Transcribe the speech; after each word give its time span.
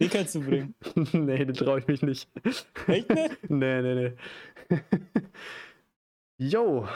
Den 0.00 0.08
kannst 0.08 0.34
du 0.34 0.40
bringen. 0.40 0.74
nee, 1.12 1.44
den 1.44 1.54
traue 1.54 1.80
ich 1.80 1.86
mich 1.86 2.00
nicht. 2.00 2.26
Echt 2.86 3.10
nicht? 3.10 3.38
nee, 3.50 3.82
nee, 3.82 4.14
nee. 4.70 4.78
Yo, 6.38 6.88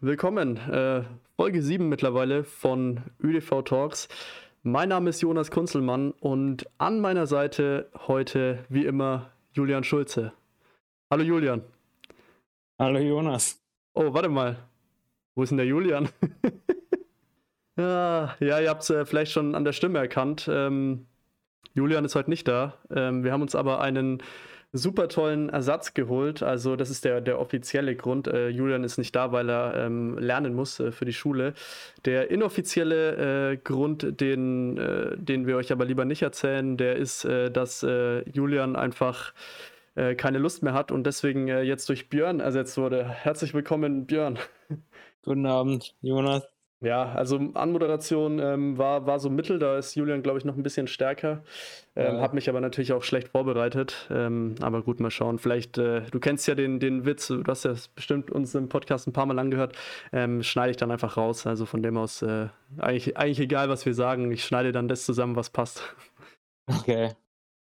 willkommen. 0.00 0.58
Äh, 0.70 1.02
Folge 1.34 1.60
7 1.60 1.88
mittlerweile 1.88 2.44
von 2.44 3.00
ÖDV 3.20 3.62
Talks. 3.62 4.08
Mein 4.62 4.90
Name 4.90 5.10
ist 5.10 5.20
Jonas 5.20 5.50
Kunzelmann 5.50 6.12
und 6.12 6.68
an 6.78 7.00
meiner 7.00 7.26
Seite 7.26 7.90
heute, 8.06 8.64
wie 8.68 8.86
immer, 8.86 9.32
Julian 9.54 9.82
Schulze. 9.82 10.32
Hallo 11.10 11.24
Julian. 11.24 11.62
Hallo 12.78 13.00
Jonas. 13.00 13.60
Oh, 13.94 14.14
warte 14.14 14.28
mal. 14.28 14.56
Wo 15.34 15.42
ist 15.42 15.48
denn 15.48 15.56
der 15.58 15.66
Julian? 15.66 16.10
ja, 17.76 18.36
ja, 18.38 18.60
ihr 18.60 18.70
habt 18.70 18.84
es 18.84 18.90
äh, 18.90 19.04
vielleicht 19.04 19.32
schon 19.32 19.56
an 19.56 19.64
der 19.64 19.72
Stimme 19.72 19.98
erkannt. 19.98 20.48
Ähm, 20.48 21.06
Julian 21.74 22.04
ist 22.04 22.14
heute 22.14 22.30
nicht 22.30 22.46
da. 22.48 22.74
Ähm, 22.94 23.24
wir 23.24 23.32
haben 23.32 23.42
uns 23.42 23.54
aber 23.54 23.80
einen 23.80 24.22
super 24.72 25.08
tollen 25.08 25.50
Ersatz 25.50 25.94
geholt. 25.94 26.42
Also 26.42 26.76
das 26.76 26.90
ist 26.90 27.04
der, 27.04 27.20
der 27.20 27.38
offizielle 27.38 27.94
Grund. 27.94 28.26
Äh, 28.26 28.48
Julian 28.48 28.84
ist 28.84 28.98
nicht 28.98 29.14
da, 29.14 29.32
weil 29.32 29.50
er 29.50 29.74
ähm, 29.76 30.16
lernen 30.18 30.54
muss 30.54 30.80
äh, 30.80 30.92
für 30.92 31.04
die 31.04 31.12
Schule. 31.12 31.54
Der 32.04 32.30
inoffizielle 32.30 33.52
äh, 33.52 33.56
Grund, 33.58 34.20
den, 34.20 34.78
äh, 34.78 35.16
den 35.16 35.46
wir 35.46 35.56
euch 35.56 35.72
aber 35.72 35.84
lieber 35.84 36.04
nicht 36.04 36.22
erzählen, 36.22 36.76
der 36.76 36.96
ist, 36.96 37.24
äh, 37.24 37.50
dass 37.50 37.82
äh, 37.82 38.28
Julian 38.30 38.76
einfach 38.76 39.32
keine 40.16 40.38
Lust 40.38 40.62
mehr 40.62 40.72
hat 40.72 40.90
und 40.90 41.04
deswegen 41.04 41.48
jetzt 41.48 41.86
durch 41.90 42.08
Björn 42.08 42.40
ersetzt 42.40 42.78
wurde. 42.78 43.06
Herzlich 43.06 43.52
willkommen, 43.52 44.06
Björn. 44.06 44.38
Guten 45.22 45.44
Abend, 45.44 45.94
Jonas. 46.00 46.51
Ja, 46.82 47.12
also 47.12 47.38
Anmoderation 47.54 48.40
ähm, 48.40 48.76
war, 48.76 49.06
war 49.06 49.20
so 49.20 49.30
mittel, 49.30 49.60
da 49.60 49.78
ist 49.78 49.94
Julian, 49.94 50.22
glaube 50.22 50.38
ich, 50.38 50.44
noch 50.44 50.56
ein 50.56 50.64
bisschen 50.64 50.88
stärker. 50.88 51.44
Ähm, 51.94 52.16
ja. 52.16 52.20
Hab 52.20 52.34
mich 52.34 52.48
aber 52.48 52.60
natürlich 52.60 52.92
auch 52.92 53.04
schlecht 53.04 53.28
vorbereitet. 53.28 54.08
Ähm, 54.10 54.56
aber 54.60 54.82
gut, 54.82 54.98
mal 54.98 55.12
schauen. 55.12 55.38
Vielleicht, 55.38 55.78
äh, 55.78 56.02
du 56.10 56.18
kennst 56.18 56.48
ja 56.48 56.56
den, 56.56 56.80
den 56.80 57.06
Witz, 57.06 57.28
du 57.28 57.44
hast 57.46 57.64
ja 57.64 57.74
bestimmt 57.94 58.32
uns 58.32 58.54
im 58.56 58.68
Podcast 58.68 59.06
ein 59.06 59.12
paar 59.12 59.26
Mal 59.26 59.38
angehört. 59.38 59.76
Ähm, 60.12 60.42
schneide 60.42 60.72
ich 60.72 60.76
dann 60.76 60.90
einfach 60.90 61.16
raus. 61.16 61.46
Also 61.46 61.66
von 61.66 61.84
dem 61.84 61.96
aus, 61.96 62.20
äh, 62.22 62.48
eigentlich, 62.78 63.16
eigentlich 63.16 63.40
egal, 63.40 63.68
was 63.68 63.86
wir 63.86 63.94
sagen. 63.94 64.32
Ich 64.32 64.44
schneide 64.44 64.72
dann 64.72 64.88
das 64.88 65.06
zusammen, 65.06 65.36
was 65.36 65.50
passt. 65.50 65.94
Okay. 66.66 67.10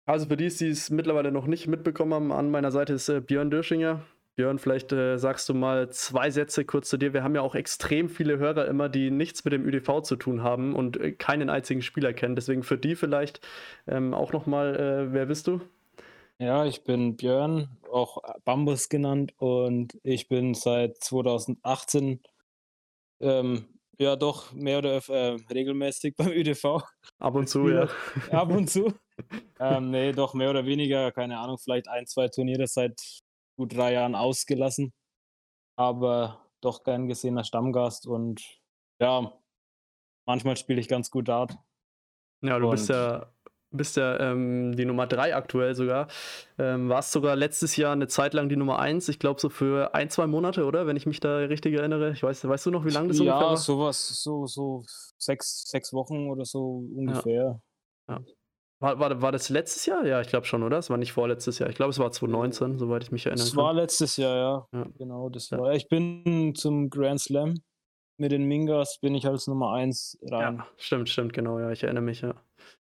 Also 0.07 0.27
für 0.27 0.37
die, 0.37 0.49
die 0.49 0.69
es 0.69 0.91
mittlerweile 0.91 1.33
noch 1.33 1.47
nicht 1.47 1.67
mitbekommen 1.67 2.15
haben, 2.15 2.33
an 2.33 2.51
meiner 2.51 2.71
Seite 2.71 2.93
ist 2.93 3.09
äh, 3.09 3.21
Björn 3.21 3.51
Dörschinger. 3.51 4.03
Björn, 4.41 4.59
vielleicht 4.59 4.91
äh, 4.93 5.19
sagst 5.19 5.51
du 5.51 5.55
mal 5.55 5.91
zwei 5.91 6.31
Sätze 6.31 6.65
kurz 6.65 6.89
zu 6.89 6.97
dir. 6.97 7.13
Wir 7.13 7.23
haben 7.23 7.35
ja 7.35 7.43
auch 7.43 7.55
extrem 7.55 8.09
viele 8.09 8.39
Hörer 8.39 8.69
immer, 8.69 8.89
die 8.89 9.11
nichts 9.11 9.45
mit 9.45 9.53
dem 9.53 9.67
ÜDV 9.67 10.01
zu 10.01 10.17
tun 10.17 10.43
haben 10.43 10.75
und 10.75 10.97
äh, 10.99 11.13
keinen 11.13 11.51
einzigen 11.51 11.83
Spieler 11.83 12.15
kennen. 12.15 12.37
Deswegen 12.37 12.63
für 12.63 12.79
die 12.79 12.97
vielleicht 12.97 13.47
ähm, 13.87 14.15
auch 14.15 14.33
nochmal, 14.33 14.77
äh, 14.77 15.13
wer 15.13 15.27
bist 15.27 15.47
du? 15.47 15.61
Ja, 16.39 16.65
ich 16.65 16.85
bin 16.85 17.19
Björn, 17.19 17.69
auch 17.93 18.17
Bambus 18.47 18.89
genannt 18.89 19.35
und 19.37 19.99
ich 20.05 20.27
bin 20.29 20.55
seit 20.55 20.97
2018 21.05 22.23
ähm, 23.21 23.67
ja 23.99 24.17
doch 24.17 24.53
mehr 24.53 24.79
oder 24.79 25.07
äh, 25.07 25.37
regelmäßig 25.53 26.15
beim 26.17 26.29
ÜDV. 26.29 26.83
Ab 27.19 27.35
und 27.35 27.47
zu, 27.47 27.69
ja. 27.69 27.91
Ab 28.31 28.51
und 28.53 28.71
zu. 28.71 28.95
ähm, 29.61 29.91
nee, 29.91 30.13
doch 30.13 30.33
mehr 30.33 30.49
oder 30.49 30.65
weniger, 30.65 31.13
keine 31.13 31.39
Ahnung, 31.39 31.59
vielleicht 31.59 31.89
ein, 31.89 32.07
zwei 32.07 32.29
Turniere 32.29 32.67
seit 32.67 33.23
gut 33.61 33.77
drei 33.77 33.93
Jahren 33.93 34.15
ausgelassen, 34.15 34.95
aber 35.77 36.47
doch 36.63 36.83
gern 36.83 37.09
gesehener 37.09 37.45
Stammgast 37.45 38.07
und 38.07 38.43
ja, 38.99 39.33
manchmal 40.27 40.57
spiele 40.57 40.81
ich 40.81 40.89
ganz 40.89 41.11
gut 41.11 41.29
Dart. 41.29 41.59
Ja, 42.43 42.59
du 42.59 42.65
und 42.65 42.71
bist 42.71 42.89
ja, 42.89 43.31
bist 43.71 43.99
ja 43.99 44.19
ähm, 44.19 44.75
die 44.77 44.87
Nummer 44.87 45.07
drei 45.07 45.37
aktuell 45.37 45.75
sogar. 45.75 46.09
Ähm, 46.59 46.89
warst 46.89 47.13
sogar 47.13 47.37
letztes 47.37 47.77
Jahr 47.77 47.93
eine 47.93 48.09
Zeit 48.09 48.33
lang 48.33 48.49
die 48.49 48.57
Nummer 48.57 48.79
eins, 48.79 49.11
ich 49.11 49.19
glaube 49.19 49.41
so 49.41 49.51
für 49.51 49.95
ein, 49.95 50.09
zwei 50.09 50.27
Monate, 50.27 50.65
oder? 50.65 50.87
Wenn 50.87 50.97
ich 50.97 51.05
mich 51.05 51.21
da 51.21 51.37
richtig 51.37 51.75
erinnere. 51.75 52.13
Ich 52.13 52.23
weiß, 52.23 52.49
weißt 52.49 52.65
du 52.65 52.71
noch, 52.71 52.87
wie 52.87 52.91
lange 52.91 53.09
das 53.09 53.19
ja, 53.19 53.25
ungefähr 53.25 53.47
war? 53.47 53.51
Ja, 53.51 53.57
sowas, 53.57 54.23
so, 54.23 54.47
so 54.47 54.85
sechs, 55.19 55.69
sechs 55.69 55.93
Wochen 55.93 56.31
oder 56.31 56.47
so 56.47 56.83
ungefähr. 56.97 57.61
Ja. 58.09 58.15
ja. 58.15 58.21
War, 58.81 58.99
war, 58.99 59.21
war 59.21 59.31
das 59.31 59.51
letztes 59.51 59.85
Jahr? 59.85 60.07
Ja, 60.07 60.23
ich 60.23 60.29
glaube 60.29 60.47
schon, 60.47 60.63
oder? 60.63 60.79
Es 60.79 60.89
war 60.89 60.97
nicht 60.97 61.13
vorletztes 61.13 61.59
Jahr. 61.59 61.69
Ich 61.69 61.77
glaube, 61.77 61.91
es 61.91 61.99
war 61.99 62.11
2019, 62.11 62.79
soweit 62.79 63.03
ich 63.03 63.13
mich 63.13 63.27
erinnere. 63.27 63.47
Es 63.47 63.55
war 63.55 63.75
letztes 63.75 64.17
Jahr, 64.17 64.37
ja. 64.37 64.69
ja. 64.73 64.87
Genau, 64.97 65.29
das 65.29 65.51
ja. 65.51 65.59
war. 65.59 65.75
Ich 65.75 65.89
bin 65.89 66.55
zum 66.57 66.89
Grand 66.89 67.21
Slam 67.21 67.57
mit 68.17 68.33
den 68.33 68.45
Mingas, 68.45 68.99
bin 69.01 69.15
ich 69.15 69.27
als 69.27 69.47
Nummer 69.47 69.73
1 69.75 70.21
rein. 70.31 70.57
Ja, 70.57 70.67
stimmt, 70.79 71.11
stimmt, 71.11 71.35
genau, 71.35 71.59
ja. 71.59 71.71
Ich 71.71 71.83
erinnere 71.83 72.05
mich, 72.05 72.23
ja. 72.23 72.35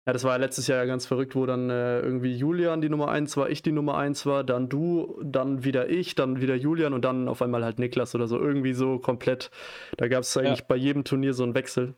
Ja, 0.05 0.13
das 0.13 0.23
war 0.23 0.31
ja 0.31 0.37
letztes 0.37 0.67
Jahr 0.67 0.79
ja 0.79 0.85
ganz 0.85 1.05
verrückt, 1.05 1.35
wo 1.35 1.45
dann 1.45 1.69
äh, 1.69 1.99
irgendwie 1.99 2.35
Julian 2.35 2.81
die 2.81 2.89
Nummer 2.89 3.09
1 3.09 3.35
war, 3.35 3.49
ich 3.49 3.61
die 3.61 3.71
Nummer 3.71 3.97
1 3.97 4.25
war, 4.25 4.43
dann 4.43 4.69
du, 4.69 5.19
dann 5.23 5.63
wieder 5.63 5.89
ich, 5.89 6.15
dann 6.15 6.41
wieder 6.41 6.55
Julian 6.55 6.93
und 6.93 7.03
dann 7.03 7.27
auf 7.27 7.41
einmal 7.41 7.63
halt 7.63 7.77
Niklas 7.79 8.15
oder 8.15 8.27
so. 8.27 8.39
Irgendwie 8.39 8.73
so 8.73 8.99
komplett. 8.99 9.51
Da 9.97 10.07
gab 10.07 10.23
es 10.23 10.35
eigentlich 10.37 10.59
ja. 10.59 10.65
bei 10.67 10.75
jedem 10.75 11.03
Turnier 11.03 11.33
so 11.33 11.43
einen 11.43 11.55
Wechsel. 11.55 11.93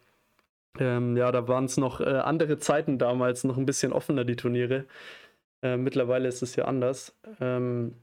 Ähm, 0.80 1.18
ja, 1.18 1.32
da 1.32 1.48
waren 1.48 1.66
es 1.66 1.78
noch 1.78 2.02
äh, 2.02 2.06
andere 2.06 2.58
Zeiten 2.58 2.98
damals, 2.98 3.44
noch 3.44 3.58
ein 3.58 3.66
bisschen 3.66 3.94
offener, 3.94 4.24
die 4.26 4.36
Turniere. 4.36 4.86
Äh, 5.64 5.78
mittlerweile 5.78 6.28
ist 6.30 6.42
es 6.44 6.56
ja 6.56 6.66
anders. 6.66 7.18
Ähm, 7.40 7.96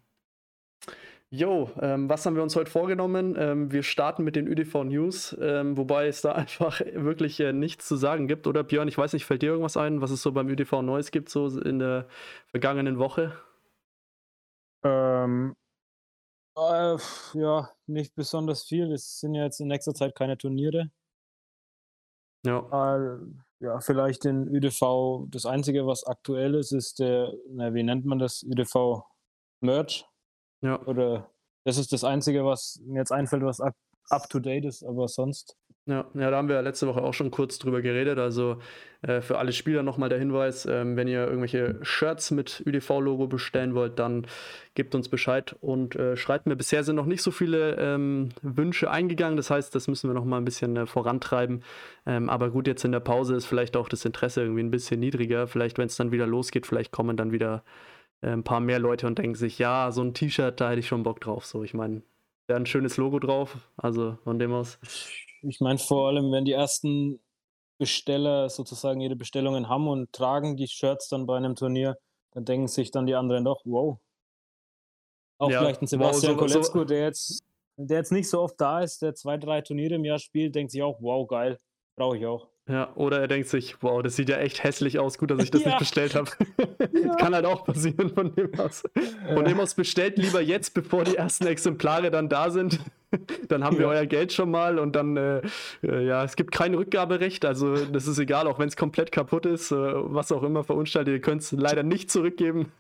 Jo, 1.31 1.71
ähm, 1.83 2.09
was 2.09 2.25
haben 2.25 2.37
wir 2.37 2.43
uns 2.43 2.57
heute 2.57 2.71
vorgenommen? 2.71 3.37
Ähm, 3.39 3.71
wir 3.71 3.83
starten 3.83 4.25
mit 4.25 4.35
den 4.35 4.47
ÖDV 4.49 4.85
News, 4.85 5.37
ähm, 5.39 5.77
wobei 5.77 6.07
es 6.07 6.23
da 6.23 6.33
einfach 6.35 6.81
wirklich 6.81 7.39
äh, 7.41 7.53
nichts 7.53 7.87
zu 7.87 7.97
sagen 7.97 8.29
gibt. 8.29 8.47
Oder 8.47 8.65
Björn, 8.65 8.89
ich 8.89 8.97
weiß 8.97 9.13
nicht, 9.13 9.27
fällt 9.27 9.43
dir 9.43 9.51
irgendwas 9.51 9.77
ein, 9.77 10.01
was 10.01 10.11
es 10.11 10.23
so 10.23 10.33
beim 10.33 10.49
ÖDV 10.49 10.81
Neues 10.81 11.11
gibt, 11.11 11.29
so 11.29 11.49
in 11.61 11.81
der 11.81 12.09
vergangenen 12.47 12.99
Woche? 12.99 13.35
Ähm, 14.83 15.55
äh, 16.57 16.97
ja, 17.35 17.71
nicht 17.87 18.15
besonders 18.15 18.65
viel. 18.65 18.91
Es 18.93 19.21
sind 19.21 19.35
ja 19.35 19.45
jetzt 19.45 19.61
in 19.61 19.69
nächster 19.69 19.93
Zeit 19.95 20.15
keine 20.15 20.39
Turniere. 20.39 20.91
Ja. 22.45 23.19
Ja, 23.61 23.81
vielleicht 23.81 24.23
den 24.23 24.47
ÖDV, 24.47 25.27
das 25.31 25.45
Einzige, 25.45 25.85
was 25.85 26.07
aktuell 26.07 26.55
ist, 26.55 26.71
ist 26.71 27.01
der, 27.01 27.33
na, 27.51 27.75
wie 27.75 27.83
nennt 27.83 28.05
man 28.05 28.21
das, 28.21 28.45
ÖDV 28.45 29.03
Merch. 29.61 30.07
Ja. 30.61 30.81
Oder 30.87 31.29
das 31.65 31.77
ist 31.77 31.93
das 31.93 32.05
Einzige, 32.05 32.45
was 32.45 32.81
mir 32.85 33.01
jetzt 33.01 33.11
einfällt, 33.11 33.43
was 33.43 33.61
up 33.61 34.29
to 34.31 34.39
date 34.39 34.65
ist, 34.65 34.85
aber 34.85 35.09
sonst 35.09 35.57
ja, 35.89 36.05
ja, 36.13 36.31
da 36.31 36.37
haben 36.37 36.49
wir 36.49 36.61
letzte 36.61 36.87
Woche 36.87 37.01
auch 37.03 37.15
schon 37.15 37.31
kurz 37.31 37.59
drüber 37.59 37.81
geredet. 37.81 38.19
Also 38.19 38.59
äh, 39.01 39.23
für 39.23 39.39
alle 39.39 39.53
Spieler 39.53 39.83
nochmal 39.83 40.11
der 40.11 40.19
Hinweis, 40.19 40.67
ähm, 40.67 40.97
wenn 40.97 41.09
ihr 41.09 41.25
irgendwelche 41.27 41.79
Shirts 41.81 42.31
mit 42.31 42.63
ÜDV-Logo 42.67 43.27
bestellen 43.27 43.75
wollt, 43.75 43.99
dann 43.99 44.27
gebt 44.75 44.95
uns 44.95 45.09
Bescheid 45.09 45.57
und 45.63 45.97
äh, 45.97 46.15
schreibt 46.19 46.47
mir. 46.47 46.57
Bisher 46.57 46.85
sind 46.85 46.97
noch 46.97 47.07
nicht 47.07 47.23
so 47.23 47.31
viele 47.31 47.77
ähm, 47.77 48.29
Wünsche 48.43 48.91
eingegangen. 48.91 49.39
Das 49.39 49.51
heißt, 49.51 49.75
das 49.75 49.89
müssen 49.89 50.11
wir 50.11 50.15
nochmal 50.15 50.43
ein 50.43 50.45
bisschen 50.45 50.77
äh, 50.77 50.87
vorantreiben. 50.87 51.65
Ähm, 52.05 52.29
aber 52.29 52.51
gut, 52.51 52.67
jetzt 52.67 52.85
in 52.85 52.93
der 52.93 53.01
Pause 53.01 53.35
ist 53.35 53.47
vielleicht 53.47 53.75
auch 53.75 53.89
das 53.89 54.05
Interesse 54.05 54.43
irgendwie 54.43 54.65
ein 54.65 54.71
bisschen 54.71 55.01
niedriger. 55.01 55.47
Vielleicht, 55.47 55.79
wenn 55.79 55.87
es 55.87 55.97
dann 55.97 56.13
wieder 56.13 56.27
losgeht, 56.27 56.67
vielleicht 56.67 56.93
kommen 56.93 57.17
dann 57.17 57.33
wieder 57.33 57.65
äh, 58.21 58.29
ein 58.29 58.45
paar 58.45 58.61
mehr 58.61 58.79
Leute 58.79 59.07
und 59.07 59.19
denken 59.19 59.37
sich, 59.37 59.59
ja, 59.59 59.91
so 59.91 60.03
ein 60.03 60.13
T-Shirt, 60.13 60.61
da 60.61 60.69
hätte 60.69 60.81
ich 60.81 60.89
schon 60.89 61.03
Bock 61.03 61.23
drauf. 61.23 61.47
So, 61.47 61.65
ich 61.65 61.73
meine, 61.73 62.03
da 62.47 62.57
ein 62.57 62.67
schönes 62.67 62.99
Logo 62.99 63.19
drauf. 63.21 63.57
Also 63.79 64.19
von 64.25 64.39
dem 64.39 64.53
aus 64.53 64.79
ich 65.43 65.61
meine 65.61 65.79
vor 65.79 66.09
allem, 66.09 66.33
wenn 66.33 66.45
die 66.45 66.53
ersten 66.53 67.21
Besteller 67.79 68.49
sozusagen 68.51 69.01
ihre 69.01 69.17
Bestellungen 69.17 69.69
haben 69.69 69.89
und 69.89 70.13
tragen 70.13 70.57
die 70.57 70.67
Shirts 70.67 71.09
dann 71.09 71.27
bei 71.27 71.37
einem 71.37 71.55
Turnier, 71.55 71.97
dann 72.33 72.45
denken 72.45 72.69
sich 72.69 72.91
dann 72.91 73.07
die 73.07 73.15
anderen 73.15 73.45
doch, 73.45 73.63
wow. 73.65 73.99
Auch 75.39 75.51
ja, 75.51 75.61
vielleicht 75.61 75.83
ein 75.83 75.87
Sebastian 75.87 76.37
wow, 76.37 76.41
so, 76.41 76.47
Koletzko, 76.47 76.79
so. 76.81 76.85
der 76.85 77.03
jetzt, 77.03 77.45
der 77.77 77.99
jetzt 77.99 78.13
nicht 78.13 78.29
so 78.29 78.41
oft 78.41 78.61
da 78.61 78.81
ist, 78.81 79.03
der 79.03 79.15
zwei, 79.15 79.37
drei 79.37 79.61
Turniere 79.61 79.95
im 79.95 80.05
Jahr 80.05 80.19
spielt, 80.19 80.55
denkt 80.55 80.73
sich 80.73 80.83
auch, 80.83 81.01
wow, 81.01 81.27
geil, 81.29 81.61
brauche 81.97 82.19
ich 82.19 82.27
auch. 82.27 82.49
Ja, 82.69 82.93
oder 82.97 83.21
er 83.21 83.29
denkt 83.29 83.49
sich, 83.49 83.77
wow, 83.83 84.03
das 84.03 84.17
sieht 84.17 84.29
ja 84.29 84.37
echt 84.37 84.63
hässlich 84.63 84.99
aus, 84.99 85.17
gut, 85.17 85.31
dass 85.31 85.43
ich 85.43 85.51
das 85.51 85.63
ja. 85.65 85.69
nicht 85.69 85.79
bestellt 85.79 86.15
habe. 86.15 86.31
Ja. 86.93 87.15
Kann 87.15 87.35
halt 87.35 87.45
auch 87.45 87.65
passieren 87.65 88.11
von 88.11 88.35
dem 88.35 88.59
aus. 88.59 88.83
Von 89.33 89.45
dem 89.45 89.61
aus 89.61 89.75
bestellt 89.75 90.19
lieber 90.19 90.41
jetzt, 90.41 90.75
bevor 90.75 91.05
die 91.05 91.17
ersten 91.17 91.47
Exemplare 91.47 92.11
dann 92.11 92.29
da 92.29 92.51
sind. 92.51 92.81
dann 93.49 93.63
haben 93.63 93.79
wir 93.79 93.87
euer 93.87 94.05
Geld 94.07 94.33
schon 94.33 94.51
mal 94.51 94.79
und 94.79 94.97
dann, 94.97 95.17
äh, 95.17 95.43
äh, 95.83 96.05
ja, 96.05 96.25
es 96.25 96.35
gibt 96.35 96.51
kein 96.51 96.75
Rückgaberecht, 96.75 97.45
also 97.45 97.77
das 97.77 98.07
ist 98.07 98.19
egal, 98.19 98.47
auch 98.47 98.59
wenn 98.59 98.69
es 98.69 98.77
komplett 98.77 99.13
kaputt 99.13 99.47
ist, 99.47 99.71
äh, 99.71 99.77
was 99.77 100.33
auch 100.33 100.43
immer 100.43 100.65
verunstaltet, 100.65 101.15
ihr 101.15 101.21
könnt 101.21 101.43
es 101.43 101.53
leider 101.53 101.83
nicht 101.83 102.11
zurückgeben. 102.11 102.73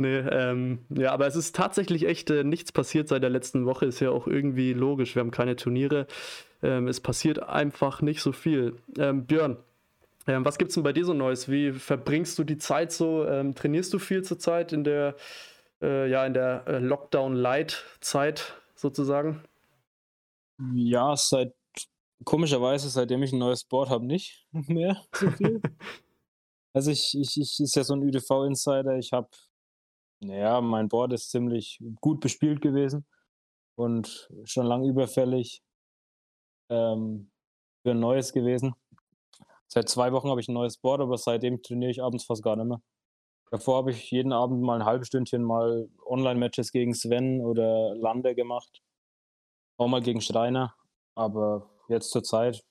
Nee, 0.00 0.18
ähm, 0.18 0.78
ja, 0.90 1.12
aber 1.12 1.26
es 1.26 1.34
ist 1.34 1.56
tatsächlich 1.56 2.06
echt 2.06 2.30
äh, 2.30 2.44
nichts 2.44 2.70
passiert 2.70 3.08
seit 3.08 3.24
der 3.24 3.30
letzten 3.30 3.66
Woche. 3.66 3.86
Ist 3.86 3.98
ja 3.98 4.10
auch 4.10 4.28
irgendwie 4.28 4.72
logisch. 4.72 5.16
Wir 5.16 5.20
haben 5.20 5.32
keine 5.32 5.56
Turniere. 5.56 6.06
Ähm, 6.62 6.88
es 6.88 7.00
passiert 7.00 7.42
einfach 7.42 8.02
nicht 8.02 8.20
so 8.20 8.32
viel. 8.32 8.76
Ähm, 8.98 9.26
Björn, 9.26 9.58
ähm, 10.28 10.44
was 10.44 10.58
gibt's 10.58 10.74
denn 10.74 10.82
bei 10.82 10.92
dir 10.92 11.04
so 11.04 11.14
Neues? 11.14 11.48
Wie 11.48 11.72
verbringst 11.72 12.38
du 12.38 12.44
die 12.44 12.58
Zeit 12.58 12.92
so? 12.92 13.24
Ähm, 13.26 13.54
trainierst 13.54 13.92
du 13.94 13.98
viel 13.98 14.22
zur 14.22 14.38
Zeit 14.38 14.72
in 14.72 14.84
der, 14.84 15.16
äh, 15.80 16.08
ja, 16.10 16.26
in 16.26 16.34
der 16.34 16.64
äh, 16.66 16.78
Lockdown-Light-Zeit 16.78 18.54
sozusagen? 18.74 19.42
Ja, 20.74 21.16
seit 21.16 21.54
komischerweise, 22.24 22.90
seitdem 22.90 23.22
ich 23.22 23.32
ein 23.32 23.38
neues 23.38 23.64
Board 23.64 23.88
habe, 23.88 24.04
nicht 24.04 24.46
mehr 24.52 25.02
so 25.12 25.30
viel. 25.30 25.60
Also 26.74 26.90
ich, 26.92 27.16
ich, 27.18 27.40
ich 27.40 27.58
ist 27.58 27.74
ja 27.74 27.82
so 27.82 27.94
ein 27.94 28.02
ÜDV-Insider. 28.02 28.98
Ich 28.98 29.12
habe, 29.12 29.28
naja, 30.20 30.60
mein 30.60 30.88
Board 30.88 31.12
ist 31.12 31.30
ziemlich 31.30 31.80
gut 32.00 32.20
bespielt 32.20 32.60
gewesen 32.60 33.04
und 33.74 34.28
schon 34.44 34.66
lang 34.66 34.84
überfällig 34.84 35.62
ähm, 36.68 37.30
für 37.82 37.92
ein 37.92 38.00
neues 38.00 38.32
gewesen. 38.32 38.74
Seit 39.66 39.88
zwei 39.88 40.12
Wochen 40.12 40.30
habe 40.30 40.40
ich 40.40 40.48
ein 40.48 40.54
neues 40.54 40.78
Board, 40.78 41.00
aber 41.00 41.18
seitdem 41.18 41.62
trainiere 41.62 41.90
ich 41.90 42.02
abends 42.02 42.24
fast 42.24 42.42
gar 42.42 42.56
nicht 42.56 42.66
mehr. 42.66 42.80
Davor 43.50 43.78
habe 43.78 43.90
ich 43.90 44.10
jeden 44.10 44.32
Abend 44.32 44.62
mal 44.62 44.80
ein 44.80 44.84
halbes 44.84 45.08
Stündchen 45.08 45.42
mal 45.42 45.88
Online-Matches 46.04 46.70
gegen 46.70 46.94
Sven 46.94 47.40
oder 47.40 47.94
Lande 47.94 48.34
gemacht. 48.34 48.82
Auch 49.78 49.88
mal 49.88 50.02
gegen 50.02 50.20
Schreiner. 50.20 50.74
Aber 51.14 51.70
jetzt 51.88 52.10
zur 52.10 52.22
Zeit. 52.22 52.62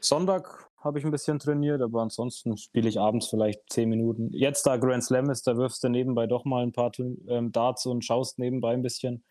Sonntag 0.00 0.70
habe 0.78 0.98
ich 0.98 1.04
ein 1.04 1.10
bisschen 1.10 1.38
trainiert, 1.38 1.80
aber 1.80 2.02
ansonsten 2.02 2.56
spiele 2.56 2.88
ich 2.88 2.98
abends 2.98 3.28
vielleicht 3.28 3.60
zehn 3.70 3.88
Minuten. 3.88 4.30
Jetzt, 4.32 4.66
da 4.66 4.76
Grand 4.76 5.04
Slam 5.04 5.30
ist, 5.30 5.46
da 5.46 5.56
wirfst 5.56 5.84
du 5.84 5.88
nebenbei 5.88 6.26
doch 6.26 6.44
mal 6.44 6.62
ein 6.62 6.72
paar 6.72 6.90
ähm, 7.28 7.52
Darts 7.52 7.86
und 7.86 8.04
schaust 8.04 8.38
nebenbei 8.38 8.72
ein 8.72 8.82
bisschen. 8.82 9.24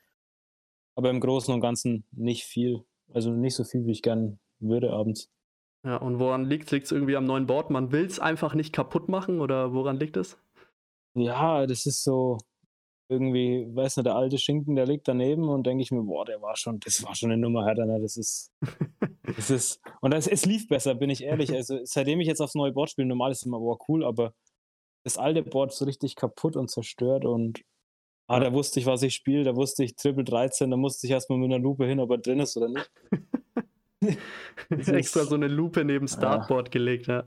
Aber 0.96 1.10
im 1.10 1.20
Großen 1.20 1.54
und 1.54 1.62
Ganzen 1.62 2.06
nicht 2.12 2.46
viel. 2.46 2.86
Also 3.14 3.32
nicht 3.32 3.56
so 3.56 3.64
viel, 3.64 3.86
wie 3.86 3.92
ich 3.92 4.02
gern 4.02 4.40
würde 4.60 4.92
abends. 4.92 5.30
Ja, 5.84 5.98
und 5.98 6.20
woran 6.20 6.46
liegt 6.46 6.66
es? 6.66 6.72
Liegt 6.72 6.86
es 6.86 6.92
irgendwie 6.92 7.16
am 7.16 7.26
neuen 7.26 7.48
Board? 7.48 7.70
Man 7.72 7.92
will 7.92 8.06
es 8.06 8.20
einfach 8.20 8.54
nicht 8.54 8.74
kaputt 8.74 9.10
machen 9.10 9.42
oder 9.42 9.74
woran 9.74 9.98
liegt 9.98 10.18
es? 10.18 10.38
Ja, 11.16 11.66
das 11.66 11.86
ist 11.86 12.04
so 12.04 12.38
irgendwie, 13.10 13.68
weiß 13.76 13.98
nicht, 13.98 14.06
der 14.06 14.16
alte 14.16 14.38
Schinken, 14.38 14.76
der 14.76 14.86
liegt 14.86 15.08
daneben 15.08 15.50
und 15.50 15.68
denke 15.68 15.82
ich 15.82 15.92
mir, 15.92 16.02
boah, 16.02 16.24
der 16.24 16.42
war 16.42 16.56
schon, 16.56 16.80
das 16.80 17.04
war 17.04 17.14
schon 17.14 17.30
eine 17.30 17.42
Nummer 17.42 17.66
härter, 17.66 17.86
ne? 17.86 18.00
Das 18.00 18.16
ist, 18.16 18.54
das 19.36 19.50
ist, 19.50 19.82
und 20.00 20.14
das, 20.14 20.28
es 20.28 20.46
lief 20.46 20.70
besser, 20.70 20.96
bin 20.96 21.10
ich 21.10 21.24
ehrlich. 21.24 21.52
Also 21.52 21.80
seitdem 21.84 22.22
ich 22.22 22.28
jetzt 22.28 22.40
aufs 22.40 22.56
neue 22.56 22.72
Board 22.72 22.90
spiele, 22.90 23.08
normal 23.08 23.32
ist 23.32 23.40
es 23.40 23.46
immer, 23.46 23.60
boah, 23.60 23.78
cool, 23.90 24.06
aber 24.06 24.34
das 25.04 25.18
alte 25.18 25.44
Board 25.44 25.72
ist 25.72 25.80
so 25.80 25.86
richtig 25.86 26.16
kaputt 26.16 26.56
und 26.56 26.70
zerstört 26.70 27.26
und 27.26 27.62
ah, 28.32 28.40
da 28.40 28.54
wusste 28.54 28.80
ich, 28.80 28.86
was 28.86 29.04
ich 29.04 29.14
spiele, 29.14 29.44
da 29.44 29.56
wusste 29.56 29.84
ich 29.84 29.96
Triple 29.96 30.24
13, 30.24 30.72
da 30.72 30.78
musste 30.78 31.06
ich 31.06 31.12
erstmal 31.12 31.38
mit 31.38 31.52
einer 31.52 31.62
Lupe 31.62 31.86
hin, 31.86 32.00
ob 32.00 32.12
er 32.12 32.18
drin 32.18 32.40
ist 32.40 32.56
oder 32.58 32.70
nicht. 32.70 32.92
Extra 34.70 35.26
so 35.26 35.36
eine 35.36 35.48
Lupe 35.48 35.84
neben 35.84 36.08
Startboard 36.08 36.70
ja. 36.70 36.72
gelegt, 36.72 37.08
ja. 37.08 37.26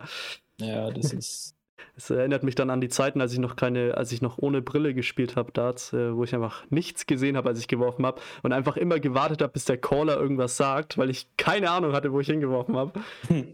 Ja, 0.60 0.90
das 0.90 1.12
ist. 1.12 1.54
Es 1.96 2.10
erinnert 2.10 2.42
mich 2.42 2.56
dann 2.56 2.70
an 2.70 2.80
die 2.80 2.88
Zeiten, 2.88 3.20
als 3.20 3.32
ich 3.32 3.38
noch 3.38 3.54
keine, 3.54 3.96
als 3.96 4.10
ich 4.10 4.20
noch 4.20 4.38
ohne 4.38 4.62
Brille 4.62 4.94
gespielt 4.94 5.36
habe, 5.36 5.52
Darts, 5.52 5.92
äh, 5.92 6.16
wo 6.16 6.24
ich 6.24 6.34
einfach 6.34 6.64
nichts 6.70 7.06
gesehen 7.06 7.36
habe, 7.36 7.48
als 7.48 7.60
ich 7.60 7.68
geworfen 7.68 8.04
habe 8.04 8.20
und 8.42 8.52
einfach 8.52 8.76
immer 8.76 8.98
gewartet 8.98 9.42
habe, 9.42 9.52
bis 9.52 9.64
der 9.64 9.76
Caller 9.76 10.16
irgendwas 10.16 10.56
sagt, 10.56 10.98
weil 10.98 11.10
ich 11.10 11.28
keine 11.36 11.70
Ahnung 11.70 11.92
hatte, 11.92 12.12
wo 12.12 12.18
ich 12.18 12.26
hingeworfen 12.26 12.76
habe. 12.76 13.00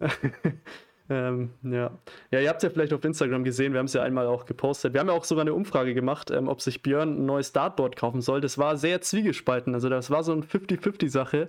ähm, 1.10 1.50
ja. 1.62 1.90
ja, 2.30 2.40
ihr 2.40 2.48
habt 2.48 2.58
es 2.58 2.62
ja 2.62 2.70
vielleicht 2.70 2.92
auf 2.92 3.04
Instagram 3.04 3.42
gesehen, 3.42 3.72
wir 3.72 3.80
haben 3.80 3.86
es 3.86 3.94
ja 3.94 4.02
einmal 4.02 4.28
auch 4.28 4.46
gepostet. 4.46 4.94
Wir 4.94 5.00
haben 5.00 5.08
ja 5.08 5.12
auch 5.12 5.24
sogar 5.24 5.42
eine 5.42 5.52
Umfrage 5.52 5.92
gemacht, 5.92 6.30
ähm, 6.30 6.46
ob 6.48 6.62
sich 6.62 6.82
Björn 6.82 7.20
ein 7.20 7.26
neues 7.26 7.52
Dartboard 7.52 7.96
kaufen 7.96 8.20
soll. 8.20 8.40
Das 8.40 8.58
war 8.58 8.76
sehr 8.76 9.00
zwiegespalten, 9.00 9.74
also 9.74 9.88
das 9.88 10.10
war 10.10 10.22
so 10.22 10.32
eine 10.32 10.42
50-50-Sache. 10.42 11.48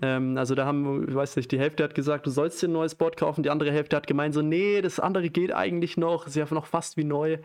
Ähm, 0.00 0.38
also 0.38 0.54
da 0.54 0.66
haben, 0.66 1.08
ich 1.08 1.14
weiß 1.14 1.34
nicht, 1.36 1.50
die 1.50 1.58
Hälfte 1.58 1.82
hat 1.82 1.96
gesagt, 1.96 2.26
du 2.26 2.30
sollst 2.30 2.62
dir 2.62 2.68
ein 2.68 2.72
neues 2.72 2.94
Board 2.94 3.16
kaufen, 3.16 3.42
die 3.42 3.50
andere 3.50 3.72
Hälfte 3.72 3.96
hat 3.96 4.06
gemeint, 4.06 4.34
so, 4.34 4.40
nee, 4.40 4.80
das 4.80 5.00
andere 5.00 5.30
geht 5.30 5.52
eigentlich 5.52 5.96
noch, 5.96 6.28
ist 6.28 6.36
ja 6.36 6.46
noch 6.50 6.66
fast 6.66 6.96
wie 6.96 7.04
neu. 7.04 7.38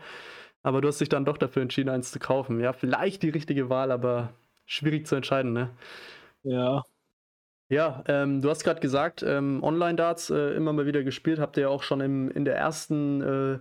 Aber 0.62 0.80
du 0.80 0.88
hast 0.88 1.00
dich 1.00 1.08
dann 1.08 1.24
doch 1.24 1.38
dafür 1.38 1.62
entschieden, 1.62 1.88
eins 1.88 2.12
zu 2.12 2.18
kaufen. 2.20 2.60
Ja, 2.60 2.72
vielleicht 2.72 3.22
die 3.22 3.30
richtige 3.30 3.68
Wahl, 3.68 3.90
aber 3.90 4.32
schwierig 4.66 5.06
zu 5.06 5.16
entscheiden, 5.16 5.52
ne? 5.52 5.70
Ja. 6.42 6.82
Ja, 7.70 8.02
ähm, 8.06 8.40
du 8.40 8.48
hast 8.48 8.64
gerade 8.64 8.80
gesagt, 8.80 9.22
ähm, 9.22 9.62
Online-Darts 9.62 10.30
äh, 10.30 10.54
immer 10.54 10.72
mal 10.72 10.86
wieder 10.86 11.02
gespielt, 11.02 11.38
habt 11.38 11.56
ihr 11.58 11.64
ja 11.64 11.68
auch 11.68 11.82
schon 11.82 12.00
im, 12.00 12.30
in 12.30 12.46
der 12.46 12.56
ersten 12.56 13.20
äh, 13.20 13.58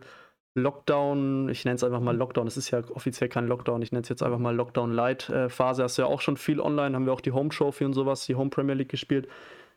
Lockdown, 0.56 1.50
ich 1.50 1.66
nenne 1.66 1.76
es 1.76 1.84
einfach 1.84 2.00
mal 2.00 2.16
Lockdown, 2.16 2.48
es 2.48 2.56
ist 2.56 2.72
ja 2.72 2.82
offiziell 2.92 3.30
kein 3.30 3.48
Lockdown, 3.48 3.82
ich 3.82 3.92
nenne 3.92 4.04
es 4.04 4.10
jetzt 4.10 4.24
einfach 4.24 4.40
mal 4.40 4.56
Lockdown 4.56 4.94
Light 4.94 5.30
äh. 5.30 5.50
Hast 5.50 5.98
du 5.98 6.02
ja 6.04 6.08
auch 6.08 6.22
schon 6.22 6.38
viel 6.38 6.62
online, 6.62 6.96
haben 6.96 7.06
wir 7.06 7.14
auch 7.14 7.22
die 7.22 7.34
Home 7.34 7.50
Trophy 7.50 7.84
und 7.84 7.94
sowas, 7.94 8.26
die 8.26 8.36
Home 8.36 8.50
Premier 8.50 8.76
League 8.76 8.90
gespielt. 8.90 9.28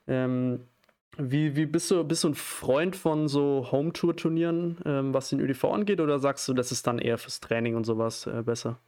Ähm, 0.06 0.60
wie, 1.18 1.56
wie 1.56 1.66
bist 1.66 1.90
du, 1.90 2.04
bist 2.04 2.24
du 2.24 2.28
ein 2.28 2.34
Freund 2.34 2.96
von 2.96 3.28
so 3.28 3.68
Home 3.72 3.92
Tour 3.92 4.16
Turnieren, 4.16 4.78
ähm, 4.86 5.12
was 5.12 5.30
den 5.30 5.40
ÖDV 5.40 5.64
angeht, 5.64 6.00
oder 6.00 6.20
sagst 6.20 6.48
du, 6.48 6.54
das 6.54 6.72
ist 6.72 6.86
dann 6.86 6.98
eher 7.00 7.18
fürs 7.18 7.40
Training 7.40 7.74
und 7.74 7.84
sowas 7.84 8.26
äh, 8.26 8.42
besser? 8.42 8.78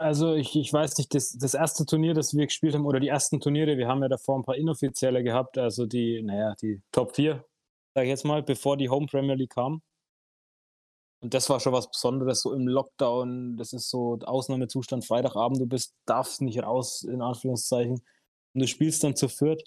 Also 0.00 0.34
ich, 0.34 0.54
ich 0.54 0.72
weiß 0.72 0.96
nicht, 0.98 1.12
das, 1.12 1.32
das 1.32 1.54
erste 1.54 1.84
Turnier, 1.84 2.14
das 2.14 2.32
wir 2.32 2.46
gespielt 2.46 2.74
haben, 2.74 2.86
oder 2.86 3.00
die 3.00 3.08
ersten 3.08 3.40
Turniere, 3.40 3.76
wir 3.76 3.88
haben 3.88 4.00
ja 4.00 4.08
davor 4.08 4.38
ein 4.38 4.44
paar 4.44 4.54
inoffizielle 4.54 5.24
gehabt, 5.24 5.58
also 5.58 5.86
die, 5.86 6.22
naja, 6.22 6.54
die 6.62 6.80
Top 6.92 7.16
4, 7.16 7.44
sag 7.94 8.04
ich 8.04 8.08
jetzt 8.08 8.24
mal, 8.24 8.42
bevor 8.44 8.76
die 8.76 8.88
Home 8.88 9.06
Premier 9.06 9.34
League 9.34 9.54
kam. 9.54 9.82
Und 11.20 11.34
das 11.34 11.50
war 11.50 11.58
schon 11.58 11.72
was 11.72 11.90
Besonderes, 11.90 12.42
so 12.42 12.52
im 12.52 12.68
Lockdown. 12.68 13.56
Das 13.56 13.72
ist 13.72 13.90
so 13.90 14.18
Ausnahmezustand, 14.24 15.04
Freitagabend, 15.04 15.60
du 15.60 15.66
bist, 15.66 15.96
darfst 16.06 16.42
nicht 16.42 16.62
raus, 16.62 17.02
in 17.02 17.20
Anführungszeichen. 17.20 18.00
Und 18.54 18.60
du 18.60 18.68
spielst 18.68 19.02
dann 19.02 19.16
zu 19.16 19.28
viert. 19.28 19.62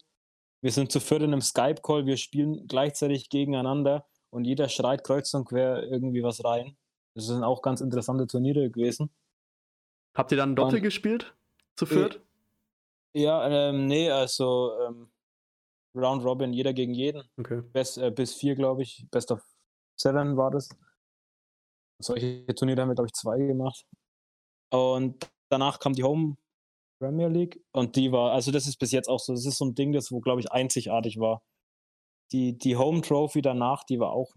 Wir 0.61 0.71
sind 0.71 0.93
zu 0.93 1.01
viert 1.01 1.23
in 1.23 1.33
einem 1.33 1.41
Skype-Call, 1.41 2.05
wir 2.05 2.17
spielen 2.17 2.67
gleichzeitig 2.67 3.29
gegeneinander 3.29 4.05
und 4.29 4.45
jeder 4.45 4.69
schreit 4.69 5.03
kreuz 5.03 5.33
und 5.33 5.45
quer 5.45 5.83
irgendwie 5.83 6.23
was 6.23 6.45
rein. 6.45 6.77
Das 7.15 7.25
sind 7.25 7.43
auch 7.43 7.61
ganz 7.61 7.81
interessante 7.81 8.27
Turniere 8.27 8.69
gewesen. 8.69 9.09
Habt 10.13 10.31
ihr 10.31 10.37
dann 10.37 10.55
Doppel 10.55 10.75
und, 10.75 10.81
gespielt? 10.83 11.33
Zu 11.75 11.85
viert? 11.85 12.21
Ja, 13.13 13.47
ähm, 13.69 13.87
nee, 13.87 14.09
also 14.09 14.71
ähm, 14.81 15.11
Round 15.95 16.23
Robin, 16.23 16.53
jeder 16.53 16.73
gegen 16.73 16.93
jeden. 16.93 17.23
Okay. 17.37 17.61
Best, 17.73 17.97
äh, 17.97 18.11
bis 18.11 18.33
vier, 18.33 18.55
glaube 18.55 18.83
ich. 18.83 19.05
Best 19.11 19.31
of 19.31 19.41
Seven 19.97 20.37
war 20.37 20.51
das 20.51 20.69
solche 22.03 22.45
Turniere 22.55 22.81
haben 22.81 22.89
wir, 22.89 22.95
glaube 22.95 23.07
ich, 23.07 23.13
zwei 23.13 23.37
gemacht. 23.37 23.85
Und 24.71 25.29
danach 25.49 25.79
kam 25.79 25.93
die 25.93 26.03
Home 26.03 26.37
Premier 26.99 27.27
League 27.27 27.63
und 27.71 27.95
die 27.95 28.11
war, 28.11 28.31
also 28.31 28.51
das 28.51 28.67
ist 28.67 28.77
bis 28.77 28.91
jetzt 28.91 29.09
auch 29.09 29.19
so, 29.19 29.33
das 29.33 29.45
ist 29.45 29.57
so 29.57 29.65
ein 29.65 29.75
Ding, 29.75 29.91
das 29.91 30.11
wo, 30.11 30.19
glaube 30.19 30.39
ich, 30.41 30.51
einzigartig 30.51 31.19
war. 31.19 31.41
Die, 32.31 32.57
die 32.57 32.77
Home 32.77 33.01
Trophy 33.01 33.41
danach, 33.41 33.83
die 33.83 33.99
war 33.99 34.11
auch 34.11 34.33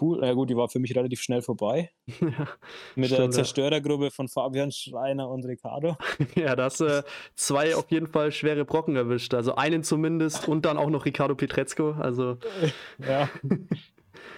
cool. 0.00 0.18
Na 0.20 0.28
ja, 0.28 0.32
gut, 0.32 0.50
die 0.50 0.56
war 0.56 0.68
für 0.68 0.78
mich 0.78 0.94
relativ 0.94 1.20
schnell 1.20 1.42
vorbei. 1.42 1.90
Ja, 2.20 2.48
Mit 2.94 3.06
stimmt, 3.06 3.20
der 3.20 3.30
Zerstörergruppe 3.30 4.10
von 4.10 4.28
Fabian 4.28 4.70
Schreiner 4.72 5.28
und 5.28 5.44
Ricardo. 5.44 5.96
Ja, 6.34 6.56
da 6.56 6.64
hast 6.64 6.80
du 6.80 6.84
äh, 6.86 7.02
zwei 7.34 7.74
auf 7.76 7.90
jeden 7.90 8.06
Fall 8.06 8.32
schwere 8.32 8.64
Brocken 8.64 8.96
erwischt. 8.96 9.34
Also 9.34 9.54
einen 9.54 9.82
zumindest 9.82 10.48
und 10.48 10.64
dann 10.64 10.78
auch 10.78 10.90
noch 10.90 11.04
Ricardo 11.04 11.34
Pietrezco. 11.34 11.92
Also. 11.92 12.38
Ja. 12.98 13.28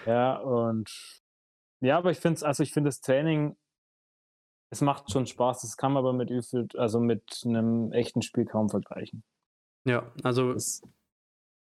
ja, 0.05 0.37
und 0.37 0.89
ja, 1.81 1.97
aber 1.97 2.11
ich 2.11 2.19
finde 2.19 2.45
also 2.45 2.61
ich 2.63 2.73
finde 2.73 2.89
das 2.89 3.01
Training, 3.01 3.55
es 4.71 4.81
macht 4.81 5.11
schon 5.11 5.25
Spaß. 5.25 5.61
Das 5.61 5.77
kann 5.77 5.93
man 5.93 6.01
aber 6.01 6.13
mit 6.13 6.29
Üfeld, 6.29 6.75
also 6.77 6.99
mit 6.99 7.41
einem 7.45 7.91
echten 7.91 8.21
Spiel 8.21 8.45
kaum 8.45 8.69
vergleichen. 8.69 9.23
Ja, 9.85 10.11
also 10.23 10.53
das, 10.53 10.81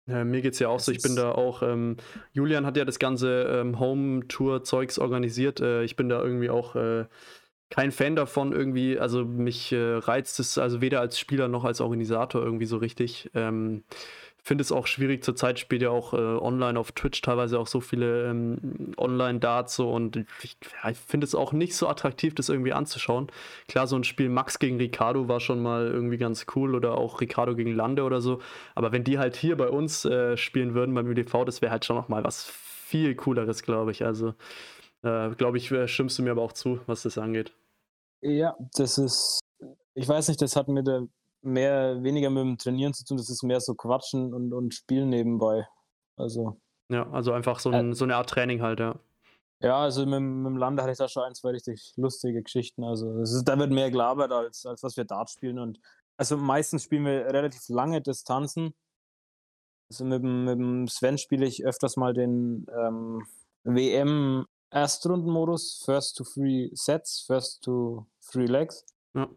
äh, 0.07 0.23
mir 0.23 0.41
geht 0.41 0.53
es 0.53 0.59
ja 0.59 0.67
auch 0.67 0.79
so, 0.79 0.91
ich 0.91 1.01
bin 1.01 1.15
da 1.15 1.31
auch, 1.31 1.61
ähm, 1.63 1.97
Julian 2.33 2.65
hat 2.65 2.77
ja 2.77 2.85
das 2.85 2.99
ganze 2.99 3.43
ähm, 3.43 3.79
Home-Tour-Zeugs 3.79 4.99
organisiert. 4.99 5.61
Äh, 5.61 5.83
ich 5.83 5.95
bin 5.95 6.09
da 6.09 6.21
irgendwie 6.21 6.49
auch 6.49 6.75
äh, 6.75 7.05
kein 7.69 7.91
Fan 7.91 8.15
davon 8.15 8.51
irgendwie, 8.51 8.99
also 8.99 9.25
mich 9.25 9.71
äh, 9.71 9.95
reizt 9.95 10.39
es 10.39 10.57
also 10.57 10.81
weder 10.81 10.99
als 10.99 11.17
Spieler 11.17 11.47
noch 11.47 11.63
als 11.63 11.81
Organisator 11.81 12.43
irgendwie 12.43 12.65
so 12.65 12.77
richtig. 12.77 13.31
Ähm, 13.33 13.83
finde 14.43 14.61
es 14.61 14.71
auch 14.73 14.87
schwierig. 14.87 15.23
Zurzeit 15.23 15.57
spielt 15.57 15.81
ja 15.81 15.89
auch 15.89 16.13
äh, 16.13 16.17
online 16.17 16.77
auf 16.77 16.91
Twitch 16.91 17.21
teilweise 17.21 17.57
auch 17.57 17.67
so 17.67 17.79
viele 17.79 18.29
ähm, 18.29 18.93
Online-Darts 18.97 19.75
so 19.75 19.89
und 19.89 20.17
ich, 20.43 20.57
ja, 20.83 20.89
ich 20.89 20.97
finde 20.97 21.25
es 21.25 21.33
auch 21.33 21.53
nicht 21.53 21.75
so 21.75 21.87
attraktiv, 21.87 22.35
das 22.35 22.49
irgendwie 22.49 22.73
anzuschauen. 22.73 23.27
Klar, 23.69 23.87
so 23.87 23.95
ein 23.95 24.03
Spiel 24.03 24.27
Max 24.27 24.59
gegen 24.59 24.77
Ricardo 24.77 25.29
war 25.29 25.39
schon 25.39 25.63
mal 25.63 25.87
irgendwie 25.87 26.17
ganz 26.17 26.45
cool 26.55 26.75
oder 26.75 26.97
auch 26.97 27.21
Ricardo 27.21 27.55
gegen 27.55 27.73
Lande 27.73 28.03
oder 28.03 28.19
so. 28.19 28.41
Aber 28.75 28.91
wenn 28.91 29.05
die 29.05 29.17
halt 29.17 29.37
hier 29.37 29.55
bei 29.55 29.69
uns 29.69 30.03
äh, 30.03 30.35
spielen 30.35 30.73
würden 30.73 30.93
beim 30.93 31.07
UDV, 31.07 31.45
das 31.45 31.61
wäre 31.61 31.71
halt 31.71 31.85
schon 31.85 31.95
noch 31.95 32.09
mal 32.09 32.25
was 32.25 32.43
viel 32.45 33.15
cooleres, 33.15 33.63
glaube 33.63 33.91
ich. 33.91 34.03
Also, 34.03 34.33
äh, 35.03 35.29
glaube 35.35 35.57
ich, 35.57 35.71
äh, 35.71 35.87
stimmst 35.87 36.19
du 36.19 36.23
mir 36.23 36.31
aber 36.31 36.41
auch 36.41 36.53
zu, 36.53 36.81
was 36.85 37.03
das 37.03 37.17
angeht. 37.17 37.53
Ja, 38.21 38.55
das 38.75 38.97
ist, 38.97 39.39
ich 39.95 40.07
weiß 40.07 40.27
nicht, 40.27 40.41
das 40.41 40.57
hat 40.57 40.67
mir 40.67 40.83
der 40.83 41.07
mehr, 41.43 42.03
weniger 42.03 42.29
mit 42.29 42.41
dem 42.41 42.57
Trainieren 42.57 42.93
zu 42.93 43.05
tun, 43.05 43.17
das 43.17 43.29
ist 43.29 43.43
mehr 43.43 43.59
so 43.59 43.75
Quatschen 43.75 44.33
und, 44.33 44.53
und 44.53 44.73
Spielen 44.73 45.09
nebenbei. 45.09 45.67
Also. 46.15 46.59
Ja, 46.89 47.09
also 47.11 47.33
einfach 47.33 47.59
so, 47.59 47.69
ein, 47.69 47.91
äh, 47.91 47.95
so 47.95 48.05
eine 48.05 48.15
Art 48.15 48.29
Training 48.29 48.61
halt, 48.61 48.79
ja. 48.79 48.99
Ja, 49.59 49.77
also 49.77 50.05
mit, 50.05 50.19
mit 50.19 50.45
dem 50.45 50.57
Lande 50.57 50.83
hatte 50.83 50.91
ich 50.91 50.97
da 50.97 51.07
schon 51.07 51.23
ein, 51.23 51.35
zwei 51.35 51.51
richtig 51.51 51.93
lustige 51.95 52.43
Geschichten. 52.43 52.83
Also 52.83 53.21
ist, 53.21 53.43
da 53.45 53.57
wird 53.57 53.71
mehr 53.71 53.89
gelabert, 53.89 54.31
als, 54.31 54.65
als 54.65 54.83
was 54.83 54.97
wir 54.97 55.05
Dart 55.05 55.29
spielen. 55.29 55.57
Und 55.57 55.79
also 56.17 56.35
meistens 56.35 56.83
spielen 56.83 57.05
wir 57.05 57.27
relativ 57.27 57.69
lange 57.69 58.01
Distanzen. 58.01 58.73
Also 59.89 60.03
mit, 60.03 60.21
mit 60.21 60.59
dem 60.59 60.87
Sven 60.89 61.17
spiele 61.17 61.45
ich 61.45 61.65
öfters 61.65 61.95
mal 61.95 62.13
den 62.13 62.65
ähm, 62.77 63.25
WM 63.63 64.45
Erstrundenmodus, 64.69 65.83
First 65.85 66.17
to 66.17 66.25
Three 66.25 66.69
Sets, 66.73 67.23
First 67.25 67.63
to 67.63 68.05
Three 68.31 68.47
Legs. 68.47 68.85
Ja. 69.13 69.29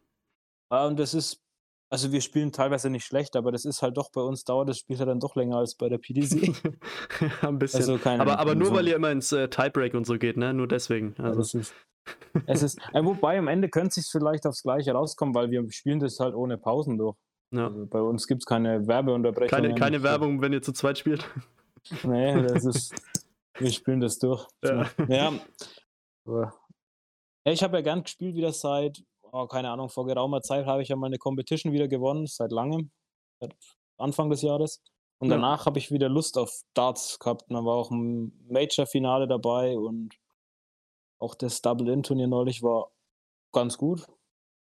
Ah, 0.71 0.87
und 0.87 0.99
das 0.99 1.15
ist 1.15 1.41
Also 1.89 2.11
wir 2.11 2.21
spielen 2.21 2.51
teilweise 2.51 2.91
nicht 2.91 3.05
schlecht, 3.05 3.37
aber 3.37 3.53
das 3.53 3.65
ist 3.65 3.81
halt 3.81 3.97
doch 3.97 4.11
bei 4.11 4.21
uns 4.21 4.45
dauert 4.45 4.69
das 4.69 4.79
Spiel 4.79 4.97
ja 4.97 5.05
dann 5.05 5.21
doch 5.21 5.37
länger 5.37 5.59
als 5.59 5.77
bei 5.77 5.89
der 5.89 5.99
PDC. 5.99 6.49
ja, 7.43 7.49
ein 7.49 7.59
bisschen. 7.59 7.81
Also 7.81 7.99
aber, 8.05 8.41
aber 8.41 8.55
nur 8.57 8.69
so. 8.69 8.75
weil 8.75 8.89
ihr 8.89 8.97
immer 8.97 9.13
ins 9.13 9.31
äh, 9.31 9.49
Tiebreak 9.49 9.95
und 9.95 10.05
so 10.05 10.19
geht, 10.19 10.37
ne? 10.37 10.53
Nur 10.53 10.67
deswegen. 10.67 11.15
Also. 11.19 11.59
Ja, 11.59 11.63
ist, 11.63 11.75
es 12.47 12.63
ist, 12.63 12.79
äh, 12.93 13.05
wobei 13.05 13.39
am 13.39 13.49
Ende 13.49 13.69
könnte 13.69 14.01
es 14.01 14.09
vielleicht 14.11 14.47
aufs 14.47 14.63
Gleiche 14.63 14.93
rauskommen, 14.93 15.35
weil 15.35 15.51
wir 15.51 15.65
spielen 15.71 16.01
das 16.01 16.19
halt 16.19 16.35
ohne 16.35 16.59
Pausen 16.59 16.99
durch. 16.99 17.17
Ja. 17.53 17.69
Also 17.69 17.87
bei 17.87 18.01
uns 18.01 18.27
gibt 18.27 18.43
es 18.43 18.47
keine 18.47 18.87
Werbeunterbrechung. 18.87 19.49
Keine, 19.49 19.75
keine 19.75 20.03
Werbung, 20.03 20.43
wenn 20.43 20.53
ihr 20.53 20.63
zu 20.63 20.73
zweit 20.73 20.99
spielt. 20.99 21.29
Nee, 22.03 22.43
das 22.43 22.65
ist. 22.65 22.93
wir 23.59 23.71
spielen 23.71 24.01
das 24.01 24.19
durch. 24.19 24.45
Ja. 24.65 24.91
ja. 25.07 25.33
ja 26.27 26.53
ich 27.45 27.63
habe 27.63 27.77
ja 27.77 27.83
gern 27.83 28.03
gespielt 28.03 28.35
wieder 28.35 28.53
seit 28.53 29.05
oh, 29.37 29.47
keine 29.47 29.71
Ahnung, 29.71 29.89
vor 29.89 30.07
geraumer 30.07 30.43
Zeit 30.43 30.67
habe 30.67 30.83
ich 30.83 30.89
ja 30.89 30.97
mal 30.97 31.07
eine 31.07 31.19
Competition 31.19 31.73
wieder 31.73 31.89
gewonnen, 31.89 32.27
seit 32.27 32.53
langem, 32.53 32.91
seit 33.41 33.55
Anfang 33.99 34.31
des 34.31 34.43
Jahres. 34.43 34.83
Und 35.19 35.31
ja. 35.31 35.37
danach 35.37 35.67
habe 35.67 35.79
ich 35.79 35.91
wieder 35.91 36.09
Lust 36.09 36.37
auf 36.39 36.63
Darts 36.75 37.19
gehabt. 37.19 37.49
Und 37.49 37.55
dann 37.55 37.65
war 37.65 37.77
auch 37.77 37.91
ein 37.91 38.33
Major-Finale 38.49 39.27
dabei 39.27 39.77
und 39.77 40.15
auch 41.19 41.35
das 41.35 41.63
Double-In-Turnier 41.63 42.27
neulich 42.27 42.63
war 42.63 42.91
ganz 43.53 43.79
gut, 43.79 44.07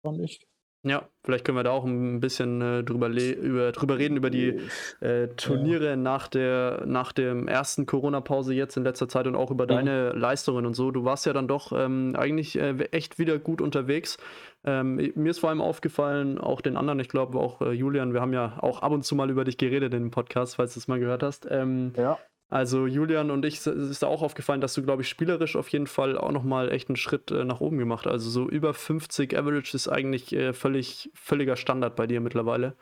fand 0.02 0.22
ich. 0.22 0.48
Ja, 0.90 1.08
vielleicht 1.24 1.46
können 1.46 1.58
wir 1.58 1.64
da 1.64 1.72
auch 1.72 1.86
ein 1.86 2.20
bisschen 2.20 2.62
äh, 2.62 2.84
drüber, 2.84 3.10
über, 3.10 3.72
drüber 3.72 3.98
reden, 3.98 4.18
über 4.18 4.30
die 4.30 4.60
äh, 5.02 5.28
Turniere 5.36 5.90
ja. 5.90 5.96
nach, 5.96 6.28
der, 6.28 6.84
nach 6.86 7.12
dem 7.12 7.48
ersten 7.48 7.86
Corona-Pause 7.86 8.54
jetzt 8.54 8.78
in 8.78 8.84
letzter 8.84 9.10
Zeit 9.10 9.28
und 9.28 9.36
auch 9.36 9.52
über 9.52 9.66
ja. 9.66 9.76
deine 9.76 10.10
Leistungen 10.12 10.66
und 10.66 10.74
so. 10.74 10.92
Du 10.92 11.04
warst 11.06 11.26
ja 11.26 11.34
dann 11.34 11.48
doch 11.48 11.72
ähm, 11.72 12.16
eigentlich 12.18 12.58
äh, 12.58 12.74
echt 12.92 13.20
wieder 13.20 13.40
gut 13.40 13.62
unterwegs. 13.62 14.18
Ähm, 14.64 14.96
mir 15.16 15.32
ist 15.32 15.40
vor 15.40 15.50
allem 15.50 15.62
aufgefallen, 15.62 16.38
auch 16.38 16.62
den 16.62 16.78
anderen, 16.78 17.00
ich 17.00 17.10
glaube 17.10 17.40
auch 17.40 17.62
äh, 17.62 17.72
Julian, 17.72 18.14
wir 18.14 18.22
haben 18.22 18.34
ja 18.34 18.58
auch 18.62 18.82
ab 18.82 18.92
und 18.92 19.04
zu 19.04 19.16
mal 19.16 19.30
über 19.30 19.44
dich 19.44 19.58
geredet 19.58 19.94
in 19.94 20.04
dem 20.04 20.12
Podcast, 20.12 20.56
falls 20.56 20.74
du 20.74 20.80
es 20.80 20.88
mal 20.88 21.00
gehört 21.00 21.24
hast. 21.24 21.48
Ähm, 21.50 21.94
ja. 21.96 22.18
Also 22.50 22.88
Julian 22.88 23.30
und 23.30 23.44
ich, 23.44 23.58
es 23.58 23.68
ist 23.68 24.06
auch 24.06 24.22
aufgefallen, 24.22 24.62
dass 24.62 24.74
du, 24.74 24.82
glaube 24.82 25.02
ich, 25.02 25.10
spielerisch 25.10 25.58
auf 25.58 25.68
jeden 25.70 25.88
Fall 25.88 26.18
auch 26.18 26.32
nochmal 26.32 26.72
echt 26.72 26.88
einen 26.88 26.96
Schritt 26.96 27.30
äh, 27.30 27.44
nach 27.44 27.60
oben 27.60 27.78
gemacht. 27.78 28.08
Also 28.08 28.30
so 28.30 28.48
über 28.48 28.74
50 28.74 29.38
Average 29.38 29.76
ist 29.76 29.90
eigentlich 29.90 30.32
äh, 30.32 30.54
völlig, 30.54 31.12
völliger 31.14 31.58
Standard 31.58 31.98
bei 31.98 32.08
dir 32.08 32.22
mittlerweile. 32.22 32.76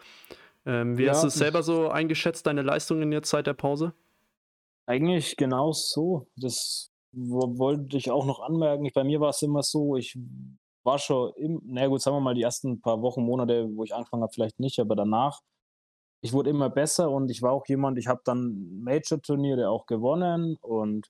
Ähm, 0.67 1.00
wie 1.00 1.05
ja, 1.05 1.12
hast 1.12 1.24
du 1.24 1.27
es 1.27 1.34
selber 1.34 1.63
so 1.63 1.89
eingeschätzt, 1.89 2.45
deine 2.45 2.62
Leistungen 2.62 3.12
jetzt 3.12 3.29
seit 3.29 3.48
der 3.48 3.53
Pause? 3.53 3.93
Eigentlich 4.86 5.36
genau 5.36 5.72
so. 5.72 6.27
Das 6.36 6.91
wollte 7.12 7.98
ich 7.98 8.12
auch 8.12 8.25
noch 8.25 8.41
anmerken. 8.41 8.88
Bei 8.93 9.03
mir 9.03 9.19
war 9.19 9.29
es 9.29 9.41
immer 9.41 9.63
so, 9.63 9.95
ich 9.95 10.15
war 10.84 11.00
schon, 11.00 11.34
im, 11.38 11.62
na 11.65 11.88
gut, 11.88 12.01
sagen 12.01 12.17
wir 12.17 12.22
mal, 12.22 12.36
die 12.36 12.43
ersten 12.43 12.81
paar 12.81 13.01
Wochen, 13.01 13.24
Monate, 13.24 13.67
wo 13.74 13.84
ich 13.84 13.95
angefangen 13.95 14.22
habe, 14.22 14.34
vielleicht 14.34 14.60
nicht, 14.60 14.79
aber 14.79 14.95
danach 14.95 15.41
ich 16.22 16.34
wurde 16.34 16.50
immer 16.50 16.69
besser 16.69 17.12
und 17.12 17.29
ich 17.29 17.41
war 17.41 17.51
auch 17.51 17.67
jemand, 17.67 17.98
ich 17.98 18.07
habe 18.07 18.22
dann 18.25 18.81
Major-Turniere 18.81 19.69
auch 19.69 19.86
gewonnen 19.86 20.57
und 20.62 21.10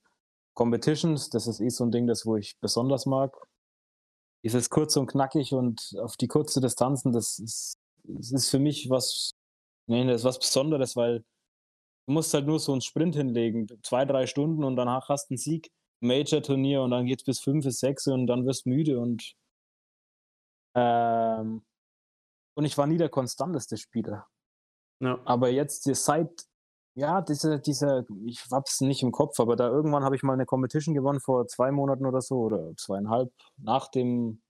Competitions, 0.56 1.30
das 1.30 1.48
ist 1.48 1.60
eh 1.60 1.70
so 1.70 1.86
ein 1.86 1.92
Ding, 1.92 2.08
das 2.08 2.26
wo 2.26 2.38
ich 2.38 2.58
besonders 2.60 3.06
mag. 3.06 3.36
Dieses 4.44 4.70
kurz 4.70 4.96
und 4.98 5.08
knackig 5.08 5.54
und 5.54 5.96
auf 6.02 6.18
die 6.18 6.28
kurze 6.28 6.62
Distanzen, 6.62 7.12
das 7.12 7.40
ist, 7.40 7.78
das 8.04 8.32
ist 8.32 8.50
für 8.50 8.60
mich 8.60 8.90
was, 8.90 9.32
nee, 9.88 10.06
das 10.06 10.22
ist 10.22 10.26
was 10.26 10.40
Besonderes, 10.40 10.96
weil 10.96 11.20
du 12.08 12.14
musst 12.14 12.34
halt 12.34 12.46
nur 12.46 12.60
so 12.60 12.72
einen 12.72 12.82
Sprint 12.82 13.16
hinlegen, 13.16 13.68
zwei, 13.84 14.06
drei 14.06 14.28
Stunden 14.28 14.64
und 14.64 14.76
danach 14.76 15.10
hast 15.10 15.30
du 15.30 15.34
einen 15.34 15.38
Sieg, 15.40 15.72
Major-Turnier 16.02 16.82
und 16.84 16.92
dann 16.92 17.06
geht 17.06 17.22
es 17.22 17.26
bis 17.26 17.40
fünf, 17.40 17.66
bis 17.66 17.80
sechs 17.80 18.08
und 18.08 18.28
dann 18.28 18.46
wirst 18.46 18.66
du 18.66 18.70
müde 18.70 19.00
und 19.00 19.36
ähm, 20.76 21.64
und 22.56 22.66
ich 22.66 22.78
war 22.78 22.88
nie 22.88 22.98
der 22.98 23.10
konstanteste 23.10 23.78
Spieler. 23.78 24.28
Ja. 25.00 25.20
Aber 25.26 25.50
jetzt 25.50 25.84
seit, 25.84 26.46
ja, 26.96 27.22
diese, 27.22 27.60
diese, 27.60 28.06
ich 28.26 28.46
hab's 28.52 28.82
nicht 28.82 29.04
im 29.04 29.12
Kopf, 29.12 29.40
aber 29.40 29.56
da 29.56 29.68
irgendwann 29.68 30.04
habe 30.04 30.16
ich 30.16 30.24
mal 30.24 30.34
eine 30.34 30.46
Competition 30.46 30.96
gewonnen 30.96 31.20
vor 31.20 31.48
zwei 31.48 31.72
Monaten 31.72 32.06
oder 32.06 32.22
so 32.22 32.40
oder 32.40 32.76
zweieinhalb 32.78 33.32
nach 33.58 33.90
dem 33.90 34.42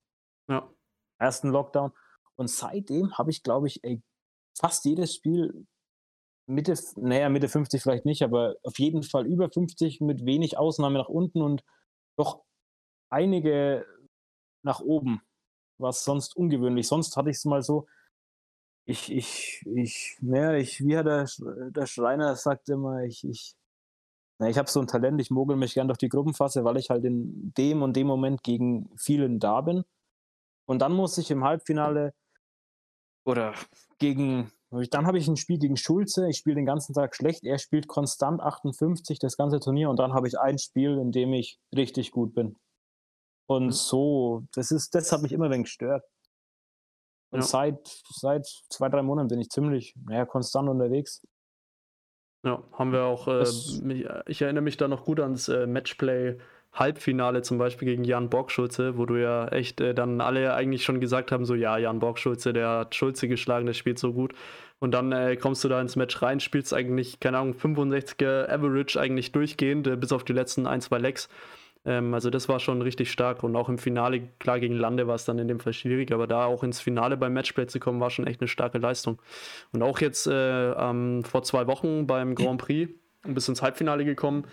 ja. 0.47 0.69
ersten 1.19 1.49
Lockdown. 1.49 1.91
Und 2.35 2.49
seitdem 2.49 3.17
habe 3.17 3.31
ich, 3.31 3.43
glaube 3.43 3.67
ich, 3.67 3.83
ey, 3.83 4.01
fast 4.57 4.85
jedes 4.85 5.15
Spiel 5.15 5.65
Mitte, 6.47 6.75
naja, 6.97 7.29
Mitte 7.29 7.49
50 7.49 7.81
vielleicht 7.81 8.05
nicht, 8.05 8.21
aber 8.21 8.55
auf 8.63 8.77
jeden 8.77 9.03
Fall 9.03 9.25
über 9.25 9.49
50 9.49 10.01
mit 10.01 10.25
wenig 10.25 10.57
Ausnahme 10.57 10.99
nach 10.99 11.09
unten 11.09 11.41
und 11.41 11.63
doch 12.17 12.43
einige 13.09 13.85
nach 14.63 14.79
oben, 14.79 15.21
was 15.79 16.03
sonst 16.03 16.35
ungewöhnlich. 16.35 16.87
Sonst 16.87 17.17
hatte 17.17 17.29
ich 17.29 17.37
es 17.37 17.45
mal 17.45 17.63
so, 17.63 17.87
ich, 18.85 19.11
ich, 19.11 19.63
ich, 19.65 20.17
naja, 20.21 20.53
ich, 20.53 20.85
wie 20.85 20.97
hat 20.97 21.07
der, 21.07 21.27
der 21.71 21.87
Schreiner 21.87 22.35
sagt 22.35 22.69
immer, 22.69 23.03
ich, 23.03 23.23
ich, 23.23 23.55
na, 24.39 24.49
ich 24.49 24.57
habe 24.57 24.69
so 24.69 24.79
ein 24.79 24.87
Talent, 24.87 25.19
ich 25.19 25.31
mogel 25.31 25.55
mich 25.55 25.73
gern 25.73 25.87
durch 25.87 25.97
die 25.97 26.09
Gruppenphase, 26.09 26.63
weil 26.63 26.77
ich 26.77 26.89
halt 26.89 27.03
in 27.03 27.53
dem 27.57 27.81
und 27.81 27.95
dem 27.95 28.07
Moment 28.07 28.43
gegen 28.43 28.89
vielen 28.97 29.39
da 29.39 29.61
bin. 29.61 29.83
Und 30.67 30.79
dann 30.79 30.93
muss 30.93 31.17
ich 31.17 31.31
im 31.31 31.43
Halbfinale 31.43 32.13
oder 33.25 33.55
gegen, 33.97 34.51
dann 34.69 35.07
habe 35.07 35.17
ich 35.17 35.27
ein 35.27 35.37
Spiel 35.37 35.57
gegen 35.57 35.77
Schulze, 35.77 36.29
ich 36.29 36.37
spiele 36.37 36.57
den 36.57 36.65
ganzen 36.65 36.93
Tag 36.93 37.15
schlecht, 37.15 37.43
er 37.43 37.57
spielt 37.57 37.87
konstant 37.87 38.41
58 38.41 39.17
das 39.19 39.37
ganze 39.37 39.59
Turnier 39.59 39.89
und 39.89 39.97
dann 39.97 40.13
habe 40.13 40.27
ich 40.27 40.39
ein 40.39 40.59
Spiel, 40.59 40.97
in 40.99 41.11
dem 41.11 41.33
ich 41.33 41.59
richtig 41.75 42.11
gut 42.11 42.35
bin. 42.35 42.55
Und 43.47 43.67
mhm. 43.67 43.71
so, 43.71 44.43
das 44.53 44.69
ist, 44.69 44.93
das 44.93 45.11
hat 45.11 45.21
mich 45.21 45.31
immer 45.31 45.45
ein 45.45 45.51
wenig 45.51 45.65
gestört. 45.65 46.03
Und 47.35 47.41
ja. 47.41 47.47
seit, 47.47 47.87
seit 48.09 48.45
zwei, 48.69 48.89
drei 48.89 49.03
Monaten 49.03 49.27
bin 49.27 49.39
ich 49.39 49.49
ziemlich 49.49 49.95
naja, 50.05 50.25
konstant 50.25 50.69
unterwegs. 50.69 51.21
Ja, 52.43 52.63
haben 52.73 52.91
wir 52.91 53.03
auch. 53.03 53.27
Äh, 53.27 53.45
ich 54.27 54.41
erinnere 54.41 54.63
mich 54.63 54.77
da 54.77 54.87
noch 54.87 55.03
gut 55.03 55.19
ans 55.19 55.49
äh, 55.49 55.67
Matchplay. 55.67 56.37
Halbfinale 56.75 57.41
zum 57.41 57.57
Beispiel 57.57 57.87
gegen 57.87 58.03
Jan 58.03 58.29
Borgschulze, 58.29 58.97
wo 58.97 59.05
du 59.05 59.15
ja 59.15 59.47
echt 59.47 59.79
äh, 59.79 59.93
dann 59.93 60.19
alle 60.19 60.53
eigentlich 60.53 60.83
schon 60.83 60.99
gesagt 60.99 61.31
haben, 61.31 61.45
so 61.45 61.55
ja, 61.55 61.77
Jan 61.77 61.99
Borgschulze, 61.99 62.51
der 62.51 62.69
hat 62.69 62.95
Schulze 62.95 63.29
geschlagen, 63.29 63.65
der 63.65 63.73
spielt 63.73 63.97
so 63.97 64.11
gut. 64.11 64.33
Und 64.79 64.91
dann 64.91 65.13
äh, 65.13 65.37
kommst 65.37 65.63
du 65.63 65.69
da 65.69 65.79
ins 65.79 65.95
Match 65.95 66.21
rein, 66.21 66.41
spielst 66.41 66.73
eigentlich, 66.73 67.21
keine 67.21 67.37
Ahnung, 67.37 67.53
65er 67.53 68.49
Average 68.49 68.99
eigentlich 68.99 69.31
durchgehend, 69.31 69.87
äh, 69.87 69.95
bis 69.95 70.11
auf 70.11 70.25
die 70.25 70.33
letzten 70.33 70.67
ein, 70.67 70.81
zwei 70.81 70.97
Lecks. 70.97 71.29
Ähm, 71.85 72.13
also 72.13 72.29
das 72.29 72.49
war 72.49 72.59
schon 72.59 72.81
richtig 72.81 73.11
stark 73.11 73.43
und 73.43 73.55
auch 73.55 73.69
im 73.69 73.77
Finale, 73.77 74.29
klar 74.39 74.59
gegen 74.59 74.75
Lande 74.75 75.07
war 75.07 75.15
es 75.15 75.25
dann 75.25 75.39
in 75.39 75.47
dem 75.47 75.59
Fall 75.59 75.73
schwierig, 75.73 76.11
aber 76.11 76.27
da 76.27 76.45
auch 76.45 76.63
ins 76.63 76.79
Finale 76.79 77.17
beim 77.17 77.33
Matchplay 77.33 77.67
zu 77.67 77.79
kommen, 77.79 77.99
war 77.99 78.09
schon 78.09 78.27
echt 78.27 78.41
eine 78.41 78.47
starke 78.47 78.77
Leistung. 78.77 79.21
Und 79.71 79.83
auch 79.83 79.99
jetzt 79.99 80.27
äh, 80.27 80.71
ähm, 80.71 81.23
vor 81.23 81.43
zwei 81.43 81.67
Wochen 81.67 82.07
beim 82.07 82.35
Grand 82.35 82.61
Prix 82.61 82.91
bis 83.23 83.47
ins 83.47 83.61
Halbfinale 83.61 84.05
gekommen 84.05 84.45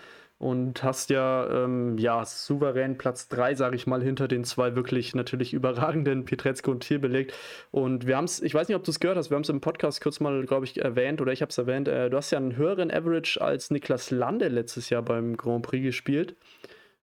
und 0.42 0.82
hast 0.82 1.10
ja, 1.10 1.48
ähm, 1.64 1.96
ja 1.98 2.24
souverän 2.24 2.98
Platz 2.98 3.28
3, 3.28 3.54
sage 3.54 3.76
ich 3.76 3.86
mal, 3.86 4.02
hinter 4.02 4.26
den 4.26 4.42
zwei 4.42 4.74
wirklich 4.74 5.14
natürlich 5.14 5.54
überragenden 5.54 6.24
Pietrezko 6.24 6.72
und 6.72 6.80
Thiel 6.80 6.98
belegt. 6.98 7.32
Und 7.70 8.08
wir 8.08 8.16
haben 8.16 8.24
es, 8.24 8.42
ich 8.42 8.52
weiß 8.52 8.66
nicht, 8.66 8.76
ob 8.76 8.82
du 8.82 8.90
es 8.90 8.98
gehört 8.98 9.16
hast, 9.16 9.30
wir 9.30 9.36
haben 9.36 9.42
es 9.42 9.48
im 9.48 9.60
Podcast 9.60 10.00
kurz 10.00 10.18
mal, 10.18 10.44
glaube 10.44 10.64
ich, 10.64 10.80
erwähnt 10.80 11.20
oder 11.20 11.32
ich 11.32 11.42
habe 11.42 11.50
es 11.50 11.58
erwähnt. 11.58 11.86
Äh, 11.86 12.10
du 12.10 12.16
hast 12.16 12.32
ja 12.32 12.38
einen 12.38 12.56
höheren 12.56 12.90
Average 12.90 13.40
als 13.40 13.70
Niklas 13.70 14.10
Lande 14.10 14.48
letztes 14.48 14.90
Jahr 14.90 15.02
beim 15.02 15.36
Grand 15.36 15.62
Prix 15.62 15.84
gespielt. 15.84 16.34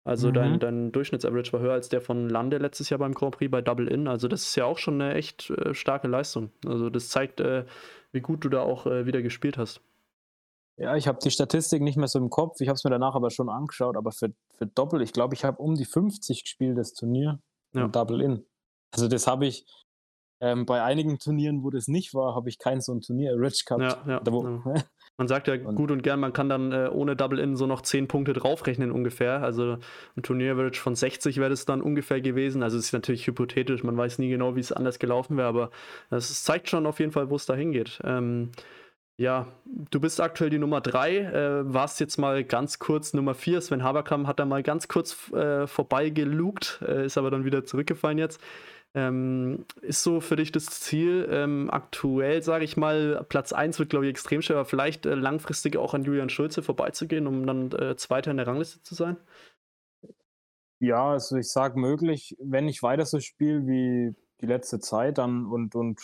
Also 0.06 0.28
mhm. 0.28 0.34
dein, 0.34 0.58
dein 0.60 0.92
Durchschnittsaverage 0.92 1.52
war 1.52 1.60
höher 1.60 1.72
als 1.72 1.88
der 1.88 2.00
von 2.00 2.28
Lande 2.28 2.58
letztes 2.58 2.90
Jahr 2.90 2.98
beim 2.98 3.12
Grand 3.12 3.36
Prix 3.36 3.50
bei 3.50 3.60
Double 3.60 3.88
In. 3.88 4.06
Also 4.06 4.28
das 4.28 4.42
ist 4.42 4.54
ja 4.54 4.64
auch 4.64 4.78
schon 4.78 5.02
eine 5.02 5.14
echt 5.14 5.50
äh, 5.50 5.74
starke 5.74 6.06
Leistung. 6.06 6.52
Also 6.64 6.90
das 6.90 7.08
zeigt, 7.08 7.40
äh, 7.40 7.64
wie 8.12 8.20
gut 8.20 8.44
du 8.44 8.48
da 8.48 8.62
auch 8.62 8.86
äh, 8.86 9.04
wieder 9.04 9.20
gespielt 9.20 9.58
hast. 9.58 9.80
Ja, 10.76 10.94
ich 10.94 11.08
habe 11.08 11.18
die 11.20 11.32
Statistik 11.32 11.82
nicht 11.82 11.96
mehr 11.96 12.06
so 12.06 12.20
im 12.20 12.30
Kopf. 12.30 12.60
Ich 12.60 12.68
habe 12.68 12.76
es 12.76 12.84
mir 12.84 12.90
danach 12.90 13.16
aber 13.16 13.30
schon 13.30 13.48
angeschaut. 13.48 13.96
Aber 13.96 14.12
für, 14.12 14.32
für 14.56 14.66
Doppel, 14.66 15.02
ich 15.02 15.12
glaube, 15.12 15.34
ich 15.34 15.44
habe 15.44 15.60
um 15.60 15.74
die 15.74 15.86
50 15.86 16.44
gespielt, 16.44 16.78
das 16.78 16.92
Turnier. 16.92 17.40
Ja. 17.74 17.88
Double 17.88 18.20
In. 18.20 18.46
Also 18.92 19.08
das 19.08 19.26
habe 19.26 19.46
ich 19.46 19.66
ähm, 20.40 20.66
bei 20.66 20.84
einigen 20.84 21.18
Turnieren, 21.18 21.64
wo 21.64 21.70
das 21.70 21.88
nicht 21.88 22.14
war, 22.14 22.36
habe 22.36 22.48
ich 22.48 22.60
kein 22.60 22.80
so 22.80 22.92
ein 22.92 23.00
Turnier 23.00 23.34
Rich 23.36 23.64
gehabt. 23.64 24.06
Ja, 24.06 24.20
ja, 24.20 24.22
wo, 24.30 24.46
ja. 24.46 24.62
Man 25.18 25.28
sagt 25.28 25.48
ja 25.48 25.54
und 25.54 25.74
gut 25.76 25.90
und 25.90 26.02
gern, 26.02 26.20
man 26.20 26.34
kann 26.34 26.48
dann 26.48 26.72
äh, 26.72 26.88
ohne 26.92 27.16
Double-In 27.16 27.56
so 27.56 27.66
noch 27.66 27.80
10 27.80 28.06
Punkte 28.06 28.34
draufrechnen 28.34 28.90
ungefähr. 28.90 29.42
Also 29.42 29.78
ein 30.16 30.22
Turnier-Average 30.22 30.80
von 30.80 30.94
60 30.94 31.38
wäre 31.38 31.50
das 31.50 31.64
dann 31.64 31.80
ungefähr 31.80 32.20
gewesen. 32.20 32.62
Also 32.62 32.76
es 32.76 32.86
ist 32.86 32.92
natürlich 32.92 33.26
hypothetisch, 33.26 33.82
man 33.82 33.96
weiß 33.96 34.18
nie 34.18 34.28
genau, 34.28 34.56
wie 34.56 34.60
es 34.60 34.72
anders 34.72 34.98
gelaufen 34.98 35.36
wäre, 35.38 35.48
aber 35.48 35.70
es 36.10 36.44
zeigt 36.44 36.68
schon 36.68 36.86
auf 36.86 37.00
jeden 37.00 37.12
Fall, 37.12 37.30
wo 37.30 37.36
es 37.36 37.46
da 37.46 37.54
hingeht. 37.54 38.00
Ähm, 38.04 38.50
ja, 39.18 39.46
du 39.64 39.98
bist 39.98 40.20
aktuell 40.20 40.50
die 40.50 40.58
Nummer 40.58 40.82
3, 40.82 41.16
äh, 41.16 41.72
warst 41.72 42.00
jetzt 42.00 42.18
mal 42.18 42.44
ganz 42.44 42.78
kurz 42.78 43.14
Nummer 43.14 43.34
4. 43.34 43.62
Sven 43.62 43.82
Haberkamp 43.82 44.26
hat 44.26 44.38
da 44.38 44.44
mal 44.44 44.62
ganz 44.62 44.88
kurz 44.88 45.32
äh, 45.32 45.66
vorbeigelugt, 45.66 46.80
äh, 46.86 47.06
ist 47.06 47.16
aber 47.16 47.30
dann 47.30 47.46
wieder 47.46 47.64
zurückgefallen 47.64 48.18
jetzt. 48.18 48.38
Ähm, 48.96 49.66
ist 49.82 50.02
so 50.02 50.22
für 50.22 50.36
dich 50.36 50.52
das 50.52 50.66
Ziel, 50.66 51.28
ähm, 51.30 51.68
aktuell, 51.70 52.42
sage 52.42 52.64
ich 52.64 52.78
mal, 52.78 53.26
Platz 53.28 53.52
1 53.52 53.78
wird, 53.78 53.90
glaube 53.90 54.06
ich, 54.06 54.10
extrem 54.10 54.40
schwer, 54.40 54.56
aber 54.56 54.64
vielleicht 54.64 55.04
äh, 55.04 55.14
langfristig 55.14 55.76
auch 55.76 55.92
an 55.92 56.04
Julian 56.04 56.30
Schulze 56.30 56.62
vorbeizugehen, 56.62 57.26
um 57.26 57.46
dann 57.46 57.70
äh, 57.72 57.94
Zweiter 57.96 58.30
in 58.30 58.38
der 58.38 58.46
Rangliste 58.46 58.80
zu 58.80 58.94
sein? 58.94 59.18
Ja, 60.80 61.10
also 61.10 61.36
ich 61.36 61.52
sage 61.52 61.78
möglich, 61.78 62.36
wenn 62.40 62.68
ich 62.68 62.82
weiter 62.82 63.04
so 63.04 63.20
spiele 63.20 63.66
wie 63.66 64.14
die 64.40 64.46
letzte 64.46 64.80
Zeit 64.80 65.18
dann 65.18 65.44
und, 65.44 65.74
und 65.74 66.00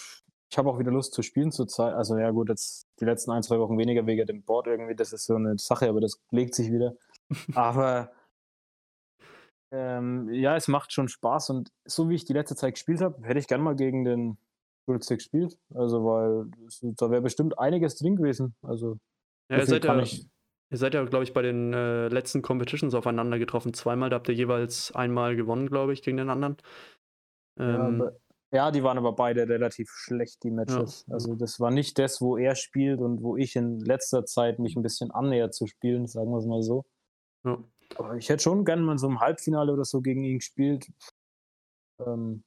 ich 0.51 0.59
habe 0.59 0.69
auch 0.69 0.79
wieder 0.79 0.91
Lust 0.91 1.15
zu 1.15 1.23
spielen 1.23 1.51
zurzeit. 1.51 1.95
Also 1.95 2.19
ja 2.19 2.31
gut, 2.31 2.51
jetzt 2.51 2.87
die 3.01 3.07
letzten 3.07 3.31
ein, 3.31 3.43
zwei 3.43 3.59
Wochen 3.59 3.79
weniger 3.79 4.07
wegen 4.07 4.27
dem 4.27 4.43
Board 4.43 4.67
irgendwie, 4.67 4.95
das 4.95 5.15
ist 5.15 5.25
so 5.25 5.35
eine 5.35 5.57
Sache, 5.57 5.89
aber 5.89 6.03
das 6.03 6.21
legt 6.31 6.55
sich 6.55 6.71
wieder. 6.71 6.95
aber 7.55 8.11
ähm, 9.73 10.29
ja, 10.33 10.55
es 10.55 10.69
macht 10.69 10.93
schon 10.93 11.09
Spaß 11.09 11.51
und 11.51 11.73
so 11.85 12.09
wie 12.09 12.15
ich 12.15 12.25
die 12.25 12.35
letzte 12.35 12.55
Zeit 12.55 12.75
gespielt 12.75 13.01
habe, 13.01 13.27
hätte 13.27 13.41
ich 13.41 13.49
gern 13.49 13.63
mal 13.63 13.75
gegen 13.75 14.05
den 14.05 14.39
Schulze 14.85 15.17
gespielt. 15.17 15.59
Also 15.75 16.05
weil 16.05 16.51
da 16.97 17.11
wäre 17.11 17.23
bestimmt 17.23 17.59
einiges 17.59 17.97
drin 17.97 18.17
gewesen. 18.17 18.55
Also 18.63 18.99
ja, 19.51 19.59
ihr 19.59 19.67
seid 19.67 19.85
ja, 19.85 19.99
ich... 20.01 20.29
ihr 20.71 20.79
seid 20.79 20.95
ja, 20.95 21.05
glaube 21.05 21.25
ich, 21.25 21.33
bei 21.33 21.43
den 21.43 21.73
äh, 21.73 22.09
letzten 22.09 22.43
Competitions 22.43 22.95
aufeinander 22.95 23.39
getroffen. 23.39 23.73
Zweimal, 23.73 24.11
da 24.11 24.17
habt 24.17 24.29
ihr 24.29 24.35
jeweils 24.35 24.95
einmal 24.95 25.37
gewonnen, 25.37 25.69
glaube 25.69 25.95
ich, 25.95 26.03
gegen 26.03 26.19
den 26.19 26.29
anderen. 26.29 26.57
Ähm, 27.59 28.01
ja, 28.01 28.13
ja, 28.55 28.71
die 28.71 28.83
waren 28.83 28.99
aber 28.99 29.13
beide 29.13 29.49
relativ 29.49 29.89
schlecht, 29.91 30.43
die 30.43 30.51
Matches. 30.51 31.07
Ja. 31.09 31.15
Also 31.15 31.35
das 31.35 31.59
war 31.61 31.71
nicht 31.71 31.99
das, 31.99 32.21
wo 32.21 32.37
er 32.37 32.55
spielt 32.55 33.01
und 33.01 33.23
wo 33.23 33.37
ich 33.37 33.57
in 33.57 33.81
letzter 33.81 34.27
Zeit 34.27 34.59
mich 34.59 34.77
ein 34.77 34.83
bisschen 34.83 35.11
annähert 35.11 35.55
zu 35.55 35.67
spielen, 35.67 36.07
sagen 36.07 36.31
wir 36.31 36.39
es 36.39 36.47
mal 36.47 36.63
so. 36.63 36.85
Ja. 37.45 37.59
Aber 37.97 38.17
ich 38.17 38.29
hätte 38.29 38.43
schon 38.43 38.65
gerne 38.65 38.83
mal 38.83 38.99
so 38.99 39.07
im 39.09 39.21
Halbfinale 39.21 39.73
oder 39.73 39.85
so 39.85 40.01
gegen 40.01 40.25
ihn 40.25 40.39
gespielt. 40.39 40.87
Ähm, 42.01 42.45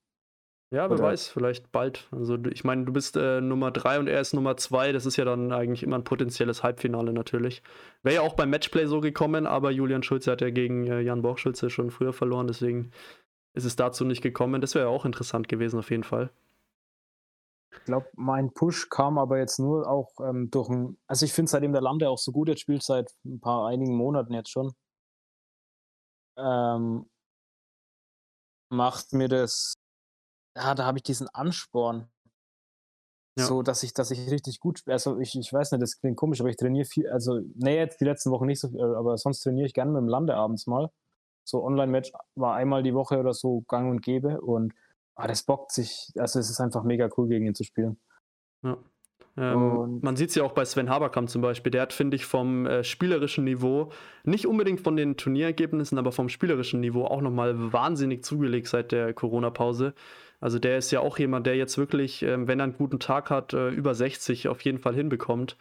ja, 0.72 0.90
wer 0.90 1.00
weiß, 1.00 1.30
vielleicht 1.30 1.72
bald. 1.72 2.08
Also 2.12 2.38
ich 2.52 2.64
meine, 2.64 2.86
du 2.86 2.92
bist 2.92 3.16
äh, 3.16 3.40
Nummer 3.40 3.72
3 3.72 4.00
und 4.00 4.08
er 4.08 4.20
ist 4.20 4.34
Nummer 4.34 4.58
2. 4.58 4.92
Das 4.92 5.06
ist 5.06 5.16
ja 5.16 5.24
dann 5.24 5.52
eigentlich 5.52 5.84
immer 5.84 5.98
ein 5.98 6.04
potenzielles 6.04 6.64
Halbfinale 6.64 7.14
natürlich. 7.14 7.62
Wäre 8.04 8.16
ja 8.16 8.22
auch 8.22 8.34
beim 8.34 8.50
Matchplay 8.50 8.88
so 8.88 9.00
gekommen, 9.00 9.46
aber 9.46 9.72
Julian 9.72 10.04
Schulze 10.04 10.32
hat 10.32 10.42
ja 10.42 10.50
gegen 10.50 10.88
äh, 10.88 11.02
Jan 11.02 11.22
Borchschulze 11.22 11.70
schon 11.70 11.92
früher 11.92 12.14
verloren, 12.14 12.48
deswegen 12.48 12.92
ist 13.54 13.66
es 13.66 13.76
dazu 13.76 14.06
nicht 14.06 14.22
gekommen. 14.22 14.60
Das 14.60 14.76
wäre 14.76 14.86
ja 14.86 14.92
auch 14.92 15.06
interessant 15.06 15.48
gewesen, 15.48 15.80
auf 15.80 15.92
jeden 15.92 16.04
Fall. 16.04 16.30
Ich 17.72 17.86
glaube, 17.86 18.08
mein 18.16 18.52
Push 18.52 18.90
kam 18.90 19.18
aber 19.18 19.38
jetzt 19.38 19.60
nur 19.60 19.88
auch 19.88 20.12
ähm, 20.20 20.50
durch 20.50 20.70
ein. 20.70 20.98
Also, 21.08 21.26
ich 21.26 21.34
finde, 21.34 21.52
seitdem 21.52 21.74
der 21.74 21.82
Lande 21.82 22.10
auch 22.10 22.18
so 22.18 22.32
gut 22.32 22.50
jetzt 22.50 22.62
spielt, 22.62 22.84
seit 22.84 23.12
ein 23.26 23.40
paar 23.40 23.68
einigen 23.68 23.96
Monaten 23.96 24.34
jetzt 24.34 24.50
schon, 24.50 24.74
ähm, 26.38 27.10
macht 28.70 29.14
mir 29.14 29.28
das. 29.28 29.76
Ja, 30.58 30.76
da 30.76 30.86
habe 30.86 31.00
ich 31.00 31.04
diesen 31.04 31.28
Ansporn. 31.30 32.10
Ja. 33.38 33.46
So, 33.46 33.64
dass 33.64 33.84
ich, 33.84 33.94
dass 33.94 34.12
ich 34.12 34.32
richtig 34.32 34.60
gut 34.60 34.80
spiele. 34.80 34.94
Also, 34.94 35.20
ich, 35.20 35.38
ich 35.38 35.52
weiß 35.52 35.72
nicht, 35.72 35.82
das 35.82 36.00
klingt 36.00 36.18
komisch, 36.18 36.40
aber 36.40 36.50
ich 36.50 36.56
trainiere 36.56 36.86
viel. 36.86 37.10
Also, 37.10 37.42
nee, 37.56 37.78
jetzt 37.78 38.00
die 38.00 38.06
letzten 38.06 38.32
Wochen 38.32 38.46
nicht 38.46 38.62
so 38.62 38.70
viel, 38.70 38.82
aber 38.82 39.18
sonst 39.18 39.42
trainiere 39.42 39.68
ich 39.68 39.74
gerne 39.74 39.92
mit 39.92 40.02
dem 40.02 40.08
Lande 40.08 40.36
abends 40.36 40.68
mal 40.68 40.90
so 41.48 41.64
Online-Match 41.64 42.12
war 42.36 42.56
einmal 42.56 42.84
die 42.84 42.94
Woche 42.94 43.20
oder 43.20 43.34
so 43.34 43.62
gang 43.68 43.90
und 43.90 44.02
gäbe 44.02 44.42
und 44.42 44.74
ah, 45.16 45.28
das 45.28 45.44
bockt 45.44 45.72
sich, 45.72 46.12
also 46.18 46.40
es 46.40 46.50
ist 46.50 46.60
einfach 46.60 46.84
mega 46.84 47.08
cool, 47.18 47.28
gegen 47.28 47.46
ihn 47.46 47.56
zu 47.56 47.64
spielen. 47.64 48.00
Ja. 48.64 48.78
Ähm, 49.38 50.00
man 50.02 50.16
sieht 50.16 50.30
es 50.30 50.36
ja 50.36 50.44
auch 50.44 50.54
bei 50.54 50.64
Sven 50.64 50.90
Haberkamp 50.90 51.30
zum 51.30 51.42
Beispiel. 51.42 51.72
Der 51.72 51.82
hat, 51.82 51.94
finde 51.94 52.16
ich, 52.16 52.26
vom 52.26 52.66
äh, 52.66 52.84
spielerischen 52.84 53.44
Niveau, 53.44 53.92
nicht 54.24 54.48
unbedingt 54.48 54.80
von 54.82 54.96
den 54.96 55.18
Turnierergebnissen, 55.18 55.98
aber 55.98 56.12
vom 56.12 56.30
spielerischen 56.30 56.80
Niveau 56.80 57.06
auch 57.06 57.22
nochmal 57.22 57.74
wahnsinnig 57.74 58.24
zugelegt 58.24 58.68
seit 58.68 58.92
der 58.92 59.14
Corona-Pause. 59.14 59.94
Also 60.40 60.60
der 60.60 60.78
ist 60.78 60.92
ja 60.92 61.00
auch 61.00 61.18
jemand, 61.18 61.48
der 61.48 61.56
jetzt 61.56 61.78
wirklich, 61.78 62.24
äh, 62.24 62.48
wenn 62.48 62.60
er 62.60 62.66
einen 62.66 62.78
guten 62.78 63.00
Tag 63.00 63.30
hat, 63.30 63.54
äh, 63.54 63.70
über 63.70 63.94
60 63.94 64.48
auf 64.48 64.62
jeden 64.62 64.80
Fall 64.80 64.96
hinbekommt. 64.96 65.58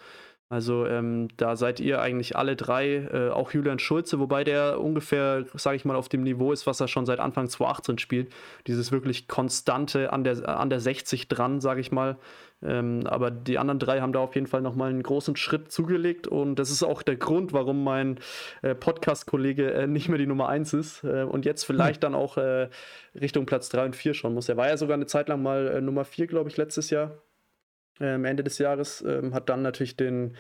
Also 0.51 0.87
ähm, 0.87 1.29
da 1.37 1.57
seid 1.57 1.81
ihr 1.81 2.01
eigentlich 2.01 2.37
alle 2.37 2.55
drei, 2.55 2.97
äh, 2.97 3.31
auch 3.31 3.51
Julian 3.51 3.79
Schulze, 3.79 4.21
wobei 4.21 4.45
der 4.45 4.79
ungefähr, 4.81 5.47
sage 5.55 5.77
ich 5.77 5.85
mal, 5.85 5.97
auf 5.97 6.09
dem 6.09 6.23
Niveau 6.23 6.53
ist, 6.53 6.67
was 6.67 6.81
er 6.81 6.87
schon 6.87 7.07
seit 7.07 7.19
Anfang 7.19 7.49
2018 7.49 7.99
spielt. 7.99 8.33
Dieses 8.67 8.93
wirklich 8.93 9.27
konstante 9.27 10.13
an 10.13 10.23
der, 10.23 10.49
an 10.49 10.71
der 10.71 10.81
60 10.81 11.29
dran, 11.29 11.61
sage 11.61 11.81
ich 11.81 11.93
mal. 11.93 12.19
Ähm, 12.65 13.07
aber 13.07 13.31
die 13.31 13.59
anderen 13.59 13.79
drei 13.79 14.01
haben 14.01 14.13
da 14.13 14.21
auf 14.21 14.35
jeden 14.35 14.47
Fall 14.47 14.63
nochmal 14.63 14.91
einen 14.91 15.03
großen 15.03 15.37
Schritt 15.37 15.71
zugelegt 15.71 16.27
und 16.27 16.57
das 16.57 16.71
ist 16.71 16.83
auch 16.83 17.03
der 17.03 17.17
Grund, 17.17 17.53
warum 17.53 17.85
mein 17.85 18.19
äh, 18.63 18.75
Podcast-Kollege 18.75 19.73
äh, 19.73 19.87
nicht 19.87 20.09
mehr 20.09 20.19
die 20.19 20.27
Nummer 20.27 20.49
1 20.49 20.73
ist 20.73 21.05
äh, 21.05 21.23
und 21.23 21.45
jetzt 21.45 21.65
vielleicht 21.65 22.03
dann 22.03 22.15
auch 22.15 22.37
äh, 22.37 22.69
Richtung 23.15 23.47
Platz 23.47 23.69
3 23.69 23.87
und 23.87 23.97
4 23.97 24.15
schauen 24.15 24.35
muss. 24.35 24.49
Er 24.49 24.57
war 24.57 24.69
ja 24.69 24.77
sogar 24.77 24.95
eine 24.95 25.07
Zeit 25.07 25.29
lang 25.29 25.43
mal 25.43 25.69
äh, 25.69 25.81
Nummer 25.81 26.05
4, 26.05 26.27
glaube 26.27 26.49
ich, 26.49 26.57
letztes 26.57 26.91
Jahr 26.91 27.13
ähm, 28.01 28.25
Ende 28.25 28.43
des 28.43 28.59
Jahres, 28.59 29.03
ähm, 29.07 29.35
hat 29.35 29.49
dann 29.49 29.63
natürlich 29.63 29.97
den, 29.97 30.37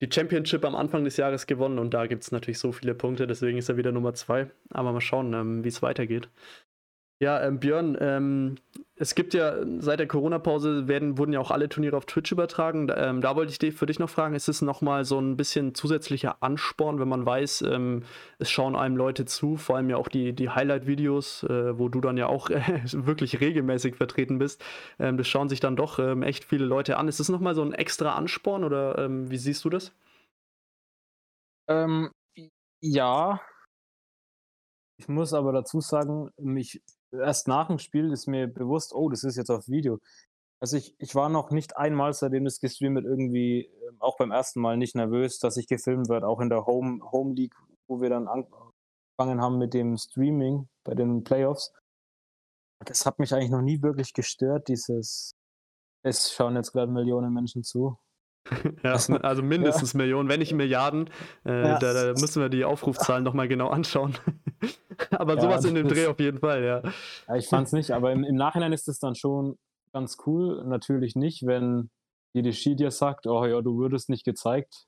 die 0.00 0.08
Championship 0.12 0.64
am 0.64 0.74
Anfang 0.74 1.04
des 1.04 1.16
Jahres 1.16 1.46
gewonnen 1.46 1.78
und 1.78 1.94
da 1.94 2.06
gibt 2.06 2.22
es 2.22 2.32
natürlich 2.32 2.58
so 2.58 2.72
viele 2.72 2.94
Punkte, 2.94 3.26
deswegen 3.26 3.58
ist 3.58 3.68
er 3.68 3.76
wieder 3.76 3.92
Nummer 3.92 4.14
zwei. 4.14 4.50
Aber 4.70 4.92
mal 4.92 5.00
schauen, 5.00 5.32
ähm, 5.34 5.64
wie 5.64 5.68
es 5.68 5.82
weitergeht. 5.82 6.28
Ja, 7.20 7.40
ähm, 7.42 7.60
Björn, 7.60 7.96
ähm, 8.00 8.56
es 8.96 9.14
gibt 9.14 9.34
ja 9.34 9.54
seit 9.78 10.00
der 10.00 10.08
Corona-Pause 10.08 10.88
werden, 10.88 11.16
wurden 11.16 11.32
ja 11.32 11.38
auch 11.40 11.52
alle 11.52 11.68
Turniere 11.68 11.96
auf 11.96 12.06
Twitch 12.06 12.32
übertragen. 12.32 12.88
Ähm, 12.94 13.20
da 13.20 13.36
wollte 13.36 13.52
ich 13.52 13.58
dich 13.58 13.74
für 13.74 13.86
dich 13.86 14.00
noch 14.00 14.10
fragen, 14.10 14.34
ist 14.34 14.48
es 14.48 14.62
nochmal 14.62 15.04
so 15.04 15.20
ein 15.20 15.36
bisschen 15.36 15.74
zusätzlicher 15.74 16.42
Ansporn, 16.42 16.98
wenn 16.98 17.08
man 17.08 17.24
weiß, 17.24 17.62
ähm, 17.62 18.02
es 18.38 18.50
schauen 18.50 18.74
einem 18.74 18.96
Leute 18.96 19.26
zu, 19.26 19.56
vor 19.56 19.76
allem 19.76 19.90
ja 19.90 19.96
auch 19.96 20.08
die, 20.08 20.32
die 20.32 20.50
Highlight-Videos, 20.50 21.44
äh, 21.44 21.78
wo 21.78 21.88
du 21.88 22.00
dann 22.00 22.16
ja 22.16 22.26
auch 22.26 22.50
äh, 22.50 22.82
wirklich 22.92 23.40
regelmäßig 23.40 23.94
vertreten 23.94 24.38
bist. 24.38 24.64
Ähm, 24.98 25.16
das 25.16 25.28
schauen 25.28 25.48
sich 25.48 25.60
dann 25.60 25.76
doch 25.76 26.00
ähm, 26.00 26.22
echt 26.22 26.44
viele 26.44 26.64
Leute 26.64 26.96
an. 26.96 27.06
Ist 27.06 27.20
das 27.20 27.28
nochmal 27.28 27.54
so 27.54 27.62
ein 27.62 27.72
extra 27.72 28.14
Ansporn 28.14 28.64
oder 28.64 29.08
wie 29.08 29.36
siehst 29.36 29.64
du 29.64 29.70
das? 29.70 29.92
ja, 32.80 33.40
ich 34.96 35.08
muss 35.08 35.32
aber 35.32 35.52
dazu 35.52 35.80
sagen, 35.80 36.30
mich 36.38 36.80
erst 37.20 37.48
nach 37.48 37.68
dem 37.68 37.78
Spiel 37.78 38.12
ist 38.12 38.26
mir 38.26 38.46
bewusst, 38.46 38.94
oh, 38.94 39.08
das 39.08 39.24
ist 39.24 39.36
jetzt 39.36 39.50
auf 39.50 39.68
Video. 39.68 40.00
Also 40.60 40.76
ich, 40.76 40.94
ich 40.98 41.14
war 41.14 41.28
noch 41.28 41.50
nicht 41.50 41.76
einmal, 41.76 42.14
seitdem 42.14 42.44
das 42.44 42.60
gestreamt 42.60 42.96
wird, 42.96 43.06
irgendwie, 43.06 43.70
ähm, 43.86 43.96
auch 44.00 44.16
beim 44.16 44.30
ersten 44.30 44.60
Mal 44.60 44.76
nicht 44.76 44.94
nervös, 44.94 45.38
dass 45.38 45.56
ich 45.56 45.66
gefilmt 45.66 46.08
werde, 46.08 46.26
auch 46.26 46.40
in 46.40 46.48
der 46.48 46.66
Home, 46.66 47.00
Home 47.12 47.34
League, 47.34 47.54
wo 47.86 48.00
wir 48.00 48.08
dann 48.08 48.28
angefangen 48.28 49.40
haben 49.42 49.58
mit 49.58 49.74
dem 49.74 49.96
Streaming 49.96 50.68
bei 50.84 50.94
den 50.94 51.24
Playoffs. 51.24 51.72
Das 52.84 53.04
hat 53.06 53.18
mich 53.18 53.34
eigentlich 53.34 53.50
noch 53.50 53.62
nie 53.62 53.82
wirklich 53.82 54.12
gestört, 54.12 54.68
dieses, 54.68 55.34
es 56.02 56.32
schauen 56.32 56.56
jetzt 56.56 56.72
gerade 56.72 56.90
Millionen 56.90 57.32
Menschen 57.32 57.62
zu. 57.62 57.98
ja, 58.82 58.92
also 58.92 59.42
mindestens 59.42 59.92
ja. 59.94 59.98
Millionen, 59.98 60.28
wenn 60.28 60.40
nicht 60.40 60.52
Milliarden. 60.52 61.08
Äh, 61.44 61.68
ja. 61.68 61.78
da, 61.78 61.92
da, 61.92 62.20
müssen 62.20 62.42
wir 62.42 62.48
die 62.48 62.64
Aufrufzahlen 62.64 63.24
nochmal 63.24 63.48
genau 63.48 63.68
anschauen. 63.68 64.16
Aber 65.10 65.36
ja, 65.36 65.40
sowas 65.40 65.64
in 65.64 65.74
dem 65.74 65.88
Dreh 65.88 66.06
auf 66.06 66.20
jeden 66.20 66.38
Fall, 66.38 66.64
ja. 66.64 66.82
ja 67.28 67.36
ich 67.36 67.48
fand 67.48 67.66
es 67.66 67.72
nicht, 67.72 67.90
aber 67.90 68.12
im, 68.12 68.24
im 68.24 68.36
Nachhinein 68.36 68.72
ist 68.72 68.88
es 68.88 68.98
dann 68.98 69.14
schon 69.14 69.58
ganz 69.92 70.18
cool. 70.26 70.64
Natürlich 70.66 71.16
nicht, 71.16 71.46
wenn 71.46 71.90
die 72.34 72.40
Regie 72.40 72.76
dir 72.76 72.90
sagt, 72.90 73.26
oh 73.26 73.46
ja, 73.46 73.60
du 73.62 73.78
würdest 73.78 74.10
nicht 74.10 74.24
gezeigt. 74.24 74.86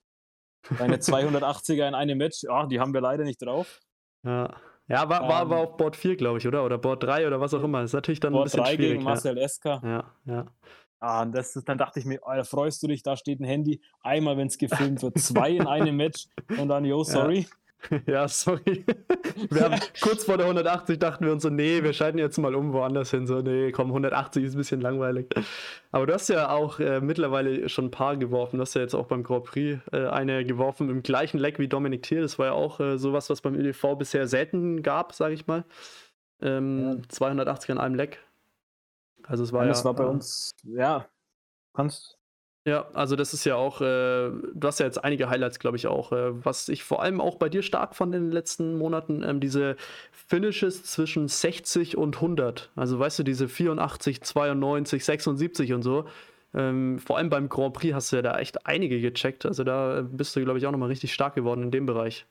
Deine 0.79 0.97
280er 0.99 1.89
in 1.89 1.95
einem 1.95 2.19
Match, 2.19 2.45
oh, 2.49 2.67
die 2.67 2.81
haben 2.81 2.93
wir 2.93 3.01
leider 3.01 3.25
nicht 3.25 3.41
drauf. 3.41 3.81
Ja. 4.25 4.55
Ja, 4.89 5.09
war, 5.09 5.23
war 5.23 5.43
ähm, 5.43 5.53
aber 5.53 5.57
auf 5.59 5.77
Board 5.77 5.97
4, 5.97 6.17
glaube 6.17 6.39
ich, 6.39 6.47
oder? 6.47 6.65
Oder 6.65 6.79
Board 6.79 7.03
3 7.03 7.27
oder 7.27 7.41
was 7.41 7.53
auch 7.55 7.63
immer. 7.63 7.81
Das 7.81 7.91
ist 7.91 7.95
natürlich 7.95 8.21
dann 8.21 8.33
Board 8.33 8.45
ein 8.45 8.45
bisschen 8.45 8.65
3 8.65 8.75
schwierig. 8.75 8.93
gegen 8.93 9.03
Marcel 9.03 9.39
Esker. 9.39 9.81
Ja, 9.85 10.15
ja. 10.33 10.47
Ah, 11.01 11.25
das 11.27 11.55
ist, 11.57 11.69
dann 11.69 11.77
dachte 11.77 12.01
ich 12.01 12.07
mir, 12.07 12.21
oh, 12.23 12.45
freust 12.45 12.83
du 12.83 12.87
dich, 12.87 13.03
da 13.03 13.17
steht 13.17 13.41
ein 13.41 13.45
Handy. 13.45 13.81
Einmal, 14.01 14.37
wenn 14.37 14.47
es 14.47 14.59
gefilmt 14.59 15.03
wird, 15.03 15.19
zwei 15.19 15.51
in 15.51 15.67
einem 15.67 15.97
Match 15.97 16.27
und 16.57 16.69
dann, 16.69 16.85
yo, 16.85 17.03
sorry. 17.03 17.41
Ja. 17.41 17.47
Ja, 18.07 18.27
sorry. 18.29 18.85
Wir 19.51 19.65
haben 19.65 19.81
kurz 20.03 20.25
vor 20.25 20.37
der 20.37 20.47
180 20.47 20.99
dachten 20.99 21.25
wir 21.25 21.33
uns 21.33 21.43
so, 21.43 21.51
nee, 21.51 21.83
wir 21.83 21.93
schalten 21.93 22.19
jetzt 22.19 22.39
mal 22.39 22.55
um 22.55 22.73
woanders 22.73 23.11
hin. 23.11 23.27
So, 23.27 23.41
nee, 23.41 23.71
komm, 23.71 23.89
180 23.89 24.45
ist 24.45 24.55
ein 24.55 24.59
bisschen 24.59 24.81
langweilig. 24.81 25.29
Aber 25.93 26.07
du 26.07 26.15
hast 26.15 26.29
ja 26.29 26.49
auch 26.49 26.81
äh, 26.81 27.01
mittlerweile 27.01 27.69
schon 27.69 27.87
ein 27.87 27.91
paar 27.91 28.17
geworfen. 28.17 28.57
Du 28.57 28.63
hast 28.63 28.75
ja 28.75 28.81
jetzt 28.81 28.95
auch 28.95 29.07
beim 29.07 29.23
Grand 29.23 29.45
Prix 29.45 29.81
äh, 29.93 30.07
eine 30.07 30.45
geworfen 30.45 30.89
im 30.91 31.03
gleichen 31.03 31.39
Leck 31.39 31.59
wie 31.59 31.69
Dominik 31.69 32.03
Thiel. 32.03 32.23
Das 32.23 32.39
war 32.39 32.47
ja 32.47 32.53
auch 32.53 32.81
äh, 32.81 32.99
sowas, 32.99 33.31
was 33.31 33.41
beim 33.41 33.55
ÖDV 33.55 33.97
bisher 33.97 34.27
selten 34.27 34.83
gab, 34.83 35.13
sage 35.13 35.35
ich 35.35 35.47
mal. 35.47 35.65
Ähm, 36.41 36.99
ja. 36.99 37.09
280 37.09 37.71
an 37.73 37.79
einem 37.79 37.95
Leck. 37.95 38.19
Also 39.27 39.45
es 39.45 39.53
war 39.53 39.63
ja. 39.63 39.69
Das 39.69 39.85
war 39.85 39.95
bei 39.95 40.05
äh, 40.05 40.09
uns, 40.09 40.51
ja, 40.65 41.07
kannst, 41.75 42.19
ja, 42.67 42.85
also 42.95 43.15
das 43.15 43.33
ist 43.33 43.45
ja 43.45 43.55
auch, 43.55 43.81
äh, 43.81 43.85
du 43.85 44.61
hast 44.65 44.81
ja 44.81 44.87
jetzt 44.87 45.03
einige 45.05 45.31
Highlights, 45.31 45.61
glaube 45.61 45.77
ich, 45.77 45.87
auch. 45.87 46.11
Äh, 46.11 46.45
was 46.45 46.69
ich 46.69 46.83
vor 46.83 47.01
allem 47.01 47.21
auch 47.21 47.37
bei 47.37 47.49
dir 47.49 47.63
stark 47.63 47.95
fand 47.95 48.13
in 48.13 48.23
den 48.25 48.33
letzten 48.33 48.77
Monaten, 48.77 49.23
ähm, 49.23 49.39
diese 49.39 49.77
Finishes 50.11 50.83
zwischen 50.83 51.29
60 51.29 51.97
und 51.97 52.17
100. 52.17 52.73
Also 52.75 52.99
weißt 52.99 53.21
du, 53.21 53.23
diese 53.23 53.49
84, 53.49 54.21
92, 54.21 55.05
76 55.05 55.75
und 55.75 55.83
so. 55.83 56.07
Ähm, 56.55 56.99
vor 56.99 57.19
allem 57.19 57.31
beim 57.31 57.49
Grand 57.49 57.73
Prix 57.73 57.95
hast 57.95 58.11
du 58.11 58.17
ja 58.17 58.23
da 58.23 58.37
echt 58.37 58.67
einige 58.67 59.01
gecheckt. 59.01 59.47
Also 59.47 59.63
da 59.63 60.03
bist 60.03 60.35
du, 60.35 60.43
glaube 60.43 60.59
ich, 60.59 60.67
auch 60.67 60.73
nochmal 60.73 60.89
richtig 60.89 61.15
stark 61.15 61.37
geworden 61.37 61.63
in 61.63 61.71
dem 61.71 61.87
Bereich. 61.87 62.27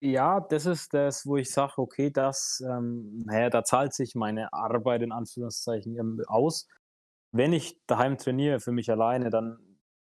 Ja, 0.00 0.40
das 0.40 0.64
ist 0.64 0.94
das, 0.94 1.26
wo 1.26 1.36
ich 1.36 1.50
sage, 1.50 1.74
okay, 1.76 2.10
das, 2.10 2.64
ähm, 2.66 3.22
naja, 3.26 3.50
da 3.50 3.62
zahlt 3.62 3.92
sich 3.92 4.14
meine 4.14 4.52
Arbeit 4.54 5.02
in 5.02 5.12
Anführungszeichen 5.12 5.98
ähm, 5.98 6.22
aus 6.26 6.66
wenn 7.32 7.52
ich 7.52 7.80
daheim 7.86 8.18
trainiere 8.18 8.60
für 8.60 8.72
mich 8.72 8.90
alleine, 8.90 9.30
dann 9.30 9.58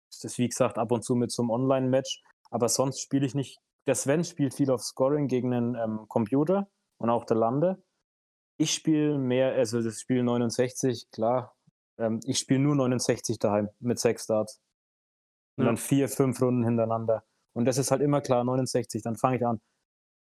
ist 0.09 0.23
das 0.23 0.37
wie 0.37 0.47
gesagt 0.47 0.77
ab 0.77 0.91
und 0.91 1.03
zu 1.03 1.15
mit 1.15 1.31
so 1.31 1.41
einem 1.41 1.49
Online-Match. 1.49 2.21
Aber 2.51 2.69
sonst 2.69 2.99
spiele 2.99 3.25
ich 3.25 3.33
nicht. 3.33 3.59
Der 3.87 3.95
Sven 3.95 4.23
spielt 4.23 4.53
viel 4.53 4.69
auf 4.69 4.83
Scoring 4.83 5.27
gegen 5.27 5.53
einen 5.53 5.75
ähm, 5.75 6.05
Computer 6.07 6.69
und 6.97 7.09
auch 7.09 7.25
der 7.25 7.37
Lande. 7.37 7.83
Ich 8.57 8.73
spiele 8.73 9.17
mehr, 9.17 9.53
also 9.53 9.81
das 9.81 9.99
Spiel 9.99 10.23
69, 10.23 11.09
klar, 11.11 11.55
ähm, 11.97 12.19
ich 12.25 12.39
spiele 12.39 12.59
nur 12.59 12.75
69 12.75 13.39
daheim 13.39 13.69
mit 13.79 13.99
sechs 13.99 14.25
Starts. 14.25 14.61
Und 15.55 15.65
ja. 15.65 15.69
dann 15.69 15.77
vier, 15.77 16.09
fünf 16.09 16.41
Runden 16.41 16.63
hintereinander. 16.63 17.23
Und 17.53 17.65
das 17.65 17.77
ist 17.77 17.91
halt 17.91 18.01
immer 18.01 18.21
klar, 18.21 18.43
69, 18.43 19.01
dann 19.01 19.15
fange 19.15 19.37
ich 19.37 19.45
an. 19.45 19.61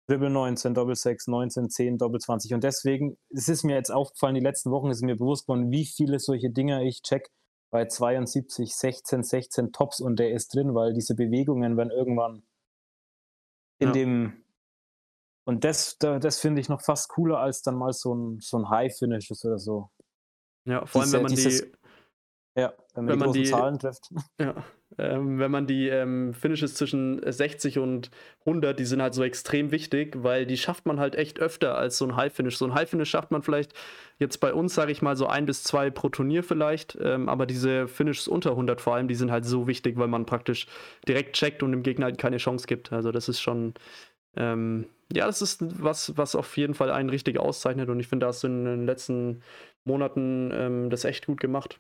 Dribble 0.08 0.30
19, 0.30 0.74
Doppel 0.74 0.96
6, 0.96 1.28
19, 1.28 1.70
10, 1.70 1.98
Doppel 1.98 2.20
20. 2.20 2.54
Und 2.54 2.64
deswegen, 2.64 3.18
es 3.30 3.48
ist 3.48 3.64
mir 3.64 3.76
jetzt 3.76 3.92
aufgefallen, 3.92 4.36
die 4.36 4.42
letzten 4.42 4.72
Wochen 4.72 4.90
ist 4.90 5.02
mir 5.02 5.16
bewusst 5.16 5.46
geworden, 5.46 5.72
wie 5.72 5.86
viele 5.86 6.20
solche 6.20 6.50
Dinger 6.50 6.82
ich 6.82 7.02
check 7.02 7.32
bei 7.72 7.86
72, 7.86 8.76
16, 8.76 9.24
16 9.24 9.72
Tops 9.72 10.00
und 10.00 10.20
der 10.20 10.32
ist 10.32 10.54
drin, 10.54 10.76
weil 10.76 10.94
diese 10.94 11.16
Bewegungen 11.16 11.78
werden 11.78 11.92
irgendwann 11.92 12.44
in 13.80 13.88
ja. 13.88 13.94
dem 13.94 14.44
und 15.46 15.66
das, 15.66 15.98
das 15.98 16.40
finde 16.40 16.62
ich 16.62 16.70
noch 16.70 16.82
fast 16.82 17.10
cooler 17.10 17.40
als 17.40 17.62
dann 17.62 17.76
mal 17.76 17.92
so 17.92 18.14
ein, 18.14 18.40
so 18.40 18.58
ein 18.58 18.70
High-Finish 18.70 19.30
oder 19.44 19.58
so. 19.58 19.90
Ja, 20.66 20.86
vor 20.86 21.02
allem, 21.02 21.08
Diese, 21.08 21.18
wenn 21.18 21.24
man 21.24 21.32
dieses, 21.32 21.62
die. 21.62 21.72
Ja, 22.56 22.74
wenn 22.94 23.06
man, 23.06 23.20
wenn 23.20 23.20
die, 23.20 23.26
man 23.26 23.34
die 23.34 23.44
Zahlen 23.44 23.80
trifft. 23.80 24.10
Ja, 24.40 24.56
ähm, 24.98 25.40
wenn 25.40 25.50
man 25.50 25.66
die 25.66 25.88
ähm, 25.88 26.34
Finishes 26.34 26.76
zwischen 26.76 27.20
60 27.26 27.80
und 27.80 28.12
100, 28.42 28.78
die 28.78 28.86
sind 28.86 29.02
halt 29.02 29.16
so 29.16 29.24
extrem 29.24 29.72
wichtig, 29.72 30.22
weil 30.22 30.46
die 30.46 30.58
schafft 30.58 30.86
man 30.86 31.00
halt 31.00 31.16
echt 31.16 31.40
öfter 31.40 31.76
als 31.78 31.98
so 31.98 32.06
ein 32.06 32.16
High-Finish. 32.16 32.58
So 32.58 32.66
ein 32.66 32.76
High-Finish 32.76 33.10
schafft 33.10 33.32
man 33.32 33.42
vielleicht 33.42 33.74
jetzt 34.20 34.38
bei 34.38 34.54
uns, 34.54 34.76
sage 34.76 34.92
ich 34.92 35.02
mal, 35.02 35.16
so 35.16 35.26
ein 35.28 35.46
bis 35.46 35.64
zwei 35.64 35.90
pro 35.90 36.10
Turnier 36.10 36.44
vielleicht, 36.44 36.98
ähm, 37.02 37.28
aber 37.28 37.46
diese 37.48 37.88
Finishes 37.88 38.28
unter 38.28 38.52
100 38.52 38.82
vor 38.82 38.96
allem, 38.96 39.08
die 39.08 39.16
sind 39.16 39.32
halt 39.32 39.46
so 39.46 39.68
wichtig, 39.68 39.98
weil 39.98 40.08
man 40.08 40.26
praktisch 40.26 40.68
direkt 41.08 41.36
checkt 41.36 41.64
und 41.64 41.72
dem 41.72 41.84
Gegner 41.84 42.06
halt 42.06 42.20
keine 42.20 42.38
Chance 42.38 42.68
gibt. 42.68 42.94
Also 42.94 43.12
das 43.12 43.30
ist 43.30 43.42
schon, 43.42 43.74
ähm, 44.36 44.86
ja, 45.12 45.26
das 45.26 45.42
ist 45.42 45.84
was, 45.84 46.18
was 46.18 46.36
auf 46.36 46.56
jeden 46.58 46.76
Fall 46.76 46.92
einen 46.92 47.10
richtig 47.10 47.40
auszeichnet 47.40 47.90
und 47.90 48.00
ich 48.00 48.08
finde, 48.08 48.26
da 48.26 48.28
hast 48.28 48.44
du 48.44 48.48
in 48.48 48.66
den 48.66 48.86
letzten 48.86 49.42
Monaten 49.86 50.52
ähm, 50.54 50.90
das 50.92 51.04
echt 51.04 51.26
gut 51.26 51.40
gemacht. 51.40 51.80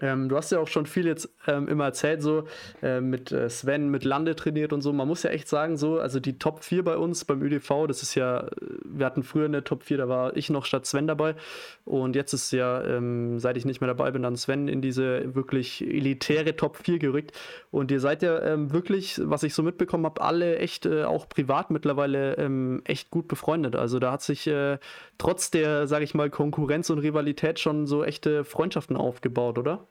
Ähm, 0.00 0.28
du 0.28 0.36
hast 0.36 0.50
ja 0.50 0.58
auch 0.58 0.66
schon 0.66 0.86
viel 0.86 1.06
jetzt 1.06 1.28
ähm, 1.46 1.68
immer 1.68 1.84
erzählt, 1.84 2.22
so 2.22 2.44
äh, 2.82 3.00
mit 3.00 3.30
äh, 3.30 3.48
Sven, 3.48 3.88
mit 3.88 4.04
Lande 4.04 4.34
trainiert 4.34 4.72
und 4.72 4.82
so. 4.82 4.92
Man 4.92 5.06
muss 5.06 5.22
ja 5.22 5.30
echt 5.30 5.48
sagen, 5.48 5.76
so, 5.76 6.00
also 6.00 6.18
die 6.18 6.38
Top 6.38 6.64
4 6.64 6.82
bei 6.82 6.96
uns 6.96 7.24
beim 7.24 7.40
ÖDV, 7.40 7.86
das 7.86 8.02
ist 8.02 8.16
ja, 8.16 8.48
wir 8.84 9.06
hatten 9.06 9.22
früher 9.22 9.44
eine 9.44 9.62
Top 9.62 9.84
4, 9.84 9.98
da 9.98 10.08
war 10.08 10.36
ich 10.36 10.50
noch 10.50 10.64
statt 10.64 10.86
Sven 10.86 11.06
dabei. 11.06 11.36
Und 11.84 12.16
jetzt 12.16 12.32
ist 12.32 12.50
ja, 12.52 12.82
ähm, 12.84 13.38
seit 13.38 13.56
ich 13.56 13.64
nicht 13.64 13.80
mehr 13.80 13.88
dabei 13.88 14.10
bin, 14.10 14.22
dann 14.22 14.36
Sven 14.36 14.66
in 14.66 14.82
diese 14.82 15.34
wirklich 15.36 15.82
elitäre 15.82 16.56
Top 16.56 16.78
4 16.78 16.98
gerückt. 16.98 17.32
Und 17.70 17.92
ihr 17.92 18.00
seid 18.00 18.22
ja 18.22 18.42
ähm, 18.42 18.72
wirklich, 18.72 19.20
was 19.22 19.44
ich 19.44 19.54
so 19.54 19.62
mitbekommen 19.62 20.04
habe, 20.04 20.20
alle 20.20 20.58
echt 20.58 20.84
äh, 20.84 21.04
auch 21.04 21.28
privat 21.28 21.70
mittlerweile 21.70 22.36
ähm, 22.38 22.82
echt 22.84 23.10
gut 23.10 23.28
befreundet. 23.28 23.76
Also 23.76 24.00
da 24.00 24.10
hat 24.12 24.22
sich 24.22 24.48
äh, 24.48 24.78
trotz 25.18 25.52
der, 25.52 25.86
sage 25.86 26.04
ich 26.04 26.14
mal, 26.14 26.28
Konkurrenz 26.28 26.90
und 26.90 26.98
Rivalität 26.98 27.60
schon 27.60 27.86
so 27.86 28.02
echte 28.02 28.44
Freundschaften 28.44 28.96
aufgebaut, 28.96 29.58
oder? 29.58 29.86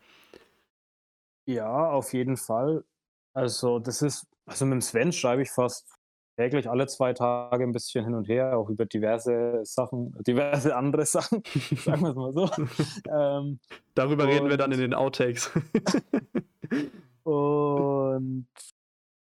Ja, 1.45 1.89
auf 1.91 2.13
jeden 2.13 2.37
Fall. 2.37 2.83
Also, 3.33 3.79
das 3.79 4.01
ist 4.01 4.27
also 4.45 4.65
mit 4.65 4.73
dem 4.73 4.81
Sven 4.81 5.11
schreibe 5.11 5.41
ich 5.41 5.51
fast 5.51 5.87
täglich 6.37 6.69
alle 6.69 6.87
zwei 6.87 7.13
Tage 7.13 7.63
ein 7.63 7.71
bisschen 7.71 8.03
hin 8.03 8.15
und 8.15 8.27
her, 8.27 8.57
auch 8.57 8.69
über 8.69 8.85
diverse 8.85 9.61
Sachen, 9.63 10.15
diverse 10.25 10.75
andere 10.75 11.05
Sachen, 11.05 11.43
sagen 11.75 12.01
wir 12.01 12.09
es 12.09 12.15
mal 12.15 12.33
so. 12.33 12.49
Ähm, 13.09 13.59
Darüber 13.93 14.27
reden 14.27 14.49
wir 14.49 14.57
dann 14.57 14.71
in 14.71 14.79
den 14.79 14.93
Outtakes. 14.93 15.51
und 17.23 18.47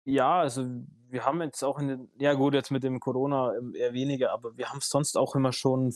ja, 0.04 0.40
also 0.40 0.64
wir 1.08 1.24
haben 1.24 1.40
jetzt 1.42 1.62
auch 1.62 1.78
in 1.78 1.88
den, 1.88 2.10
ja 2.18 2.34
gut, 2.34 2.54
jetzt 2.54 2.70
mit 2.70 2.82
dem 2.82 3.00
Corona 3.00 3.54
ähm, 3.56 3.74
eher 3.74 3.92
weniger, 3.92 4.32
aber 4.32 4.56
wir 4.56 4.70
haben 4.70 4.80
sonst 4.80 5.16
auch 5.16 5.34
immer 5.34 5.52
schon 5.52 5.92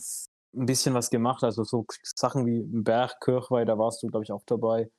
ein 0.55 0.65
bisschen 0.65 0.93
was 0.93 1.09
gemacht. 1.09 1.43
Also 1.43 1.63
so 1.63 1.85
Sachen 2.03 2.45
wie 2.45 2.63
Berg, 2.65 3.19
Kirchweih, 3.21 3.65
da 3.65 3.77
warst 3.77 4.01
du, 4.03 4.07
glaube 4.07 4.23
ich, 4.23 4.31
auch 4.31 4.43
dabei 4.45 4.89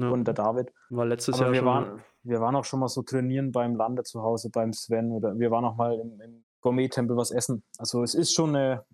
ja. 0.00 0.08
und 0.08 0.24
der 0.24 0.34
David. 0.34 0.72
War 0.90 1.06
letztes 1.06 1.36
Aber 1.36 1.44
Jahr 1.44 1.52
wir 1.52 1.58
schon. 1.58 1.66
Waren, 1.66 2.04
wir 2.22 2.40
waren 2.40 2.56
auch 2.56 2.64
schon 2.64 2.80
mal 2.80 2.88
so 2.88 3.02
trainieren 3.02 3.52
beim 3.52 3.76
Lande 3.76 4.02
zu 4.02 4.22
Hause, 4.22 4.50
beim 4.50 4.72
Sven 4.72 5.12
oder 5.12 5.38
wir 5.38 5.50
waren 5.50 5.64
auch 5.64 5.76
mal 5.76 5.94
im, 5.94 6.20
im 6.20 6.44
Gourmet-Tempel 6.60 7.16
was 7.16 7.30
essen. 7.30 7.62
Also 7.78 8.02
es 8.02 8.14
ist 8.14 8.34
schon 8.34 8.54
eine, 8.54 8.84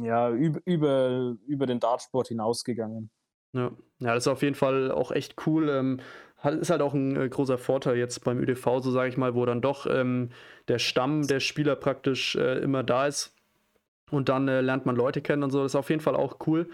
ja, 0.00 0.30
über, 0.30 0.60
über, 0.64 1.36
über 1.46 1.66
den 1.66 1.80
Dartsport 1.80 2.28
hinausgegangen. 2.28 3.10
Ja. 3.52 3.70
ja, 4.00 4.14
das 4.14 4.24
ist 4.24 4.28
auf 4.28 4.42
jeden 4.42 4.56
Fall 4.56 4.90
auch 4.90 5.12
echt 5.12 5.46
cool. 5.46 5.68
Ähm, 5.68 6.00
ist 6.42 6.70
halt 6.70 6.82
auch 6.82 6.92
ein 6.92 7.16
äh, 7.16 7.28
großer 7.28 7.56
Vorteil 7.56 7.96
jetzt 7.96 8.22
beim 8.24 8.38
ÖDV, 8.38 8.80
so 8.80 8.90
sage 8.90 9.08
ich 9.08 9.16
mal, 9.16 9.34
wo 9.34 9.46
dann 9.46 9.62
doch 9.62 9.86
ähm, 9.86 10.30
der 10.68 10.78
Stamm 10.78 11.26
der 11.26 11.40
Spieler 11.40 11.76
praktisch 11.76 12.36
äh, 12.36 12.58
immer 12.58 12.82
da 12.82 13.06
ist. 13.06 13.34
Und 14.10 14.28
dann 14.28 14.48
äh, 14.48 14.60
lernt 14.60 14.84
man 14.84 14.96
Leute 14.96 15.22
kennen 15.22 15.42
und 15.42 15.50
so. 15.50 15.62
Das 15.62 15.72
ist 15.72 15.76
auf 15.76 15.88
jeden 15.88 16.02
Fall 16.02 16.16
auch 16.16 16.38
cool. 16.46 16.68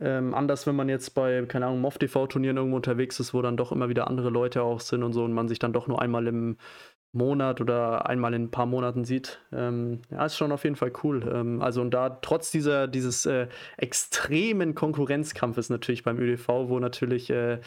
Ähm, 0.00 0.34
anders, 0.34 0.66
wenn 0.66 0.74
man 0.74 0.88
jetzt 0.88 1.10
bei, 1.10 1.44
keine 1.46 1.66
Ahnung, 1.66 1.80
MOV-TV-Turnieren 1.80 2.56
irgendwo 2.56 2.76
unterwegs 2.76 3.20
ist, 3.20 3.34
wo 3.34 3.42
dann 3.42 3.56
doch 3.56 3.72
immer 3.72 3.88
wieder 3.88 4.08
andere 4.08 4.30
Leute 4.30 4.62
auch 4.62 4.80
sind 4.80 5.02
und 5.02 5.12
so 5.12 5.24
und 5.24 5.32
man 5.32 5.48
sich 5.48 5.58
dann 5.58 5.72
doch 5.72 5.86
nur 5.86 6.00
einmal 6.00 6.26
im 6.26 6.56
Monat 7.12 7.60
oder 7.60 8.06
einmal 8.06 8.32
in 8.32 8.44
ein 8.44 8.50
paar 8.50 8.66
Monaten 8.66 9.04
sieht. 9.04 9.40
Ähm, 9.52 10.00
ja, 10.10 10.24
ist 10.24 10.36
schon 10.36 10.50
auf 10.50 10.64
jeden 10.64 10.76
Fall 10.76 10.92
cool. 11.04 11.30
Ähm, 11.32 11.60
also 11.60 11.82
und 11.82 11.92
da 11.92 12.08
trotz 12.08 12.50
dieser, 12.50 12.88
dieses 12.88 13.26
äh, 13.26 13.48
extremen 13.76 14.74
Konkurrenzkampfes 14.74 15.68
natürlich 15.68 16.04
beim 16.04 16.18
ÖDV, 16.18 16.48
wo 16.48 16.78
natürlich 16.78 17.28
äh, 17.30 17.60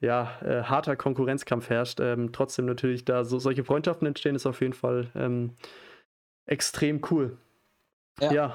ja, 0.00 0.38
äh, 0.42 0.62
harter 0.62 0.94
Konkurrenzkampf 0.94 1.68
herrscht, 1.68 2.00
ähm, 2.00 2.32
trotzdem 2.32 2.66
natürlich 2.66 3.04
da 3.04 3.24
so, 3.24 3.38
solche 3.38 3.64
Freundschaften 3.64 4.06
entstehen, 4.06 4.36
ist 4.36 4.46
auf 4.46 4.60
jeden 4.60 4.74
Fall 4.74 5.10
ähm, 5.16 5.54
extrem 6.46 7.00
cool. 7.10 7.38
ja. 8.20 8.32
ja. 8.32 8.54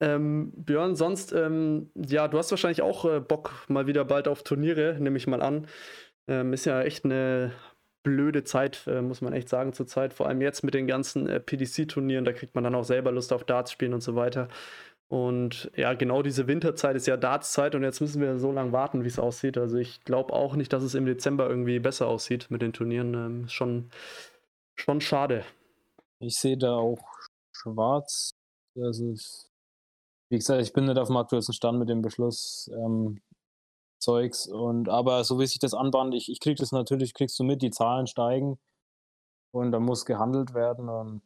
Ähm, 0.00 0.52
Björn, 0.56 0.96
sonst, 0.96 1.32
ähm, 1.32 1.90
ja, 1.94 2.28
du 2.28 2.38
hast 2.38 2.50
wahrscheinlich 2.50 2.82
auch 2.82 3.04
äh, 3.04 3.20
Bock 3.20 3.52
mal 3.68 3.86
wieder 3.86 4.04
bald 4.04 4.28
auf 4.28 4.42
Turniere, 4.42 4.96
nehme 5.00 5.16
ich 5.16 5.26
mal 5.26 5.42
an. 5.42 5.66
Ähm, 6.28 6.52
ist 6.52 6.64
ja 6.64 6.82
echt 6.82 7.04
eine 7.04 7.52
blöde 8.02 8.44
Zeit, 8.44 8.86
äh, 8.86 9.02
muss 9.02 9.20
man 9.20 9.32
echt 9.32 9.48
sagen, 9.48 9.72
zurzeit. 9.72 10.14
Vor 10.14 10.28
allem 10.28 10.40
jetzt 10.40 10.62
mit 10.62 10.74
den 10.74 10.86
ganzen 10.86 11.28
äh, 11.28 11.40
PDC-Turnieren, 11.40 12.24
da 12.24 12.32
kriegt 12.32 12.54
man 12.54 12.64
dann 12.64 12.74
auch 12.74 12.84
selber 12.84 13.12
Lust 13.12 13.32
auf 13.32 13.44
Darts 13.44 13.72
spielen 13.72 13.94
und 13.94 14.02
so 14.02 14.14
weiter. 14.16 14.48
Und 15.08 15.70
ja, 15.76 15.94
genau 15.94 16.22
diese 16.22 16.46
Winterzeit 16.46 16.96
ist 16.96 17.06
ja 17.06 17.16
Darts-Zeit 17.16 17.74
und 17.74 17.82
jetzt 17.82 18.00
müssen 18.00 18.20
wir 18.20 18.38
so 18.38 18.52
lange 18.52 18.72
warten, 18.72 19.04
wie 19.04 19.08
es 19.08 19.18
aussieht. 19.18 19.58
Also 19.58 19.76
ich 19.78 20.04
glaube 20.04 20.32
auch 20.32 20.56
nicht, 20.56 20.72
dass 20.72 20.82
es 20.82 20.94
im 20.94 21.06
Dezember 21.06 21.48
irgendwie 21.48 21.78
besser 21.78 22.06
aussieht 22.08 22.50
mit 22.50 22.62
den 22.62 22.72
Turnieren. 22.72 23.14
Ähm, 23.14 23.48
schon, 23.48 23.90
schon 24.76 25.00
schade. 25.00 25.44
Ich 26.20 26.36
sehe 26.36 26.56
da 26.58 26.74
auch 26.74 27.04
schwarz. 27.52 28.32
Also 28.76 29.12
es 29.12 29.53
wie 30.30 30.38
gesagt, 30.38 30.62
ich 30.62 30.72
bin 30.72 30.86
nicht 30.86 30.98
auf 30.98 31.08
dem 31.08 31.16
aktuellsten 31.16 31.54
Stand 31.54 31.78
mit 31.78 31.88
dem 31.88 32.02
Beschluss 32.02 32.70
ähm, 32.74 33.20
Zeugs. 34.00 34.46
Und 34.46 34.88
aber 34.88 35.24
so 35.24 35.38
wie 35.38 35.46
sich 35.46 35.58
das 35.58 35.74
anbahnt, 35.74 36.14
ich, 36.14 36.30
ich 36.30 36.40
krieg 36.40 36.56
das 36.58 36.72
natürlich, 36.72 37.14
kriegst 37.14 37.38
du 37.38 37.44
mit, 37.44 37.62
die 37.62 37.70
Zahlen 37.70 38.06
steigen 38.06 38.58
und 39.52 39.72
da 39.72 39.80
muss 39.80 40.04
gehandelt 40.04 40.54
werden. 40.54 40.88
Und 40.88 41.22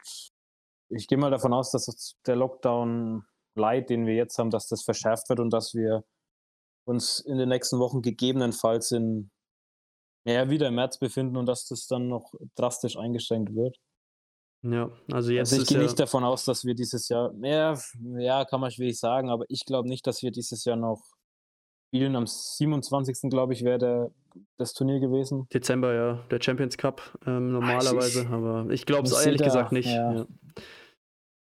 ich 0.91 1.09
gehe 1.09 1.19
mal 1.19 1.31
davon 1.31 1.53
aus, 1.53 1.71
dass 1.71 2.17
der 2.27 2.37
Lockdown 2.37 3.25
Light, 3.55 3.91
den 3.91 4.07
wir 4.07 4.15
jetzt 4.15 4.39
haben, 4.39 4.51
dass 4.51 4.69
das 4.69 4.83
verschärft 4.83 5.29
wird 5.29 5.41
und 5.41 5.53
dass 5.53 5.75
wir 5.75 6.05
uns 6.87 7.21
in 7.21 7.39
den 7.39 7.49
nächsten 7.49 7.79
Wochen 7.79 8.03
gegebenenfalls 8.03 8.93
in 8.93 9.31
ja, 10.25 10.51
wieder 10.51 10.69
im 10.69 10.75
März 10.75 10.99
befinden 10.99 11.37
und 11.37 11.47
dass 11.47 11.67
das 11.67 11.87
dann 11.87 12.09
noch 12.09 12.35
drastisch 12.55 12.97
eingeschränkt 12.97 13.55
wird. 13.55 13.79
Ja, 14.63 14.91
also 15.13 15.31
jetzt. 15.31 15.53
Also 15.53 15.63
ich 15.63 15.69
gehe 15.69 15.79
ja 15.79 15.85
nicht 15.85 15.99
davon 15.99 16.25
aus, 16.25 16.45
dass 16.45 16.65
wir 16.65 16.75
dieses 16.75 17.09
Jahr, 17.09 17.33
ja, 17.43 17.75
ja 18.17 18.45
kann 18.45 18.61
man 18.61 18.71
schwierig 18.71 18.99
sagen, 18.99 19.31
aber 19.31 19.45
ich 19.49 19.65
glaube 19.65 19.89
nicht, 19.89 20.07
dass 20.07 20.23
wir 20.23 20.31
dieses 20.31 20.65
Jahr 20.65 20.77
noch 20.77 21.03
spielen. 21.89 22.17
Am 22.17 22.27
27. 22.27 23.31
glaube 23.31 23.53
ich, 23.53 23.65
wäre 23.65 24.11
das 24.57 24.73
Turnier 24.75 25.01
gewesen. 25.01 25.47
Dezember, 25.53 25.95
ja, 25.95 26.15
der 26.31 26.41
Champions 26.43 26.77
Cup 26.77 27.19
ähm, 27.27 27.53
normalerweise, 27.53 28.23
ich, 28.23 28.29
aber 28.29 28.67
ich 28.71 28.87
glaube 28.87 29.07
es 29.07 29.25
ehrlich 29.25 29.41
da, 29.41 29.47
gesagt 29.47 29.73
nicht. 29.73 29.89
Ja. 29.89 30.13
Ja. 30.13 30.27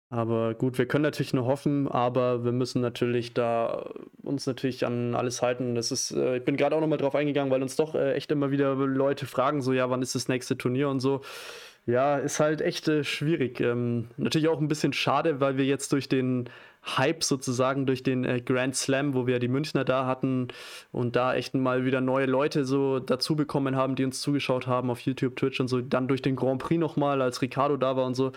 Aber 0.09 0.53
gut, 0.53 0.77
wir 0.77 0.87
können 0.87 1.01
natürlich 1.01 1.33
nur 1.33 1.45
hoffen, 1.45 1.87
aber 1.87 2.43
wir 2.43 2.51
müssen 2.51 2.81
natürlich 2.81 3.33
da 3.33 3.89
uns 4.21 4.45
natürlich 4.45 4.85
an 4.85 5.15
alles 5.15 5.41
halten. 5.41 5.73
Das 5.73 5.91
ist, 5.91 6.11
äh, 6.11 6.37
ich 6.37 6.45
bin 6.45 6.55
gerade 6.55 6.75
auch 6.75 6.81
nochmal 6.81 6.99
drauf 6.99 7.15
eingegangen, 7.15 7.51
weil 7.51 7.63
uns 7.63 7.75
doch 7.75 7.95
äh, 7.95 8.13
echt 8.13 8.31
immer 8.31 8.51
wieder 8.51 8.75
Leute 8.75 9.25
fragen, 9.25 9.63
so 9.63 9.73
ja, 9.73 9.89
wann 9.89 10.03
ist 10.03 10.13
das 10.13 10.27
nächste 10.27 10.55
Turnier 10.55 10.89
und 10.89 10.99
so. 10.99 11.21
Ja, 11.85 12.17
ist 12.17 12.39
halt 12.39 12.61
echt 12.61 12.87
äh, 12.87 13.03
schwierig. 13.03 13.59
Ähm, 13.59 14.09
natürlich 14.17 14.47
auch 14.47 14.59
ein 14.59 14.69
bisschen 14.69 14.93
schade, 14.93 15.41
weil 15.41 15.57
wir 15.57 15.65
jetzt 15.65 15.91
durch 15.91 16.07
den 16.07 16.49
Hype 16.85 17.23
sozusagen, 17.23 17.85
durch 17.85 18.03
den 18.03 18.25
äh, 18.25 18.41
Grand 18.41 18.75
Slam, 18.75 19.13
wo 19.13 19.25
wir 19.25 19.39
die 19.39 19.47
Münchner 19.47 19.85
da 19.85 20.05
hatten 20.05 20.49
und 20.91 21.15
da 21.15 21.33
echt 21.33 21.53
mal 21.53 21.85
wieder 21.85 22.01
neue 22.01 22.25
Leute 22.25 22.65
so 22.65 22.99
dazu 22.99 23.35
bekommen 23.35 23.75
haben, 23.75 23.95
die 23.95 24.03
uns 24.03 24.19
zugeschaut 24.21 24.67
haben 24.67 24.89
auf 24.89 24.99
YouTube, 24.99 25.35
Twitch 25.35 25.59
und 25.59 25.67
so. 25.67 25.81
Dann 25.81 26.07
durch 26.07 26.21
den 26.21 26.35
Grand 26.35 26.61
Prix 26.61 26.79
nochmal, 26.79 27.21
als 27.21 27.41
Ricardo 27.41 27.77
da 27.77 27.95
war 27.95 28.05
und 28.05 28.15
so. 28.15 28.33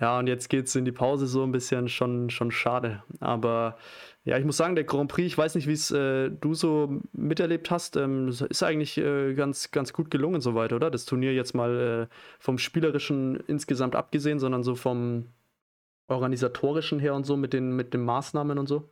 Ja, 0.00 0.18
und 0.18 0.26
jetzt 0.26 0.48
geht 0.48 0.66
es 0.66 0.74
in 0.74 0.84
die 0.84 0.92
Pause 0.92 1.26
so 1.26 1.42
ein 1.42 1.52
bisschen 1.52 1.88
schon, 1.88 2.30
schon 2.30 2.50
schade. 2.50 3.02
Aber 3.20 3.76
ja, 4.24 4.38
ich 4.38 4.44
muss 4.44 4.56
sagen, 4.56 4.74
der 4.74 4.84
Grand 4.84 5.10
Prix, 5.10 5.26
ich 5.26 5.38
weiß 5.38 5.54
nicht, 5.54 5.66
wie 5.66 5.72
es 5.72 5.90
äh, 5.90 6.30
du 6.30 6.54
so 6.54 7.00
miterlebt 7.12 7.70
hast, 7.70 7.96
ähm, 7.96 8.28
ist 8.28 8.62
eigentlich 8.62 8.98
äh, 8.98 9.34
ganz, 9.34 9.70
ganz 9.70 9.92
gut 9.92 10.10
gelungen 10.10 10.40
soweit, 10.40 10.72
oder? 10.72 10.90
Das 10.90 11.04
Turnier 11.04 11.32
jetzt 11.32 11.54
mal 11.54 12.08
äh, 12.10 12.14
vom 12.38 12.58
Spielerischen 12.58 13.42
insgesamt 13.46 13.94
abgesehen, 13.96 14.38
sondern 14.38 14.62
so 14.62 14.74
vom 14.74 15.26
Organisatorischen 16.10 16.98
her 16.98 17.14
und 17.14 17.24
so 17.24 17.36
mit 17.36 17.52
den, 17.52 17.74
mit 17.76 17.94
den 17.94 18.04
Maßnahmen 18.04 18.58
und 18.58 18.68
so. 18.68 18.90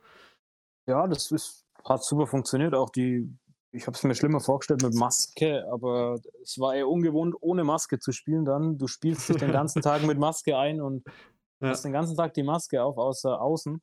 Ja, 0.87 1.07
das 1.07 1.31
ist 1.31 1.65
hat 1.85 2.03
super 2.03 2.27
funktioniert. 2.27 2.73
Auch 2.73 2.89
die, 2.89 3.29
ich 3.71 3.87
habe 3.87 3.95
es 3.95 4.03
mir 4.03 4.15
schlimmer 4.15 4.39
vorgestellt 4.39 4.81
mit 4.83 4.93
Maske, 4.93 5.65
aber 5.71 6.19
es 6.41 6.59
war 6.59 6.75
eher 6.75 6.87
ungewohnt, 6.87 7.35
ohne 7.39 7.63
Maske 7.63 7.99
zu 7.99 8.11
spielen 8.11 8.45
dann. 8.45 8.77
Du 8.77 8.87
spielst 8.87 9.29
dich 9.29 9.37
den 9.37 9.51
ganzen 9.51 9.81
Tag 9.81 10.03
mit 10.03 10.17
Maske 10.17 10.57
ein 10.57 10.81
und 10.81 11.05
ja. 11.61 11.69
hast 11.69 11.85
den 11.85 11.93
ganzen 11.93 12.15
Tag 12.15 12.33
die 12.33 12.43
Maske 12.43 12.83
auf, 12.83 12.97
außer 12.97 13.41
außen. 13.41 13.81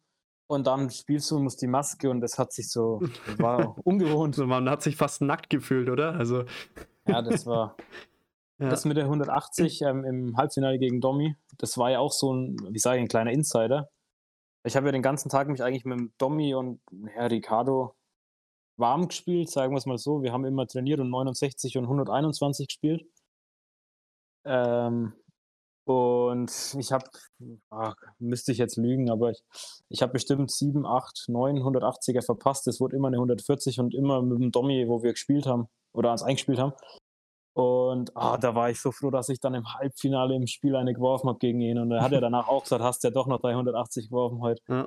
Und 0.48 0.66
dann 0.68 0.90
spielst 0.90 1.30
du 1.30 1.36
und 1.36 1.44
musst 1.44 1.60
die 1.60 1.66
Maske 1.66 2.08
und 2.08 2.20
das 2.20 2.38
hat 2.38 2.52
sich 2.52 2.70
so, 2.70 3.00
war 3.38 3.76
ungewohnt. 3.84 4.38
man 4.38 4.70
hat 4.70 4.82
sich 4.82 4.96
fast 4.96 5.20
nackt 5.20 5.50
gefühlt, 5.50 5.90
oder? 5.90 6.14
Also. 6.14 6.44
Ja, 7.08 7.22
das 7.22 7.46
war. 7.46 7.76
Ja. 8.58 8.70
Das 8.70 8.84
mit 8.84 8.96
der 8.96 9.04
180 9.04 9.80
ähm, 9.82 10.04
im 10.04 10.36
Halbfinale 10.36 10.78
gegen 10.78 11.00
Domi, 11.00 11.36
das 11.58 11.76
war 11.78 11.90
ja 11.90 11.98
auch 11.98 12.12
so 12.12 12.32
ein, 12.32 12.56
wie 12.70 12.78
sage 12.78 12.98
ich, 12.98 13.02
ein 13.02 13.08
kleiner 13.08 13.32
Insider. 13.32 13.90
Ich 14.64 14.76
habe 14.76 14.86
ja 14.86 14.92
den 14.92 15.02
ganzen 15.02 15.28
Tag 15.28 15.48
mich 15.48 15.62
eigentlich 15.62 15.84
mit 15.84 15.98
dem 15.98 16.12
Domi 16.18 16.54
und 16.54 16.80
Herr 17.08 17.30
Ricardo 17.30 17.94
warm 18.78 19.08
gespielt, 19.08 19.50
sagen 19.50 19.72
wir 19.72 19.78
es 19.78 19.86
mal 19.86 19.98
so. 19.98 20.22
Wir 20.22 20.32
haben 20.32 20.44
immer 20.44 20.66
trainiert 20.66 21.00
und 21.00 21.10
69 21.10 21.78
und 21.78 21.84
121 21.84 22.68
gespielt. 22.68 23.06
Ähm, 24.44 25.12
und 25.86 26.74
ich 26.78 26.90
habe, 26.90 27.04
müsste 28.18 28.50
ich 28.50 28.58
jetzt 28.58 28.76
lügen, 28.76 29.08
aber 29.08 29.30
ich, 29.30 29.42
ich 29.88 30.02
habe 30.02 30.14
bestimmt 30.14 30.50
7, 30.50 30.84
8, 30.84 31.26
9 31.28 31.58
180er 31.58 32.24
verpasst. 32.24 32.66
Es 32.66 32.80
wurde 32.80 32.96
immer 32.96 33.08
eine 33.08 33.18
140 33.18 33.78
und 33.78 33.94
immer 33.94 34.20
mit 34.22 34.40
dem 34.40 34.50
Domi, 34.50 34.88
wo 34.88 35.02
wir 35.02 35.12
gespielt 35.12 35.46
haben 35.46 35.68
oder 35.94 36.10
uns 36.10 36.24
eingespielt 36.24 36.58
haben. 36.58 36.72
Und 37.56 38.14
ah, 38.14 38.36
da 38.36 38.54
war 38.54 38.68
ich 38.68 38.78
so 38.78 38.92
froh, 38.92 39.10
dass 39.10 39.30
ich 39.30 39.40
dann 39.40 39.54
im 39.54 39.72
Halbfinale 39.72 40.34
im 40.34 40.46
Spiel 40.46 40.76
eine 40.76 40.92
geworfen 40.92 41.30
habe 41.30 41.38
gegen 41.38 41.62
ihn. 41.62 41.78
Und 41.78 41.90
er 41.90 42.02
hat 42.02 42.12
ja 42.12 42.20
danach 42.20 42.48
auch 42.48 42.64
gesagt, 42.64 42.82
hast 42.82 43.02
ja 43.02 43.08
doch 43.08 43.26
noch 43.26 43.40
380 43.40 44.10
geworfen 44.10 44.40
heute. 44.40 44.62
Ja. 44.68 44.86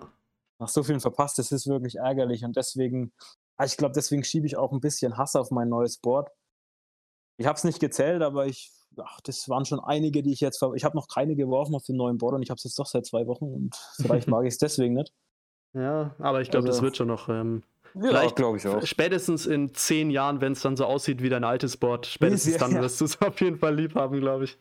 Nach 0.60 0.68
so 0.68 0.84
vielen 0.84 1.00
verpasst, 1.00 1.40
das 1.40 1.52
ist 1.52 1.66
wirklich 1.66 1.96
ärgerlich. 1.96 2.46
Und 2.46 2.56
deswegen, 2.56 3.12
ah, 3.58 3.66
ich 3.66 3.76
glaube, 3.76 3.94
deswegen 3.96 4.24
schiebe 4.24 4.46
ich 4.46 4.56
auch 4.56 4.72
ein 4.72 4.82
bisschen 4.82 5.18
Hass 5.18 5.36
auf 5.36 5.50
mein 5.50 5.68
neues 5.68 5.98
Board. 5.98 6.30
Ich 7.38 7.48
habe 7.48 7.58
es 7.58 7.64
nicht 7.64 7.80
gezählt, 7.80 8.22
aber 8.22 8.46
ich, 8.46 8.70
ach, 9.02 9.20
das 9.22 9.50
waren 9.50 9.66
schon 9.66 9.80
einige, 9.80 10.22
die 10.22 10.32
ich 10.32 10.40
jetzt, 10.40 10.64
ich 10.76 10.86
habe 10.86 10.96
noch 10.96 11.08
keine 11.08 11.36
geworfen 11.36 11.74
auf 11.74 11.86
dem 11.86 11.96
neuen 11.96 12.20
Board 12.20 12.36
und 12.36 12.44
ich 12.44 12.52
habe 12.52 12.60
es 12.60 12.66
jetzt 12.66 12.78
doch 12.78 12.86
seit 12.86 13.08
zwei 13.08 13.26
Wochen 13.26 13.46
und 13.46 13.76
vielleicht 13.96 14.28
mag 14.28 14.46
ich 14.46 14.54
es 14.54 14.60
deswegen 14.60 14.94
nicht. 14.94 15.12
Ja, 15.74 16.14
aber 16.20 16.42
ich 16.42 16.52
glaube, 16.52 16.68
also, 16.68 16.78
das 16.78 16.84
wird 16.84 16.98
schon 16.98 17.08
noch 17.08 17.30
ähm, 17.30 17.64
ja, 17.96 18.30
glaube 18.30 18.58
ich 18.58 18.68
auch. 18.68 18.86
Spätestens 18.86 19.46
in 19.46 19.74
zehn 19.74 20.12
Jahren, 20.12 20.42
wenn 20.42 20.54
es 20.54 20.62
dann 20.62 20.76
so 20.76 20.86
aussieht 20.86 21.22
wie 21.22 21.30
dein 21.30 21.44
altes 21.44 21.78
Board, 21.78 22.06
spätestens 22.06 22.54
ja, 22.54 22.60
dann 22.60 22.74
ja. 22.74 22.82
wirst 22.82 23.00
du 23.02 23.06
es 23.06 23.22
auf 23.22 23.40
jeden 23.42 23.58
Fall 23.58 23.76
lieb 23.76 23.96
haben, 23.96 24.20
glaube 24.20 24.46
ich. 24.46 24.58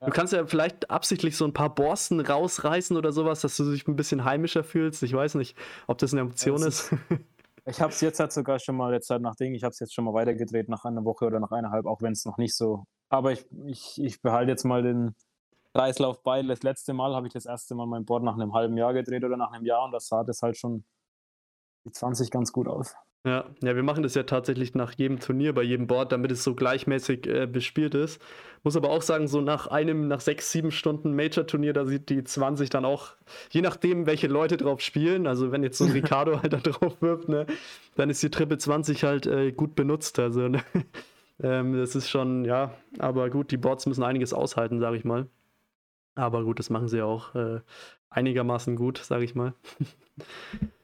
Ja. 0.00 0.06
Du 0.06 0.12
kannst 0.12 0.32
ja 0.32 0.46
vielleicht 0.46 0.90
absichtlich 0.90 1.36
so 1.36 1.44
ein 1.44 1.52
paar 1.52 1.74
Borsten 1.74 2.20
rausreißen 2.20 2.96
oder 2.96 3.12
sowas, 3.12 3.40
dass 3.42 3.56
du 3.56 3.70
dich 3.70 3.86
ein 3.86 3.96
bisschen 3.96 4.24
heimischer 4.24 4.64
fühlst. 4.64 5.02
Ich 5.02 5.12
weiß 5.12 5.34
nicht, 5.34 5.56
ob 5.86 5.98
das 5.98 6.12
eine 6.12 6.22
Option 6.22 6.62
ist. 6.62 6.92
Ich 7.66 7.80
habe 7.80 7.92
es 7.92 8.00
jetzt 8.00 8.18
halt 8.18 8.32
sogar 8.32 8.58
schon 8.58 8.76
mal, 8.76 8.92
jetzt 8.92 9.10
halt 9.10 9.20
nach 9.20 9.36
Ding, 9.36 9.54
ich 9.54 9.62
habe 9.62 9.72
es 9.72 9.78
jetzt 9.78 9.94
schon 9.94 10.04
mal 10.04 10.14
weitergedreht 10.14 10.68
nach 10.70 10.84
einer 10.86 11.04
Woche 11.04 11.26
oder 11.26 11.38
nach 11.40 11.50
eineinhalb, 11.50 11.84
auch 11.86 12.00
wenn 12.00 12.12
es 12.12 12.24
noch 12.24 12.38
nicht 12.38 12.56
so. 12.56 12.84
Aber 13.10 13.32
ich, 13.32 13.46
ich, 13.66 14.02
ich 14.02 14.22
behalte 14.22 14.50
jetzt 14.50 14.64
mal 14.64 14.82
den 14.82 15.14
Kreislauf 15.74 16.22
bei. 16.22 16.42
Das 16.42 16.62
letzte 16.62 16.94
Mal 16.94 17.14
habe 17.14 17.26
ich 17.26 17.32
das 17.32 17.46
erste 17.46 17.74
Mal 17.74 17.86
mein 17.86 18.04
Board 18.04 18.24
nach 18.24 18.34
einem 18.34 18.54
halben 18.54 18.76
Jahr 18.76 18.94
gedreht 18.94 19.24
oder 19.24 19.36
nach 19.36 19.52
einem 19.52 19.66
Jahr 19.66 19.84
und 19.84 19.92
das 19.92 20.08
sah 20.08 20.24
das 20.24 20.42
halt 20.42 20.56
schon 20.56 20.84
die 21.84 21.92
20 21.92 22.30
ganz 22.30 22.52
gut 22.52 22.68
aus. 22.68 22.94
Ja, 23.26 23.44
ja, 23.62 23.76
wir 23.76 23.82
machen 23.82 24.02
das 24.02 24.14
ja 24.14 24.22
tatsächlich 24.22 24.74
nach 24.74 24.94
jedem 24.94 25.20
Turnier, 25.20 25.52
bei 25.52 25.62
jedem 25.62 25.86
Board, 25.86 26.10
damit 26.10 26.32
es 26.32 26.42
so 26.42 26.54
gleichmäßig 26.54 27.26
äh, 27.26 27.46
bespielt 27.46 27.94
ist. 27.94 28.20
Muss 28.62 28.76
aber 28.76 28.88
auch 28.88 29.02
sagen, 29.02 29.28
so 29.28 29.42
nach 29.42 29.66
einem, 29.66 30.08
nach 30.08 30.20
sechs, 30.20 30.50
sieben 30.50 30.70
Stunden 30.70 31.14
Major-Turnier, 31.14 31.74
da 31.74 31.84
sieht 31.84 32.08
die 32.08 32.24
20 32.24 32.70
dann 32.70 32.86
auch, 32.86 33.16
je 33.50 33.60
nachdem, 33.60 34.06
welche 34.06 34.26
Leute 34.26 34.56
drauf 34.56 34.80
spielen, 34.80 35.26
also 35.26 35.52
wenn 35.52 35.62
jetzt 35.62 35.76
so 35.76 35.84
ein 35.84 35.90
Ricardo 35.92 36.40
halt 36.40 36.54
da 36.54 36.58
drauf 36.58 37.02
wirft, 37.02 37.28
ne, 37.28 37.46
dann 37.94 38.08
ist 38.08 38.22
die 38.22 38.30
Triple 38.30 38.56
20 38.56 39.04
halt 39.04 39.26
äh, 39.26 39.52
gut 39.52 39.74
benutzt. 39.76 40.18
Also, 40.18 40.48
ne? 40.48 40.62
ähm, 41.42 41.76
das 41.76 41.94
ist 41.94 42.08
schon, 42.08 42.46
ja, 42.46 42.72
aber 42.98 43.28
gut, 43.28 43.50
die 43.50 43.58
Boards 43.58 43.84
müssen 43.84 44.02
einiges 44.02 44.32
aushalten, 44.32 44.80
sage 44.80 44.96
ich 44.96 45.04
mal. 45.04 45.26
Aber 46.14 46.42
gut, 46.44 46.58
das 46.58 46.70
machen 46.70 46.88
sie 46.88 47.02
auch 47.02 47.34
äh, 47.34 47.60
einigermaßen 48.08 48.76
gut, 48.76 48.96
sage 48.96 49.24
ich 49.24 49.34
mal. 49.34 49.52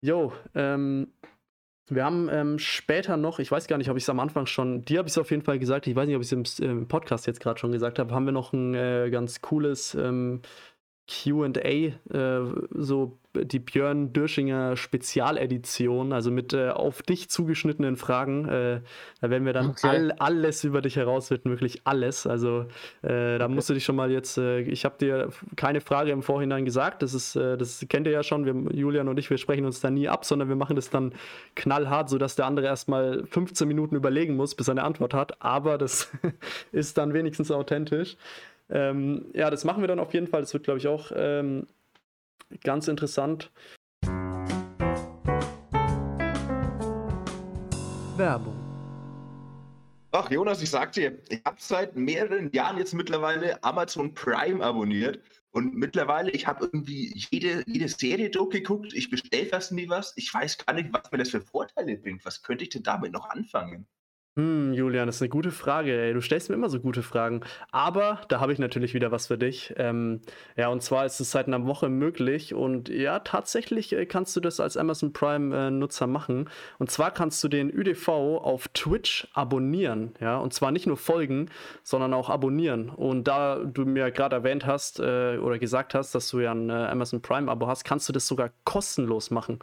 Jo, 0.00 0.32
ähm, 0.54 1.12
wir 1.88 2.04
haben 2.04 2.28
ähm, 2.30 2.58
später 2.58 3.16
noch, 3.16 3.38
ich 3.38 3.50
weiß 3.50 3.66
gar 3.66 3.78
nicht, 3.78 3.90
ob 3.90 3.96
ich 3.96 4.04
es 4.04 4.10
am 4.10 4.20
Anfang 4.20 4.46
schon, 4.46 4.82
dir 4.84 4.98
habe 4.98 5.08
ich 5.08 5.14
es 5.14 5.18
auf 5.18 5.30
jeden 5.30 5.42
Fall 5.42 5.58
gesagt, 5.58 5.86
ich 5.86 5.96
weiß 5.96 6.06
nicht, 6.06 6.16
ob 6.16 6.22
ich 6.22 6.32
es 6.32 6.60
im, 6.60 6.68
im, 6.68 6.88
Podcast 6.88 7.26
jetzt 7.26 7.40
gerade 7.40 7.58
schon 7.58 7.72
gesagt 7.72 7.98
habe, 7.98 8.14
haben 8.14 8.26
wir 8.26 8.32
noch 8.32 8.52
ein 8.52 8.74
äh, 8.74 9.08
ganz 9.10 9.40
cooles 9.40 9.94
ähm, 9.94 10.42
QA, 11.08 11.40
äh, 11.40 11.92
so 12.70 13.18
die 13.34 13.58
Björn 13.58 14.12
Dürschinger 14.12 14.76
Spezialedition, 14.76 16.12
also 16.12 16.30
mit 16.30 16.52
äh, 16.52 16.70
auf 16.70 17.02
dich 17.02 17.28
zugeschnittenen 17.30 17.96
Fragen. 17.96 18.46
Äh, 18.48 18.80
da 19.20 19.30
werden 19.30 19.44
wir 19.44 19.52
dann 19.52 19.70
okay. 19.70 19.86
all, 19.86 20.12
alles 20.12 20.64
über 20.64 20.82
dich 20.82 20.96
herausfinden, 20.96 21.50
wirklich 21.50 21.82
alles. 21.84 22.26
Also 22.26 22.66
äh, 23.02 23.38
da 23.38 23.44
okay. 23.44 23.54
musst 23.54 23.70
du 23.70 23.74
dich 23.74 23.84
schon 23.84 23.96
mal 23.96 24.10
jetzt, 24.10 24.38
äh, 24.38 24.60
ich 24.60 24.84
habe 24.84 24.96
dir 24.98 25.28
keine 25.56 25.80
Frage 25.80 26.10
im 26.10 26.22
Vorhinein 26.22 26.64
gesagt, 26.64 27.02
das 27.02 27.14
ist, 27.14 27.36
äh, 27.36 27.56
das 27.56 27.84
kennt 27.88 28.06
ihr 28.06 28.12
ja 28.12 28.22
schon, 28.22 28.44
wir, 28.44 28.74
Julian 28.74 29.08
und 29.08 29.18
ich, 29.18 29.30
wir 29.30 29.38
sprechen 29.38 29.64
uns 29.64 29.80
da 29.80 29.90
nie 29.90 30.08
ab, 30.08 30.24
sondern 30.24 30.48
wir 30.48 30.56
machen 30.56 30.76
das 30.76 30.90
dann 30.90 31.12
knallhart, 31.54 32.08
sodass 32.08 32.36
der 32.36 32.46
andere 32.46 32.66
erstmal 32.66 33.24
15 33.26 33.66
Minuten 33.68 33.96
überlegen 33.96 34.36
muss, 34.36 34.54
bis 34.54 34.68
er 34.68 34.72
eine 34.72 34.84
Antwort 34.84 35.14
hat. 35.14 35.42
Aber 35.42 35.78
das 35.78 36.10
ist 36.72 36.98
dann 36.98 37.14
wenigstens 37.14 37.50
authentisch. 37.50 38.16
Ähm, 38.70 39.30
ja, 39.34 39.50
das 39.50 39.64
machen 39.64 39.82
wir 39.82 39.88
dann 39.88 39.98
auf 39.98 40.14
jeden 40.14 40.26
Fall. 40.26 40.40
Das 40.40 40.52
wird, 40.52 40.64
glaube 40.64 40.78
ich, 40.78 40.86
auch 40.86 41.10
ähm, 41.14 41.66
ganz 42.62 42.88
interessant. 42.88 43.50
Werbung. 48.16 48.56
Ach, 50.10 50.30
Jonas, 50.30 50.62
ich 50.62 50.70
sag 50.70 50.92
dir, 50.92 51.18
ich 51.28 51.40
habe 51.44 51.56
seit 51.60 51.94
mehreren 51.94 52.50
Jahren 52.52 52.78
jetzt 52.78 52.94
mittlerweile 52.94 53.62
Amazon 53.62 54.14
Prime 54.14 54.64
abonniert 54.64 55.20
und 55.50 55.74
mittlerweile, 55.74 56.30
ich 56.30 56.46
habe 56.46 56.64
irgendwie 56.64 57.12
jede, 57.30 57.62
jede 57.66 57.88
Serie 57.88 58.30
durchgeguckt, 58.30 58.92
ich 58.94 59.10
bestelle 59.10 59.46
fast 59.46 59.72
nie 59.72 59.88
was. 59.88 60.12
Ich 60.16 60.32
weiß 60.32 60.58
gar 60.58 60.72
nicht, 60.74 60.92
was 60.92 61.10
mir 61.12 61.18
das 61.18 61.30
für 61.30 61.40
Vorteile 61.40 61.96
bringt. 61.96 62.24
Was 62.24 62.42
könnte 62.42 62.64
ich 62.64 62.70
denn 62.70 62.82
damit 62.82 63.12
noch 63.12 63.28
anfangen? 63.28 63.86
Hm, 64.38 64.72
Julian, 64.72 65.08
das 65.08 65.16
ist 65.16 65.22
eine 65.22 65.30
gute 65.30 65.50
Frage. 65.50 66.00
Ey. 66.00 66.14
Du 66.14 66.20
stellst 66.20 66.48
mir 66.48 66.54
immer 66.54 66.68
so 66.68 66.78
gute 66.78 67.02
Fragen. 67.02 67.40
Aber 67.72 68.20
da 68.28 68.38
habe 68.38 68.52
ich 68.52 68.60
natürlich 68.60 68.94
wieder 68.94 69.10
was 69.10 69.26
für 69.26 69.36
dich. 69.36 69.74
Ähm, 69.76 70.20
ja, 70.56 70.68
und 70.68 70.80
zwar 70.80 71.04
ist 71.04 71.18
es 71.18 71.32
seit 71.32 71.48
einer 71.48 71.66
Woche 71.66 71.88
möglich. 71.88 72.54
Und 72.54 72.88
ja, 72.88 73.18
tatsächlich 73.18 73.92
äh, 73.92 74.06
kannst 74.06 74.36
du 74.36 74.40
das 74.40 74.60
als 74.60 74.76
Amazon 74.76 75.12
Prime-Nutzer 75.12 76.04
äh, 76.04 76.08
machen. 76.08 76.48
Und 76.78 76.88
zwar 76.88 77.10
kannst 77.10 77.42
du 77.42 77.48
den 77.48 77.68
ÜDV 77.68 78.08
auf 78.08 78.68
Twitch 78.74 79.26
abonnieren. 79.32 80.14
Ja, 80.20 80.38
und 80.38 80.54
zwar 80.54 80.70
nicht 80.70 80.86
nur 80.86 80.98
folgen, 80.98 81.50
sondern 81.82 82.14
auch 82.14 82.30
abonnieren. 82.30 82.90
Und 82.90 83.26
da 83.26 83.56
du 83.56 83.86
mir 83.86 84.12
gerade 84.12 84.36
erwähnt 84.36 84.66
hast 84.66 85.00
äh, 85.00 85.38
oder 85.38 85.58
gesagt 85.58 85.94
hast, 85.94 86.14
dass 86.14 86.28
du 86.30 86.38
ja 86.38 86.52
ein 86.52 86.70
äh, 86.70 86.74
Amazon 86.74 87.20
Prime-Abo 87.20 87.66
hast, 87.66 87.82
kannst 87.82 88.08
du 88.08 88.12
das 88.12 88.28
sogar 88.28 88.52
kostenlos 88.62 89.32
machen. 89.32 89.58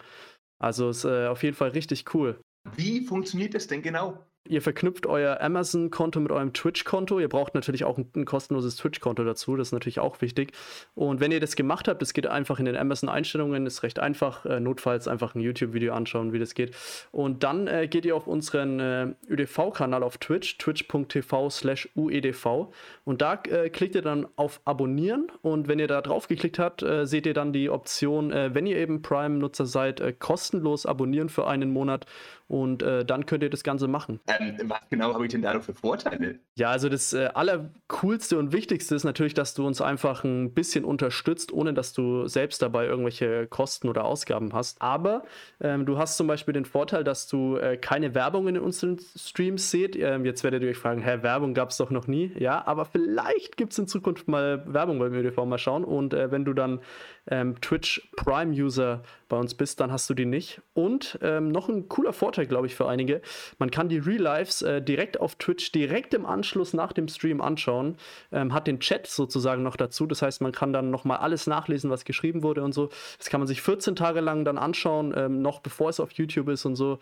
Also 0.60 0.90
ist 0.90 1.06
äh, 1.06 1.28
auf 1.28 1.44
jeden 1.44 1.56
Fall 1.56 1.70
richtig 1.70 2.14
cool. 2.14 2.38
Wie 2.76 3.06
funktioniert 3.06 3.54
das 3.54 3.68
denn 3.68 3.82
genau? 3.82 4.22
Ihr 4.48 4.62
verknüpft 4.62 5.08
euer 5.08 5.42
Amazon-Konto 5.42 6.20
mit 6.20 6.32
eurem 6.32 6.54
Twitch-Konto. 6.54 7.20
Ihr 7.20 7.30
braucht 7.30 7.56
natürlich 7.56 7.84
auch 7.84 7.98
ein, 7.98 8.12
ein 8.16 8.26
kostenloses 8.26 8.76
Twitch-Konto 8.76 9.24
dazu. 9.24 9.56
Das 9.56 9.70
ist 9.70 9.72
natürlich 9.72 10.00
auch 10.00 10.22
wichtig. 10.22 10.52
Und 10.94 11.20
wenn 11.20 11.32
ihr 11.32 11.40
das 11.40 11.56
gemacht 11.56 11.88
habt, 11.88 12.02
das 12.02 12.14
geht 12.14 12.28
einfach 12.28 12.60
in 12.60 12.66
den 12.66 12.78
Amazon-Einstellungen. 12.78 13.66
Ist 13.66 13.82
recht 13.82 13.98
einfach. 13.98 14.46
Äh, 14.46 14.60
notfalls 14.60 15.08
einfach 15.08 15.34
ein 15.34 15.42
YouTube-Video 15.42 15.94
anschauen, 15.94 16.32
wie 16.32 16.38
das 16.38 16.54
geht. 16.54 16.76
Und 17.12 17.44
dann 17.44 17.68
äh, 17.68 17.88
geht 17.88 18.06
ihr 18.06 18.16
auf 18.16 18.28
unseren 18.28 18.80
äh, 18.80 19.08
ÖDV-Kanal 19.28 20.04
auf 20.04 20.20
Twitch, 20.20 20.60
twitch.tv/slash 20.60 21.90
uedv. 21.96 22.68
Und 23.04 23.24
da 23.24 23.42
äh, 23.50 23.70
klickt 23.70 23.96
ihr 23.96 24.04
dann 24.04 24.28
auf 24.36 24.62
Abonnieren. 24.66 25.32
Und 25.42 25.68
wenn 25.68 25.80
ihr 25.80 25.88
da 25.88 26.02
drauf 26.02 26.28
geklickt 26.28 26.60
habt, 26.60 26.84
äh, 26.84 27.08
seht 27.08 27.26
ihr 27.26 27.34
dann 27.34 27.52
die 27.52 27.72
Option, 27.72 28.32
äh, 28.32 28.54
wenn 28.54 28.68
ihr 28.68 28.78
eben 28.78 29.02
Prime-Nutzer 29.02 29.66
seid, 29.66 30.20
kostenlos 30.20 30.86
abonnieren 30.86 31.30
für 31.30 31.48
einen 31.48 31.72
Monat. 31.72 32.06
Und 32.48 32.84
dann 32.84 33.26
könnt 33.26 33.44
ihr 33.44 33.50
das 33.50 33.64
Ganze 33.64 33.88
machen. 33.88 34.20
Ähm, 34.28 34.56
was 34.66 34.80
genau 34.90 35.14
habe 35.14 35.26
ich 35.26 35.32
denn 35.32 35.42
da 35.42 35.54
noch 35.54 35.64
für 35.64 35.74
Vorteile? 35.74 36.40
Ja, 36.56 36.70
also 36.70 36.90
das 36.90 37.14
äh, 37.14 37.30
Allercoolste 37.34 38.38
und 38.38 38.54
Wichtigste 38.54 38.96
ist 38.96 39.04
natürlich, 39.04 39.34
dass 39.34 39.54
du 39.54 39.66
uns 39.66 39.82
einfach 39.82 40.24
ein 40.24 40.54
bisschen 40.54 40.86
unterstützt, 40.86 41.52
ohne 41.52 41.74
dass 41.74 41.94
du 41.94 42.28
selbst 42.28 42.62
dabei 42.62 42.86
irgendwelche 42.86 43.48
Kosten 43.48 43.90
oder 43.90 44.06
Ausgaben 44.06 44.54
hast. 44.54 44.82
Aber 44.82 45.24
ähm, 45.62 45.86
du 45.86 45.98
hast 45.98 46.18
zum 46.18 46.28
Beispiel 46.28 46.54
den 46.54 46.66
Vorteil, 46.66 47.04
dass 47.04 47.28
du 47.28 47.58
äh, 47.58 47.78
keine 47.78 48.16
Werbung 48.16 48.48
in 48.48 48.58
unseren 48.60 49.00
Streams 49.00 49.72
seht. 49.72 49.96
Ähm, 49.96 50.26
jetzt 50.26 50.44
werdet 50.44 50.64
ihr 50.64 50.70
euch 50.70 50.78
fragen, 50.78 51.02
hä, 51.02 51.20
Werbung 51.22 51.54
gab 51.54 51.72
es 51.72 51.78
doch 51.78 51.90
noch 51.90 52.08
nie. 52.08 52.32
Ja, 52.38 52.66
aber 52.66 52.86
vielleicht 52.86 53.58
gibt 53.58 53.74
es 53.74 53.80
in 53.80 53.88
Zukunft 53.88 54.28
mal 54.28 54.64
Werbung 54.66 55.00
beim 55.00 55.14
ÖDV, 55.14 55.46
mal 55.46 55.58
schauen. 55.58 55.84
Und 55.84 56.14
äh, 56.14 56.32
wenn 56.32 56.46
du 56.46 56.54
dann 56.54 56.80
ähm, 57.28 57.60
Twitch 57.62 58.10
Prime 58.16 58.54
User 58.54 59.02
bei 59.28 59.38
uns 59.38 59.56
bist, 59.56 59.80
dann 59.80 59.92
hast 59.92 60.10
du 60.10 60.14
die 60.14 60.26
nicht. 60.26 60.62
Und 60.74 61.18
ähm, 61.22 61.50
noch 61.50 61.70
ein 61.70 61.90
cooler 61.90 62.14
Vorteil 62.14 62.46
glaube 62.46 62.68
ich, 62.68 62.76
für 62.76 62.88
einige. 62.88 63.22
Man 63.58 63.72
kann 63.72 63.90
die 63.90 63.98
Real 63.98 64.22
Lives 64.22 64.62
äh, 64.62 64.82
direkt 64.82 65.20
auf 65.20 65.36
Twitch, 65.36 65.72
direkt 65.72 66.14
im 66.14 66.26
Anschluss 66.26 66.74
nach 66.74 66.94
dem 66.94 67.08
Stream 67.08 67.42
anschauen. 67.42 67.98
Ähm, 68.32 68.54
hat 68.54 68.68
den 68.68 68.80
Chat 68.80 69.08
sozusagen 69.08 69.64
noch 69.64 69.76
dazu. 69.76 70.06
Das 70.06 70.22
heißt, 70.22 70.42
man 70.42 70.52
kann 70.52 70.74
dann 70.74 70.92
nochmal 70.92 71.18
alles 71.18 71.48
nachlesen, 71.48 71.90
was 71.90 72.06
geschrieben 72.06 72.44
wurde 72.44 72.64
und 72.64 72.74
so. 72.74 72.90
Das 73.18 73.30
kann 73.30 73.40
man 73.40 73.48
sich 73.48 73.62
14 73.62 73.96
Tage 73.96 74.22
lang 74.22 74.46
dann 74.46 74.58
anschauen, 74.58 75.14
ähm, 75.16 75.42
noch 75.42 75.60
bevor 75.60 75.90
es 75.90 76.00
auf 76.00 76.12
YouTube 76.12 76.50
ist 76.50 76.66
und 76.66 76.76
so. 76.76 77.00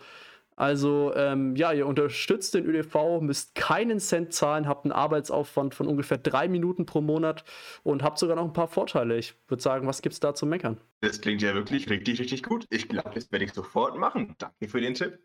Also 0.56 1.12
ähm, 1.16 1.56
ja, 1.56 1.72
ihr 1.72 1.86
unterstützt 1.86 2.54
den 2.54 2.64
ÖDV, 2.64 3.20
müsst 3.20 3.54
keinen 3.54 3.98
Cent 3.98 4.32
zahlen, 4.32 4.68
habt 4.68 4.84
einen 4.84 4.92
Arbeitsaufwand 4.92 5.74
von 5.74 5.88
ungefähr 5.88 6.18
drei 6.18 6.48
Minuten 6.48 6.86
pro 6.86 7.00
Monat 7.00 7.44
und 7.82 8.02
habt 8.02 8.18
sogar 8.18 8.36
noch 8.36 8.44
ein 8.44 8.52
paar 8.52 8.68
Vorteile. 8.68 9.18
Ich 9.18 9.34
würde 9.48 9.62
sagen, 9.62 9.86
was 9.86 10.02
gibt's 10.02 10.20
da 10.20 10.34
zu 10.34 10.46
meckern? 10.46 10.80
Das 11.00 11.20
klingt 11.20 11.42
ja 11.42 11.54
wirklich 11.54 11.90
richtig, 11.90 12.20
richtig 12.20 12.42
gut. 12.42 12.66
Ich 12.70 12.88
glaube, 12.88 13.10
das 13.14 13.32
werde 13.32 13.44
ich 13.44 13.52
sofort 13.52 13.98
machen. 13.98 14.36
Danke 14.38 14.68
für 14.68 14.80
den 14.80 14.94
Tipp. 14.94 15.18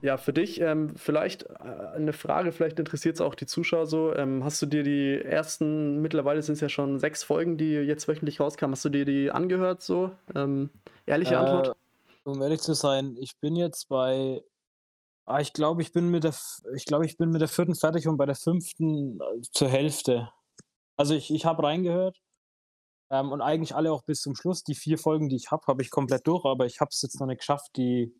Ja, 0.00 0.16
für 0.16 0.32
dich 0.32 0.60
ähm, 0.60 0.94
vielleicht 0.96 1.44
äh, 1.44 1.54
eine 1.94 2.12
Frage, 2.12 2.52
vielleicht 2.52 2.78
interessiert 2.78 3.16
es 3.16 3.20
auch 3.20 3.34
die 3.34 3.46
Zuschauer 3.46 3.86
so. 3.86 4.14
Ähm, 4.14 4.44
hast 4.44 4.62
du 4.62 4.66
dir 4.66 4.84
die 4.84 5.20
ersten, 5.20 6.00
mittlerweile 6.00 6.40
sind 6.42 6.54
es 6.54 6.60
ja 6.60 6.68
schon 6.68 6.98
sechs 7.00 7.24
Folgen, 7.24 7.56
die 7.56 7.72
jetzt 7.72 8.06
wöchentlich 8.06 8.38
rauskamen, 8.38 8.74
hast 8.74 8.84
du 8.84 8.90
dir 8.90 9.04
die 9.04 9.30
angehört 9.30 9.82
so? 9.82 10.12
Ähm, 10.36 10.70
ehrliche 11.06 11.34
äh, 11.34 11.38
Antwort? 11.38 11.76
Um 12.24 12.40
ehrlich 12.42 12.60
zu 12.60 12.74
sein, 12.74 13.16
ich 13.18 13.38
bin 13.40 13.56
jetzt 13.56 13.88
bei, 13.88 14.44
ah, 15.24 15.40
ich 15.40 15.52
glaube, 15.52 15.82
ich 15.82 15.92
bin 15.92 16.08
mit 16.10 16.22
der, 16.22 16.34
ich 16.76 16.84
glaube, 16.84 17.04
ich 17.04 17.16
bin 17.16 17.30
mit 17.30 17.40
der 17.40 17.48
vierten 17.48 17.74
fertig 17.74 18.06
und 18.06 18.18
bei 18.18 18.26
der 18.26 18.36
fünften 18.36 19.20
äh, 19.20 19.40
zur 19.50 19.68
Hälfte. 19.68 20.30
Also 20.96 21.14
ich, 21.14 21.32
ich 21.32 21.44
habe 21.44 21.64
reingehört 21.64 22.20
ähm, 23.10 23.32
und 23.32 23.40
eigentlich 23.40 23.74
alle 23.74 23.90
auch 23.90 24.02
bis 24.02 24.20
zum 24.20 24.36
Schluss. 24.36 24.62
Die 24.62 24.76
vier 24.76 24.98
Folgen, 24.98 25.28
die 25.28 25.36
ich 25.36 25.50
habe, 25.50 25.66
habe 25.66 25.82
ich 25.82 25.90
komplett 25.90 26.26
durch, 26.28 26.44
aber 26.44 26.66
ich 26.66 26.80
habe 26.80 26.90
es 26.92 27.02
jetzt 27.02 27.18
noch 27.18 27.26
nicht 27.26 27.40
geschafft, 27.40 27.70
die 27.76 28.14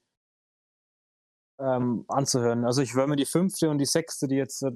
ähm, 1.58 2.04
anzuhören. 2.08 2.64
Also 2.64 2.82
ich 2.82 2.94
höre 2.94 3.06
mir 3.06 3.16
die 3.16 3.26
fünfte 3.26 3.70
und 3.70 3.78
die 3.78 3.86
sechste, 3.86 4.28
die 4.28 4.36
jetzt 4.36 4.62
äh, 4.62 4.70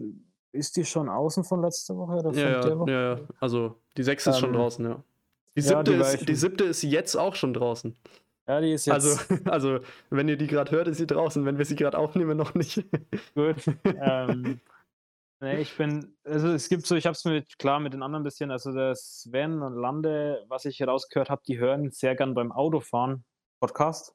ist 0.52 0.76
die 0.76 0.84
schon 0.84 1.08
außen 1.08 1.44
von 1.44 1.62
letzter 1.62 1.96
Woche 1.96 2.12
oder 2.14 2.32
ja, 2.32 2.66
ja, 2.66 2.78
Woche? 2.78 2.90
ja, 2.90 3.20
also 3.40 3.80
die 3.96 4.02
sechste 4.02 4.30
ist 4.30 4.36
ähm, 4.36 4.40
schon 4.40 4.52
draußen, 4.52 4.84
ja. 4.84 5.02
Die 5.56 5.60
siebte, 5.60 5.92
ja, 5.92 5.98
die 5.98 6.14
ist, 6.14 6.28
die 6.28 6.34
siebte 6.34 6.64
ist 6.64 6.82
jetzt 6.82 7.16
auch 7.16 7.34
schon 7.34 7.52
draußen. 7.52 7.96
Ja, 8.48 8.60
die 8.60 8.72
ist 8.72 8.88
also, 8.88 9.10
jetzt. 9.10 9.48
Also, 9.48 9.76
also 9.78 9.84
wenn 10.10 10.28
ihr 10.28 10.36
die 10.36 10.46
gerade 10.46 10.70
hört, 10.70 10.88
ist 10.88 10.98
sie 10.98 11.06
draußen. 11.06 11.44
Wenn 11.44 11.58
wir 11.58 11.64
sie 11.64 11.76
gerade 11.76 11.98
aufnehmen, 11.98 12.36
noch 12.36 12.54
nicht. 12.54 12.84
Gut. 13.34 13.56
ähm, 13.84 14.60
nee, 15.40 15.60
ich 15.60 15.76
bin, 15.76 16.16
also 16.24 16.48
es 16.48 16.68
gibt 16.68 16.86
so, 16.86 16.96
ich 16.96 17.06
habe 17.06 17.12
es 17.12 17.24
mir 17.24 17.42
klar 17.58 17.80
mit 17.80 17.92
den 17.92 18.02
anderen 18.02 18.22
ein 18.22 18.24
bisschen, 18.24 18.50
also 18.50 18.72
der 18.72 18.94
Sven 18.94 19.62
und 19.62 19.74
Lande, 19.74 20.44
was 20.48 20.64
ich 20.64 20.82
rausgehört 20.82 21.30
habe, 21.30 21.42
die 21.46 21.58
hören 21.58 21.90
sehr 21.90 22.16
gern 22.16 22.34
beim 22.34 22.50
Autofahren 22.50 23.24
Podcast. 23.60 24.14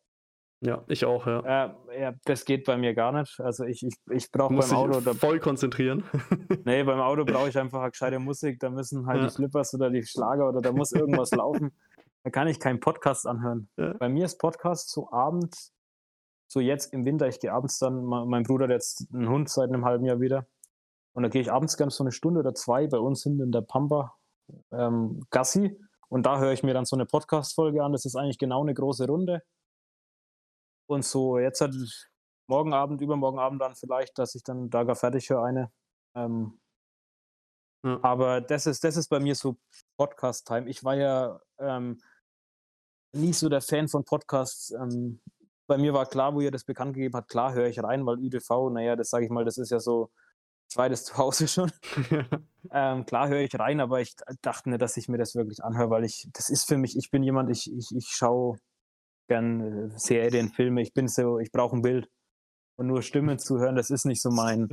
Ja, 0.61 0.83
ich 0.87 1.05
auch, 1.05 1.27
ja. 1.27 1.65
Äh, 1.65 2.01
ja, 2.01 2.13
das 2.25 2.43
geht 2.43 2.65
bei 2.65 2.77
mir 2.77 2.95
gar 2.95 3.11
nicht. 3.11 3.39
Also 3.39 3.63
ich, 3.65 3.83
ich, 3.83 3.93
ich 4.09 4.31
brauche 4.31 4.55
beim 4.55 4.71
Auto. 4.71 5.01
Da, 5.01 5.13
voll 5.13 5.39
konzentrieren. 5.39 6.03
nee, 6.65 6.83
beim 6.83 6.99
Auto 6.99 7.25
brauche 7.25 7.49
ich 7.49 7.57
einfach 7.57 7.81
eine 7.81 7.91
gescheite 7.91 8.17
Musik. 8.17 8.59
Da 8.59 8.69
müssen 8.71 9.05
halt 9.05 9.21
ja. 9.21 9.27
die 9.27 9.33
Flippers 9.33 9.73
oder 9.75 9.91
die 9.91 10.03
Schlager 10.03 10.49
oder 10.49 10.61
da 10.61 10.71
muss 10.71 10.93
irgendwas 10.93 11.31
laufen. 11.35 11.71
Da 12.23 12.31
kann 12.31 12.47
ich 12.47 12.59
keinen 12.59 12.79
Podcast 12.79 13.27
anhören. 13.27 13.69
Ja. 13.77 13.93
Bei 13.99 14.09
mir 14.09 14.25
ist 14.25 14.39
Podcast 14.39 14.89
so 14.89 15.11
abends, 15.11 15.73
so 16.47 16.59
jetzt 16.59 16.91
im 16.91 17.05
Winter, 17.05 17.27
ich 17.27 17.39
gehe 17.39 17.53
abends 17.53 17.77
dann, 17.77 18.03
mein 18.03 18.43
Bruder 18.43 18.65
hat 18.65 18.71
jetzt 18.71 19.07
einen 19.13 19.29
Hund 19.29 19.49
seit 19.49 19.69
einem 19.69 19.85
halben 19.85 20.05
Jahr 20.05 20.19
wieder. 20.19 20.47
Und 21.13 21.23
da 21.23 21.29
gehe 21.29 21.41
ich 21.41 21.51
abends 21.51 21.77
ganz 21.77 21.95
so 21.95 22.03
eine 22.03 22.11
Stunde 22.11 22.39
oder 22.39 22.55
zwei 22.55 22.87
bei 22.87 22.97
uns 22.97 23.23
hinten 23.23 23.43
in 23.43 23.51
der 23.51 23.61
Pampa 23.61 24.15
ähm, 24.71 25.21
Gassi. 25.29 25.79
Und 26.09 26.25
da 26.25 26.39
höre 26.39 26.51
ich 26.51 26.63
mir 26.63 26.73
dann 26.73 26.85
so 26.85 26.95
eine 26.95 27.05
Podcast-Folge 27.05 27.83
an. 27.83 27.91
Das 27.91 28.05
ist 28.05 28.15
eigentlich 28.15 28.39
genau 28.39 28.61
eine 28.61 28.73
große 28.73 29.05
Runde. 29.05 29.43
Und 30.87 31.05
so, 31.05 31.37
jetzt 31.37 31.61
hat 31.61 31.73
morgen 32.47 32.73
Abend, 32.73 33.01
übermorgen 33.01 33.39
Abend 33.39 33.61
dann 33.61 33.75
vielleicht, 33.75 34.17
dass 34.17 34.35
ich 34.35 34.43
dann 34.43 34.69
da 34.69 34.83
gar 34.83 34.95
fertig 34.95 35.29
höre 35.29 35.43
eine. 35.43 35.71
Ähm, 36.15 36.59
ja. 37.83 37.99
Aber 38.01 38.41
das 38.41 38.65
ist, 38.65 38.83
das 38.83 38.97
ist 38.97 39.09
bei 39.09 39.19
mir 39.19 39.35
so 39.35 39.57
Podcast-Time. 39.97 40.69
Ich 40.69 40.83
war 40.83 40.95
ja 40.95 41.39
ähm, 41.59 41.99
nie 43.13 43.33
so 43.33 43.49
der 43.49 43.61
Fan 43.61 43.87
von 43.87 44.03
Podcasts. 44.03 44.71
Ähm, 44.71 45.19
bei 45.67 45.77
mir 45.77 45.93
war 45.93 46.05
klar, 46.05 46.33
wo 46.33 46.41
ihr 46.41 46.51
das 46.51 46.63
bekannt 46.63 46.93
gegeben 46.93 47.15
habt, 47.15 47.29
klar 47.29 47.53
höre 47.53 47.67
ich 47.67 47.83
rein, 47.83 48.05
weil 48.05 48.19
ÜDV, 48.19 48.69
naja, 48.71 48.95
das 48.95 49.09
sage 49.09 49.25
ich 49.25 49.31
mal, 49.31 49.45
das 49.45 49.57
ist 49.57 49.69
ja 49.69 49.79
so 49.79 50.11
zweites 50.69 51.03
Zuhause 51.05 51.47
schon. 51.47 51.71
ähm, 52.71 53.05
klar 53.05 53.27
höre 53.27 53.41
ich 53.41 53.59
rein, 53.59 53.81
aber 53.81 53.99
ich 53.99 54.15
dachte 54.41 54.69
nicht, 54.69 54.81
dass 54.81 54.97
ich 54.97 55.09
mir 55.09 55.17
das 55.17 55.35
wirklich 55.35 55.63
anhöre, 55.63 55.89
weil 55.89 56.05
ich, 56.05 56.29
das 56.33 56.49
ist 56.49 56.67
für 56.67 56.77
mich, 56.77 56.97
ich 56.97 57.11
bin 57.11 57.23
jemand, 57.23 57.49
ich, 57.49 57.71
ich, 57.71 57.93
ich 57.95 58.07
schaue 58.07 58.57
gern 59.27 59.91
äh, 59.91 59.97
Serien, 59.97 60.49
Filme. 60.49 60.81
Ich 60.81 60.93
bin 60.93 61.07
so, 61.07 61.39
ich 61.39 61.51
brauche 61.51 61.75
ein 61.75 61.81
Bild. 61.81 62.09
Und 62.77 62.87
nur 62.87 63.01
Stimmen 63.01 63.39
zu 63.39 63.59
hören, 63.59 63.75
das 63.75 63.89
ist 63.89 64.05
nicht 64.05 64.21
so 64.21 64.29
mein. 64.29 64.69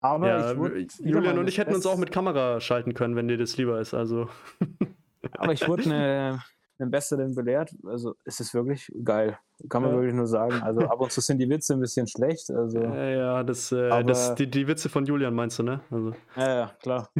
Aber 0.00 0.28
ja, 0.28 0.52
Julian 1.00 1.38
und 1.38 1.48
ich 1.48 1.58
hätten 1.58 1.74
uns 1.74 1.86
auch 1.86 1.96
mit 1.96 2.12
Kamera 2.12 2.60
schalten 2.60 2.94
können, 2.94 3.16
wenn 3.16 3.26
dir 3.26 3.38
das 3.38 3.56
lieber 3.56 3.80
ist. 3.80 3.94
Also. 3.94 4.28
Aber 5.32 5.52
ich 5.52 5.66
wurde 5.66 5.84
eine, 5.84 6.42
eine 6.78 6.90
besseren 6.90 7.34
belehrt. 7.34 7.74
Also 7.84 8.14
es 8.24 8.38
ist 8.38 8.54
wirklich 8.54 8.92
geil. 9.02 9.38
Kann 9.68 9.82
man 9.82 9.90
ja. 9.90 9.96
wirklich 9.96 10.14
nur 10.14 10.26
sagen. 10.26 10.62
Also 10.62 10.82
ab 10.82 11.00
und 11.00 11.10
zu 11.10 11.20
sind 11.20 11.38
die 11.38 11.48
Witze 11.48 11.74
ein 11.74 11.80
bisschen 11.80 12.06
schlecht. 12.06 12.50
Also, 12.50 12.80
ja, 12.80 13.10
ja 13.10 13.42
das, 13.42 13.72
äh, 13.72 14.04
das, 14.04 14.36
die, 14.36 14.48
die 14.48 14.68
Witze 14.68 14.88
von 14.88 15.04
Julian 15.04 15.34
meinst 15.34 15.58
du, 15.58 15.64
ne? 15.64 15.80
Also. 15.90 16.14
Ja, 16.36 16.54
ja, 16.54 16.72
klar. 16.80 17.10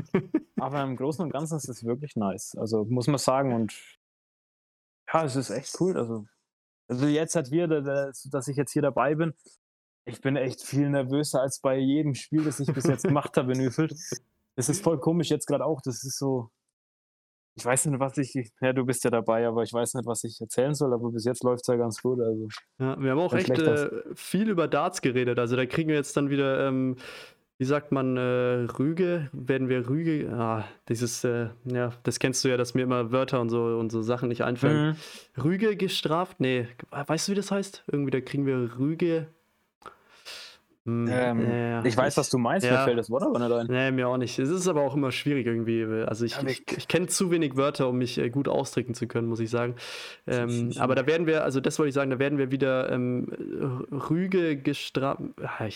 aber 0.57 0.83
im 0.83 0.97
Großen 0.97 1.25
und 1.25 1.33
Ganzen 1.33 1.57
ist 1.57 1.69
es 1.69 1.85
wirklich 1.85 2.15
nice. 2.15 2.57
Also 2.57 2.85
muss 2.85 3.09
man 3.09 3.19
sagen. 3.19 3.55
Und 3.55 3.75
ja, 5.13 5.25
es 5.25 5.35
ist 5.35 5.51
echt 5.51 5.75
cool. 5.81 5.97
Also 5.97 6.27
also 6.89 7.07
jetzt 7.07 7.37
hat 7.37 7.51
wir, 7.51 7.69
dass 7.69 8.49
ich 8.49 8.57
jetzt 8.57 8.73
hier 8.73 8.83
dabei 8.83 9.15
bin, 9.15 9.35
ich 10.09 10.21
bin 10.21 10.37
echt 10.37 10.63
viel 10.63 10.89
nervöser 10.89 11.43
als 11.43 11.61
bei 11.61 11.77
jedem 11.77 12.15
Spiel, 12.15 12.45
das 12.45 12.61
ich 12.61 12.73
bis 12.73 12.85
jetzt 12.85 13.03
gemacht 13.07 13.37
habe 13.37 13.53
in 13.53 13.61
Üfeld. 13.61 13.95
Das 14.57 14.69
ist 14.69 14.83
voll 14.83 14.99
komisch 14.99 15.29
jetzt 15.29 15.47
gerade 15.47 15.65
auch. 15.65 15.81
Das 15.83 16.03
ist 16.03 16.19
so, 16.19 16.51
ich 17.55 17.65
weiß 17.65 17.87
nicht, 17.87 18.01
was 18.01 18.17
ich, 18.19 18.51
ja, 18.61 18.73
du 18.73 18.85
bist 18.85 19.05
ja 19.05 19.11
dabei, 19.11 19.47
aber 19.47 19.63
ich 19.63 19.73
weiß 19.73 19.95
nicht, 19.95 20.07
was 20.07 20.25
ich 20.25 20.41
erzählen 20.41 20.75
soll, 20.75 20.93
aber 20.95 21.11
bis 21.11 21.25
jetzt 21.25 21.45
läuft 21.45 21.63
es 21.63 21.67
ja 21.67 21.77
ganz 21.77 22.01
gut. 22.01 22.21
Also, 22.21 22.49
ja, 22.79 23.01
wir 23.01 23.11
haben 23.11 23.19
auch 23.19 23.35
echt 23.35 23.51
äh, 23.51 23.91
viel 24.15 24.49
über 24.49 24.67
Darts 24.67 25.03
geredet. 25.03 25.39
Also 25.39 25.57
da 25.57 25.67
kriegen 25.67 25.89
wir 25.89 25.97
jetzt 25.97 26.17
dann 26.17 26.31
wieder 26.31 26.69
ähm, 26.69 26.97
wie 27.59 27.65
sagt 27.65 27.91
man, 27.91 28.17
äh, 28.17 28.67
Rüge, 28.79 29.29
werden 29.33 29.69
wir 29.69 29.89
Rüge, 29.89 30.31
ah, 30.33 30.65
dieses, 30.89 31.25
äh, 31.25 31.49
ja, 31.65 31.93
das 32.05 32.21
kennst 32.21 32.45
du 32.45 32.49
ja, 32.49 32.57
dass 32.57 32.75
mir 32.75 32.83
immer 32.83 33.11
Wörter 33.11 33.41
und 33.41 33.51
so 33.51 33.65
und 33.65 33.91
so 33.91 34.01
Sachen 34.01 34.29
nicht 34.29 34.43
einfallen. 34.43 34.97
Mhm. 35.37 35.43
Rüge 35.43 35.77
gestraft? 35.77 36.39
Nee, 36.39 36.69
weißt 36.91 37.27
du, 37.27 37.33
wie 37.33 37.37
das 37.37 37.51
heißt? 37.51 37.83
Irgendwie, 37.91 38.13
da 38.13 38.21
kriegen 38.21 38.47
wir 38.47 38.79
Rüge, 38.79 39.27
ähm, 40.89 41.51
ja, 41.51 41.85
ich 41.85 41.97
weiß, 41.97 42.15
ich, 42.15 42.17
was 42.17 42.31
du 42.31 42.39
meinst, 42.39 42.67
ja, 42.67 42.73
mir 42.73 42.85
fällt 42.85 42.99
das 42.99 43.11
Wort 43.11 43.23
aber 43.23 43.39
nicht 43.39 43.53
ein. 43.53 43.67
Nee, 43.67 43.91
mir 43.91 44.09
auch 44.09 44.17
nicht. 44.17 44.39
Es 44.39 44.49
ist 44.49 44.69
aber 44.69 44.83
auch 44.83 44.95
immer 44.95 45.13
schwierig 45.13 45.47
irgendwie. 45.47 45.85
Also 46.07 46.25
ich, 46.25 46.37
ich, 46.47 46.63
ich 46.77 46.89
kenne 46.89 47.07
zu 47.07 47.31
wenig 47.31 47.57
Wörter, 47.57 47.89
um 47.89 47.99
mich 47.99 48.19
äh, 48.19 48.31
gut 48.31 48.49
ausdrücken 48.49 48.95
zu 48.95 49.07
können, 49.07 49.29
muss 49.29 49.41
ich 49.41 49.51
sagen. 49.51 49.75
Ähm, 50.27 50.73
aber 50.79 50.95
da 50.95 51.07
werden 51.07 51.27
wir, 51.27 51.45
also 51.45 51.61
das 51.61 51.79
wollte 51.79 51.89
ich 51.89 51.95
sagen, 51.95 52.11
da 52.11 52.19
werden 52.19 52.39
wir 52.39 52.51
wieder 52.51 52.91
ähm, 52.91 53.29
Rüge 54.11 54.57
gestraft, 54.57 55.21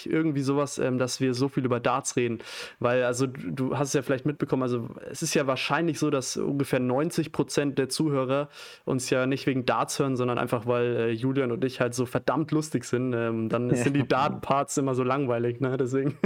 irgendwie 0.05 0.43
sowas, 0.43 0.79
ähm, 0.79 0.99
dass 0.99 1.21
wir 1.21 1.35
so 1.35 1.49
viel 1.49 1.65
über 1.65 1.81
Darts 1.81 2.17
reden. 2.17 2.39
Weil, 2.79 3.05
also 3.05 3.27
du 3.27 3.77
hast 3.77 3.89
es 3.89 3.95
ja 3.95 4.03
vielleicht 4.03 4.27
mitbekommen, 4.27 4.63
also 4.63 4.89
es 5.11 5.23
ist 5.23 5.35
ja 5.35 5.47
wahrscheinlich 5.47 5.99
so, 5.99 6.11
dass 6.11 6.37
ungefähr 6.37 6.81
90 6.81 7.33
Prozent 7.33 7.79
der 7.79 7.89
Zuhörer 7.89 8.49
uns 8.85 9.11
ja 9.11 9.27
nicht 9.27 9.47
wegen 9.47 9.67
Darts 9.67 9.99
hören, 9.99 10.17
sondern 10.17 10.39
einfach, 10.39 10.67
weil 10.67 10.97
äh, 10.97 11.11
Julian 11.11 11.53
und 11.53 11.65
ich 11.65 11.81
halt 11.81 11.95
so 11.95 12.07
verdammt 12.07 12.51
lustig 12.53 12.85
sind. 12.85 13.13
Ähm, 13.13 13.49
dann 13.49 13.71
sind 13.75 13.95
die 13.95 14.07
Dart-Parts 14.07 14.79
immer 14.79 14.95
so 14.95 15.02
so 15.03 15.09
langweilig, 15.09 15.61
ne? 15.61 15.77
Deswegen. 15.77 16.17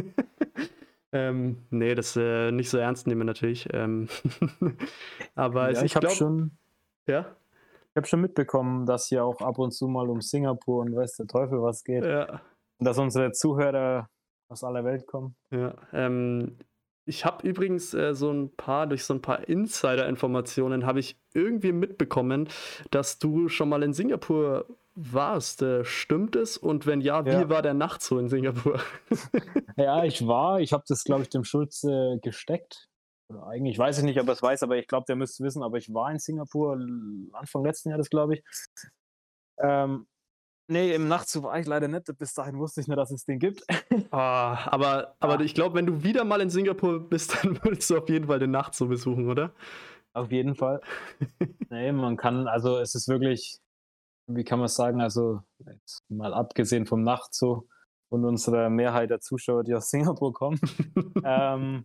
ähm, 1.13 1.63
nee, 1.71 1.95
das 1.95 2.17
äh, 2.17 2.51
nicht 2.53 2.71
so 2.71 2.79
ernst 2.79 3.07
nehmen 3.07 3.27
natürlich. 3.27 3.69
Ähm 3.73 4.09
aber 5.35 5.73
ja, 5.73 5.83
ich 5.83 5.97
habe 5.97 6.11
schon. 6.11 6.53
Ja? 7.07 7.37
Ich 7.91 7.97
habe 7.97 8.07
schon 8.07 8.21
mitbekommen, 8.21 8.85
dass 8.85 9.09
hier 9.09 9.25
auch 9.25 9.41
ab 9.41 9.59
und 9.59 9.73
zu 9.73 9.89
mal 9.89 10.11
um 10.11 10.21
Singapur 10.21 10.83
und 10.83 10.95
weiß 10.95 11.17
der 11.17 11.27
Teufel 11.27 11.63
was 11.63 11.83
geht. 11.83 12.05
Ja. 12.05 12.43
Und 12.79 12.87
dass 12.87 12.99
unsere 12.99 13.33
Zuhörer 13.33 14.11
aus 14.49 14.63
aller 14.63 14.85
Welt 14.85 15.07
kommen. 15.07 15.35
Ja, 15.51 15.75
ähm, 15.93 16.59
ich 17.07 17.25
habe 17.25 17.49
übrigens 17.49 17.95
äh, 17.95 18.15
so 18.15 18.31
ein 18.31 18.55
paar, 18.55 18.87
durch 18.87 19.05
so 19.05 19.15
ein 19.15 19.23
paar 19.23 19.49
Insider-Informationen 19.49 20.85
habe 20.85 21.01
ich 21.01 21.17
irgendwie 21.33 21.73
mitbekommen, 21.73 22.49
dass 22.91 23.19
du 23.19 23.49
schon 23.49 23.71
mal 23.71 23.83
in 23.83 23.95
Singapur 23.95 24.67
warst. 24.97 25.63
Äh, 25.63 25.85
stimmt 25.85 26.35
es? 26.35 26.57
Und 26.57 26.87
wenn 26.87 27.01
ja, 27.01 27.25
wie 27.25 27.31
ja. 27.31 27.49
war 27.49 27.63
der 27.63 27.75
Nacht 27.75 28.03
so 28.03 28.19
in 28.19 28.29
Singapur? 28.29 28.81
ja, 29.77 30.05
ich 30.05 30.27
war. 30.27 30.61
Ich 30.61 30.73
habe 30.73 30.85
das, 30.89 31.05
glaube 31.05 31.23
ich, 31.23 31.29
dem 31.29 31.45
Schulze 31.45 32.19
gesteckt. 32.23 32.89
Oder 33.29 33.47
eigentlich 33.47 33.79
weiß 33.79 33.99
ich 33.99 34.05
nicht, 34.05 34.21
ob 34.21 34.29
er 34.29 34.33
es 34.33 34.43
weiß, 34.43 34.63
aber 34.63 34.77
ich 34.77 34.87
glaube, 34.87 35.05
der 35.07 35.17
müsste 35.17 35.45
wissen. 35.45 35.63
Aber 35.63 35.79
ich 35.79 35.93
war 35.93 36.11
in 36.11 36.19
Singapur 36.19 36.79
Anfang 37.33 37.65
letzten 37.65 37.91
Jahres, 37.91 38.09
glaube 38.09 38.37
ich. 38.37 38.43
Ähm, 39.59 40.07
nee, 40.69 40.95
im 40.95 41.09
Nachtzug 41.09 41.45
war 41.45 41.59
ich 41.59 41.67
leider 41.67 41.89
nicht. 41.89 42.07
Bis 42.19 42.35
dahin 42.35 42.59
wusste 42.59 42.81
ich 42.81 42.89
nicht, 42.89 42.99
dass 42.99 43.11
es 43.11 43.25
den 43.25 43.39
gibt. 43.39 43.63
oh, 43.93 43.97
aber 44.11 45.15
aber 45.21 45.39
ah. 45.39 45.41
ich 45.41 45.55
glaube, 45.55 45.75
wenn 45.75 45.87
du 45.87 46.03
wieder 46.03 46.25
mal 46.25 46.41
in 46.41 46.51
Singapur 46.51 47.09
bist, 47.09 47.37
dann 47.45 47.63
würdest 47.63 47.91
du 47.91 47.99
auf 47.99 48.09
jeden 48.09 48.29
Fall 48.29 48.39
den 48.39 48.51
Nachtzug 48.51 48.89
besuchen, 48.89 49.29
oder? 49.29 49.53
Auf 50.15 50.33
jeden 50.33 50.55
Fall. 50.55 50.81
nee, 51.69 51.93
man 51.93 52.17
kann, 52.17 52.49
also 52.49 52.79
es 52.79 52.95
ist 52.95 53.07
wirklich, 53.07 53.61
wie 54.27 54.45
kann 54.45 54.59
man 54.59 54.69
sagen, 54.69 55.01
also 55.01 55.41
mal 56.09 56.35
abgesehen 56.35 56.87
vom 56.87 57.03
Nachtzoo 57.03 57.69
und 58.09 58.25
unserer 58.25 58.71
Mehrheit 58.71 59.11
der 59.11 59.21
Zuschauer, 59.21 59.65
die 59.65 59.75
aus 59.75 59.91
Singapur 59.91 60.33
kommen, 60.33 60.61
ähm, 61.25 61.85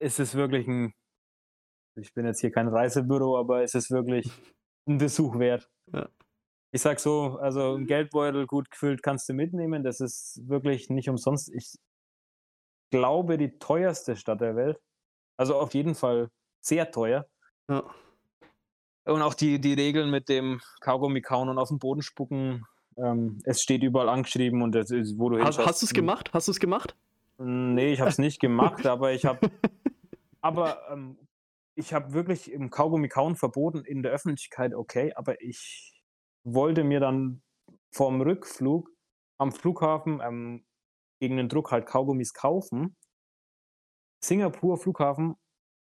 ist 0.00 0.20
es 0.20 0.34
wirklich 0.34 0.66
ein, 0.66 0.94
ich 1.96 2.12
bin 2.14 2.26
jetzt 2.26 2.40
hier 2.40 2.50
kein 2.50 2.68
Reisebüro, 2.68 3.38
aber 3.38 3.62
es 3.62 3.74
ist 3.74 3.90
wirklich 3.90 4.30
ein 4.88 4.98
Besuch 4.98 5.38
wert. 5.38 5.68
Ja. 5.92 6.08
Ich 6.74 6.80
sag 6.80 7.00
so, 7.00 7.38
also 7.38 7.74
ein 7.74 7.86
Geldbeutel 7.86 8.46
gut 8.46 8.70
gefüllt 8.70 9.02
kannst 9.02 9.28
du 9.28 9.34
mitnehmen. 9.34 9.84
Das 9.84 10.00
ist 10.00 10.40
wirklich 10.48 10.88
nicht 10.88 11.10
umsonst. 11.10 11.52
Ich 11.52 11.76
glaube, 12.90 13.36
die 13.36 13.58
teuerste 13.58 14.16
Stadt 14.16 14.40
der 14.40 14.56
Welt. 14.56 14.80
Also 15.36 15.58
auf 15.58 15.74
jeden 15.74 15.94
Fall 15.94 16.30
sehr 16.64 16.90
teuer. 16.90 17.26
Ja. 17.68 17.84
Und 19.04 19.22
auch 19.22 19.34
die, 19.34 19.60
die 19.60 19.74
Regeln 19.74 20.10
mit 20.10 20.28
dem 20.28 20.60
Kaugummi 20.80 21.20
kauen 21.22 21.48
und 21.48 21.58
auf 21.58 21.68
den 21.68 21.78
Boden 21.78 22.02
spucken. 22.02 22.64
Ähm, 22.96 23.40
es 23.44 23.60
steht 23.60 23.82
überall 23.82 24.08
angeschrieben 24.08 24.62
und 24.62 24.72
das 24.72 24.90
ist, 24.90 25.18
wo 25.18 25.28
du 25.28 25.42
Hast, 25.42 25.58
hast 25.58 25.82
du 25.82 25.86
es 25.86 25.94
gemacht? 25.94 26.30
Hast 26.32 26.48
du 26.48 26.52
es 26.52 26.60
gemacht? 26.60 26.94
Nee, 27.38 27.92
ich 27.92 28.00
habe 28.00 28.10
es 28.10 28.18
nicht 28.18 28.40
gemacht, 28.40 28.86
aber 28.86 29.12
ich 29.12 29.24
habe 29.24 29.40
aber 30.40 30.78
ähm, 30.90 31.18
ich 31.74 31.94
habe 31.94 32.12
wirklich 32.12 32.52
im 32.52 32.70
Kaugummi 32.70 33.08
kauen 33.08 33.34
verboten 33.34 33.84
in 33.84 34.02
der 34.02 34.12
Öffentlichkeit, 34.12 34.74
okay, 34.74 35.12
aber 35.14 35.40
ich 35.40 36.02
wollte 36.44 36.84
mir 36.84 37.00
dann 37.00 37.42
vorm 37.92 38.20
Rückflug 38.20 38.90
am 39.38 39.52
Flughafen 39.52 40.20
ähm, 40.22 40.64
gegen 41.18 41.36
den 41.36 41.48
Druck 41.48 41.70
halt 41.70 41.86
Kaugummis 41.86 42.34
kaufen. 42.34 42.96
Singapur 44.24 44.78
Flughafen 44.78 45.36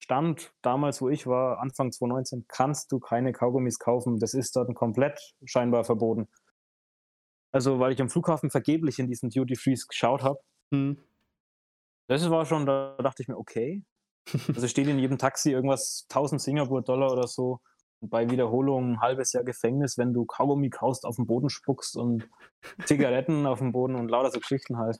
stand 0.03 0.51
damals, 0.61 1.01
wo 1.01 1.07
ich 1.07 1.27
war, 1.27 1.59
Anfang 1.59 1.89
2019, 1.89 2.45
kannst 2.49 2.91
du 2.91 2.99
keine 2.99 3.31
Kaugummis 3.31 3.79
kaufen. 3.79 4.19
Das 4.19 4.33
ist 4.33 4.53
dort 4.57 4.75
komplett 4.75 5.17
scheinbar 5.45 5.85
verboten. 5.85 6.27
Also, 7.53 7.79
weil 7.79 7.93
ich 7.93 8.01
am 8.01 8.09
Flughafen 8.09 8.49
vergeblich 8.49 8.99
in 8.99 9.07
diesen 9.07 9.29
Duty 9.29 9.55
Freeze 9.55 9.87
geschaut 9.87 10.21
habe. 10.21 10.39
Hm. 10.73 10.97
Das 12.07 12.29
war 12.29 12.45
schon, 12.45 12.65
da 12.65 12.97
dachte 12.97 13.23
ich 13.23 13.29
mir, 13.29 13.37
okay. 13.37 13.81
Also 14.53 14.67
steht 14.67 14.87
in 14.87 14.99
jedem 14.99 15.17
Taxi 15.17 15.51
irgendwas 15.51 16.05
1000 16.09 16.41
Singapur-Dollar 16.41 17.09
oder 17.09 17.27
so 17.27 17.61
bei 18.01 18.29
Wiederholung 18.29 18.93
ein 18.93 18.99
halbes 18.99 19.31
Jahr 19.31 19.45
Gefängnis, 19.45 19.97
wenn 19.97 20.13
du 20.13 20.25
Kaugummi 20.25 20.69
kaust, 20.69 21.05
auf 21.05 21.15
den 21.15 21.27
Boden 21.27 21.49
spuckst 21.49 21.95
und 21.95 22.27
Zigaretten 22.85 23.45
auf 23.45 23.59
dem 23.59 23.71
Boden 23.71 23.95
und 23.95 24.09
lauter 24.09 24.31
so 24.31 24.39
Geschichten 24.41 24.77
halt. 24.77 24.99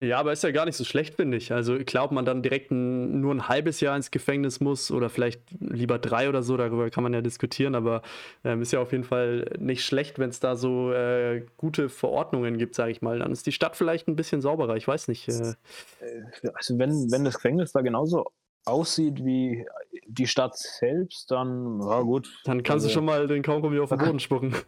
Ja, 0.00 0.20
aber 0.20 0.32
ist 0.32 0.44
ja 0.44 0.52
gar 0.52 0.64
nicht 0.64 0.76
so 0.76 0.84
schlecht, 0.84 1.14
finde 1.14 1.36
ich. 1.36 1.52
Also 1.52 1.74
ich 1.74 1.86
glaube, 1.86 2.14
man 2.14 2.24
dann 2.24 2.40
direkt 2.40 2.70
ein, 2.70 3.20
nur 3.20 3.34
ein 3.34 3.48
halbes 3.48 3.80
Jahr 3.80 3.96
ins 3.96 4.12
Gefängnis 4.12 4.60
muss 4.60 4.92
oder 4.92 5.10
vielleicht 5.10 5.42
lieber 5.58 5.98
drei 5.98 6.28
oder 6.28 6.42
so, 6.42 6.56
darüber 6.56 6.88
kann 6.90 7.02
man 7.02 7.12
ja 7.12 7.20
diskutieren, 7.20 7.74
aber 7.74 8.02
ähm, 8.44 8.62
ist 8.62 8.72
ja 8.72 8.80
auf 8.80 8.92
jeden 8.92 9.02
Fall 9.02 9.50
nicht 9.58 9.84
schlecht, 9.84 10.20
wenn 10.20 10.30
es 10.30 10.38
da 10.38 10.54
so 10.54 10.92
äh, 10.92 11.44
gute 11.56 11.88
Verordnungen 11.88 12.58
gibt, 12.58 12.76
sage 12.76 12.92
ich 12.92 13.02
mal. 13.02 13.18
Dann 13.18 13.32
ist 13.32 13.46
die 13.46 13.52
Stadt 13.52 13.74
vielleicht 13.74 14.06
ein 14.06 14.14
bisschen 14.14 14.40
sauberer, 14.40 14.76
ich 14.76 14.86
weiß 14.86 15.08
nicht. 15.08 15.28
Äh. 15.28 15.54
äh 16.00 16.50
also 16.54 16.78
wenn, 16.78 17.10
wenn 17.10 17.24
das 17.24 17.34
Gefängnis 17.34 17.72
da 17.72 17.80
genauso 17.80 18.26
aussieht 18.66 19.24
wie 19.24 19.66
die 20.06 20.28
Stadt 20.28 20.56
selbst, 20.56 21.28
dann, 21.32 21.80
ja 21.80 22.02
gut. 22.02 22.40
Dann 22.44 22.62
kannst 22.62 22.84
also, 22.84 22.88
du 22.88 22.94
schon 22.94 23.04
mal 23.04 23.26
den 23.26 23.42
Kaugummi 23.42 23.80
auf 23.80 23.88
den 23.88 23.98
Boden 23.98 24.20
spucken. 24.20 24.54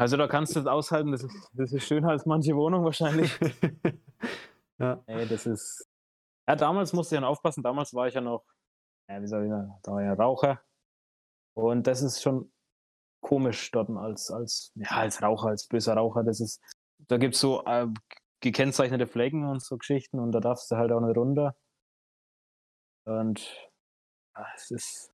Also 0.00 0.16
da 0.16 0.28
kannst 0.28 0.54
du 0.54 0.60
es 0.60 0.66
aushalten, 0.66 1.10
das 1.10 1.24
ist, 1.24 1.50
das 1.54 1.72
ist 1.72 1.84
schöner 1.84 2.10
als 2.10 2.24
manche 2.24 2.54
Wohnung 2.54 2.84
wahrscheinlich. 2.84 3.36
ja. 4.78 5.02
Nee, 5.06 5.26
das 5.26 5.46
ist. 5.46 5.88
Ja, 6.48 6.56
damals 6.56 6.92
musste 6.92 7.14
ich 7.14 7.20
dann 7.20 7.28
aufpassen, 7.28 7.62
damals 7.62 7.92
war 7.94 8.08
ich 8.08 8.14
ja 8.14 8.20
noch, 8.20 8.44
ja, 9.08 9.20
wie 9.20 9.26
soll 9.26 9.44
ich 9.44 9.50
sagen, 9.50 9.74
da 9.82 9.92
war 9.92 10.02
ja 10.02 10.14
Raucher. 10.14 10.62
Und 11.54 11.86
das 11.86 12.02
ist 12.02 12.22
schon 12.22 12.52
komisch 13.20 13.70
dort 13.70 13.90
als, 13.90 14.30
als, 14.30 14.72
ja, 14.74 14.90
als 14.90 15.22
Raucher, 15.22 15.48
als 15.48 15.66
böser 15.66 15.94
Raucher. 15.94 16.22
Das 16.22 16.40
ist, 16.40 16.62
da 16.98 17.18
gibt 17.18 17.34
es 17.34 17.40
so 17.40 17.64
äh, 17.64 17.86
gekennzeichnete 18.40 19.06
Flecken 19.06 19.44
und 19.44 19.62
so 19.62 19.76
Geschichten 19.76 20.18
und 20.20 20.32
da 20.32 20.40
darfst 20.40 20.70
du 20.70 20.76
halt 20.76 20.92
auch 20.92 21.00
nicht 21.00 21.16
runter. 21.16 21.56
Und 23.04 23.70
ja, 24.36 24.46
es 24.54 24.70
ist. 24.70 25.12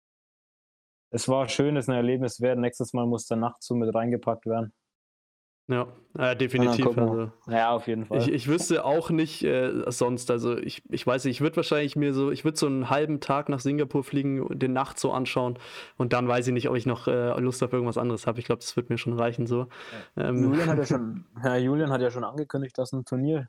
Es 1.11 1.29
war 1.29 1.49
schön, 1.49 1.77
es 1.77 1.85
ist 1.85 1.89
ein 1.91 1.97
Erlebnis 1.97 2.41
wert. 2.41 2.59
Nächstes 2.59 2.93
Mal 2.93 3.07
muss 3.07 3.27
der 3.27 3.37
Nachtzug 3.37 3.79
mit 3.79 3.95
reingepackt 3.95 4.47
werden. 4.47 4.75
Ja, 5.67 5.87
äh, 6.19 6.37
definitiv. 6.37 6.87
Also, 6.87 7.31
ja, 7.49 7.71
auf 7.71 7.87
jeden 7.87 8.05
Fall. 8.05 8.19
Ich, 8.19 8.29
ich 8.31 8.49
wüsste 8.49 8.85
auch 8.85 9.09
nicht 9.09 9.43
äh, 9.45 9.91
sonst. 9.91 10.31
Also 10.31 10.59
ich, 10.59 10.83
ich 10.91 11.07
weiß 11.07 11.25
nicht, 11.25 11.37
ich 11.37 11.41
würde 11.41 11.57
wahrscheinlich 11.57 11.97
mir 11.97 12.13
so, 12.13 12.31
ich 12.31 12.45
würde 12.45 12.59
so 12.59 12.67
einen 12.67 12.91
halben 12.91 13.21
Tag 13.21 13.49
nach 13.49 13.61
Singapur 13.61 14.05
fliegen, 14.05 14.47
den 14.59 14.75
Nacht 14.75 14.99
so 14.99 15.13
anschauen 15.13 15.59
und 15.97 16.13
dann 16.13 16.29
weiß 16.29 16.47
ich 16.49 16.53
nicht, 16.53 16.69
ob 16.69 16.77
ich 16.77 16.85
noch 16.85 17.09
äh, 17.09 17.41
Lust 17.41 17.63
auf 17.63 17.73
irgendwas 17.73 17.97
anderes 17.97 18.27
habe. 18.27 18.41
Ich 18.41 18.45
glaube, 18.45 18.61
das 18.61 18.77
wird 18.77 18.91
mir 18.91 18.99
schon 18.99 19.15
reichen 19.15 19.47
so. 19.47 19.69
Ja. 20.17 20.29
Ähm, 20.29 20.45
Julian 20.45 20.69
hat 20.69 20.79
ja 20.79 20.85
schon, 20.87 21.25
ja, 21.43 21.57
Julian 21.57 21.91
hat 21.91 22.03
ja 22.03 22.11
schon 22.11 22.25
angekündigt, 22.25 22.77
dass 22.77 22.93
ein 22.93 23.07
Turnier 23.07 23.49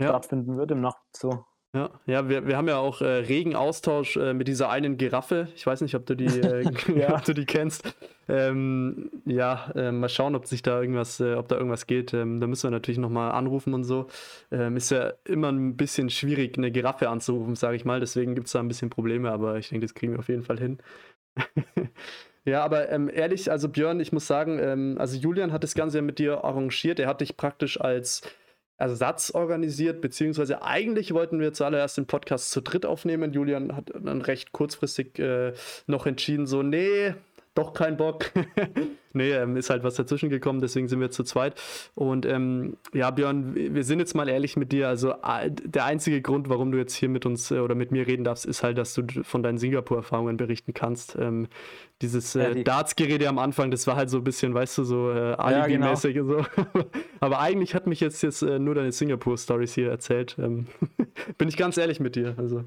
ja. 0.00 0.08
stattfinden 0.08 0.56
wird 0.56 0.70
im 0.70 0.80
Nachtzoo. 0.80 1.44
Ja, 1.74 1.90
ja 2.06 2.28
wir, 2.28 2.46
wir 2.46 2.56
haben 2.56 2.68
ja 2.68 2.78
auch 2.78 3.02
äh, 3.02 3.06
regen 3.06 3.54
Austausch 3.54 4.16
äh, 4.16 4.32
mit 4.32 4.48
dieser 4.48 4.70
einen 4.70 4.96
Giraffe. 4.96 5.48
Ich 5.54 5.66
weiß 5.66 5.82
nicht, 5.82 5.94
ob 5.94 6.06
du 6.06 6.14
die, 6.14 6.26
äh, 6.26 6.62
ja. 6.98 7.14
ob 7.14 7.24
du 7.24 7.34
die 7.34 7.44
kennst. 7.44 7.94
Ähm, 8.28 9.10
ja, 9.24 9.70
äh, 9.74 9.92
mal 9.92 10.08
schauen, 10.08 10.34
ob 10.34 10.46
sich 10.46 10.62
da 10.62 10.80
irgendwas, 10.80 11.20
äh, 11.20 11.34
ob 11.34 11.48
da 11.48 11.56
irgendwas 11.56 11.86
geht. 11.86 12.14
Ähm, 12.14 12.40
da 12.40 12.46
müssen 12.46 12.64
wir 12.64 12.70
natürlich 12.70 12.98
nochmal 12.98 13.32
anrufen 13.32 13.74
und 13.74 13.84
so. 13.84 14.06
Ähm, 14.50 14.76
ist 14.76 14.90
ja 14.90 15.12
immer 15.24 15.50
ein 15.50 15.76
bisschen 15.76 16.10
schwierig, 16.10 16.56
eine 16.56 16.70
Giraffe 16.70 17.08
anzurufen, 17.08 17.54
sage 17.54 17.76
ich 17.76 17.84
mal. 17.84 18.00
Deswegen 18.00 18.34
gibt 18.34 18.46
es 18.46 18.52
da 18.52 18.60
ein 18.60 18.68
bisschen 18.68 18.90
Probleme, 18.90 19.30
aber 19.30 19.58
ich 19.58 19.68
denke, 19.68 19.86
das 19.86 19.94
kriegen 19.94 20.12
wir 20.12 20.18
auf 20.20 20.28
jeden 20.28 20.44
Fall 20.44 20.58
hin. 20.58 20.78
Ja, 22.44 22.64
aber 22.64 22.90
ähm, 22.90 23.10
ehrlich, 23.12 23.50
also 23.50 23.68
Björn, 23.68 24.00
ich 24.00 24.10
muss 24.10 24.26
sagen, 24.26 24.58
ähm, 24.58 24.96
also 24.98 25.18
Julian 25.18 25.52
hat 25.52 25.64
das 25.64 25.74
Ganze 25.74 25.98
ja 25.98 26.02
mit 26.02 26.18
dir 26.18 26.44
arrangiert. 26.44 26.98
Er 26.98 27.06
hat 27.06 27.20
dich 27.20 27.36
praktisch 27.36 27.78
als 27.78 28.22
Ersatz 28.78 29.32
organisiert, 29.32 30.00
beziehungsweise 30.00 30.62
eigentlich 30.62 31.12
wollten 31.12 31.40
wir 31.40 31.52
zuallererst 31.52 31.96
den 31.96 32.06
Podcast 32.06 32.52
zu 32.52 32.60
dritt 32.60 32.86
aufnehmen. 32.86 33.32
Julian 33.32 33.74
hat 33.74 33.90
dann 34.00 34.22
recht 34.22 34.52
kurzfristig 34.52 35.18
äh, 35.18 35.52
noch 35.86 36.06
entschieden, 36.06 36.46
so, 36.46 36.62
nee, 36.62 37.14
doch 37.58 37.72
kein 37.72 37.96
Bock. 37.96 38.30
nee, 39.12 39.32
ähm, 39.32 39.56
ist 39.56 39.68
halt 39.68 39.82
was 39.82 39.96
dazwischen 39.96 40.30
gekommen, 40.30 40.60
deswegen 40.60 40.86
sind 40.86 41.00
wir 41.00 41.10
zu 41.10 41.24
zweit. 41.24 41.60
Und 41.96 42.24
ähm, 42.24 42.76
ja, 42.94 43.10
Björn, 43.10 43.54
wir 43.54 43.82
sind 43.82 43.98
jetzt 43.98 44.14
mal 44.14 44.28
ehrlich 44.28 44.56
mit 44.56 44.70
dir. 44.70 44.88
Also 44.88 45.10
äh, 45.10 45.50
der 45.50 45.84
einzige 45.84 46.22
Grund, 46.22 46.48
warum 46.48 46.70
du 46.70 46.78
jetzt 46.78 46.94
hier 46.94 47.08
mit 47.08 47.26
uns 47.26 47.50
äh, 47.50 47.58
oder 47.58 47.74
mit 47.74 47.90
mir 47.90 48.06
reden 48.06 48.22
darfst, 48.22 48.46
ist 48.46 48.62
halt, 48.62 48.78
dass 48.78 48.94
du 48.94 49.02
von 49.24 49.42
deinen 49.42 49.58
Singapur-Erfahrungen 49.58 50.36
berichten 50.36 50.72
kannst. 50.72 51.16
Ähm, 51.18 51.48
dieses 52.00 52.36
äh, 52.36 52.58
ja, 52.58 52.62
Darts-Gerede 52.62 53.28
am 53.28 53.38
Anfang, 53.38 53.72
das 53.72 53.88
war 53.88 53.96
halt 53.96 54.08
so 54.08 54.18
ein 54.18 54.24
bisschen, 54.24 54.54
weißt 54.54 54.78
du, 54.78 54.84
so 54.84 55.10
äh, 55.10 55.32
Alibi-mäßig 55.32 56.14
ja, 56.14 56.22
genau. 56.22 56.42
so. 56.42 56.84
Aber 57.20 57.40
eigentlich 57.40 57.74
hat 57.74 57.88
mich 57.88 57.98
jetzt, 57.98 58.22
jetzt 58.22 58.42
äh, 58.42 58.60
nur 58.60 58.76
deine 58.76 58.92
Singapur-Stories 58.92 59.74
hier 59.74 59.90
erzählt. 59.90 60.36
Ähm, 60.38 60.68
bin 61.38 61.48
ich 61.48 61.56
ganz 61.56 61.76
ehrlich 61.76 61.98
mit 61.98 62.14
dir. 62.14 62.34
Also. 62.38 62.64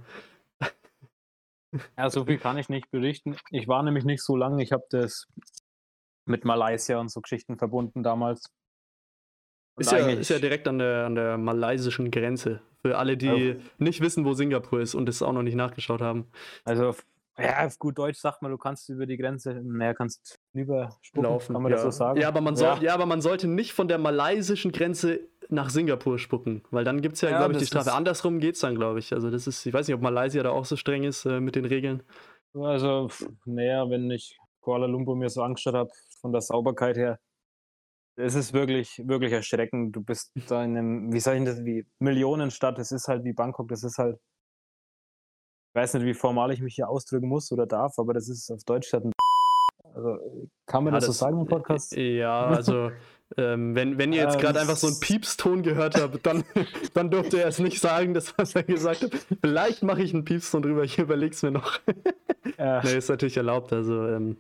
Ja, 1.97 2.09
so 2.09 2.25
viel 2.25 2.37
kann 2.37 2.57
ich 2.57 2.69
nicht 2.69 2.91
berichten. 2.91 3.37
Ich 3.49 3.67
war 3.67 3.81
nämlich 3.83 4.03
nicht 4.03 4.23
so 4.23 4.35
lange. 4.35 4.61
Ich 4.61 4.71
habe 4.71 4.83
das 4.89 5.27
mit 6.25 6.45
Malaysia 6.45 6.99
und 6.99 7.09
so 7.09 7.21
Geschichten 7.21 7.57
verbunden 7.57 8.03
damals. 8.03 8.51
Ist 9.77 9.91
ja, 9.91 9.99
ist 10.09 10.29
ja, 10.29 10.39
direkt 10.39 10.67
an 10.67 10.79
der, 10.79 11.05
an 11.05 11.15
der 11.15 11.37
malaysischen 11.37 12.11
Grenze. 12.11 12.61
Für 12.81 12.97
alle, 12.97 13.15
die 13.15 13.29
also, 13.29 13.61
nicht 13.77 14.01
wissen, 14.01 14.25
wo 14.25 14.33
Singapur 14.33 14.81
ist 14.81 14.95
und 14.95 15.07
es 15.07 15.21
auch 15.21 15.31
noch 15.31 15.43
nicht 15.43 15.55
nachgeschaut 15.55 16.01
haben. 16.01 16.27
Also, 16.65 16.93
ja, 17.37 17.65
auf 17.65 17.79
gut 17.79 17.97
Deutsch 17.97 18.19
sagt 18.19 18.41
man, 18.41 18.51
du 18.51 18.57
kannst 18.57 18.89
über 18.89 19.05
die 19.05 19.17
Grenze, 19.17 19.61
naja, 19.63 19.93
kannst 19.93 20.39
überlaufen, 20.53 21.53
kann 21.53 21.63
man 21.63 21.71
ja. 21.71 21.77
das 21.77 21.83
so 21.83 21.91
sagen? 21.91 22.19
Ja 22.19 22.27
aber, 22.27 22.41
man 22.41 22.55
soll, 22.55 22.77
ja. 22.77 22.81
ja, 22.81 22.93
aber 22.93 23.05
man 23.05 23.21
sollte 23.21 23.47
nicht 23.47 23.73
von 23.73 23.87
der 23.87 23.97
malaysischen 23.97 24.71
Grenze 24.71 25.21
nach 25.51 25.69
Singapur 25.69 26.17
spucken, 26.17 26.63
weil 26.71 26.83
dann 26.83 27.01
gibt 27.01 27.15
es 27.15 27.21
ja, 27.21 27.29
ja 27.29 27.37
glaube 27.37 27.53
ich, 27.53 27.59
die 27.59 27.65
Strafe. 27.65 27.93
Andersrum 27.93 28.39
geht 28.39 28.55
es 28.55 28.61
dann, 28.61 28.75
glaube 28.75 28.99
ich. 28.99 29.13
Also 29.13 29.29
das 29.29 29.47
ist, 29.47 29.65
ich 29.65 29.73
weiß 29.73 29.87
nicht, 29.87 29.95
ob 29.95 30.01
Malaysia 30.01 30.41
da 30.43 30.51
auch 30.51 30.65
so 30.65 30.75
streng 30.75 31.03
ist 31.03 31.25
äh, 31.25 31.39
mit 31.39 31.55
den 31.55 31.65
Regeln. 31.65 32.03
Also, 32.53 33.09
naja, 33.45 33.89
wenn 33.89 34.09
ich 34.11 34.37
Kuala 34.61 34.85
Lumpur 34.85 35.15
mir 35.15 35.29
so 35.29 35.41
angeschaut 35.41 35.73
habe, 35.73 35.89
von 36.19 36.31
der 36.31 36.41
Sauberkeit 36.41 36.97
her, 36.97 37.19
es 38.15 38.35
ist 38.35 38.53
wirklich, 38.53 39.01
wirklich 39.05 39.31
erschreckend. 39.31 39.95
Du 39.95 40.03
bist 40.03 40.31
da 40.47 40.63
in 40.63 40.77
einem, 40.77 41.13
wie 41.13 41.19
soll 41.19 41.35
ich 41.35 41.45
das, 41.45 41.63
wie 41.63 41.85
Millionenstadt, 41.99 42.77
es 42.79 42.91
ist 42.91 43.07
halt 43.07 43.23
wie 43.23 43.33
Bangkok, 43.33 43.67
das 43.69 43.83
ist 43.83 43.97
halt, 43.97 44.17
ich 45.69 45.75
weiß 45.75 45.93
nicht, 45.95 46.05
wie 46.05 46.13
formal 46.13 46.51
ich 46.51 46.61
mich 46.61 46.75
hier 46.75 46.89
ausdrücken 46.89 47.27
muss 47.27 47.51
oder 47.51 47.65
darf, 47.65 47.97
aber 47.97 48.13
das 48.13 48.27
ist 48.29 48.51
auf 48.51 48.63
Deutsch 48.63 48.91
halt 48.93 49.05
ein 49.05 49.11
also 49.93 50.17
kann 50.65 50.85
man 50.85 50.93
ja, 50.93 50.99
das, 50.99 51.07
das, 51.07 51.17
so 51.17 51.25
sagen 51.25 51.39
im 51.39 51.47
Podcast? 51.47 51.95
Ja, 51.95 52.45
also 52.45 52.91
ähm, 53.37 53.75
wenn, 53.75 53.97
wenn 53.97 54.13
ihr 54.13 54.23
jetzt 54.23 54.39
gerade 54.39 54.59
ähm, 54.59 54.63
einfach 54.63 54.77
so 54.77 54.87
einen 54.87 54.99
Piepston 54.99 55.63
gehört 55.63 55.99
habt, 55.99 56.25
dann, 56.25 56.43
dann 56.93 57.09
dürft 57.09 57.33
ihr 57.33 57.45
es 57.45 57.59
nicht 57.59 57.79
sagen, 57.79 58.13
das, 58.13 58.37
was 58.37 58.55
er 58.55 58.63
gesagt 58.63 59.03
hat. 59.03 59.11
Vielleicht 59.41 59.83
mache 59.83 60.01
ich 60.01 60.13
einen 60.13 60.25
Piepston 60.25 60.61
drüber, 60.61 60.83
ich 60.83 60.97
überlege 60.97 61.33
es 61.33 61.41
mir 61.41 61.51
noch. 61.51 61.79
Äh, 62.57 62.81
nee, 62.83 62.97
ist 62.97 63.09
natürlich 63.09 63.37
erlaubt. 63.37 63.71
Also, 63.73 64.07
ähm, 64.07 64.37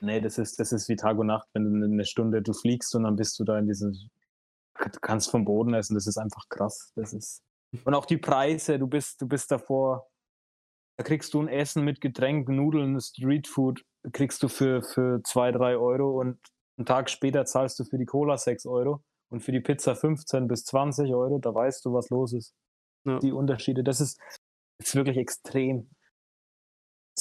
nee, 0.00 0.20
das 0.20 0.38
ist, 0.38 0.58
das 0.58 0.72
ist 0.72 0.88
wie 0.88 0.96
Tag 0.96 1.18
und 1.18 1.28
Nacht, 1.28 1.48
wenn 1.52 1.80
du 1.80 1.86
eine 1.86 2.04
Stunde 2.04 2.42
du 2.42 2.52
fliegst 2.52 2.94
und 2.94 3.04
dann 3.04 3.16
bist 3.16 3.38
du 3.38 3.44
da 3.44 3.58
in 3.58 3.66
diesem. 3.66 3.92
Du 3.92 5.00
kannst 5.00 5.30
vom 5.30 5.44
Boden 5.44 5.72
essen, 5.72 5.94
das 5.94 6.08
ist 6.08 6.18
einfach 6.18 6.48
krass. 6.48 6.92
Das 6.96 7.12
ist. 7.12 7.42
Und 7.84 7.94
auch 7.94 8.06
die 8.06 8.18
Preise, 8.18 8.78
du 8.78 8.86
bist, 8.88 9.20
du 9.20 9.28
bist 9.28 9.50
davor 9.50 10.08
Da 10.96 11.04
kriegst 11.04 11.34
du 11.34 11.40
ein 11.40 11.48
Essen 11.48 11.84
mit 11.84 12.00
Getränk, 12.00 12.48
Nudeln, 12.48 13.00
Streetfood, 13.00 13.84
kriegst 14.12 14.42
du 14.42 14.48
für, 14.48 14.82
für 14.82 15.20
2, 15.22 15.52
3 15.52 15.76
Euro 15.76 16.20
und 16.20 16.38
einen 16.76 16.86
Tag 16.86 17.10
später 17.10 17.44
zahlst 17.44 17.78
du 17.78 17.84
für 17.84 17.98
die 17.98 18.06
Cola 18.06 18.36
6 18.36 18.66
Euro 18.66 19.02
und 19.30 19.40
für 19.40 19.52
die 19.52 19.60
Pizza 19.60 19.94
15 19.94 20.48
bis 20.48 20.64
20 20.64 21.12
Euro. 21.14 21.38
Da 21.38 21.54
weißt 21.54 21.84
du, 21.84 21.92
was 21.92 22.10
los 22.10 22.32
ist. 22.32 22.54
Ja. 23.06 23.18
Die 23.18 23.32
Unterschiede, 23.32 23.84
das 23.84 24.00
ist, 24.00 24.18
ist 24.78 24.94
wirklich 24.94 25.16
extrem. 25.16 25.90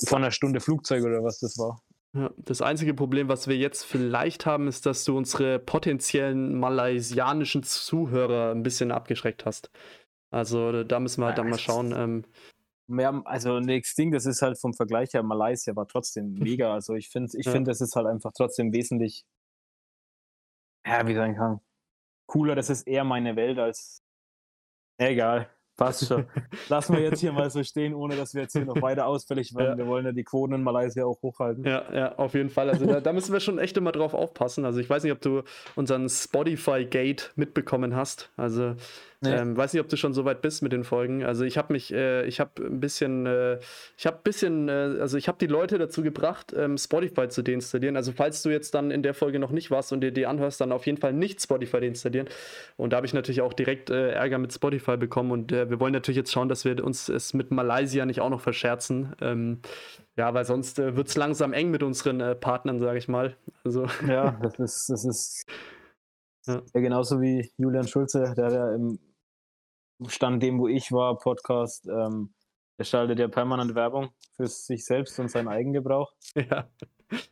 Von 0.08 0.24
einer 0.24 0.32
Stunde 0.32 0.60
Flugzeug 0.60 1.04
oder 1.04 1.24
was 1.24 1.40
das 1.40 1.58
war. 1.58 1.82
Ja, 2.16 2.32
das 2.38 2.62
einzige 2.62 2.94
Problem, 2.94 3.28
was 3.28 3.48
wir 3.48 3.58
jetzt 3.58 3.86
vielleicht 3.86 4.46
haben, 4.46 4.68
ist, 4.68 4.86
dass 4.86 5.04
du 5.04 5.18
unsere 5.18 5.60
potenziellen 5.60 6.60
malaysianischen 6.60 7.64
Zuhörer 7.64 8.52
ein 8.52 8.62
bisschen 8.62 8.92
abgeschreckt 8.92 9.46
hast. 9.46 9.72
Also 10.32 10.84
da 10.84 11.00
müssen 11.00 11.22
wir 11.22 11.28
halt 11.28 11.38
dann 11.38 11.50
mal 11.50 11.60
schauen. 11.60 11.92
Ähm, 11.96 12.26
mehr, 12.88 13.22
also 13.26 13.60
nichts 13.60 13.96
Ding, 13.96 14.12
das 14.12 14.26
ist 14.26 14.42
halt 14.42 14.60
vom 14.60 14.74
Vergleich 14.74 15.14
her, 15.14 15.24
Malaysia 15.24 15.76
war 15.76 15.88
trotzdem 15.88 16.34
mega. 16.40 16.74
Also 16.74 16.94
ich 16.94 17.10
finde, 17.10 17.38
ich 17.38 17.46
ja. 17.48 17.52
finde, 17.52 17.72
das 17.72 17.82
ist 17.82 17.96
halt 17.96 18.08
einfach 18.08 18.32
trotzdem 18.36 18.74
wesentlich, 18.74 19.26
ja, 20.86 21.08
wie 21.08 21.16
sagen 21.16 21.36
kann, 21.36 21.60
cooler. 22.28 22.56
Das 22.56 22.70
ist 22.70 22.88
eher 22.88 23.04
meine 23.04 23.36
Welt 23.36 23.60
als, 23.60 24.04
egal. 24.98 25.50
Passt 25.76 26.08
schon. 26.08 26.28
Lassen 26.70 26.96
wir 26.96 27.02
jetzt 27.02 27.20
hier 27.20 27.32
mal 27.32 27.50
so 27.50 27.64
stehen, 27.64 27.96
ohne 27.96 28.16
dass 28.16 28.36
wir 28.36 28.44
jetzt 28.44 28.54
hier 28.54 28.66
noch 28.66 28.76
weiter 28.82 29.08
ausfällig 29.08 29.56
werden. 29.56 29.72
Ja. 29.72 29.78
Wir 29.78 29.88
wollen 29.88 30.06
ja 30.06 30.12
die 30.12 30.24
Quoten 30.24 30.54
in 30.54 30.64
Malaysia 30.64 31.04
auch 31.04 31.20
hochhalten. 31.24 31.64
Ja, 31.64 31.92
ja, 31.92 32.16
auf 32.16 32.36
jeden 32.36 32.50
Fall. 32.50 32.70
Also 32.70 32.86
da, 32.86 33.02
da, 33.02 33.12
müssen 33.12 33.34
wir 33.34 33.40
schon 33.40 33.58
echt 33.58 33.76
immer 33.76 33.92
drauf 33.92 34.14
aufpassen. 34.14 34.66
Also 34.66 34.80
ich 34.80 34.90
weiß 34.90 35.02
nicht, 35.04 35.12
ob 35.12 35.22
du 35.22 35.42
unseren 35.76 36.08
Spotify-Gate 36.08 37.34
mitbekommen 37.36 37.96
hast. 37.96 38.32
Also 38.38 38.76
Nee. 39.24 39.34
Ähm, 39.36 39.56
weiß 39.56 39.72
nicht, 39.72 39.82
ob 39.82 39.88
du 39.88 39.96
schon 39.96 40.14
so 40.14 40.26
weit 40.26 40.42
bist 40.42 40.62
mit 40.62 40.74
den 40.74 40.84
Folgen. 40.84 41.24
Also 41.24 41.46
ich 41.46 41.58
habe 41.58 41.72
mich, 41.72 41.94
äh, 41.94 42.26
ich 42.26 42.42
habe 42.42 42.62
ein 42.62 42.82
bisschen, 42.82 43.26
äh, 43.26 43.58
ich 43.98 44.06
habe 44.06 44.18
ein 44.18 44.24
bisschen, 44.24 44.68
äh, 44.68 44.98
also 45.00 45.18
ich 45.18 45.30
habe 45.30 45.38
die 45.40 45.48
Leute 45.48 45.78
dazu 45.78 46.04
gebracht, 46.04 46.54
ähm, 46.56 46.78
Spotify 46.78 47.30
zu 47.30 47.42
deinstallieren. 47.42 47.96
Also 47.96 48.12
falls 48.12 48.44
du 48.44 48.50
jetzt 48.50 48.76
dann 48.76 48.92
in 48.92 49.02
der 49.02 49.14
Folge 49.14 49.40
noch 49.40 49.52
nicht 49.52 49.72
warst 49.72 49.94
und 49.94 50.02
dir 50.02 50.12
die 50.12 50.26
anhörst, 50.26 50.60
dann 50.60 50.74
auf 50.74 50.86
jeden 50.86 50.98
Fall 50.98 51.14
nicht 51.14 51.42
Spotify 51.42 51.80
deinstallieren. 51.80 52.28
Und 52.76 52.92
da 52.92 52.98
habe 52.98 53.08
ich 53.08 53.14
natürlich 53.14 53.42
auch 53.42 53.54
direkt 53.54 53.90
äh, 53.90 54.12
Ärger 54.12 54.40
mit 54.40 54.52
Spotify 54.52 54.98
bekommen. 54.98 55.32
Und 55.32 55.54
äh, 55.54 55.70
wir 55.70 55.80
wollen 55.80 55.94
natürlich 55.94 56.18
jetzt 56.18 56.32
schauen, 56.34 56.50
dass 56.50 56.66
wir 56.66 56.84
uns 56.84 57.08
es 57.08 57.34
mit 57.34 57.50
Malaysia 57.50 58.06
nicht 58.06 58.20
auch 58.20 58.30
noch 58.30 58.42
verscherzen. 58.42 59.16
Ähm, 59.22 59.62
ja, 60.18 60.34
weil 60.34 60.44
sonst 60.44 60.80
äh, 60.80 60.98
wird 60.98 61.08
es 61.08 61.16
langsam 61.16 61.54
eng 61.54 61.72
mit 61.72 61.82
unseren 61.82 62.40
Partnern, 62.42 62.80
sage 62.80 62.98
ich 62.98 63.08
mal. 63.08 63.38
Also 63.64 63.88
ja, 64.06 64.38
das 64.42 64.60
ist, 64.60 64.90
das 64.90 65.06
ist 65.06 65.46
ja 66.46 66.62
genauso 66.74 67.22
wie 67.22 67.50
Julian 67.58 67.88
Schulze, 67.88 68.34
der 68.36 68.52
ja 68.52 68.76
im 68.76 69.00
Stand 70.10 70.44
dem, 70.44 70.60
wo 70.60 70.68
ich 70.68 70.92
war, 70.92 71.18
Podcast, 71.18 71.88
ähm, 71.88 72.34
er 72.78 72.86
schaltet 72.86 73.20
ja 73.20 73.28
permanent 73.28 73.76
Werbung 73.76 74.10
für 74.36 74.48
sich 74.48 74.86
selbst 74.86 75.20
und 75.20 75.30
seinen 75.30 75.48
Eigengebrauch. 75.48 76.14
Ja. 76.36 76.70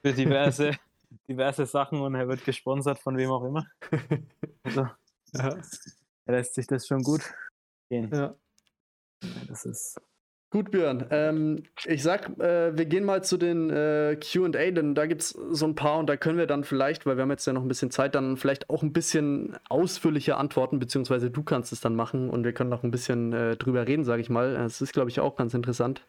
Für 0.01 0.13
diverse, 0.13 0.77
diverse 1.27 1.65
Sachen 1.65 2.01
und 2.01 2.13
er 2.13 2.27
wird 2.27 2.45
gesponsert 2.45 2.99
von 2.99 3.17
wem 3.17 3.31
auch 3.31 3.43
immer. 3.43 3.65
Also, 4.61 4.81
ja. 5.33 5.57
er 6.25 6.35
lässt 6.35 6.53
sich 6.53 6.67
das 6.67 6.85
schon 6.85 7.01
gut 7.01 7.21
gehen. 7.89 8.11
Ja. 8.13 8.35
Das 9.47 9.65
ist 9.65 9.99
Gut, 10.51 10.69
Björn. 10.69 11.05
Ähm, 11.11 11.63
ich 11.85 12.03
sag, 12.03 12.37
äh, 12.37 12.77
wir 12.77 12.85
gehen 12.85 13.05
mal 13.05 13.23
zu 13.23 13.37
den 13.37 13.69
äh, 13.69 14.17
QA, 14.17 14.49
denn 14.49 14.95
da 14.95 15.05
gibt 15.05 15.21
es 15.21 15.29
so 15.29 15.65
ein 15.65 15.75
paar 15.75 15.97
und 15.97 16.07
da 16.07 16.17
können 16.17 16.37
wir 16.37 16.45
dann 16.45 16.65
vielleicht, 16.65 17.05
weil 17.05 17.15
wir 17.15 17.21
haben 17.21 17.31
jetzt 17.31 17.47
ja 17.47 17.53
noch 17.53 17.61
ein 17.61 17.69
bisschen 17.69 17.89
Zeit, 17.89 18.15
dann 18.15 18.35
vielleicht 18.35 18.69
auch 18.69 18.83
ein 18.83 18.91
bisschen 18.91 19.55
ausführlicher 19.69 20.37
antworten, 20.37 20.77
beziehungsweise 20.77 21.31
du 21.31 21.41
kannst 21.41 21.71
es 21.71 21.79
dann 21.79 21.95
machen 21.95 22.29
und 22.29 22.43
wir 22.43 22.51
können 22.51 22.69
noch 22.69 22.83
ein 22.83 22.91
bisschen 22.91 23.31
äh, 23.31 23.55
drüber 23.55 23.87
reden, 23.87 24.03
sage 24.03 24.21
ich 24.21 24.29
mal. 24.29 24.55
Das 24.55 24.81
ist, 24.81 24.91
glaube 24.91 25.09
ich, 25.09 25.21
auch 25.21 25.37
ganz 25.37 25.53
interessant. 25.53 26.01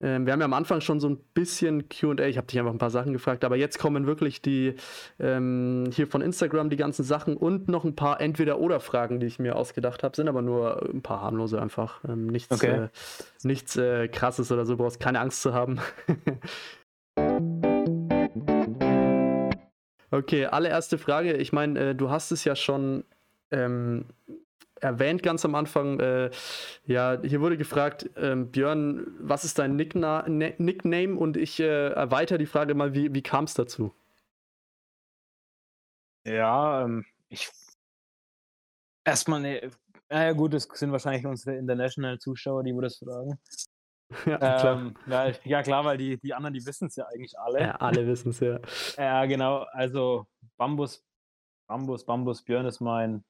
Ähm, 0.00 0.26
wir 0.26 0.32
haben 0.32 0.40
ja 0.40 0.44
am 0.44 0.52
Anfang 0.52 0.80
schon 0.80 1.00
so 1.00 1.08
ein 1.08 1.18
bisschen 1.34 1.88
QA. 1.88 2.26
Ich 2.26 2.36
habe 2.36 2.46
dich 2.46 2.58
einfach 2.58 2.72
ein 2.72 2.78
paar 2.78 2.90
Sachen 2.90 3.12
gefragt, 3.12 3.44
aber 3.44 3.56
jetzt 3.56 3.78
kommen 3.78 4.06
wirklich 4.06 4.40
die 4.40 4.74
ähm, 5.18 5.90
hier 5.92 6.06
von 6.06 6.22
Instagram 6.22 6.70
die 6.70 6.76
ganzen 6.76 7.04
Sachen 7.04 7.36
und 7.36 7.68
noch 7.68 7.84
ein 7.84 7.96
paar 7.96 8.20
Entweder-Oder-Fragen, 8.20 9.18
die 9.18 9.26
ich 9.26 9.38
mir 9.38 9.56
ausgedacht 9.56 10.04
habe. 10.04 10.14
Sind 10.14 10.28
aber 10.28 10.42
nur 10.42 10.88
ein 10.88 11.02
paar 11.02 11.22
harmlose 11.22 11.60
einfach. 11.60 12.04
Ähm, 12.04 12.28
nichts 12.28 12.52
okay. 12.52 12.84
äh, 12.84 12.88
nichts 13.42 13.76
äh, 13.76 14.08
krasses 14.08 14.52
oder 14.52 14.64
so. 14.64 14.74
Du 14.74 14.84
brauchst 14.84 15.00
keine 15.00 15.20
Angst 15.20 15.42
zu 15.42 15.52
haben. 15.52 15.80
okay, 20.12 20.46
allererste 20.46 20.98
Frage. 20.98 21.34
Ich 21.34 21.52
meine, 21.52 21.90
äh, 21.90 21.94
du 21.94 22.10
hast 22.10 22.30
es 22.30 22.44
ja 22.44 22.54
schon 22.54 23.02
ähm, 23.50 24.04
erwähnt 24.80 25.22
ganz 25.22 25.44
am 25.44 25.54
Anfang. 25.54 26.00
Äh, 26.00 26.30
ja, 26.84 27.20
hier 27.22 27.40
wurde 27.40 27.56
gefragt, 27.56 28.10
ähm, 28.16 28.50
Björn, 28.50 29.06
was 29.20 29.44
ist 29.44 29.58
dein 29.58 29.76
Nickna 29.76 30.28
ne-, 30.28 30.54
Nickname? 30.58 31.16
Und 31.16 31.36
ich 31.36 31.60
äh, 31.60 31.88
erweitere 31.90 32.38
die 32.38 32.46
Frage 32.46 32.74
mal, 32.74 32.94
wie, 32.94 33.12
wie 33.14 33.22
kam 33.22 33.44
es 33.44 33.54
dazu? 33.54 33.94
Ja, 36.24 36.84
ähm, 36.84 37.04
ich. 37.28 37.50
Erstmal, 39.04 39.40
ne, 39.40 39.70
ja 40.10 40.32
gut, 40.32 40.52
das 40.54 40.68
sind 40.72 40.92
wahrscheinlich 40.92 41.26
unsere 41.26 41.56
International-Zuschauer, 41.56 42.62
die 42.64 42.72
wir 42.72 42.82
das 42.82 42.98
fragen. 42.98 43.38
Ja, 44.24 44.38
klar. 44.38 44.78
Ähm, 44.78 44.94
ja, 45.06 45.32
ja, 45.44 45.62
klar, 45.62 45.84
weil 45.84 45.98
die, 45.98 46.18
die 46.18 46.32
anderen, 46.32 46.54
die 46.54 46.64
wissen 46.64 46.88
es 46.88 46.96
ja 46.96 47.04
eigentlich 47.08 47.38
alle. 47.38 47.60
Ja, 47.60 47.70
alle 47.72 48.06
wissen 48.06 48.30
es, 48.30 48.40
ja. 48.40 48.58
Ja, 48.96 49.26
genau. 49.26 49.66
Also 49.72 50.26
Bambus, 50.56 51.04
Bambus, 51.68 52.06
Bambus 52.06 52.42
Björn 52.42 52.64
ist 52.64 52.80
mein 52.80 53.22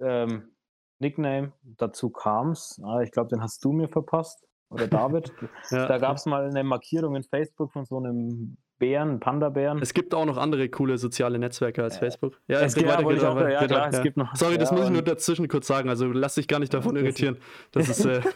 ähm, 0.00 0.50
Nickname. 0.98 1.52
Dazu 1.62 2.10
kam 2.10 2.50
es, 2.50 2.80
ah, 2.84 3.00
ich 3.00 3.10
glaube, 3.10 3.28
den 3.28 3.42
hast 3.42 3.64
du 3.64 3.72
mir 3.72 3.88
verpasst. 3.88 4.44
Oder 4.70 4.86
David. 4.86 5.32
ja. 5.70 5.86
Da 5.86 5.98
gab 5.98 6.16
es 6.16 6.26
mal 6.26 6.44
eine 6.44 6.62
Markierung 6.62 7.16
in 7.16 7.22
Facebook 7.22 7.72
von 7.72 7.84
so 7.84 7.98
einem 7.98 8.58
Bären, 8.78 9.18
Panda-Bären. 9.18 9.80
Es 9.80 9.92
gibt 9.92 10.14
auch 10.14 10.24
noch 10.24 10.36
andere 10.36 10.68
coole 10.68 10.98
soziale 10.98 11.38
Netzwerke 11.38 11.82
als 11.82 11.96
äh, 11.96 12.00
Facebook. 12.00 12.40
Ja, 12.46 12.60
es, 12.60 12.74
gibt, 12.74 12.88
auch, 12.88 13.00
ja, 13.10 13.66
klar, 13.66 13.88
es 13.88 14.02
gibt 14.02 14.16
noch. 14.16 14.34
Sorry, 14.36 14.52
ja, 14.52 14.58
das 14.58 14.70
muss 14.70 14.84
ich 14.84 14.90
nur 14.90 15.02
dazwischen 15.02 15.48
kurz 15.48 15.66
sagen. 15.66 15.88
Also 15.88 16.06
lass 16.06 16.36
dich 16.36 16.46
gar 16.46 16.60
nicht 16.60 16.72
davon 16.72 16.96
irritieren. 16.96 17.38
Das 17.72 17.88
ist. 17.88 18.04
Äh, 18.04 18.20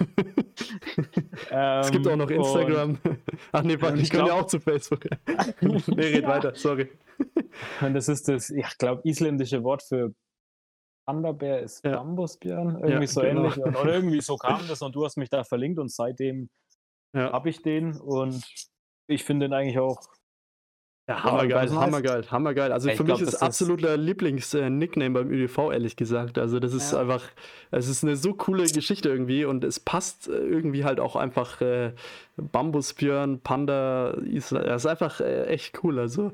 es 1.80 1.90
gibt 1.90 2.08
auch 2.08 2.16
noch 2.16 2.30
ähm, 2.30 2.38
Instagram. 2.38 2.98
Ach 3.52 3.62
nee, 3.62 3.80
warte, 3.80 3.96
ich, 3.96 4.04
ich 4.04 4.10
kann 4.10 4.26
ja 4.26 4.34
auch 4.34 4.46
zu 4.46 4.58
Facebook. 4.58 5.04
nee, 5.60 6.06
red 6.06 6.26
weiter, 6.26 6.52
sorry. 6.54 6.90
Und 7.80 7.94
das 7.94 8.08
ist 8.08 8.28
das, 8.28 8.50
ich 8.50 8.78
glaube, 8.78 9.02
isländische 9.04 9.62
Wort 9.62 9.82
für 9.82 10.12
Thunderbär 11.06 11.60
ist 11.60 11.84
ja. 11.84 11.96
Bambusbjörn, 11.96 12.76
irgendwie 12.76 12.90
ja, 12.90 13.06
so 13.06 13.20
genau. 13.20 13.44
ähnlich. 13.44 13.58
Oder 13.58 13.84
irgendwie 13.94 14.20
so 14.20 14.36
kam 14.36 14.66
das 14.68 14.82
und 14.82 14.94
du 14.94 15.04
hast 15.04 15.16
mich 15.16 15.30
da 15.30 15.44
verlinkt 15.44 15.78
und 15.78 15.90
seitdem 15.90 16.48
ja. 17.14 17.32
habe 17.32 17.50
ich 17.50 17.62
den 17.62 18.00
und 18.00 18.44
ich 19.08 19.24
finde 19.24 19.46
den 19.46 19.52
eigentlich 19.52 19.78
auch 19.78 20.00
ja, 21.08 21.24
hammergeil, 21.24 21.70
hammergeil, 21.70 22.30
hammergeil. 22.30 22.72
Also 22.72 22.88
ich 22.88 22.96
für 22.96 23.04
glaub, 23.04 23.18
mich 23.18 23.28
ist 23.28 23.42
absoluter 23.42 23.96
Lieblings-Nickname 23.96 25.10
beim 25.10 25.30
ÜDV, 25.30 25.72
ehrlich 25.72 25.96
gesagt. 25.96 26.38
Also 26.38 26.60
das 26.60 26.72
ist 26.72 26.92
ja. 26.92 27.00
einfach, 27.00 27.24
es 27.72 27.88
ist 27.88 28.04
eine 28.04 28.14
so 28.14 28.34
coole 28.34 28.62
Geschichte 28.68 29.08
irgendwie 29.08 29.44
und 29.44 29.64
es 29.64 29.80
passt 29.80 30.28
äh, 30.28 30.32
irgendwie 30.32 30.84
halt 30.84 31.00
auch 31.00 31.16
einfach 31.16 31.60
äh, 31.60 31.92
Bambusbjörn, 32.36 33.40
Panda, 33.40 34.12
Isla, 34.24 34.62
das 34.62 34.84
ist 34.84 34.90
einfach 34.90 35.20
äh, 35.20 35.46
echt 35.46 35.82
cool. 35.82 35.98
Also 35.98 36.30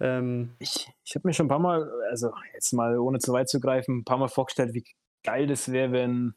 ähm, 0.00 0.54
ich, 0.58 0.92
ich 1.02 1.14
habe 1.14 1.26
mir 1.26 1.32
schon 1.32 1.46
ein 1.46 1.50
paar 1.50 1.58
Mal, 1.58 1.90
also 2.10 2.30
jetzt 2.52 2.72
mal 2.74 2.98
ohne 2.98 3.20
zu 3.20 3.32
weit 3.32 3.48
zu 3.48 3.58
greifen, 3.58 4.00
ein 4.00 4.04
paar 4.04 4.18
Mal 4.18 4.28
vorgestellt, 4.28 4.74
wie 4.74 4.84
geil 5.24 5.46
das 5.46 5.72
wäre, 5.72 5.92
wenn 5.92 6.34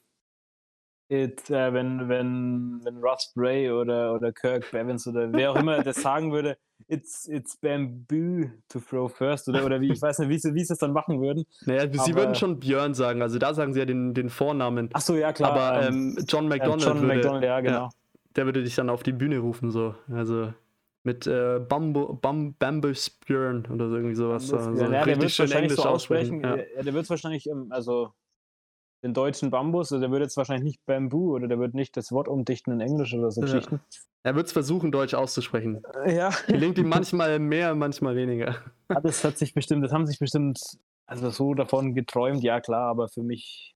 It, 1.09 1.49
äh, 1.49 1.73
wenn, 1.73 2.07
wenn, 2.07 2.79
wenn 2.84 2.97
Russ 3.03 3.34
Bray 3.36 3.69
oder, 3.69 4.13
oder 4.15 4.31
Kirk 4.31 4.71
Bevins 4.71 5.05
oder 5.05 5.31
wer 5.34 5.51
auch 5.51 5.57
immer 5.57 5.84
das 5.84 5.97
sagen 6.01 6.31
würde, 6.31 6.57
it's, 6.88 7.27
it's 7.27 7.55
bamboo 7.55 8.49
to 8.69 8.79
throw 8.79 9.11
first 9.11 9.47
oder, 9.49 9.65
oder 9.65 9.81
wie, 9.81 9.91
ich 9.91 10.01
weiß 10.01 10.19
nicht, 10.19 10.29
wie 10.29 10.39
sie, 10.39 10.53
wie 10.53 10.63
sie 10.63 10.73
es 10.73 10.79
dann 10.79 10.93
machen 10.93 11.21
würden. 11.21 11.45
Naja, 11.65 11.84
aber, 11.84 11.97
sie 11.99 12.15
würden 12.15 12.36
schon 12.36 12.59
Björn 12.59 12.93
sagen, 12.93 13.21
also 13.21 13.38
da 13.39 13.53
sagen 13.53 13.73
sie 13.73 13.79
ja 13.79 13.86
den, 13.86 14.13
den 14.13 14.29
Vornamen. 14.29 14.89
Ach 14.93 15.01
so, 15.01 15.15
ja 15.15 15.34
klar. 15.34 15.51
Aber 15.51 15.88
ähm, 15.88 16.15
ähm 16.17 16.25
John 16.27 16.47
McDonald, 16.47 16.84
John 16.84 17.01
würde, 17.01 17.15
McDonald 17.15 17.43
ja, 17.43 17.61
genau. 17.61 17.77
Ja, 17.77 17.89
der 18.36 18.45
würde 18.45 18.63
dich 18.63 18.75
dann 18.75 18.89
auf 18.89 19.03
die 19.03 19.13
Bühne 19.13 19.39
rufen, 19.39 19.71
so. 19.71 19.95
Also 20.11 20.53
mit 21.03 21.27
äh, 21.27 21.59
Bambo, 21.59 22.13
Bam, 22.13 22.55
Bambus 22.55 23.09
Björn 23.09 23.67
oder 23.71 23.89
so 23.89 23.95
irgendwie 23.95 24.15
sowas. 24.15 24.47
So, 24.47 24.57
so 24.57 24.86
ja, 24.86 25.03
richtig 25.03 25.36
schön 25.36 25.51
Englisch 25.51 25.75
so 25.75 25.84
aussprechen. 25.84 26.41
Ja. 26.41 26.55
Der 26.55 26.93
wird 26.93 27.03
es 27.03 27.09
wahrscheinlich, 27.09 27.47
also 27.69 28.13
den 29.04 29.14
deutschen 29.14 29.51
Bambus, 29.51 29.91
also 29.91 29.99
der 30.01 30.12
würde 30.12 30.26
jetzt 30.26 30.38
wahrscheinlich 30.38 30.64
nicht 30.64 30.86
Bamboo 30.86 31.36
oder 31.36 31.47
der 31.47 31.60
wird 31.60 31.74
nicht 31.74 31.97
das 31.97 32.12
Wort 32.12 32.28
umdichten 32.28 32.72
in 32.74 32.80
Englisch 32.80 33.14
oder 33.14 33.32
so 33.32 33.41
ja. 33.41 33.45
Geschichten. 33.45 33.82
Er 34.24 34.36
wird 34.36 34.47
es 34.47 34.54
versuchen, 34.54 34.91
Deutsch 34.91 35.14
auszusprechen. 35.14 35.84
Äh, 36.06 36.16
ja. 36.16 36.30
Gelingt 36.47 36.78
ihm 36.78 36.88
manchmal 36.88 37.38
mehr, 37.39 37.76
manchmal 37.76 38.16
weniger. 38.16 38.64
Ja, 38.89 39.01
das 39.01 39.24
hat 39.26 39.38
sich 39.38 39.54
bestimmt, 39.54 39.84
das 39.84 39.91
haben 39.91 40.08
sich 40.08 40.20
bestimmt, 40.20 40.60
also 41.06 41.30
so 41.30 41.54
davon 41.54 41.93
geträumt, 41.93 42.41
ja 42.43 42.62
klar, 42.62 42.89
aber 42.89 43.10
für 43.10 43.24
mich, 43.24 43.76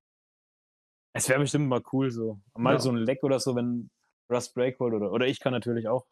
es 1.13 1.27
wäre 1.27 1.41
bestimmt 1.41 1.67
mal 1.67 1.81
cool 1.91 2.09
so. 2.09 2.39
Mal 2.55 2.73
ja. 2.73 2.79
so 2.79 2.89
ein 2.89 2.97
Leck 2.97 3.23
oder 3.23 3.41
so, 3.41 3.55
wenn 3.55 3.89
Rust 4.31 4.53
Breakhold 4.53 4.93
oder, 4.93 5.11
oder 5.11 5.27
ich 5.27 5.41
kann 5.41 5.51
natürlich 5.51 5.89
auch 5.89 6.05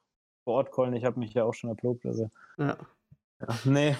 vor 0.43 0.55
Ort 0.55 0.73
callen, 0.73 0.93
ich 0.93 1.05
habe 1.05 1.19
mich 1.19 1.33
ja 1.33 1.45
auch 1.45 1.53
schon 1.53 1.69
erprobt, 1.69 2.05
also. 2.05 2.29
Ja. 2.57 2.77
ja. 3.39 3.59
Nee. 3.63 3.95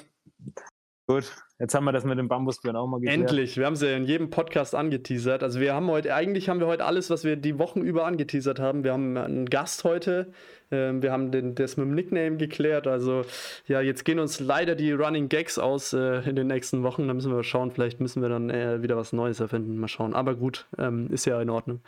Gut, 1.07 1.31
jetzt 1.59 1.75
haben 1.75 1.85
wir 1.85 1.91
das 1.91 2.03
mit 2.03 2.17
dem 2.17 2.27
Bambusbären 2.27 2.75
auch 2.75 2.87
mal 2.87 2.99
geklärt. 2.99 3.19
Endlich, 3.19 3.57
wir 3.57 3.67
haben 3.67 3.73
es 3.73 3.81
ja 3.81 3.95
in 3.95 4.05
jedem 4.05 4.31
Podcast 4.31 4.73
angeteasert. 4.73 5.43
Also 5.43 5.59
wir 5.59 5.75
haben 5.75 5.87
heute, 5.87 6.15
eigentlich 6.15 6.49
haben 6.49 6.59
wir 6.59 6.65
heute 6.65 6.83
alles, 6.83 7.11
was 7.11 7.23
wir 7.23 7.35
die 7.35 7.59
Wochen 7.59 7.81
über 7.81 8.05
angeteasert 8.05 8.59
haben. 8.59 8.83
Wir 8.83 8.93
haben 8.93 9.15
einen 9.15 9.45
Gast 9.45 9.83
heute, 9.83 10.33
ähm, 10.71 11.03
wir 11.03 11.11
haben 11.11 11.29
den, 11.29 11.53
das 11.53 11.77
mit 11.77 11.85
dem 11.85 11.93
Nickname 11.93 12.37
geklärt. 12.37 12.87
Also 12.87 13.23
ja, 13.67 13.81
jetzt 13.81 14.03
gehen 14.03 14.17
uns 14.17 14.39
leider 14.39 14.73
die 14.73 14.93
Running 14.93 15.29
Gags 15.29 15.59
aus 15.59 15.93
äh, 15.93 16.27
in 16.27 16.35
den 16.35 16.47
nächsten 16.47 16.81
Wochen. 16.81 17.07
Da 17.07 17.13
müssen 17.13 17.31
wir 17.31 17.43
schauen, 17.43 17.69
vielleicht 17.69 17.99
müssen 17.99 18.23
wir 18.23 18.29
dann 18.29 18.49
äh, 18.49 18.81
wieder 18.81 18.97
was 18.97 19.13
Neues 19.13 19.39
erfinden. 19.39 19.77
Mal 19.77 19.87
schauen. 19.87 20.15
Aber 20.15 20.33
gut, 20.33 20.65
ähm, 20.79 21.11
ist 21.11 21.25
ja 21.25 21.39
in 21.39 21.51
Ordnung. 21.51 21.81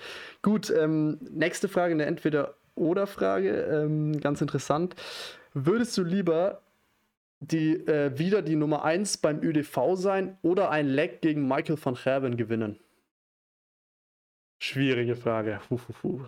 Gut, 0.44 0.72
ähm, 0.78 1.18
nächste 1.32 1.70
Frage, 1.70 1.96
eine 1.96 2.06
Entweder-Oder-Frage. 2.06 3.50
Ähm, 3.50 4.22
ganz 4.22 4.42
interessant. 4.42 4.96
Würdest 5.56 5.98
du 5.98 6.04
lieber 6.04 6.62
die 7.40 7.76
äh, 7.88 8.18
wieder 8.18 8.42
die 8.42 8.56
Nummer 8.56 8.84
1 8.84 9.18
beim 9.18 9.42
ÖDV 9.42 9.96
sein 9.96 10.38
oder 10.42 10.72
ein 10.72 10.88
Leck 10.88 11.22
gegen 11.22 11.48
Michael 11.48 11.78
van 11.84 11.96
Gerwen 11.96 12.38
gewinnen? 12.38 12.80
Schwierige 14.60 15.16
Frage. 15.16 15.62
Huhuhu. 15.70 16.26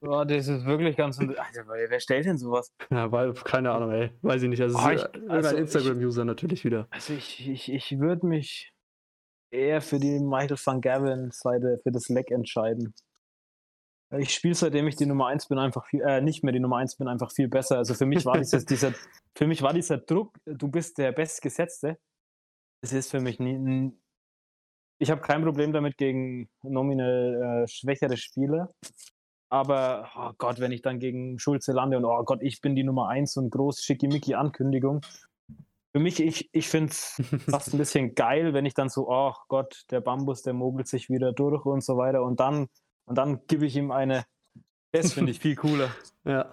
Oh, 0.00 0.24
das 0.24 0.46
ist 0.46 0.64
wirklich 0.64 0.96
ganz. 0.96 1.18
Alter, 1.18 1.66
wer 1.66 2.00
stellt 2.00 2.24
denn 2.24 2.38
sowas? 2.38 2.72
Ja, 2.90 3.10
weil, 3.10 3.34
keine 3.34 3.72
Ahnung, 3.72 3.90
ey. 3.90 4.12
Weiß 4.22 4.42
ich 4.42 4.48
nicht. 4.48 4.62
Also, 4.62 4.78
oh, 4.78 4.90
ich, 4.90 5.04
also 5.28 5.56
Instagram-User 5.56 6.24
natürlich 6.24 6.64
wieder. 6.64 6.86
Also, 6.90 7.14
ich, 7.14 7.48
ich, 7.48 7.72
ich 7.72 7.98
würde 7.98 8.26
mich 8.26 8.72
eher 9.50 9.80
für 9.80 9.98
die 9.98 10.20
Michael 10.20 10.56
van 10.64 10.80
Gerwen-Seite, 10.80 11.80
für 11.82 11.90
das 11.90 12.08
Leck 12.08 12.30
entscheiden. 12.30 12.94
Ich 14.18 14.32
spiele 14.32 14.54
seitdem 14.54 14.86
ich 14.86 14.94
die 14.94 15.06
Nummer 15.06 15.26
1 15.26 15.48
bin 15.48 15.58
einfach 15.58 15.84
viel, 15.86 16.00
äh, 16.02 16.20
nicht 16.20 16.44
mehr 16.44 16.52
die 16.52 16.60
Nummer 16.60 16.76
1 16.76 16.96
bin, 16.96 17.08
einfach 17.08 17.32
viel 17.32 17.48
besser. 17.48 17.78
Also 17.78 17.94
für 17.94 18.06
mich 18.06 18.24
war 18.24 18.38
dieses, 18.38 18.64
dieser, 18.64 18.92
für 19.36 19.46
mich 19.46 19.62
war 19.62 19.72
dieser 19.72 19.98
Druck, 19.98 20.36
du 20.44 20.68
bist 20.68 20.98
der 20.98 21.12
Bestgesetzte. 21.12 21.98
Es 22.82 22.92
ist 22.92 23.10
für 23.10 23.20
mich 23.20 23.38
nie. 23.38 23.92
Ich 24.98 25.10
habe 25.10 25.20
kein 25.20 25.42
Problem 25.42 25.72
damit 25.72 25.98
gegen 25.98 26.48
nominell 26.62 27.64
äh, 27.64 27.68
schwächere 27.68 28.16
Spieler. 28.16 28.72
Aber, 29.48 30.10
oh 30.16 30.32
Gott, 30.38 30.58
wenn 30.58 30.72
ich 30.72 30.82
dann 30.82 30.98
gegen 30.98 31.38
Schulze 31.38 31.72
lande 31.72 31.96
und 31.96 32.04
oh 32.04 32.24
Gott, 32.24 32.42
ich 32.42 32.60
bin 32.60 32.74
die 32.74 32.82
Nummer 32.82 33.08
1 33.08 33.36
und 33.36 33.50
groß 33.50 33.82
schickimicki 33.82 34.34
Ankündigung. 34.34 35.02
Für 35.92 36.00
mich, 36.00 36.20
ich, 36.20 36.48
ich 36.52 36.68
finde 36.68 36.90
es 36.90 37.22
fast 37.48 37.72
ein 37.72 37.78
bisschen 37.78 38.14
geil, 38.14 38.54
wenn 38.54 38.66
ich 38.66 38.74
dann 38.74 38.88
so, 38.88 39.08
oh 39.08 39.32
Gott, 39.48 39.84
der 39.90 40.00
Bambus, 40.00 40.42
der 40.42 40.54
mogelt 40.54 40.88
sich 40.88 41.10
wieder 41.10 41.32
durch 41.32 41.64
und 41.66 41.84
so 41.84 41.96
weiter. 41.96 42.22
Und 42.22 42.40
dann 42.40 42.68
und 43.06 43.16
dann 43.16 43.46
gebe 43.46 43.66
ich 43.66 43.76
ihm 43.76 43.90
eine. 43.90 44.24
Das 44.92 45.12
finde 45.12 45.30
ich 45.30 45.38
viel 45.38 45.56
cooler. 45.56 45.90
ja. 46.24 46.50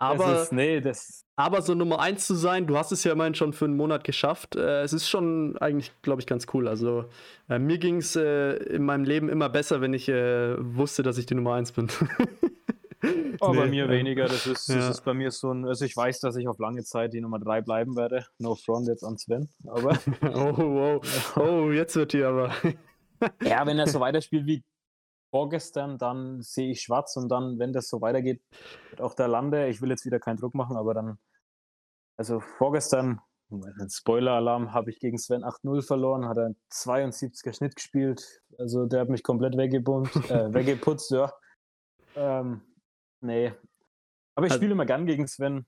Aber, 0.00 0.42
ist, 0.42 0.52
nee, 0.52 0.80
das 0.80 1.26
aber 1.40 1.62
so 1.62 1.74
Nummer 1.74 2.00
1 2.00 2.26
zu 2.26 2.34
sein, 2.34 2.66
du 2.66 2.76
hast 2.76 2.92
es 2.92 3.02
ja 3.04 3.12
immerhin 3.12 3.34
schon 3.34 3.54
für 3.54 3.64
einen 3.64 3.76
Monat 3.76 4.04
geschafft. 4.04 4.56
Äh, 4.56 4.82
es 4.82 4.92
ist 4.92 5.08
schon 5.08 5.56
eigentlich, 5.58 5.90
glaube 6.02 6.20
ich, 6.20 6.26
ganz 6.26 6.46
cool. 6.52 6.68
Also 6.68 7.06
äh, 7.48 7.58
mir 7.58 7.78
ging 7.78 7.96
es 7.96 8.14
äh, 8.14 8.52
in 8.56 8.84
meinem 8.84 9.04
Leben 9.04 9.30
immer 9.30 9.48
besser, 9.48 9.80
wenn 9.80 9.94
ich 9.94 10.08
äh, 10.08 10.54
wusste, 10.58 11.02
dass 11.02 11.16
ich 11.16 11.24
die 11.24 11.34
Nummer 11.34 11.54
1 11.54 11.72
bin. 11.72 11.88
oh, 13.40 13.52
nee, 13.52 13.58
bei 13.58 13.66
mir 13.68 13.88
weniger. 13.88 14.24
Das 14.24 14.46
ist, 14.46 14.68
ja. 14.68 14.76
das 14.76 14.90
ist 14.90 15.04
bei 15.04 15.14
mir 15.14 15.30
so 15.30 15.50
ein, 15.50 15.64
also 15.66 15.84
ich 15.84 15.96
weiß, 15.96 16.20
dass 16.20 16.36
ich 16.36 16.46
auf 16.46 16.58
lange 16.58 16.84
Zeit 16.84 17.14
die 17.14 17.22
Nummer 17.22 17.38
3 17.38 17.62
bleiben 17.62 17.96
werde. 17.96 18.26
No 18.38 18.54
front 18.54 18.88
jetzt 18.88 19.02
an 19.02 19.16
Sven. 19.16 19.48
Aber. 19.66 19.98
oh, 20.22 20.56
wow. 20.56 21.36
Oh, 21.36 21.70
jetzt 21.70 21.96
wird 21.96 22.12
hier 22.12 22.28
aber. 22.28 22.52
ja, 23.42 23.64
wenn 23.64 23.78
er 23.78 23.86
so 23.86 24.00
weiterspielt 24.00 24.46
wie 24.46 24.62
vorgestern, 25.30 25.98
dann 25.98 26.42
sehe 26.42 26.70
ich 26.70 26.82
schwarz 26.82 27.16
und 27.16 27.28
dann, 27.28 27.58
wenn 27.58 27.72
das 27.72 27.88
so 27.88 28.00
weitergeht, 28.00 28.42
auch 28.98 29.14
der 29.14 29.28
Lande, 29.28 29.68
ich 29.68 29.80
will 29.80 29.90
jetzt 29.90 30.04
wieder 30.04 30.20
keinen 30.20 30.36
Druck 30.36 30.54
machen, 30.54 30.76
aber 30.76 30.94
dann, 30.94 31.18
also 32.16 32.40
vorgestern, 32.40 33.20
Spoiler-Alarm, 33.88 34.72
habe 34.72 34.90
ich 34.90 35.00
gegen 35.00 35.18
Sven 35.18 35.44
8-0 35.44 35.82
verloren, 35.84 36.28
hat 36.28 36.36
er 36.36 36.54
72er 36.72 37.56
Schnitt 37.56 37.74
gespielt, 37.76 38.42
also 38.58 38.86
der 38.86 39.00
hat 39.00 39.08
mich 39.08 39.22
komplett 39.22 39.56
weggebummt, 39.56 40.14
äh, 40.30 40.52
weggeputzt, 40.52 41.10
ja. 41.10 41.32
Ähm, 42.14 42.62
nee. 43.20 43.52
Aber 44.34 44.46
ich 44.46 44.52
also, 44.52 44.60
spiele 44.60 44.72
immer 44.72 44.86
gern 44.86 45.06
gegen 45.06 45.26
Sven, 45.26 45.66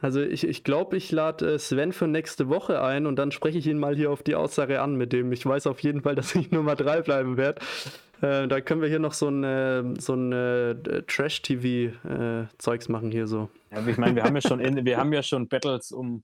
also 0.00 0.20
ich, 0.20 0.46
ich 0.46 0.64
glaube, 0.64 0.96
ich 0.96 1.10
lade 1.12 1.54
äh, 1.54 1.58
Sven 1.58 1.92
für 1.92 2.06
nächste 2.06 2.48
Woche 2.48 2.82
ein 2.82 3.06
und 3.06 3.16
dann 3.16 3.32
spreche 3.32 3.58
ich 3.58 3.66
ihn 3.66 3.78
mal 3.78 3.96
hier 3.96 4.10
auf 4.10 4.22
die 4.22 4.34
Aussage 4.34 4.80
an 4.80 4.96
mit 4.96 5.12
dem. 5.12 5.32
Ich 5.32 5.44
weiß 5.44 5.66
auf 5.66 5.80
jeden 5.80 6.02
Fall, 6.02 6.14
dass 6.14 6.34
ich 6.34 6.50
Nummer 6.52 6.76
3 6.76 7.02
bleiben 7.02 7.36
werde. 7.36 7.60
Äh, 8.22 8.48
da 8.48 8.60
können 8.60 8.80
wir 8.80 8.88
hier 8.88 9.00
noch 9.00 9.12
so 9.12 9.28
ein, 9.28 9.44
äh, 9.44 9.82
so 10.00 10.14
ein 10.14 10.32
äh, 10.32 11.02
Trash-TV-Zeugs 11.06 12.88
machen 12.88 13.10
hier 13.10 13.26
so. 13.26 13.48
Ja, 13.70 13.86
ich 13.86 13.98
meine, 13.98 14.14
wir 14.14 14.22
haben 14.22 14.34
ja 14.34 14.40
schon 14.40 14.60
wir 14.60 14.96
haben 14.96 15.12
ja 15.12 15.22
schon 15.22 15.48
Battles 15.48 15.92
um 15.92 16.22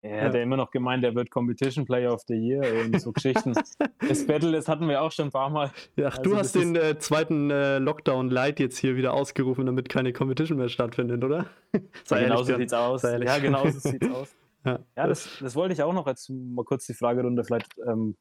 er 0.00 0.26
hat 0.26 0.34
ja 0.34 0.42
immer 0.42 0.56
noch 0.56 0.70
gemeint, 0.70 1.02
er 1.02 1.14
wird 1.16 1.28
Competition 1.30 1.84
Player 1.84 2.12
of 2.12 2.22
the 2.28 2.34
Year 2.34 2.62
und 2.84 3.00
so 3.00 3.10
Geschichten. 3.12 3.52
das 3.52 4.26
Battle, 4.26 4.52
das 4.52 4.68
hatten 4.68 4.88
wir 4.88 5.02
auch 5.02 5.10
schon 5.10 5.26
ein 5.26 5.32
paar 5.32 5.50
Mal. 5.50 5.72
Ja, 5.96 6.08
also 6.08 6.22
du 6.22 6.36
hast 6.36 6.54
den 6.54 6.76
äh, 6.76 6.98
zweiten 6.98 7.50
äh, 7.50 7.78
Lockdown 7.78 8.30
Light 8.30 8.60
jetzt 8.60 8.78
hier 8.78 8.94
wieder 8.94 9.12
ausgerufen, 9.12 9.66
damit 9.66 9.88
keine 9.88 10.12
Competition 10.12 10.58
mehr 10.58 10.68
stattfindet, 10.68 11.24
oder? 11.24 11.46
ja, 12.10 12.18
genau 12.20 12.42
so 12.44 12.56
sieht's 12.56 12.72
aus. 12.72 13.02
Ja, 13.02 13.38
genau 13.38 13.68
so 13.68 13.78
sieht's 13.80 14.08
aus. 14.12 14.36
Ja, 14.64 14.78
das, 14.94 15.38
das 15.40 15.56
wollte 15.56 15.72
ich 15.72 15.82
auch 15.82 15.92
noch 15.92 16.06
jetzt 16.06 16.30
mal 16.30 16.64
kurz 16.64 16.86
die 16.86 16.94
Fragerunde 16.94 17.42
vielleicht 17.42 17.74
ähm, 17.88 18.16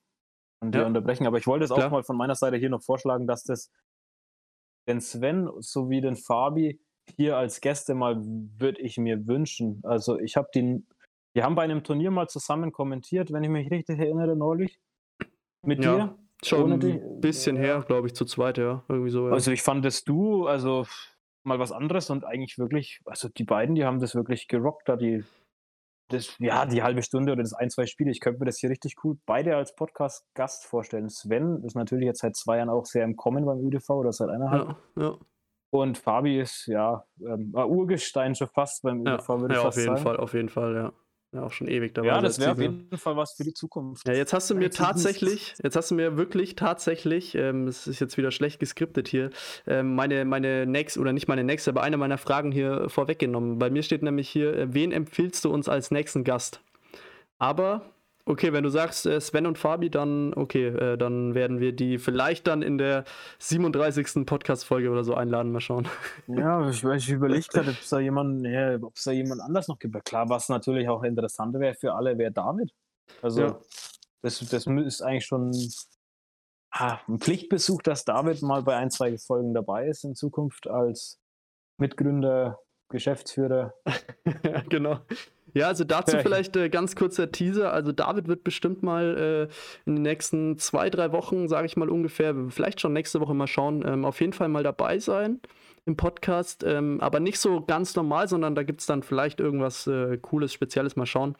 dir 0.61 0.81
ja. 0.81 0.87
unterbrechen, 0.87 1.27
aber 1.27 1.37
ich 1.37 1.47
wollte 1.47 1.65
es 1.65 1.71
auch 1.71 1.89
mal 1.89 2.03
von 2.03 2.17
meiner 2.17 2.35
Seite 2.35 2.57
hier 2.57 2.69
noch 2.69 2.81
vorschlagen, 2.81 3.27
dass 3.27 3.43
das 3.43 3.71
den 4.87 5.01
Sven 5.01 5.49
sowie 5.59 6.01
den 6.01 6.15
Fabi 6.15 6.79
hier 7.15 7.37
als 7.37 7.61
Gäste 7.61 7.93
mal 7.93 8.17
würde 8.19 8.81
ich 8.81 8.97
mir 8.97 9.27
wünschen. 9.27 9.81
Also 9.83 10.19
ich 10.19 10.35
habe 10.35 10.49
die 10.53 10.83
wir 11.37 11.43
haben 11.43 11.53
bei 11.53 11.61
einem 11.61 11.83
Turnier 11.83 12.09
mal 12.09 12.27
zusammen 12.27 12.71
kommentiert, 12.71 13.31
wenn 13.31 13.43
ich 13.43 13.49
mich 13.51 13.69
richtig 13.69 13.99
erinnere, 13.99 14.35
neulich. 14.35 14.79
Mit 15.61 15.83
ja, 15.83 15.95
dir. 15.95 16.19
Schon 16.43 16.73
ein 16.73 17.21
bisschen 17.21 17.57
ja. 17.57 17.61
her, 17.61 17.83
glaube 17.85 18.07
ich, 18.07 18.15
zu 18.15 18.25
zweit, 18.25 18.57
ja. 18.57 18.83
Irgendwie 18.89 19.11
so. 19.11 19.27
Ja. 19.27 19.33
Also 19.33 19.51
ich 19.51 19.61
fand 19.61 19.85
das 19.85 20.03
du, 20.03 20.47
also 20.47 20.87
mal 21.43 21.59
was 21.59 21.71
anderes 21.71 22.09
und 22.09 22.25
eigentlich 22.25 22.57
wirklich, 22.57 23.01
also 23.05 23.29
die 23.29 23.43
beiden, 23.43 23.75
die 23.75 23.85
haben 23.85 23.99
das 23.99 24.15
wirklich 24.15 24.47
gerockt, 24.47 24.89
da 24.89 24.95
die, 24.95 25.25
das, 26.09 26.35
ja, 26.39 26.65
die 26.65 26.83
halbe 26.83 27.01
Stunde 27.03 27.31
oder 27.33 27.43
das 27.43 27.53
ein, 27.53 27.69
zwei 27.69 27.85
Spiele. 27.85 28.11
Ich 28.11 28.19
könnte 28.19 28.39
mir 28.39 28.45
das 28.45 28.59
hier 28.59 28.69
richtig 28.69 28.95
cool 29.03 29.17
beide 29.25 29.55
als 29.55 29.75
Podcast-Gast 29.75 30.65
vorstellen. 30.65 31.09
Sven 31.09 31.63
ist 31.63 31.75
natürlich 31.75 32.05
jetzt 32.05 32.21
seit 32.21 32.35
zwei 32.35 32.57
Jahren 32.57 32.69
auch 32.69 32.85
sehr 32.85 33.03
im 33.03 33.15
Kommen 33.15 33.45
beim 33.45 33.59
ÖDV 33.59 33.89
oder 33.89 34.11
seit 34.11 34.29
eineinhalb. 34.29 34.75
Ja, 34.95 35.03
ja. 35.03 35.17
Und 35.69 35.97
Fabi 35.97 36.39
ist 36.39 36.65
ja 36.67 37.03
ähm, 37.19 37.53
Urgestein 37.53 38.35
schon 38.35 38.47
fast 38.47 38.83
beim 38.83 39.01
ÖDV, 39.01 39.27
würde 39.29 39.53
ich 39.53 39.59
ja, 39.59 39.63
fast 39.63 39.77
sagen. 39.77 39.87
Ja, 39.87 39.93
auf 39.93 39.97
jeden 39.97 39.97
Fall, 39.97 40.17
auf 40.17 40.33
jeden 40.33 40.49
Fall, 40.49 40.75
ja. 40.75 40.93
Ja, 41.37 41.43
auch 41.43 41.51
schon 41.51 41.67
ewig 41.67 41.93
dabei. 41.93 42.07
Ja, 42.07 42.19
das 42.19 42.39
wäre 42.39 42.53
auf 42.53 42.59
jeden 42.59 42.97
Fall 42.97 43.15
was 43.15 43.35
für 43.35 43.43
die 43.43 43.53
Zukunft. 43.53 44.07
Ja, 44.07 44.13
jetzt 44.13 44.33
hast 44.33 44.49
du 44.49 44.55
mir 44.55 44.71
tatsächlich, 44.71 45.53
jetzt 45.61 45.75
hast 45.75 45.91
du 45.91 45.95
mir 45.95 46.17
wirklich 46.17 46.55
tatsächlich, 46.55 47.35
ähm, 47.35 47.67
es 47.67 47.85
ist 47.85 47.99
jetzt 47.99 48.17
wieder 48.17 48.31
schlecht 48.31 48.59
geskriptet 48.59 49.07
hier, 49.07 49.29
ähm, 49.67 49.93
meine, 49.93 50.25
meine 50.25 50.65
nächste, 50.65 50.99
oder 50.99 51.13
nicht 51.13 51.27
meine 51.27 51.43
nächste, 51.43 51.69
aber 51.69 51.83
eine 51.83 51.97
meiner 51.97 52.17
Fragen 52.17 52.51
hier 52.51 52.89
vorweggenommen. 52.89 53.59
Bei 53.59 53.69
mir 53.69 53.83
steht 53.83 54.01
nämlich 54.01 54.27
hier, 54.29 54.57
äh, 54.57 54.73
wen 54.73 54.91
empfiehlst 54.91 55.45
du 55.45 55.51
uns 55.51 55.69
als 55.69 55.91
nächsten 55.91 56.23
Gast? 56.23 56.59
Aber 57.37 57.83
Okay, 58.27 58.51
wenn 58.51 58.63
du 58.65 58.69
sagst 58.69 59.05
äh, 59.05 59.21
Sven 59.21 59.45
und 59.45 59.57
Fabi, 59.57 59.89
dann 59.89 60.33
okay, 60.33 60.67
äh, 60.67 60.97
dann 60.97 61.33
werden 61.33 61.61
wir 61.61 61.71
die 61.71 61.97
vielleicht 61.97 62.45
dann 62.45 62.61
in 62.61 62.77
der 62.77 63.05
37. 63.39 64.25
Podcast-Folge 64.25 64.89
oder 64.89 65.05
so 65.05 65.13
einladen, 65.13 65.53
mal 65.53 65.61
schauen. 65.61 65.87
Ja, 66.27 66.69
ich, 66.69 66.83
ich 66.83 67.09
überlege 67.09 67.47
gerade, 67.47 67.69
ob 67.69 67.79
es 67.79 67.87
da 67.87 67.99
jemand, 67.99 68.45
ja, 68.45 68.75
ob 68.81 68.97
es 68.97 69.05
da 69.05 69.11
jemand 69.11 69.39
anders 69.39 69.69
noch 69.69 69.79
gibt. 69.79 70.03
Klar, 70.03 70.27
was 70.27 70.49
natürlich 70.49 70.89
auch 70.89 71.03
interessant 71.03 71.57
wäre 71.57 71.73
für 71.73 71.93
alle, 71.93 72.17
wäre 72.17 72.33
David. 72.33 72.73
Also 73.21 73.41
ja. 73.41 73.59
das, 74.21 74.39
das 74.39 74.67
ist 74.67 75.01
eigentlich 75.01 75.25
schon 75.25 75.53
ah, 76.71 76.99
ein 77.07 77.19
Pflichtbesuch, 77.19 77.81
dass 77.81 78.03
David 78.03 78.41
mal 78.41 78.61
bei 78.61 78.75
ein, 78.75 78.91
zwei 78.91 79.17
Folgen 79.17 79.53
dabei 79.53 79.87
ist 79.87 80.03
in 80.03 80.15
Zukunft 80.15 80.67
als 80.67 81.17
Mitgründer, 81.77 82.59
Geschäftsführer. 82.89 83.73
genau. 84.69 84.99
Ja, 85.57 85.67
also 85.67 85.83
dazu 85.83 86.17
vielleicht 86.19 86.55
äh, 86.55 86.69
ganz 86.69 86.95
kurzer 86.95 87.31
Teaser. 87.31 87.73
Also 87.73 87.91
David 87.91 88.27
wird 88.27 88.43
bestimmt 88.43 88.83
mal 88.83 89.49
äh, 89.49 89.89
in 89.89 89.95
den 89.95 90.03
nächsten 90.03 90.57
zwei, 90.59 90.89
drei 90.89 91.11
Wochen, 91.11 91.47
sage 91.47 91.65
ich 91.65 91.77
mal 91.77 91.89
ungefähr, 91.89 92.35
vielleicht 92.49 92.79
schon 92.79 92.93
nächste 92.93 93.19
Woche 93.19 93.33
mal 93.33 93.47
schauen, 93.47 93.83
ähm, 93.87 94.05
auf 94.05 94.21
jeden 94.21 94.33
Fall 94.33 94.49
mal 94.49 94.63
dabei 94.63 94.99
sein 94.99 95.39
im 95.85 95.97
Podcast. 95.97 96.63
Ähm, 96.63 97.01
aber 97.01 97.19
nicht 97.19 97.39
so 97.39 97.61
ganz 97.61 97.95
normal, 97.95 98.27
sondern 98.27 98.53
da 98.53 98.61
gibt 98.63 98.81
es 98.81 98.85
dann 98.85 99.01
vielleicht 99.01 99.39
irgendwas 99.39 99.87
äh, 99.87 100.17
Cooles, 100.17 100.53
Spezielles 100.53 100.95
mal 100.95 101.07
schauen. 101.07 101.35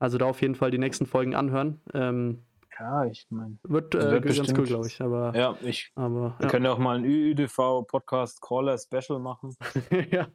Also 0.00 0.18
da 0.18 0.24
auf 0.24 0.42
jeden 0.42 0.56
Fall 0.56 0.72
die 0.72 0.78
nächsten 0.78 1.06
Folgen 1.06 1.36
anhören. 1.36 1.80
Ähm, 1.94 2.42
ja, 2.78 3.04
ich 3.04 3.26
meine. 3.30 3.58
Wird, 3.64 3.94
äh, 3.94 4.10
wird 4.10 4.24
ganz 4.24 4.52
cool, 4.56 4.64
glaube 4.64 4.86
ich. 4.86 5.00
Aber, 5.00 5.32
ja, 5.36 5.56
ich. 5.62 5.92
Aber, 5.94 6.34
wir 6.38 6.46
ja. 6.46 6.48
können 6.48 6.64
ja 6.64 6.72
auch 6.72 6.78
mal 6.78 6.98
ein 6.98 7.04
ÜDV-Podcast 7.04 8.40
Caller 8.40 8.78
Special 8.78 9.18
machen. 9.18 9.54
ja. 10.10 10.28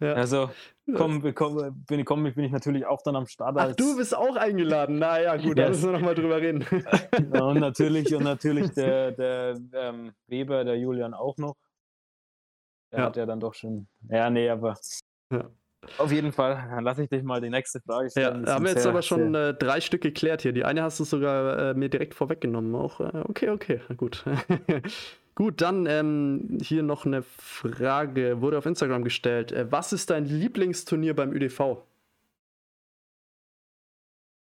ja. 0.00 0.12
Also, 0.12 0.50
komm, 0.94 1.34
komm, 1.34 1.84
bin, 1.86 2.04
komm, 2.04 2.22
bin 2.22 2.44
ich 2.44 2.52
natürlich 2.52 2.86
auch 2.86 3.02
dann 3.02 3.16
am 3.16 3.26
Start. 3.26 3.56
Ach, 3.58 3.74
du 3.74 3.96
bist 3.96 4.16
auch 4.16 4.36
eingeladen. 4.36 4.98
Naja, 4.98 5.36
gut, 5.36 5.58
da 5.58 5.68
müssen 5.68 5.84
wir 5.84 5.92
nochmal 5.92 6.14
drüber 6.14 6.40
reden. 6.40 6.64
und 7.40 7.60
natürlich, 7.60 8.14
und 8.14 8.24
natürlich 8.24 8.70
der, 8.74 9.12
der 9.12 9.60
ähm, 9.72 10.12
Weber, 10.26 10.64
der 10.64 10.78
Julian 10.78 11.14
auch 11.14 11.36
noch. 11.38 11.56
Der 12.92 13.00
ja. 13.00 13.04
hat 13.06 13.16
ja 13.16 13.26
dann 13.26 13.40
doch 13.40 13.54
schon. 13.54 13.88
Ja, 14.08 14.28
nee, 14.28 14.48
aber. 14.48 14.76
Ja. 15.30 15.50
Auf 15.98 16.12
jeden 16.12 16.32
Fall. 16.32 16.68
Dann 16.70 16.84
lasse 16.84 17.02
ich 17.02 17.08
dich 17.08 17.22
mal 17.22 17.40
die 17.40 17.50
nächste 17.50 17.80
Frage 17.80 18.10
stellen. 18.10 18.44
Ja, 18.46 18.54
haben 18.54 18.64
wir 18.64 18.72
jetzt 18.72 18.86
aber 18.86 19.02
schon 19.02 19.34
äh, 19.34 19.52
drei 19.54 19.80
Stück 19.80 20.02
geklärt 20.02 20.42
hier. 20.42 20.52
Die 20.52 20.64
eine 20.64 20.82
hast 20.82 21.00
du 21.00 21.04
sogar 21.04 21.70
äh, 21.70 21.74
mir 21.74 21.88
direkt 21.88 22.14
vorweggenommen. 22.14 22.74
Auch 22.74 23.00
äh, 23.00 23.22
okay, 23.28 23.50
okay, 23.50 23.80
gut. 23.96 24.24
gut, 25.34 25.60
dann 25.60 25.86
ähm, 25.86 26.58
hier 26.62 26.82
noch 26.82 27.04
eine 27.04 27.22
Frage. 27.22 28.40
Wurde 28.40 28.58
auf 28.58 28.66
Instagram 28.66 29.02
gestellt. 29.02 29.50
Äh, 29.50 29.70
was 29.70 29.92
ist 29.92 30.10
dein 30.10 30.24
Lieblingsturnier 30.24 31.14
beim 31.16 31.32
ÖDV? 31.32 31.78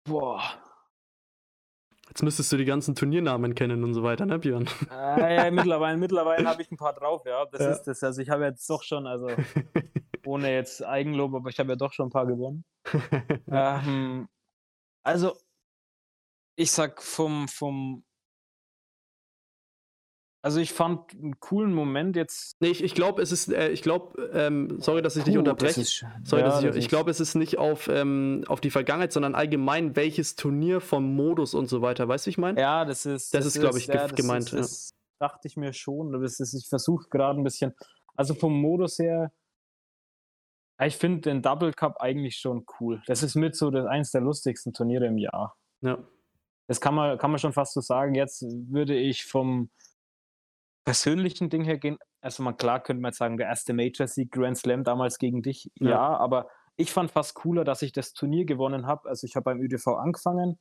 Boah. 0.04 0.42
Jetzt 2.08 2.22
müsstest 2.22 2.52
du 2.52 2.56
die 2.56 2.64
ganzen 2.64 2.94
Turniernamen 2.94 3.56
kennen 3.56 3.82
und 3.82 3.92
so 3.92 4.04
weiter, 4.04 4.24
ne, 4.24 4.38
Björn? 4.38 4.68
Äh, 4.90 5.36
ja, 5.36 5.50
mittlerweile, 5.50 5.96
mittlerweile 5.96 6.48
habe 6.48 6.62
ich 6.62 6.70
ein 6.70 6.76
paar 6.76 6.92
drauf, 6.92 7.22
ja. 7.26 7.44
Das 7.46 7.60
ja. 7.60 7.70
ist 7.72 7.82
das. 7.84 8.04
Also 8.04 8.22
ich 8.22 8.30
habe 8.30 8.44
jetzt 8.44 8.70
doch 8.70 8.84
schon, 8.84 9.08
also 9.08 9.28
ohne 10.26 10.52
jetzt 10.52 10.84
Eigenlob, 10.84 11.34
aber 11.34 11.50
ich 11.50 11.58
habe 11.58 11.70
ja 11.70 11.76
doch 11.76 11.92
schon 11.92 12.08
ein 12.08 12.10
paar 12.10 12.26
gewonnen. 12.26 12.64
ähm, 13.50 14.28
also, 15.02 15.36
ich 16.56 16.70
sag 16.70 17.02
vom, 17.02 17.48
vom 17.48 18.04
also 20.44 20.60
ich 20.60 20.74
fand 20.74 21.14
einen 21.14 21.40
coolen 21.40 21.72
Moment 21.72 22.16
jetzt. 22.16 22.60
Nee, 22.60 22.68
ich, 22.68 22.84
ich 22.84 22.94
glaube, 22.94 23.22
es 23.22 23.32
ist, 23.32 23.50
äh, 23.50 23.70
ich 23.70 23.80
glaube, 23.80 24.30
ähm, 24.34 24.78
sorry, 24.78 25.00
dass 25.00 25.16
ich 25.16 25.24
dich 25.24 25.38
unterbreche. 25.38 25.80
Ist, 25.80 26.04
sorry, 26.22 26.42
ja, 26.42 26.48
dass 26.48 26.62
ich, 26.62 26.76
ich 26.76 26.88
glaube, 26.90 27.10
es 27.10 27.18
ist 27.18 27.34
nicht 27.34 27.56
auf, 27.56 27.88
ähm, 27.88 28.44
auf 28.46 28.60
die 28.60 28.68
Vergangenheit, 28.68 29.10
sondern 29.10 29.34
allgemein, 29.34 29.96
welches 29.96 30.36
Turnier 30.36 30.82
vom 30.82 31.16
Modus 31.16 31.54
und 31.54 31.70
so 31.70 31.80
weiter. 31.80 32.08
Weißt 32.08 32.26
du, 32.26 32.30
ich 32.30 32.36
meine? 32.36 32.60
Ja, 32.60 32.84
das 32.84 33.06
ist. 33.06 33.32
Das, 33.32 33.44
das 33.44 33.54
ist, 33.54 33.60
glaube 33.62 33.78
ich, 33.78 33.86
ja, 33.86 34.06
gemeint. 34.08 34.52
Ist, 34.52 34.52
das 34.52 34.94
dachte 35.18 35.48
ich 35.48 35.56
mir 35.56 35.72
schon. 35.72 36.12
Das 36.12 36.38
ist, 36.38 36.52
ich 36.52 36.68
versuche 36.68 37.08
gerade 37.08 37.40
ein 37.40 37.44
bisschen. 37.44 37.72
Also 38.14 38.34
vom 38.34 38.52
Modus 38.52 38.98
her, 38.98 39.32
ich 40.82 40.96
finde 40.96 41.20
den 41.20 41.42
Double 41.42 41.72
Cup 41.72 42.00
eigentlich 42.00 42.36
schon 42.36 42.64
cool. 42.80 43.02
Das 43.06 43.22
ist 43.22 43.34
mit 43.34 43.56
so 43.56 43.70
das, 43.70 43.86
eins 43.86 44.10
der 44.10 44.20
lustigsten 44.20 44.72
Turniere 44.72 45.06
im 45.06 45.18
Jahr. 45.18 45.56
Ja. 45.80 45.98
Das 46.66 46.80
kann 46.80 46.94
man, 46.94 47.18
kann 47.18 47.30
man 47.30 47.38
schon 47.38 47.52
fast 47.52 47.74
so 47.74 47.80
sagen. 47.80 48.14
Jetzt 48.14 48.42
würde 48.42 48.96
ich 48.96 49.24
vom 49.24 49.70
persönlichen 50.84 51.50
Ding 51.50 51.64
her 51.64 51.78
gehen, 51.78 51.98
also 52.20 52.42
mal 52.42 52.52
klar 52.52 52.82
könnte 52.82 53.00
man 53.00 53.10
jetzt 53.10 53.18
sagen, 53.18 53.36
der 53.36 53.48
erste 53.48 53.72
Major-Sieg 53.72 54.30
Grand 54.30 54.58
Slam 54.58 54.84
damals 54.84 55.18
gegen 55.18 55.42
dich, 55.42 55.70
ja. 55.78 55.90
ja, 55.90 56.16
aber 56.16 56.48
ich 56.76 56.92
fand 56.92 57.10
fast 57.10 57.34
cooler, 57.34 57.64
dass 57.64 57.82
ich 57.82 57.92
das 57.92 58.12
Turnier 58.12 58.44
gewonnen 58.44 58.86
habe. 58.86 59.08
Also 59.08 59.26
ich 59.26 59.36
habe 59.36 59.44
beim 59.44 59.60
ÜDV 59.60 59.86
angefangen 59.88 60.58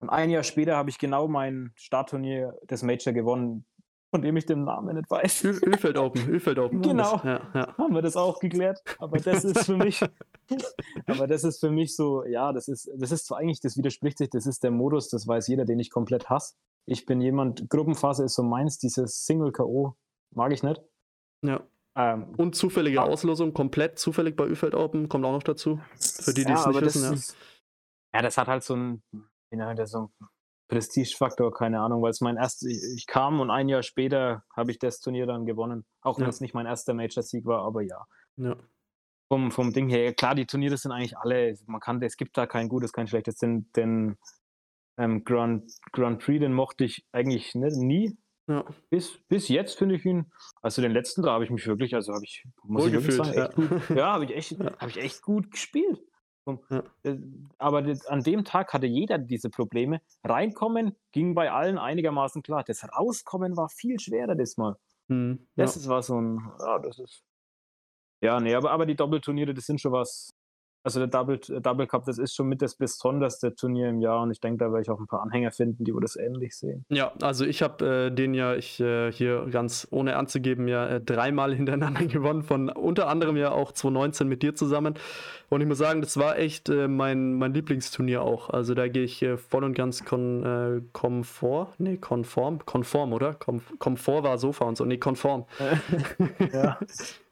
und 0.00 0.10
ein 0.10 0.30
Jahr 0.30 0.42
später 0.42 0.76
habe 0.76 0.90
ich 0.90 0.98
genau 0.98 1.28
mein 1.28 1.72
Startturnier 1.76 2.54
des 2.70 2.82
Major 2.82 3.12
gewonnen, 3.12 3.64
von 4.14 4.22
dem 4.22 4.36
ich 4.36 4.46
den 4.46 4.62
Namen 4.62 4.94
nicht 4.94 5.10
weiß. 5.10 5.42
Ölfeld 5.42 5.98
Open, 5.98 6.28
Ölfeld 6.28 6.60
Open. 6.60 6.80
Genau, 6.82 7.20
ja, 7.24 7.50
ja. 7.52 7.76
haben 7.76 7.96
wir 7.96 8.00
das 8.00 8.16
auch 8.16 8.38
geklärt. 8.38 8.80
Aber 9.00 9.18
das 9.18 9.42
ist 9.42 9.64
für 9.64 9.76
mich, 9.76 10.00
aber 11.08 11.26
das 11.26 11.42
ist 11.42 11.58
für 11.58 11.72
mich 11.72 11.96
so, 11.96 12.24
ja, 12.24 12.52
das 12.52 12.68
ist, 12.68 12.88
das 12.96 13.10
ist 13.10 13.26
zwar 13.26 13.38
eigentlich, 13.38 13.58
das 13.58 13.76
widerspricht 13.76 14.18
sich, 14.18 14.30
das 14.30 14.46
ist 14.46 14.62
der 14.62 14.70
Modus, 14.70 15.08
das 15.08 15.26
weiß 15.26 15.48
jeder, 15.48 15.64
den 15.64 15.80
ich 15.80 15.90
komplett 15.90 16.30
hasse. 16.30 16.54
Ich 16.86 17.06
bin 17.06 17.20
jemand, 17.20 17.68
Gruppenphase 17.68 18.22
ist 18.22 18.36
so 18.36 18.44
meins, 18.44 18.78
dieses 18.78 19.24
Single-K.O. 19.26 19.96
mag 20.30 20.52
ich 20.52 20.62
nicht. 20.62 20.80
Ja. 21.42 21.66
Ähm, 21.96 22.34
Und 22.36 22.54
zufällige 22.54 23.00
ah, 23.00 23.06
Auslosung, 23.06 23.52
komplett 23.52 23.98
zufällig 23.98 24.36
bei 24.36 24.48
Ufeld 24.48 24.76
Open, 24.76 25.08
kommt 25.08 25.24
auch 25.24 25.32
noch 25.32 25.42
dazu. 25.42 25.80
Für 25.98 26.32
die, 26.32 26.44
die 26.44 26.52
ja, 26.52 26.60
es 26.60 26.66
nicht 26.68 26.80
wissen, 26.82 27.02
ja. 27.02 27.12
Ist, 27.14 27.36
ja, 28.14 28.22
das 28.22 28.38
hat 28.38 28.46
halt 28.46 28.62
so 28.62 28.76
ein, 28.76 29.02
so 29.50 29.98
ein 29.98 30.08
Prestigefaktor, 30.68 31.52
keine 31.52 31.80
Ahnung, 31.80 32.02
weil 32.02 32.10
es 32.10 32.20
mein 32.20 32.36
erstes, 32.36 32.68
ich, 32.68 32.82
ich, 32.96 33.06
kam 33.06 33.40
und 33.40 33.50
ein 33.50 33.68
Jahr 33.68 33.82
später 33.82 34.44
habe 34.56 34.70
ich 34.70 34.78
das 34.78 35.00
Turnier 35.00 35.26
dann 35.26 35.44
gewonnen. 35.44 35.84
Auch 36.00 36.18
wenn 36.18 36.24
ja. 36.24 36.30
es 36.30 36.40
nicht 36.40 36.54
mein 36.54 36.66
erster 36.66 36.94
Major-Sieg 36.94 37.44
war, 37.44 37.62
aber 37.64 37.82
ja. 37.82 38.06
Ja. 38.36 38.56
Vom, 39.28 39.50
vom 39.50 39.72
Ding 39.72 39.88
her, 39.88 40.12
klar, 40.14 40.34
die 40.34 40.46
Turniere 40.46 40.76
sind 40.76 40.92
eigentlich 40.92 41.16
alle, 41.18 41.56
man 41.66 41.80
kann, 41.80 42.00
es 42.02 42.16
gibt 42.16 42.36
da 42.36 42.46
kein 42.46 42.68
gutes, 42.68 42.92
kein 42.92 43.06
schlechtes, 43.06 43.36
denn, 43.36 43.70
denn 43.74 44.16
ähm, 44.96 45.24
Grand, 45.24 45.70
Grand 45.92 46.22
Prix, 46.22 46.40
den 46.40 46.52
mochte 46.52 46.84
ich 46.84 47.06
eigentlich 47.12 47.54
nicht, 47.54 47.76
nie. 47.76 48.18
Ja. 48.46 48.64
Bis, 48.90 49.18
bis 49.28 49.48
jetzt 49.48 49.78
finde 49.78 49.94
ich 49.94 50.04
ihn, 50.04 50.30
also 50.60 50.82
den 50.82 50.92
letzten 50.92 51.22
da 51.22 51.32
habe 51.32 51.44
ich 51.44 51.50
mich 51.50 51.66
wirklich, 51.66 51.94
also 51.94 52.12
habe 52.12 52.24
ich, 52.24 52.46
muss 52.62 52.86
ich 52.86 52.92
wirklich 52.92 53.14
sagen, 53.14 53.32
ja, 53.32 53.48
gut, 53.48 53.70
ja 53.96 54.12
habe 54.12 54.24
ich, 54.24 54.34
echt, 54.34 54.52
ja. 54.52 54.76
hab 54.78 54.88
ich 54.88 54.98
echt 54.98 55.22
gut 55.22 55.50
gespielt. 55.50 56.00
Ja. 56.46 56.82
äh, 57.04 57.16
aber 57.58 57.84
an 58.08 58.22
dem 58.22 58.44
Tag 58.44 58.72
hatte 58.72 58.86
jeder 58.86 59.18
diese 59.18 59.50
Probleme. 59.50 60.00
Reinkommen 60.22 60.94
ging 61.12 61.34
bei 61.34 61.50
allen 61.50 61.78
einigermaßen 61.78 62.42
klar. 62.42 62.64
Das 62.64 62.84
Rauskommen 62.84 63.56
war 63.56 63.68
viel 63.68 63.98
schwerer 63.98 64.34
diesmal. 64.34 64.76
Hm, 65.08 65.46
das 65.56 65.76
ist, 65.76 65.88
war 65.88 66.02
so 66.02 66.20
ein, 66.20 66.52
ja, 66.60 66.78
das 66.78 66.98
ist. 66.98 67.22
Ja, 68.20 68.40
nee, 68.40 68.54
aber, 68.54 68.70
aber 68.70 68.86
die 68.86 68.96
Doppelturniere, 68.96 69.52
das 69.54 69.66
sind 69.66 69.80
schon 69.80 69.92
was, 69.92 70.34
also 70.84 71.00
der 71.00 71.08
Double, 71.08 71.40
äh, 71.48 71.60
Double 71.62 71.86
Cup, 71.86 72.04
das 72.04 72.18
ist 72.18 72.34
schon 72.34 72.46
mit 72.46 72.60
das 72.60 72.74
besonderste 72.74 73.54
Turnier 73.54 73.88
im 73.88 74.00
Jahr 74.00 74.22
und 74.22 74.30
ich 74.30 74.38
denke, 74.38 74.58
da 74.58 74.70
werde 74.70 74.82
ich 74.82 74.90
auch 74.90 75.00
ein 75.00 75.06
paar 75.06 75.22
Anhänger 75.22 75.50
finden, 75.50 75.82
die 75.84 75.94
wo 75.94 75.98
das 75.98 76.14
ähnlich 76.14 76.56
sehen. 76.56 76.84
Ja, 76.90 77.12
also 77.22 77.46
ich 77.46 77.62
habe 77.62 78.08
äh, 78.08 78.14
den 78.14 78.34
ja, 78.34 78.54
ich 78.54 78.78
äh, 78.80 79.10
hier 79.10 79.46
ganz 79.50 79.88
ohne 79.90 80.16
anzugeben, 80.16 80.68
ja 80.68 80.86
äh, 80.86 81.00
dreimal 81.00 81.54
hintereinander 81.56 82.04
gewonnen, 82.04 82.42
von 82.42 82.68
unter 82.68 83.08
anderem 83.08 83.38
ja 83.38 83.50
auch 83.50 83.72
2019 83.72 84.28
mit 84.28 84.42
dir 84.42 84.54
zusammen. 84.54 84.94
Und 85.48 85.62
ich 85.62 85.66
muss 85.66 85.78
sagen, 85.78 86.02
das 86.02 86.18
war 86.18 86.38
echt 86.38 86.68
äh, 86.68 86.86
mein, 86.86 87.34
mein 87.34 87.54
Lieblingsturnier 87.54 88.20
auch. 88.20 88.50
Also 88.50 88.74
da 88.74 88.86
gehe 88.88 89.04
ich 89.04 89.22
äh, 89.22 89.38
voll 89.38 89.64
und 89.64 89.72
ganz 89.72 90.04
kon, 90.04 90.84
konform, 90.92 91.68
nee, 91.78 91.96
konform, 91.96 92.64
konform, 92.66 93.12
oder? 93.12 93.34
Kom 93.34 93.62
Komfort 93.78 94.22
war 94.24 94.36
Sofa 94.36 94.66
und 94.66 94.76
so, 94.76 94.84
nee, 94.84 94.98
konform. 94.98 95.46
ja. 96.52 96.78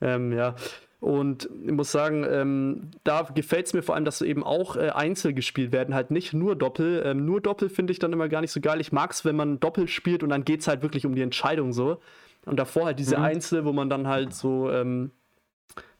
ähm, 0.00 0.32
ja. 0.32 0.54
Und 1.02 1.50
ich 1.64 1.72
muss 1.72 1.90
sagen, 1.90 2.24
ähm, 2.30 2.92
da 3.02 3.22
gefällt 3.34 3.66
es 3.66 3.74
mir 3.74 3.82
vor 3.82 3.96
allem, 3.96 4.04
dass 4.04 4.22
eben 4.22 4.44
auch 4.44 4.76
äh, 4.76 4.90
Einzel 4.90 5.34
gespielt 5.34 5.72
werden, 5.72 5.96
halt 5.96 6.12
nicht 6.12 6.32
nur 6.32 6.54
Doppel. 6.54 7.02
Ähm, 7.04 7.24
nur 7.24 7.40
Doppel 7.40 7.70
finde 7.70 7.92
ich 7.92 7.98
dann 7.98 8.12
immer 8.12 8.28
gar 8.28 8.40
nicht 8.40 8.52
so 8.52 8.60
geil. 8.60 8.80
Ich 8.80 8.92
mag 8.92 9.10
es, 9.10 9.24
wenn 9.24 9.34
man 9.34 9.58
Doppel 9.58 9.88
spielt 9.88 10.22
und 10.22 10.28
dann 10.28 10.44
geht 10.44 10.60
es 10.60 10.68
halt 10.68 10.82
wirklich 10.82 11.04
um 11.04 11.16
die 11.16 11.22
Entscheidung 11.22 11.72
so. 11.72 11.98
Und 12.46 12.56
davor 12.56 12.84
halt 12.84 13.00
diese 13.00 13.16
mhm. 13.16 13.24
Einzel, 13.24 13.64
wo 13.64 13.72
man 13.72 13.90
dann 13.90 14.06
halt 14.06 14.32
so, 14.32 14.70
ähm, 14.70 15.10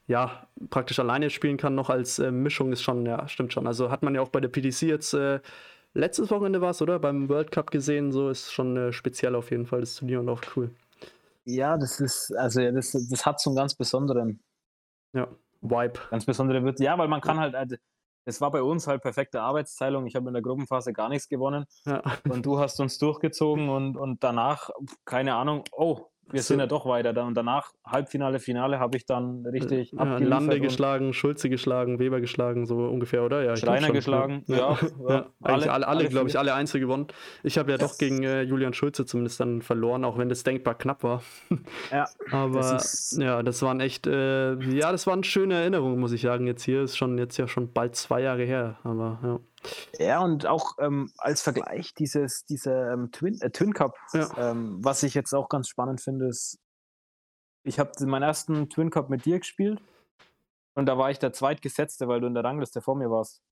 ja, 0.06 0.46
praktisch 0.70 1.00
alleine 1.00 1.30
spielen 1.30 1.56
kann, 1.56 1.74
noch 1.74 1.90
als 1.90 2.20
äh, 2.20 2.30
Mischung 2.30 2.70
ist 2.70 2.82
schon, 2.82 3.04
ja, 3.04 3.26
stimmt 3.26 3.52
schon. 3.52 3.66
Also 3.66 3.90
hat 3.90 4.04
man 4.04 4.14
ja 4.14 4.20
auch 4.20 4.28
bei 4.28 4.40
der 4.40 4.50
PDC 4.50 4.82
jetzt 4.82 5.14
äh, 5.14 5.40
letztes 5.94 6.30
Wochenende 6.30 6.60
war 6.60 6.70
es, 6.70 6.80
oder? 6.80 7.00
Beim 7.00 7.28
World 7.28 7.50
Cup 7.50 7.72
gesehen, 7.72 8.12
so 8.12 8.30
ist 8.30 8.52
schon 8.52 8.76
äh, 8.76 8.92
speziell 8.92 9.34
auf 9.34 9.50
jeden 9.50 9.66
Fall 9.66 9.80
das 9.80 9.96
Turnier 9.96 10.20
und 10.20 10.28
auch 10.28 10.42
cool. 10.54 10.70
Ja, 11.44 11.76
das 11.76 11.98
ist, 11.98 12.32
also 12.36 12.60
das, 12.70 12.92
das 12.92 13.26
hat 13.26 13.40
so 13.40 13.50
einen 13.50 13.56
ganz 13.56 13.74
besonderen 13.74 14.38
ja, 15.12 15.28
Vibe. 15.60 16.00
Ganz 16.10 16.24
besondere 16.24 16.62
Würze. 16.62 16.84
Ja, 16.84 16.98
weil 16.98 17.08
man 17.08 17.20
kann 17.20 17.38
halt, 17.38 17.54
also, 17.54 17.76
es 18.24 18.40
war 18.40 18.50
bei 18.50 18.62
uns 18.62 18.86
halt 18.86 19.02
perfekte 19.02 19.40
Arbeitsteilung. 19.40 20.06
Ich 20.06 20.14
habe 20.14 20.28
in 20.28 20.34
der 20.34 20.42
Gruppenphase 20.42 20.92
gar 20.92 21.08
nichts 21.08 21.28
gewonnen. 21.28 21.64
Ja. 21.84 22.02
Und 22.28 22.46
du 22.46 22.58
hast 22.58 22.78
uns 22.80 22.98
durchgezogen 22.98 23.68
und, 23.68 23.96
und 23.96 24.22
danach, 24.22 24.70
keine 25.04 25.34
Ahnung, 25.34 25.64
oh, 25.72 26.06
wir 26.30 26.42
sind 26.42 26.60
ja 26.60 26.66
doch 26.66 26.86
weiter. 26.86 27.24
Und 27.24 27.34
danach, 27.34 27.72
Halbfinale, 27.84 28.38
Finale, 28.38 28.78
habe 28.78 28.96
ich 28.96 29.04
dann 29.04 29.44
richtig 29.46 29.92
ja, 29.92 30.18
Lande 30.18 30.60
geschlagen, 30.60 31.12
Schulze 31.12 31.48
geschlagen, 31.50 31.98
Weber 31.98 32.20
geschlagen, 32.20 32.66
so 32.66 32.76
ungefähr, 32.76 33.22
oder? 33.24 33.42
Ja, 33.44 33.56
Schreiner 33.56 33.90
geschlagen, 33.90 34.44
ja. 34.46 34.56
ja, 34.56 34.78
ja. 35.08 35.26
Alle, 35.42 35.70
alle, 35.70 35.88
alle 35.88 36.08
glaube 36.08 36.28
ich, 36.28 36.38
alle 36.38 36.54
Einzel 36.54 36.80
gewonnen. 36.80 37.08
Ich 37.42 37.58
habe 37.58 37.70
ja 37.70 37.78
doch 37.78 37.98
gegen 37.98 38.22
äh, 38.22 38.42
Julian 38.42 38.72
Schulze 38.72 39.04
zumindest 39.04 39.40
dann 39.40 39.62
verloren, 39.62 40.04
auch 40.04 40.18
wenn 40.18 40.28
das 40.28 40.42
denkbar 40.42 40.74
knapp 40.74 41.02
war. 41.02 41.22
Ja. 41.90 42.06
Aber 42.30 42.60
das 42.60 43.16
ja, 43.18 43.42
das 43.42 43.62
waren 43.62 43.80
echt, 43.80 44.06
äh, 44.06 44.54
ja, 44.54 44.92
das 44.92 45.06
waren 45.06 45.24
schöne 45.24 45.54
Erinnerungen, 45.54 45.98
muss 45.98 46.12
ich 46.12 46.22
sagen. 46.22 46.46
Jetzt 46.46 46.62
hier 46.62 46.82
ist 46.82 46.96
schon 46.96 47.18
jetzt 47.18 47.36
ja 47.36 47.48
schon 47.48 47.72
bald 47.72 47.96
zwei 47.96 48.22
Jahre 48.22 48.44
her. 48.44 48.78
Aber 48.84 49.18
ja. 49.22 49.40
Ja, 49.98 50.20
und 50.20 50.46
auch 50.46 50.76
ähm, 50.78 51.10
als 51.18 51.42
Vergleich 51.42 51.94
dieses, 51.94 52.44
dieser 52.46 52.92
ähm, 52.92 53.10
Twin, 53.12 53.40
äh, 53.40 53.50
Twin 53.50 53.72
Cup, 53.72 53.96
ja. 54.12 54.28
ähm, 54.36 54.78
was 54.82 55.02
ich 55.02 55.14
jetzt 55.14 55.32
auch 55.32 55.48
ganz 55.48 55.68
spannend 55.68 56.00
finde, 56.00 56.28
ist, 56.28 56.58
ich 57.64 57.78
habe 57.78 57.92
meinen 58.06 58.24
ersten 58.24 58.68
Twin 58.70 58.90
Cup 58.90 59.08
mit 59.08 59.24
dir 59.24 59.38
gespielt 59.38 59.80
und 60.74 60.86
da 60.86 60.98
war 60.98 61.10
ich 61.10 61.18
der 61.18 61.32
Zweitgesetzte, 61.32 62.08
weil 62.08 62.20
du 62.20 62.26
in 62.26 62.34
der 62.34 62.44
Rangliste 62.44 62.80
vor 62.80 62.96
mir 62.96 63.10
warst. 63.10 63.42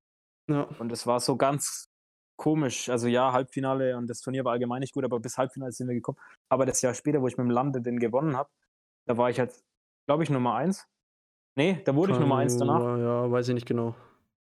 Ja. 0.49 0.63
Und 0.79 0.91
es 0.91 1.07
war 1.07 1.21
so 1.21 1.37
ganz 1.37 1.89
komisch. 2.37 2.89
Also 2.89 3.07
ja, 3.07 3.33
Halbfinale 3.33 3.97
und 3.97 4.09
das 4.09 4.21
Turnier 4.21 4.45
war 4.45 4.53
allgemein 4.53 4.81
nicht 4.81 4.95
gut, 4.95 5.05
aber 5.05 5.21
bis 5.21 5.39
Halbfinale 5.39 5.73
sind 5.73 5.89
wir 5.89 5.95
gekommen. 5.95 6.19
Aber 6.49 6.67
das 6.67 6.81
Jahr 6.83 6.95
später, 6.95 7.21
wo 7.21 7.29
ich 7.29 7.37
mit 7.37 7.45
dem 7.45 7.51
Lande 7.51 7.83
den 7.83 7.99
gewonnen 7.99 8.37
habe, 8.37 8.51
da 9.07 9.17
war 9.17 9.31
ich 9.31 9.39
halt, 9.39 9.53
glaube 10.07 10.23
ich, 10.23 10.31
Nummer 10.31 10.55
eins. 10.55 10.89
Nee, 11.57 11.83
da 11.85 11.95
wurde 11.95 12.13
ich 12.15 12.19
Nummer 12.19 12.39
eins 12.39 12.57
danach. 12.57 12.99
Ja, 12.99 13.31
weiß 13.31 13.49
ich 13.49 13.55
nicht 13.55 13.67
genau. 13.67 13.95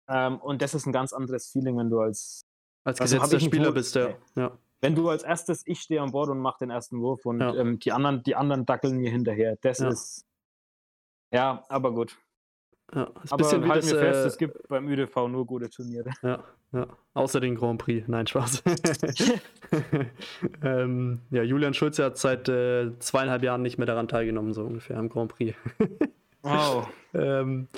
Ähm, 0.07 0.37
und 0.37 0.61
das 0.61 0.73
ist 0.73 0.85
ein 0.85 0.93
ganz 0.93 1.13
anderes 1.13 1.49
Feeling, 1.49 1.77
wenn 1.77 1.89
du 1.89 1.99
als, 1.99 2.45
als 2.83 3.01
also 3.01 3.17
gesetzter 3.17 3.39
Spieler 3.39 3.71
bist, 3.71 3.95
ja. 3.95 4.09
ja. 4.35 4.57
Wenn 4.81 4.95
du 4.95 5.09
als 5.09 5.23
erstes, 5.23 5.63
ich 5.65 5.81
stehe 5.81 6.01
an 6.01 6.11
Bord 6.11 6.29
und 6.29 6.39
mache 6.39 6.59
den 6.59 6.69
ersten 6.69 6.99
Wurf 6.99 7.25
und 7.25 7.39
ja. 7.39 7.55
ähm, 7.55 7.79
die, 7.79 7.91
anderen, 7.91 8.21
die 8.23 8.35
anderen 8.35 8.65
dackeln 8.65 8.97
mir 8.97 9.09
hinterher. 9.09 9.57
Das 9.61 9.79
ja. 9.79 9.89
ist. 9.89 10.25
Ja, 11.31 11.63
aber 11.69 11.91
gut. 11.91 12.17
Ja, 12.93 13.11
ist 13.23 13.33
aber 13.33 13.43
bisschen 13.43 13.67
halt 13.67 13.83
mir 13.83 13.97
fest, 13.97 14.23
äh, 14.23 14.27
es 14.27 14.37
gibt 14.37 14.67
beim 14.67 14.87
ÜDV 14.87 15.27
nur 15.27 15.45
gute 15.45 15.69
Turniere. 15.69 16.11
Ja, 16.21 16.43
ja. 16.71 16.87
Außer 17.15 17.39
den 17.39 17.55
Grand 17.55 17.81
Prix. 17.81 18.07
Nein, 18.07 18.27
Spaß. 18.27 18.63
ähm, 20.63 21.21
ja, 21.31 21.41
Julian 21.41 21.73
Schulze 21.73 22.03
hat 22.03 22.17
seit 22.17 22.47
äh, 22.47 22.91
zweieinhalb 22.99 23.41
Jahren 23.41 23.63
nicht 23.63 23.79
mehr 23.79 23.87
daran 23.87 24.07
teilgenommen, 24.07 24.53
so 24.53 24.63
ungefähr 24.63 24.97
am 24.97 25.09
Grand 25.09 25.33
Prix. 25.33 25.57
wow. 26.43 26.87
ähm, 27.15 27.69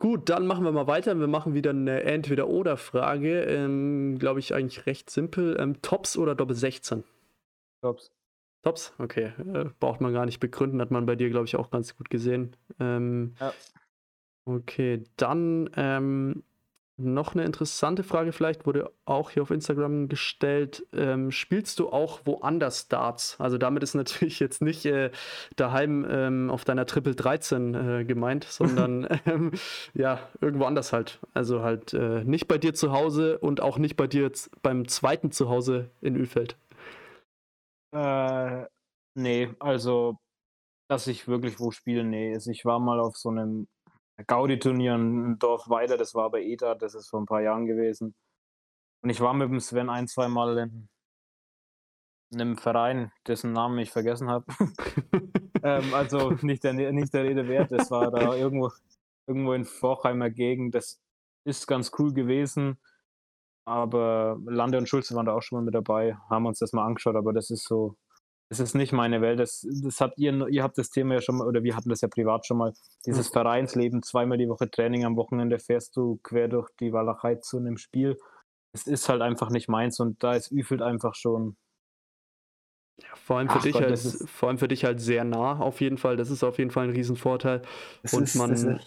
Gut, 0.00 0.30
dann 0.30 0.46
machen 0.46 0.64
wir 0.64 0.72
mal 0.72 0.86
weiter. 0.86 1.20
Wir 1.20 1.26
machen 1.26 1.52
wieder 1.52 1.70
eine 1.70 2.02
Entweder-Oder-Frage. 2.04 3.42
Ähm, 3.42 4.18
Glaube 4.18 4.40
ich 4.40 4.54
eigentlich 4.54 4.86
recht 4.86 5.10
simpel. 5.10 5.58
Ähm, 5.60 5.82
Tops 5.82 6.16
oder 6.16 6.34
Doppel 6.34 6.56
16? 6.56 7.04
Tops. 7.82 8.10
Tops, 8.62 8.94
okay. 8.98 9.32
Äh, 9.52 9.66
braucht 9.78 10.00
man 10.00 10.14
gar 10.14 10.24
nicht 10.24 10.40
begründen, 10.40 10.80
hat 10.80 10.90
man 10.90 11.04
bei 11.04 11.16
dir, 11.16 11.28
glaube 11.28 11.46
ich, 11.46 11.56
auch 11.56 11.70
ganz 11.70 11.96
gut 11.96 12.08
gesehen. 12.08 12.56
Ähm, 12.78 13.34
ja. 13.40 13.52
Okay, 14.46 15.04
dann 15.16 15.68
ähm, 15.76 16.44
noch 17.00 17.34
eine 17.34 17.44
interessante 17.44 18.02
Frage 18.02 18.32
vielleicht, 18.32 18.66
wurde 18.66 18.90
auch 19.04 19.30
hier 19.30 19.42
auf 19.42 19.50
Instagram 19.50 20.08
gestellt. 20.08 20.86
Ähm, 20.92 21.30
spielst 21.30 21.78
du 21.78 21.90
auch 21.90 22.20
woanders 22.24 22.88
Darts? 22.88 23.36
Also 23.40 23.58
damit 23.58 23.82
ist 23.82 23.94
natürlich 23.94 24.40
jetzt 24.40 24.62
nicht 24.62 24.84
äh, 24.86 25.10
daheim 25.56 26.06
ähm, 26.08 26.50
auf 26.50 26.64
deiner 26.64 26.86
Triple 26.86 27.14
13 27.14 27.74
äh, 27.74 28.04
gemeint, 28.04 28.44
sondern 28.48 29.08
ähm, 29.26 29.52
ja, 29.94 30.20
irgendwo 30.40 30.64
anders 30.64 30.92
halt. 30.92 31.20
Also 31.34 31.62
halt 31.62 31.94
äh, 31.94 32.24
nicht 32.24 32.48
bei 32.48 32.58
dir 32.58 32.74
zu 32.74 32.92
Hause 32.92 33.38
und 33.38 33.60
auch 33.60 33.78
nicht 33.78 33.96
bei 33.96 34.06
dir 34.06 34.22
jetzt 34.22 34.50
beim 34.62 34.86
zweiten 34.88 35.32
Zuhause 35.32 35.90
in 36.00 36.16
Ölfeld. 36.16 36.56
Äh, 37.92 38.66
nee, 39.14 39.50
also 39.58 40.18
dass 40.90 41.06
ich 41.06 41.28
wirklich 41.28 41.60
wo 41.60 41.70
spiele, 41.70 42.02
nee. 42.02 42.34
Also, 42.34 42.50
ich 42.50 42.64
war 42.64 42.80
mal 42.80 42.98
auf 42.98 43.16
so 43.16 43.28
einem 43.28 43.68
Gaudi-Turnier 44.26 44.94
ein 44.94 45.38
Dorf 45.38 45.68
weiter, 45.68 45.96
das 45.96 46.14
war 46.14 46.30
bei 46.30 46.42
ETA, 46.42 46.74
das 46.74 46.94
ist 46.94 47.08
vor 47.08 47.20
ein 47.20 47.26
paar 47.26 47.42
Jahren 47.42 47.66
gewesen. 47.66 48.14
Und 49.02 49.10
ich 49.10 49.20
war 49.20 49.34
mit 49.34 49.48
dem 49.48 49.60
Sven 49.60 49.88
ein, 49.88 50.08
zwei 50.08 50.28
Mal 50.28 50.58
in, 50.58 50.88
in 52.32 52.40
einem 52.40 52.56
Verein, 52.56 53.12
dessen 53.26 53.52
Namen 53.52 53.78
ich 53.78 53.90
vergessen 53.90 54.28
habe. 54.28 54.44
ähm, 55.62 55.94
also 55.94 56.30
nicht 56.42 56.64
der, 56.64 56.74
nicht 56.74 57.14
der 57.14 57.24
Rede 57.24 57.48
wert, 57.48 57.72
das 57.72 57.90
war 57.90 58.10
da 58.10 58.34
irgendwo, 58.34 58.70
irgendwo 59.26 59.52
in 59.54 59.64
Vorheimer 59.64 60.30
Gegend. 60.30 60.74
Das 60.74 61.00
ist 61.44 61.66
ganz 61.66 61.90
cool 61.98 62.12
gewesen. 62.12 62.78
Aber 63.64 64.38
Lande 64.46 64.78
und 64.78 64.88
Schulze 64.88 65.14
waren 65.14 65.26
da 65.26 65.34
auch 65.34 65.42
schon 65.42 65.58
mal 65.58 65.64
mit 65.64 65.74
dabei, 65.74 66.16
haben 66.28 66.46
uns 66.46 66.58
das 66.58 66.72
mal 66.72 66.84
angeschaut, 66.84 67.14
aber 67.14 67.32
das 67.32 67.50
ist 67.50 67.64
so, 67.64 67.96
es 68.50 68.58
ist 68.58 68.74
nicht 68.74 68.92
meine 68.92 69.20
Welt. 69.20 69.38
Das, 69.38 69.66
das 69.82 70.00
habt 70.00 70.18
ihr, 70.18 70.48
ihr 70.48 70.62
habt 70.62 70.76
das 70.76 70.90
Thema 70.90 71.14
ja 71.14 71.20
schon 71.20 71.36
mal, 71.36 71.46
oder 71.46 71.62
wir 71.62 71.76
hatten 71.76 71.88
das 71.88 72.00
ja 72.00 72.08
privat 72.08 72.46
schon 72.46 72.58
mal, 72.58 72.72
dieses 73.06 73.30
mhm. 73.30 73.32
Vereinsleben, 73.32 74.02
zweimal 74.02 74.38
die 74.38 74.48
Woche 74.48 74.68
Training, 74.68 75.04
am 75.04 75.16
Wochenende 75.16 75.58
fährst 75.58 75.96
du 75.96 76.18
quer 76.22 76.48
durch 76.48 76.68
die 76.80 76.92
Walachei 76.92 77.36
zu 77.36 77.58
einem 77.58 77.76
Spiel. 77.76 78.18
Es 78.72 78.86
ist 78.86 79.08
halt 79.08 79.22
einfach 79.22 79.50
nicht 79.50 79.68
meins 79.68 80.00
und 80.00 80.22
da 80.22 80.34
ist 80.34 80.50
Üfelt 80.50 80.82
einfach 80.82 81.14
schon. 81.14 81.56
Ja, 83.00 83.08
vor, 83.14 83.38
allem 83.38 83.48
für 83.48 83.60
dich 83.60 83.72
Gott, 83.72 83.82
halt, 83.82 83.98
vor 83.98 84.48
allem 84.48 84.58
für 84.58 84.68
dich 84.68 84.84
halt 84.84 85.00
sehr 85.00 85.24
nah, 85.24 85.58
auf 85.58 85.80
jeden 85.80 85.96
Fall. 85.96 86.16
Das 86.16 86.28
ist 86.28 86.44
auf 86.44 86.58
jeden 86.58 86.70
Fall 86.70 86.88
ein 86.88 86.90
Riesenvorteil. 86.90 87.62
Und 88.12 88.24
ist, 88.24 88.34
man, 88.34 88.80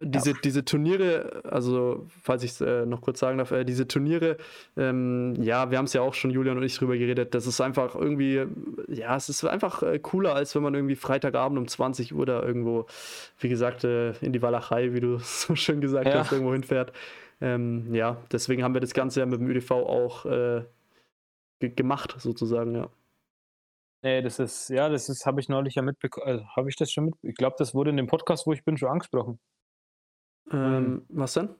diese, 0.00 0.30
ja. 0.30 0.36
diese 0.42 0.64
Turniere, 0.64 1.42
also 1.44 2.06
falls 2.22 2.42
ich 2.42 2.52
es 2.52 2.60
äh, 2.62 2.86
noch 2.86 3.02
kurz 3.02 3.20
sagen 3.20 3.36
darf, 3.38 3.50
äh, 3.50 3.64
diese 3.64 3.86
Turniere, 3.86 4.38
ähm, 4.76 5.34
ja, 5.40 5.70
wir 5.70 5.76
haben 5.76 5.84
es 5.84 5.92
ja 5.92 6.00
auch 6.00 6.14
schon, 6.14 6.30
Julian 6.30 6.56
und 6.56 6.62
ich, 6.62 6.74
drüber 6.76 6.96
geredet, 6.96 7.34
das 7.34 7.46
ist 7.46 7.60
einfach 7.60 7.94
irgendwie, 7.94 8.46
ja, 8.88 9.14
es 9.14 9.28
ist 9.28 9.44
einfach 9.44 9.82
äh, 9.82 9.98
cooler, 9.98 10.34
als 10.34 10.54
wenn 10.54 10.62
man 10.62 10.74
irgendwie 10.74 10.96
Freitagabend 10.96 11.58
um 11.58 11.68
20 11.68 12.14
Uhr 12.14 12.24
da 12.24 12.42
irgendwo, 12.42 12.86
wie 13.40 13.50
gesagt, 13.50 13.84
äh, 13.84 14.12
in 14.20 14.32
die 14.32 14.40
Walachei, 14.40 14.94
wie 14.94 15.00
du 15.00 15.18
so 15.22 15.54
schön 15.54 15.82
gesagt 15.82 16.06
ja. 16.06 16.20
hast, 16.20 16.32
irgendwo 16.32 16.52
hinfährt. 16.52 16.92
Ähm, 17.42 17.94
ja, 17.94 18.16
deswegen 18.32 18.62
haben 18.62 18.74
wir 18.74 18.80
das 18.80 18.94
Ganze 18.94 19.20
ja 19.20 19.26
mit 19.26 19.40
dem 19.40 19.48
ÖDV 19.48 19.70
auch 19.70 20.24
äh, 20.24 20.64
gemacht, 21.60 22.14
sozusagen, 22.18 22.74
ja. 22.74 22.88
Nee, 24.02 24.22
das 24.22 24.38
ist, 24.38 24.70
ja, 24.70 24.88
das 24.88 25.10
ist, 25.10 25.26
habe 25.26 25.40
ich 25.40 25.50
neulich 25.50 25.74
ja 25.74 25.82
mitbekommen, 25.82 26.26
also, 26.26 26.46
habe 26.56 26.70
ich 26.70 26.76
das 26.76 26.90
schon 26.90 27.06
mit, 27.06 27.14
ich 27.20 27.34
glaube, 27.34 27.56
das 27.58 27.74
wurde 27.74 27.90
in 27.90 27.98
dem 27.98 28.06
Podcast, 28.06 28.46
wo 28.46 28.52
ich 28.54 28.64
bin, 28.64 28.78
schon 28.78 28.88
angesprochen. 28.88 29.38
Ähm, 30.52 31.02
was 31.08 31.34
denn? 31.34 31.50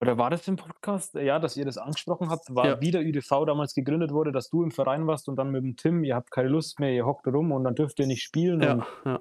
Oder 0.00 0.16
war 0.16 0.30
das 0.30 0.46
im 0.46 0.56
Podcast? 0.56 1.14
Ja, 1.14 1.38
dass 1.38 1.56
ihr 1.56 1.64
das 1.64 1.76
angesprochen 1.76 2.30
habt, 2.30 2.54
war 2.54 2.66
ja. 2.66 2.80
wie 2.80 2.92
der 2.92 3.02
ÜDV 3.02 3.46
damals 3.46 3.74
gegründet 3.74 4.12
wurde, 4.12 4.30
dass 4.30 4.48
du 4.48 4.62
im 4.62 4.70
Verein 4.70 5.06
warst 5.06 5.28
und 5.28 5.36
dann 5.36 5.50
mit 5.50 5.64
dem 5.64 5.76
Tim, 5.76 6.04
ihr 6.04 6.14
habt 6.14 6.30
keine 6.30 6.48
Lust 6.48 6.78
mehr, 6.78 6.92
ihr 6.92 7.04
hockt 7.04 7.26
rum 7.26 7.50
und 7.50 7.64
dann 7.64 7.74
dürft 7.74 7.98
ihr 7.98 8.06
nicht 8.06 8.22
spielen. 8.22 8.62
Ja, 8.62 8.86
ja. 9.04 9.20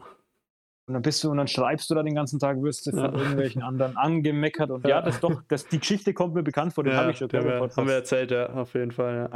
Und 0.87 0.93
dann 0.93 1.01
bist 1.01 1.21
du 1.21 1.29
und 1.29 1.35
dann 1.35 1.49
schreibst 1.49 1.89
du 1.89 1.95
da 1.95 2.01
den 2.01 2.15
ganzen 2.15 2.39
Tag, 2.39 2.61
wirst 2.61 2.87
du 2.87 2.91
von 2.91 2.99
ja. 2.99 3.11
irgendwelchen 3.11 3.61
anderen 3.61 3.97
angemeckert. 3.97 4.71
Und 4.71 4.87
ja, 4.87 5.01
das 5.01 5.19
doch, 5.19 5.41
das, 5.49 5.67
die 5.67 5.79
Geschichte 5.79 6.13
kommt 6.13 6.33
mir 6.33 6.43
bekannt 6.43 6.73
vor, 6.73 6.85
den 6.85 6.93
ja, 6.93 6.99
habe 6.99 7.11
ich 7.11 7.17
schon. 7.17 7.29
Haben 7.29 7.45
wir, 7.45 7.59
haben 7.59 7.87
wir 7.87 7.93
erzählt, 7.93 8.31
ja, 8.31 8.49
auf 8.51 8.73
jeden 8.73 8.91
Fall. 8.91 9.29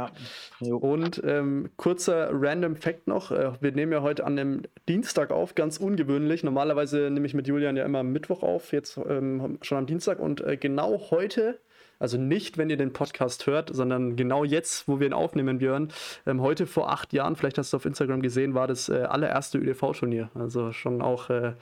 Ja. 0.60 0.74
Und 0.74 1.20
ähm, 1.26 1.68
kurzer 1.76 2.30
random 2.32 2.74
Fact 2.76 3.06
noch: 3.06 3.32
äh, 3.32 3.52
Wir 3.60 3.72
nehmen 3.72 3.92
ja 3.92 4.00
heute 4.00 4.24
an 4.24 4.36
dem 4.36 4.62
Dienstag 4.88 5.30
auf, 5.30 5.54
ganz 5.54 5.76
ungewöhnlich. 5.76 6.42
Normalerweise 6.42 7.10
nehme 7.10 7.26
ich 7.26 7.34
mit 7.34 7.46
Julian 7.46 7.76
ja 7.76 7.84
immer 7.84 7.98
am 7.98 8.12
Mittwoch 8.12 8.42
auf, 8.42 8.72
jetzt 8.72 8.96
ähm, 8.96 9.58
schon 9.60 9.76
am 9.76 9.86
Dienstag. 9.86 10.20
Und 10.20 10.40
äh, 10.40 10.56
genau 10.56 11.10
heute 11.10 11.58
also 12.02 12.18
nicht, 12.18 12.58
wenn 12.58 12.68
ihr 12.68 12.76
den 12.76 12.92
Podcast 12.92 13.46
hört, 13.46 13.70
sondern 13.72 14.16
genau 14.16 14.42
jetzt, 14.42 14.88
wo 14.88 14.98
wir 14.98 15.06
ihn 15.06 15.12
aufnehmen, 15.12 15.58
Björn. 15.58 15.92
Ähm, 16.26 16.40
heute 16.40 16.66
vor 16.66 16.90
acht 16.90 17.12
Jahren, 17.12 17.36
vielleicht 17.36 17.58
hast 17.58 17.72
du 17.72 17.76
auf 17.76 17.84
Instagram 17.84 18.22
gesehen, 18.22 18.54
war 18.54 18.66
das 18.66 18.88
äh, 18.88 19.04
allererste 19.04 19.58
ÖDV-Turnier. 19.58 20.28
Also 20.34 20.72
schon 20.72 21.00
auch. 21.00 21.30
Äh, 21.30 21.52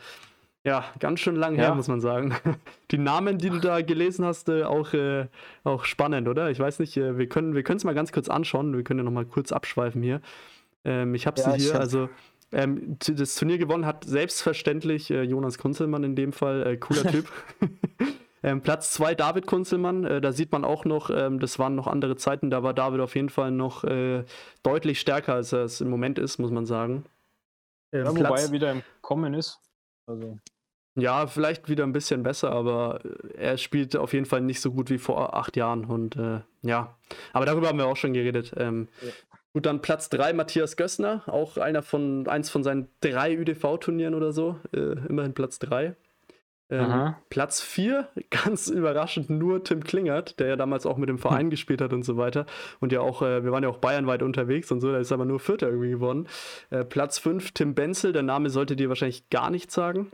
ja, 0.65 0.85
ganz 0.99 1.21
schön 1.21 1.37
lang 1.37 1.57
ja. 1.57 1.65
her, 1.65 1.75
muss 1.75 1.89
man 1.89 2.01
sagen. 2.01 2.35
Die 2.91 2.99
Namen, 2.99 3.37
die 3.37 3.51
du 3.51 3.59
da 3.59 3.83
gelesen 3.83 4.25
hast, 4.25 4.49
äh, 4.49 4.65
auch, 4.65 4.93
äh, 4.95 5.27
auch 5.65 5.85
spannend, 5.85 6.27
oder? 6.27 6.51
Ich 6.51 6.59
weiß 6.59 6.79
nicht, 6.79 6.97
äh, 6.97 7.19
wir 7.19 7.29
können 7.29 7.55
wir 7.55 7.69
es 7.69 7.85
mal 7.85 7.95
ganz 7.95 8.11
kurz 8.11 8.29
anschauen. 8.29 8.75
Wir 8.75 8.83
können 8.83 9.01
ja 9.01 9.05
noch 9.05 9.13
mal 9.13 9.27
kurz 9.27 9.53
abschweifen 9.53 10.03
hier. 10.03 10.23
Ähm, 10.85 11.15
ich 11.15 11.27
habe 11.27 11.39
sie 11.39 11.51
ja, 11.51 11.57
hier, 11.57 11.75
hab... 11.75 11.81
also 11.81 12.09
ähm, 12.53 12.97
das 12.99 13.37
Turnier 13.37 13.59
gewonnen 13.59 13.85
hat 13.85 14.05
selbstverständlich 14.05 15.11
äh, 15.11 15.23
Jonas 15.23 15.59
Kunzelmann 15.59 16.03
in 16.05 16.15
dem 16.15 16.33
Fall, 16.33 16.67
äh, 16.67 16.77
cooler 16.79 17.05
Typ. 17.11 17.31
Ähm, 18.43 18.63
Platz 18.63 18.93
2 18.93 19.15
David 19.15 19.47
Kunzelmann, 19.47 20.05
äh, 20.05 20.21
da 20.21 20.33
sieht 20.33 20.51
man 20.53 20.65
auch 20.65 20.85
noch, 20.85 21.11
ähm, 21.11 21.41
das 21.41 21.59
waren 21.59 21.75
noch 21.75 21.87
andere 21.87 22.17
Zeiten, 22.17 22.51
da 22.51 22.63
war 22.63 22.73
David 22.73 23.01
auf 23.01 23.15
jeden 23.15 23.29
Fall 23.29 23.51
noch 23.51 23.85
äh, 23.85 24.25
deutlich 24.63 25.01
stärker, 25.01 25.35
als 25.35 25.53
er 25.53 25.65
es 25.65 25.81
im 25.81 25.91
Moment 25.91 26.19
ist, 26.19 26.39
muss 26.39 26.51
man 26.51 26.65
sagen. 26.65 27.05
Ähm, 27.93 28.05
ja, 28.05 28.17
wobei 28.17 28.41
er 28.41 28.53
wieder 28.53 28.73
im 28.73 28.83
Kommen 29.03 29.35
ist. 29.35 29.59
Also. 30.07 30.39
Ja, 30.97 31.27
vielleicht 31.27 31.69
wieder 31.69 31.85
ein 31.85 31.93
bisschen 31.93 32.23
besser, 32.23 32.51
aber 32.53 33.01
äh, 33.05 33.37
er 33.37 33.59
spielt 33.59 33.97
auf 33.97 34.13
jeden 34.13 34.27
Fall 34.27 34.41
nicht 34.41 34.61
so 34.61 34.73
gut 34.73 34.91
wie 34.91 34.99
vor 34.99 35.35
acht 35.35 35.57
Jahren. 35.57 35.85
Und 35.85 36.17
äh, 36.17 36.41
ja, 36.63 36.97
aber 37.33 37.47
darüber 37.47 37.69
haben 37.69 37.79
wir 37.79 37.87
auch 37.87 37.97
schon 37.97 38.13
geredet. 38.13 38.53
Ähm, 38.57 38.89
ja. 39.03 39.13
Gut, 39.53 39.67
dann 39.67 39.83
Platz 39.83 40.09
3 40.11 40.33
Matthias 40.33 40.77
Gössner, 40.77 41.25
auch 41.27 41.57
einer 41.57 41.83
von 41.83 42.29
eins 42.29 42.51
von 42.51 42.63
seinen 42.63 42.89
drei 43.01 43.35
ÜDV-Turnieren 43.35 44.15
oder 44.15 44.33
so, 44.33 44.61
äh, 44.73 44.93
immerhin 45.09 45.35
Platz 45.35 45.59
3. 45.59 45.97
Ähm, 46.71 47.15
Platz 47.31 47.61
4, 47.61 48.09
ganz 48.31 48.69
überraschend, 48.69 49.31
nur 49.31 49.65
Tim 49.65 49.83
Klingert, 49.83 50.39
der 50.39 50.49
ja 50.49 50.57
damals 50.57 50.87
auch 50.87 50.97
mit 50.97 51.09
dem 51.09 51.19
Verein 51.19 51.43
hm. 51.43 51.51
gespielt 51.51 51.81
hat 51.81 51.93
und 51.93 52.05
so 52.05 52.17
weiter. 52.17 52.47
Und 52.81 52.93
ja 52.93 53.01
auch, 53.01 53.23
äh, 53.23 53.45
wir 53.45 53.53
waren 53.53 53.63
ja 53.63 53.69
auch 53.69 53.79
bayernweit 53.79 54.23
unterwegs 54.23 54.71
und 54.71 54.81
so, 54.81 54.93
da 54.93 54.99
ist 54.99 55.13
aber 55.13 55.25
nur 55.25 55.41
Vierter 55.41 55.69
irgendwie 55.69 55.91
geworden. 55.91 56.29
Äh, 56.71 56.85
Platz 56.85 57.19
5, 57.19 57.53
Tim 57.53 57.75
Benzel, 57.75 58.13
der 58.13 58.23
Name 58.23 58.51
sollte 58.51 58.77
dir 58.77 58.89
wahrscheinlich 58.89 59.29
gar 59.31 59.51
nichts 59.51 59.75
sagen. 59.75 60.11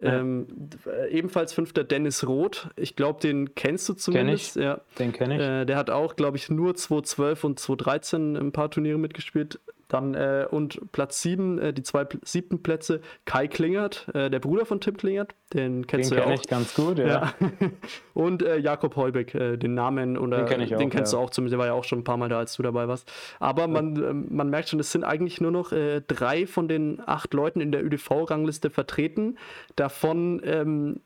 Ähm, 0.00 0.46
äh, 0.86 1.10
ebenfalls 1.10 1.52
fünfter 1.52 1.82
Dennis 1.82 2.26
Roth. 2.26 2.68
Ich 2.76 2.94
glaube, 2.94 3.20
den 3.20 3.56
kennst 3.56 3.88
du 3.88 3.94
zumindest. 3.94 4.54
Kenn 4.54 4.62
ich. 4.62 4.66
Ja. 4.66 4.80
Den 4.98 5.12
kenne 5.12 5.34
ich. 5.34 5.40
Äh, 5.40 5.64
der 5.64 5.76
hat 5.76 5.90
auch, 5.90 6.14
glaube 6.14 6.36
ich, 6.36 6.50
nur 6.50 6.76
2012 6.76 7.44
und 7.44 7.58
2013 7.58 8.36
ein 8.36 8.52
paar 8.52 8.70
Turniere 8.70 8.98
mitgespielt. 8.98 9.58
Dann 9.88 10.14
äh, 10.14 10.46
und 10.50 10.92
Platz 10.92 11.22
7, 11.22 11.58
äh, 11.58 11.72
die 11.72 11.82
zwei 11.82 12.06
siebten 12.22 12.62
Plätze, 12.62 13.00
Kai 13.24 13.48
Klingert, 13.48 14.06
äh, 14.14 14.30
der 14.30 14.38
Bruder 14.38 14.66
von 14.66 14.80
Tim 14.80 14.96
Klingert, 14.96 15.34
den 15.54 15.86
kennst 15.86 16.10
den 16.10 16.18
du 16.18 16.22
ja 16.22 16.30
auch. 16.30 16.34
Ich 16.34 16.46
ganz 16.46 16.74
gut, 16.74 16.98
ja. 16.98 17.06
ja. 17.06 17.34
und 18.14 18.42
äh, 18.42 18.58
Jakob 18.58 18.96
Heubeck, 18.96 19.34
äh, 19.34 19.56
den 19.56 19.74
Namen 19.74 20.18
oder 20.18 20.44
den, 20.44 20.60
ich 20.60 20.74
auch, 20.74 20.78
den 20.78 20.90
kennst 20.90 21.12
ja. 21.12 21.18
du 21.18 21.24
auch 21.24 21.30
zumindest, 21.30 21.52
der 21.52 21.58
war 21.58 21.66
ja 21.66 21.72
auch 21.72 21.84
schon 21.84 22.00
ein 22.00 22.04
paar 22.04 22.18
Mal 22.18 22.28
da, 22.28 22.38
als 22.38 22.56
du 22.56 22.62
dabei 22.62 22.86
warst. 22.86 23.10
Aber 23.40 23.66
man, 23.66 23.96
ähm, 23.96 24.26
man 24.30 24.50
merkt 24.50 24.68
schon, 24.68 24.78
es 24.80 24.92
sind 24.92 25.04
eigentlich 25.04 25.40
nur 25.40 25.50
noch 25.50 25.72
äh, 25.72 26.02
drei 26.06 26.46
von 26.46 26.68
den 26.68 27.00
acht 27.06 27.32
Leuten 27.32 27.60
in 27.60 27.72
der 27.72 27.84
ÖDV-Rangliste 27.84 28.70
vertreten. 28.70 29.38
Davon 29.74 30.40
ähm, 30.44 31.00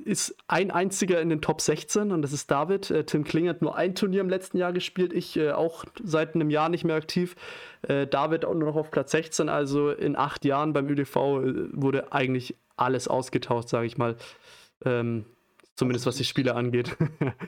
ist 0.00 0.36
ein 0.48 0.70
einziger 0.70 1.20
in 1.20 1.28
den 1.28 1.40
Top 1.40 1.60
16 1.60 2.12
und 2.12 2.22
das 2.22 2.32
ist 2.32 2.50
David. 2.50 2.90
Äh, 2.90 3.04
Tim 3.04 3.24
Kling 3.24 3.48
hat 3.48 3.62
nur 3.62 3.76
ein 3.76 3.94
Turnier 3.94 4.20
im 4.20 4.28
letzten 4.28 4.58
Jahr 4.58 4.72
gespielt, 4.72 5.12
ich 5.12 5.36
äh, 5.36 5.52
auch 5.52 5.84
seit 6.02 6.34
einem 6.34 6.50
Jahr 6.50 6.68
nicht 6.68 6.84
mehr 6.84 6.96
aktiv. 6.96 7.36
Äh, 7.82 8.06
David 8.06 8.44
auch 8.44 8.54
nur 8.54 8.68
noch 8.68 8.76
auf 8.76 8.90
Platz 8.90 9.10
16, 9.12 9.48
also 9.48 9.90
in 9.90 10.16
acht 10.16 10.44
Jahren 10.44 10.72
beim 10.72 10.88
ÖDV 10.88 11.16
äh, 11.16 11.68
wurde 11.72 12.12
eigentlich 12.12 12.56
alles 12.76 13.08
ausgetauscht, 13.08 13.68
sage 13.68 13.86
ich 13.86 13.98
mal. 13.98 14.16
Ähm, 14.84 15.26
zumindest 15.74 16.06
was 16.06 16.16
die 16.16 16.24
Spiele 16.24 16.54
angeht. 16.54 16.96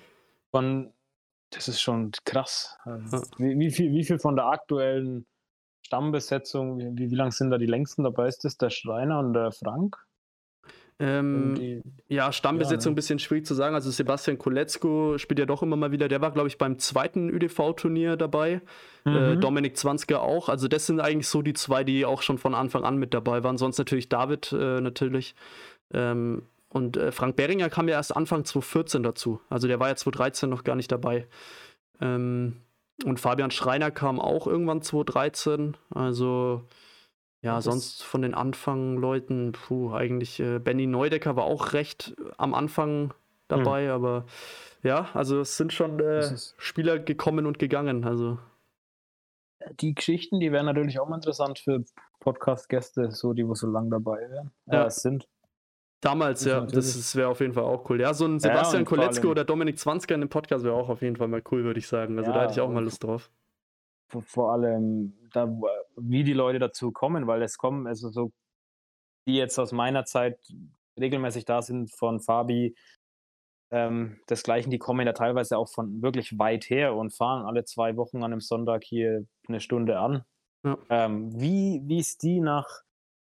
von, 0.51 0.93
das 1.51 1.69
ist 1.69 1.81
schon 1.81 2.13
krass. 2.25 2.79
Also, 2.85 3.23
wie, 3.39 3.59
wie, 3.59 3.71
viel, 3.71 3.93
wie 3.93 4.05
viel 4.05 4.19
von 4.19 4.37
der 4.37 4.47
aktuellen 4.47 5.27
Stammbesetzung, 5.83 6.79
wie, 6.79 7.11
wie 7.11 7.15
lang 7.15 7.31
sind 7.31 7.51
da 7.51 7.59
die 7.59 7.67
längsten 7.67 8.05
dabei? 8.05 8.29
Ist 8.29 8.45
das 8.45 8.57
der 8.57 8.71
Schreiner 8.71 9.19
und 9.21 9.33
der 9.33 9.53
Frank? 9.53 9.97
Ähm, 11.01 11.55
die, 11.55 11.83
ja, 12.09 12.33
Stammbesetzung 12.33 12.91
ja, 12.91 12.91
ne? 12.91 12.93
ein 12.93 12.95
bisschen 12.97 13.19
schwierig 13.19 13.47
zu 13.47 13.55
sagen. 13.55 13.75
Also 13.75 13.91
Sebastian 13.91 14.39
Koletzko 14.39 15.17
spielt 15.19 15.39
ja 15.39 15.47
doch 15.47 15.63
immer 15.63 15.77
mal 15.77 15.93
wieder. 15.93 16.09
Der 16.09 16.21
war, 16.21 16.33
glaube 16.33 16.49
ich, 16.49 16.59
beim 16.59 16.79
zweiten 16.79 17.31
ÖDV-Turnier 17.31 18.17
dabei. 18.17 18.61
Äh, 19.07 19.11
mhm. 19.11 19.17
Äh, 19.17 19.37
Dominik 19.37 19.77
Zwanzger 19.77 20.23
auch. 20.23 20.49
Also 20.49 20.67
das 20.67 20.87
sind 20.87 21.01
eigentlich 21.01 21.29
so 21.29 21.43
die 21.43 21.55
zwei, 21.55 21.85
die 21.85 22.05
auch 22.05 22.23
schon 22.23 22.39
von 22.39 22.55
Anfang 22.55 22.85
an 22.85 22.97
mit 22.97 23.15
dabei 23.15 23.45
waren. 23.45 23.59
Sonst 23.59 23.79
natürlich 23.79 24.09
David 24.09 24.53
äh, 24.53 24.81
natürlich. 24.81 25.37
Ähm, 25.93 26.43
und 26.71 26.97
äh, 26.97 27.13
Frank 27.13 27.37
Beringer 27.37 27.71
kam 27.71 27.89
ja 27.89 27.95
erst 27.95 28.17
Anfang 28.17 28.45
2014 28.45 29.03
dazu. 29.03 29.41
Also 29.49 29.69
der 29.69 29.79
war 29.79 29.89
ja 29.89 29.97
2013 29.97 30.51
noch 30.51 30.65
gar 30.65 30.75
nicht 30.75 30.91
dabei. 30.91 31.27
Ähm, 32.01 32.57
und 33.05 33.21
Fabian 33.21 33.53
Schreiner 33.53 33.93
kam 33.93 34.19
auch 34.19 34.49
irgendwann 34.49 34.83
2013. 34.83 35.77
Also 35.91 36.65
ja, 37.41 37.61
sonst 37.61 38.03
von 38.03 38.23
den 38.23 38.35
Anfangleuten, 38.35 39.53
puh, 39.53 39.93
eigentlich 39.93 40.41
äh, 40.41 40.59
Benny 40.59 40.87
Neudecker 40.87 41.37
war 41.37 41.45
auch 41.45 41.73
recht 41.73 42.17
am 42.37 42.55
Anfang 42.55 43.15
dabei, 43.47 43.87
hm. 43.87 43.93
aber 43.93 44.25
ja, 44.83 45.09
also 45.15 45.41
es 45.41 45.57
sind 45.57 45.73
schon 45.73 46.01
äh, 46.01 46.37
Spieler 46.59 46.99
gekommen 46.99 47.47
und 47.47 47.59
gegangen. 47.59 48.05
Also 48.05 48.39
die 49.81 49.95
Geschichten, 49.95 50.41
die 50.41 50.53
wären 50.53 50.67
natürlich 50.67 51.01
auch 51.01 51.09
mal 51.09 51.17
interessant 51.17 51.59
für 51.59 51.85
Podcast-Gäste, 52.21 53.11
so 53.11 53.33
die 53.33 53.47
wo 53.47 53.55
so 53.55 53.69
lange 53.69 53.91
dabei 53.91 54.29
wären. 54.31 54.51
Ja, 54.67 54.87
es 54.87 54.97
sind. 54.97 55.29
Damals, 56.01 56.45
ja, 56.45 56.61
das 56.61 57.17
wäre 57.17 57.29
auf 57.29 57.41
jeden 57.41 57.55
Fall 57.55 57.65
auch 57.65 57.89
cool. 57.91 58.01
Ja, 58.01 58.15
so 58.15 58.25
ein 58.25 58.39
Sebastian 58.39 58.85
ja, 58.85 58.89
Koletzko 58.89 59.29
oder 59.29 59.45
Dominik 59.45 59.81
Zwanzger 59.81 60.15
in 60.15 60.21
dem 60.21 60.31
Podcast 60.31 60.65
wäre 60.65 60.75
auch 60.75 60.89
auf 60.89 61.03
jeden 61.03 61.17
Fall 61.17 61.27
mal 61.27 61.43
cool, 61.51 61.65
würde 61.65 61.81
ich 61.81 61.89
sagen. 61.89 62.19
Also 62.19 62.31
ja, 62.31 62.37
da 62.37 62.43
hätte 62.43 62.53
ich 62.53 62.61
auch 62.61 62.71
mal 62.71 62.85
Lust 62.85 63.03
drauf. 63.03 63.31
Vor, 64.09 64.23
vor 64.23 64.53
allem, 64.53 65.15
da, 65.33 65.47
wie 65.97 66.25
die 66.25 66.33
Leute 66.33 66.59
dazu 66.59 66.93
kommen, 66.93 67.27
weil 67.27 67.43
es 67.43 67.59
kommen, 67.59 67.87
also 67.87 68.11
so, 68.11 68.33
die 69.27 69.37
jetzt 69.37 69.59
aus 69.59 69.73
meiner 69.73 70.05
Zeit 70.05 70.39
regelmäßig 70.99 71.45
da 71.45 71.63
sind, 71.63 71.93
von 71.93 72.21
Fabi, 72.21 72.75
ähm, 73.71 74.19
desgleichen, 74.31 74.71
die 74.71 74.79
kommen 74.79 75.07
ja 75.07 75.13
teilweise 75.13 75.59
auch 75.59 75.69
von 75.69 76.01
wirklich 76.01 76.39
weit 76.39 76.71
her 76.71 76.95
und 76.95 77.15
fahren 77.15 77.45
alle 77.45 77.65
zwei 77.65 77.97
Wochen 77.97 78.19
an 78.19 78.33
einem 78.33 78.41
Sonntag 78.41 78.83
hier 78.85 79.27
eine 79.47 79.61
Stunde 79.61 79.99
an. 79.99 80.25
Ja. 80.65 80.79
Ähm, 80.89 81.39
wie 81.39 81.99
es 81.99 82.17
die 82.17 82.41
nach 82.41 82.67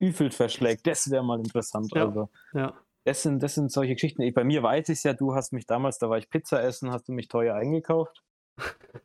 Üfeld 0.01 0.35
verschlägt, 0.35 0.87
das 0.87 1.11
wäre 1.11 1.23
mal 1.23 1.39
interessant. 1.39 1.93
Ja. 1.95 2.07
Also, 2.07 2.31
ja. 2.55 2.75
Das 3.05 3.23
sind, 3.23 3.43
das 3.43 3.55
sind 3.55 3.73
solche 3.73 3.95
Geschichten. 3.95 4.23
Ich, 4.23 4.35
bei 4.35 4.45
mir 4.45 4.63
weiß 4.63 4.89
ich 4.91 5.03
ja, 5.05 5.13
du 5.13 5.35
hast 5.35 5.53
mich 5.53 5.67
damals, 5.67 5.99
da 5.99 6.11
war 6.11 6.19
ich 6.19 6.29
Pizza 6.29 6.63
essen, 6.63 6.91
hast 6.91 7.09
du 7.09 7.13
mich 7.13 7.29
teuer 7.29 7.55
eingekauft. 7.55 8.23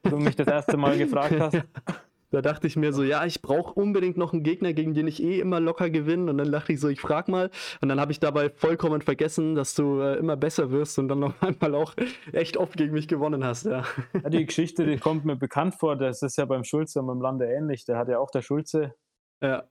Du 0.03 0.17
mich 0.17 0.35
das 0.35 0.47
erste 0.47 0.77
Mal 0.77 0.97
gefragt 0.97 1.39
hast. 1.39 1.57
Da 2.35 2.41
dachte 2.41 2.67
ich 2.67 2.75
mir 2.75 2.91
so, 2.91 3.03
ja, 3.03 3.25
ich 3.25 3.41
brauche 3.41 3.73
unbedingt 3.79 4.17
noch 4.17 4.33
einen 4.33 4.43
Gegner, 4.43 4.73
gegen 4.73 4.93
den 4.93 5.07
ich 5.07 5.23
eh 5.23 5.39
immer 5.39 5.61
locker 5.61 5.89
gewinne. 5.89 6.29
Und 6.29 6.37
dann 6.37 6.51
dachte 6.51 6.73
ich 6.73 6.81
so, 6.81 6.89
ich 6.89 6.99
frag 6.99 7.29
mal. 7.29 7.49
Und 7.79 7.87
dann 7.87 7.99
habe 8.01 8.11
ich 8.11 8.19
dabei 8.19 8.49
vollkommen 8.49 9.01
vergessen, 9.01 9.55
dass 9.55 9.73
du 9.73 10.01
äh, 10.01 10.17
immer 10.17 10.35
besser 10.35 10.69
wirst 10.69 10.99
und 10.99 11.07
dann 11.07 11.19
noch 11.19 11.33
einmal 11.41 11.75
auch 11.75 11.93
echt 12.33 12.57
oft 12.57 12.75
gegen 12.75 12.91
mich 12.93 13.07
gewonnen 13.07 13.45
hast, 13.45 13.65
ja. 13.65 13.85
ja. 14.13 14.29
Die 14.29 14.45
Geschichte, 14.45 14.85
die 14.85 14.97
kommt 14.97 15.23
mir 15.23 15.37
bekannt 15.37 15.75
vor. 15.75 15.95
Das 15.95 16.21
ist 16.23 16.37
ja 16.37 16.43
beim 16.43 16.65
Schulze 16.65 16.99
und 16.99 17.07
beim 17.07 17.21
Lande 17.21 17.45
ähnlich. 17.45 17.85
Der 17.85 17.97
hat 17.97 18.09
ja 18.09 18.19
auch 18.19 18.31
der 18.31 18.41
Schulze 18.41 18.95
ja. 19.41 19.63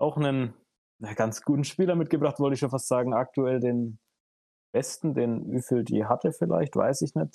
auch 0.00 0.16
einen 0.16 0.54
na, 1.02 1.12
ganz 1.12 1.42
guten 1.42 1.64
Spieler 1.64 1.96
mitgebracht, 1.96 2.40
wollte 2.40 2.54
ich 2.54 2.60
schon 2.60 2.70
fast 2.70 2.88
sagen. 2.88 3.12
Aktuell 3.12 3.60
den 3.60 3.98
besten, 4.76 5.14
den 5.14 5.50
wie 5.50 5.62
viel 5.62 5.84
die 5.84 6.04
hatte 6.04 6.32
vielleicht, 6.32 6.76
weiß 6.76 7.00
ich 7.00 7.14
nicht. 7.14 7.34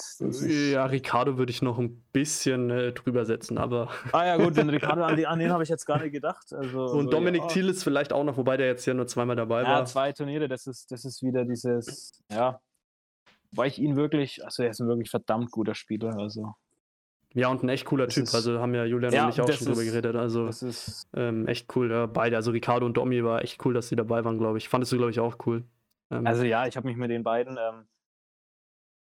ja, 0.71 0.85
Ricardo 0.85 1.39
würde 1.39 1.51
ich 1.51 1.63
noch 1.63 1.79
ein 1.79 2.03
bisschen 2.13 2.69
äh, 2.69 2.91
drüber 2.91 3.25
setzen, 3.25 3.57
aber. 3.57 3.89
Ah 4.11 4.25
ja, 4.25 4.37
gut, 4.37 4.57
den 4.57 4.69
Ricardo, 4.69 5.03
an, 5.03 5.25
an 5.25 5.39
den 5.39 5.51
habe 5.51 5.63
ich 5.63 5.69
jetzt 5.69 5.87
gar 5.87 5.99
nicht 5.99 6.11
gedacht. 6.11 6.53
Also, 6.53 6.83
Und 6.83 7.05
so, 7.05 7.09
Dominik 7.09 7.41
ja. 7.41 7.47
Thiel 7.47 7.69
ist 7.69 7.83
vielleicht 7.83 8.13
auch 8.13 8.23
noch, 8.23 8.37
wobei 8.37 8.57
der 8.57 8.67
jetzt 8.67 8.85
ja 8.85 8.93
nur 8.93 9.07
zweimal 9.07 9.35
dabei 9.35 9.63
ja, 9.63 9.67
war. 9.67 9.79
Ja, 9.79 9.85
zwei 9.85 10.11
Turniere, 10.11 10.47
das 10.47 10.67
ist, 10.67 10.91
das 10.91 11.03
ist 11.03 11.23
wieder 11.23 11.43
dieses, 11.43 12.21
ja, 12.31 12.59
weil 13.51 13.69
ich 13.69 13.79
ihn 13.79 13.95
wirklich, 13.95 14.45
also 14.45 14.61
er 14.61 14.69
ist 14.69 14.79
ein 14.79 14.87
wirklich 14.87 15.09
verdammt 15.09 15.49
guter 15.49 15.73
Spieler, 15.73 16.15
also. 16.19 16.53
Ja, 17.33 17.47
und 17.47 17.63
ein 17.63 17.69
echt 17.69 17.85
cooler 17.85 18.05
das 18.05 18.13
Typ. 18.13 18.25
Ist, 18.25 18.35
also 18.35 18.59
haben 18.59 18.75
ja 18.75 18.85
Julian 18.85 19.13
ja, 19.13 19.23
und 19.23 19.31
ich 19.31 19.41
auch 19.41 19.51
schon 19.51 19.67
drüber 19.67 19.83
geredet. 19.83 20.15
Also 20.15 20.47
ist, 20.47 21.07
ähm, 21.15 21.47
echt 21.47 21.75
cool. 21.75 21.89
Ja, 21.89 22.05
beide. 22.05 22.35
Also 22.35 22.51
Ricardo 22.51 22.85
und 22.85 22.97
Domi 22.97 23.23
war 23.23 23.41
echt 23.41 23.65
cool, 23.65 23.73
dass 23.73 23.87
sie 23.87 23.95
dabei 23.95 24.25
waren, 24.25 24.37
glaube 24.37 24.57
ich. 24.57 24.67
Fandest 24.67 24.91
du, 24.91 24.97
glaube 24.97 25.11
ich, 25.11 25.19
auch 25.21 25.37
cool. 25.45 25.63
Ähm, 26.11 26.27
also 26.27 26.43
ja, 26.43 26.67
ich 26.67 26.77
habe 26.77 26.87
mich 26.87 26.97
mit 26.97 27.09
den 27.09 27.23
beiden 27.23 27.57
ähm, 27.57 27.87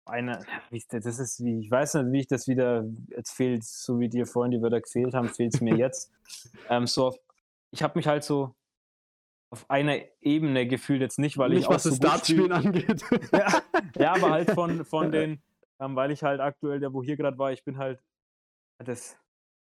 eine, 0.06 0.46
das 0.90 1.20
ist 1.20 1.44
wie, 1.44 1.60
ich 1.60 1.72
weiß 1.72 1.96
nicht, 1.96 2.12
wie 2.12 2.20
ich 2.20 2.28
das 2.28 2.48
wieder, 2.48 2.86
jetzt 3.08 3.32
fehlt, 3.32 3.64
so 3.64 4.00
wie 4.00 4.10
dir 4.10 4.26
vorhin 4.26 4.52
die 4.52 4.62
Wörter 4.62 4.82
gefehlt 4.82 5.14
haben, 5.14 5.30
fehlt 5.30 5.56
es 5.56 5.62
mir 5.62 5.76
jetzt. 5.76 6.12
ähm, 6.70 6.86
so 6.86 7.08
auf, 7.08 7.18
ich 7.72 7.82
habe 7.82 7.98
mich 7.98 8.08
halt 8.08 8.24
so 8.24 8.56
auf 9.52 9.70
einer 9.70 9.98
Ebene 10.22 10.68
gefühlt, 10.68 11.02
jetzt 11.02 11.20
nicht, 11.20 11.38
weil 11.38 11.50
nicht, 11.50 11.60
ich 11.60 11.68
auch 11.68 11.76
was 11.76 11.84
so 11.84 11.90
das 11.90 12.00
Dartspielen 12.00 12.52
angeht. 12.52 13.04
ja, 13.32 13.62
ja, 13.98 14.14
aber 14.14 14.32
halt 14.32 14.52
von, 14.52 14.86
von 14.86 15.12
den, 15.12 15.42
ähm, 15.80 15.96
weil 15.96 16.12
ich 16.12 16.24
halt 16.24 16.40
aktuell, 16.40 16.80
der 16.80 16.94
wo 16.94 17.04
hier 17.04 17.18
gerade 17.18 17.38
war, 17.38 17.52
ich 17.52 17.64
bin 17.64 17.78
halt 17.78 18.00
das, 18.80 19.18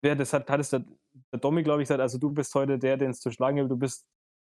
wer 0.03 0.17
das 0.17 0.33
hat, 0.33 0.51
hat 0.51 0.61
es 0.61 0.71
der, 0.71 0.85
der 1.33 1.41
Domi, 1.41 1.63
glaube 1.63 1.83
ich, 1.83 1.89
gesagt, 1.89 2.01
also 2.01 2.19
du 2.19 2.31
bist 2.31 2.55
heute 2.55 2.79
der, 2.79 2.97
den 2.97 3.11
es 3.11 3.21
zu 3.21 3.31
schlagen 3.31 3.57
gibt, 3.57 3.71
du 3.71 3.77
bist 3.77 4.07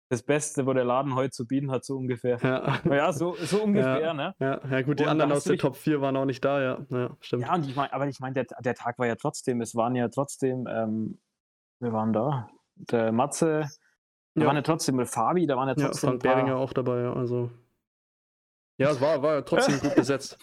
das 0.10 0.24
Beste, 0.24 0.66
wo 0.66 0.74
der 0.74 0.86
Laden 0.86 1.16
heute 1.16 1.32
zu 1.32 1.46
bieten 1.46 1.70
hat, 1.70 1.84
so 1.84 1.98
ungefähr. 1.98 2.38
Ja, 2.42 2.80
ja 2.86 3.12
so, 3.12 3.36
so 3.36 3.62
ungefähr, 3.64 4.00
ja, 4.00 4.14
ne? 4.14 4.36
Ja, 4.40 4.62
ja 4.70 4.82
gut, 4.82 5.00
die 5.00 5.04
und 5.04 5.10
anderen 5.10 5.32
aus 5.32 5.44
der 5.44 5.58
Top 5.58 5.76
4 5.76 6.02
waren 6.02 6.16
auch 6.16 6.26
nicht 6.26 6.44
da, 6.44 6.62
ja. 6.62 6.86
Ja, 6.90 7.18
stimmt. 7.20 7.44
Ja, 7.44 7.56
und 7.56 7.68
ich 7.68 7.76
meine, 7.76 7.92
aber 7.92 8.08
ich 8.08 8.20
meine, 8.20 8.34
der, 8.34 8.46
der 8.60 8.76
Tag 8.76 8.98
war 9.00 9.08
ja 9.08 9.16
trotzdem, 9.16 9.62
es 9.62 9.76
waren 9.76 9.96
ja 9.96 10.08
trotzdem, 10.08 10.68
ähm, 10.70 11.20
wir 11.80 11.92
waren 11.92 12.14
da, 12.14 12.50
der 12.76 13.12
Matze, 13.12 13.68
da 14.34 14.42
ja. 14.42 14.48
waren 14.48 14.56
ja 14.56 14.62
trotzdem, 14.62 14.96
mit 14.96 15.10
Fabi, 15.10 15.46
da 15.46 15.58
waren 15.58 15.68
ja 15.68 15.76
trotzdem. 15.76 16.08
Ja, 16.08 16.12
Frank 16.12 16.24
Beringer 16.24 16.58
auch 16.58 16.74
dabei, 16.74 17.02
ja, 17.02 17.14
also. 17.14 17.52
Ja, 18.80 18.92
es 18.92 19.02
war, 19.02 19.22
war 19.22 19.36
ja 19.36 19.42
trotzdem 19.42 19.80
gut 19.80 19.96
besetzt. 19.96 20.38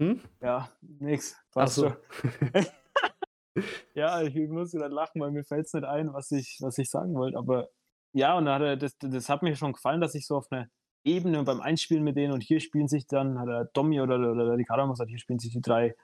Hm? 0.00 0.20
Ja, 0.40 0.70
nix. 0.80 1.36
Passt 1.52 1.74
so. 1.74 1.92
ja, 3.94 4.22
ich 4.22 4.34
muss 4.48 4.72
wieder 4.72 4.88
lachen, 4.88 5.20
weil 5.20 5.30
mir 5.30 5.44
fällt 5.44 5.66
es 5.66 5.74
nicht 5.74 5.84
ein, 5.84 6.12
was 6.14 6.30
ich, 6.30 6.58
was 6.60 6.78
ich 6.78 6.88
sagen 6.88 7.14
wollte. 7.14 7.36
Aber 7.36 7.68
ja, 8.12 8.36
und 8.36 8.48
hat 8.48 8.62
er, 8.62 8.76
das, 8.76 8.96
das 8.98 9.28
hat 9.28 9.42
mir 9.42 9.54
schon 9.56 9.72
gefallen, 9.72 10.00
dass 10.00 10.14
ich 10.14 10.26
so 10.26 10.36
auf 10.36 10.50
einer 10.50 10.68
Ebene 11.04 11.42
beim 11.44 11.60
Einspielen 11.60 12.04
mit 12.04 12.16
denen 12.16 12.32
und 12.32 12.42
hier 12.42 12.60
spielen 12.60 12.88
sich 12.88 13.06
dann, 13.06 13.38
hat 13.38 13.48
er 13.48 13.64
Domi 13.66 14.00
oder, 14.00 14.16
oder, 14.18 14.62
Karamus 14.64 14.94
gesagt, 14.94 15.10
hier 15.10 15.18
spielen 15.18 15.38
sich 15.38 15.52
die 15.52 15.62
drei, 15.62 15.94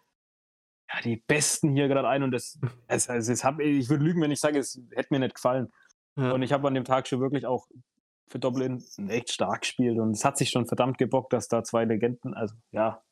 ja, 0.92 1.00
die 1.02 1.16
Besten 1.16 1.74
hier 1.74 1.88
gerade 1.88 2.08
ein 2.08 2.22
und 2.22 2.30
das, 2.30 2.58
es, 2.86 3.08
es, 3.08 3.28
es 3.28 3.44
hab, 3.44 3.60
ich 3.60 3.88
würde 3.90 4.04
lügen, 4.04 4.22
wenn 4.22 4.30
ich 4.30 4.40
sage, 4.40 4.58
es 4.58 4.80
hätte 4.94 5.12
mir 5.12 5.20
nicht 5.20 5.34
gefallen. 5.34 5.72
Ja. 6.16 6.32
Und 6.32 6.42
ich 6.42 6.52
habe 6.52 6.66
an 6.66 6.74
dem 6.74 6.84
Tag 6.84 7.06
schon 7.08 7.20
wirklich 7.20 7.44
auch 7.44 7.66
für 8.28 8.38
Doppel 8.38 8.78
echt 9.08 9.30
stark 9.30 9.62
gespielt 9.62 9.98
und 9.98 10.12
es 10.12 10.24
hat 10.24 10.38
sich 10.38 10.50
schon 10.50 10.66
verdammt 10.66 10.98
gebockt, 10.98 11.32
dass 11.32 11.48
da 11.48 11.62
zwei 11.62 11.84
Legenden, 11.84 12.34
also 12.34 12.54
ja, 12.72 13.02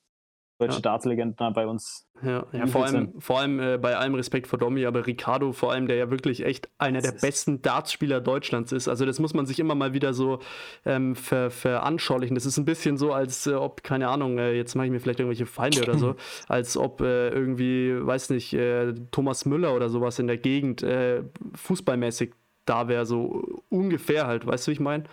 deutsche 0.59 0.77
ja. 0.77 0.81
Dartslegenden 0.81 1.53
bei 1.53 1.67
uns. 1.67 2.07
Ja, 2.23 2.47
ja 2.53 2.67
vor 2.67 2.85
allem, 2.85 3.21
vor 3.21 3.41
allem 3.41 3.59
äh, 3.59 3.77
bei 3.77 3.97
allem 3.97 4.15
Respekt 4.15 4.47
vor 4.47 4.59
Domi, 4.59 4.87
aber 4.87 5.07
Ricardo 5.07 5.53
vor 5.53 5.73
allem, 5.73 5.89
der 5.89 5.97
ja 5.97 6.11
wirklich 6.11 6.45
echt 6.45 6.69
einer 6.79 7.01
das 7.01 7.13
der 7.13 7.21
besten 7.21 7.61
Dartspieler 7.61 8.21
Deutschlands 8.21 8.71
ist. 8.71 8.89
Also 8.89 9.05
das 9.05 9.19
muss 9.19 9.35
man 9.35 9.47
sich 9.47 9.59
immer 9.59 9.75
mal 9.75 9.93
wieder 9.95 10.15
so 10.15 10.39
ähm, 10.85 11.17
ver, 11.17 11.51
veranschaulichen. 11.51 12.35
Das 12.35 12.47
ist 12.47 12.57
ein 12.57 12.65
bisschen 12.65 12.97
so, 12.99 13.13
als 13.13 13.47
äh, 13.47 13.55
ob, 13.55 13.83
keine 13.83 14.09
Ahnung, 14.09 14.39
äh, 14.39 14.53
jetzt 14.53 14.75
mache 14.77 14.87
ich 14.87 14.93
mir 14.93 15.01
vielleicht 15.01 15.19
irgendwelche 15.19 15.47
Feinde 15.47 15.83
oder 15.83 15.99
so, 15.99 16.15
als 16.49 16.77
ob 16.77 17.01
äh, 17.01 17.31
irgendwie, 17.31 17.95
weiß 18.01 18.31
nicht, 18.31 18.55
äh, 18.55 18.95
Thomas 19.11 19.45
Müller 19.47 19.75
oder 19.75 19.89
sowas 19.89 20.19
in 20.21 20.29
der 20.29 20.39
Gegend 20.39 20.83
äh, 20.83 21.25
fußballmäßig 21.55 22.33
da 22.65 22.89
wäre, 22.89 23.05
so 23.07 23.63
ungefähr 23.69 24.27
halt, 24.27 24.47
weißt 24.47 24.67
du, 24.67 24.71
wie 24.71 24.75
ich 24.75 24.81
meine? 24.81 25.05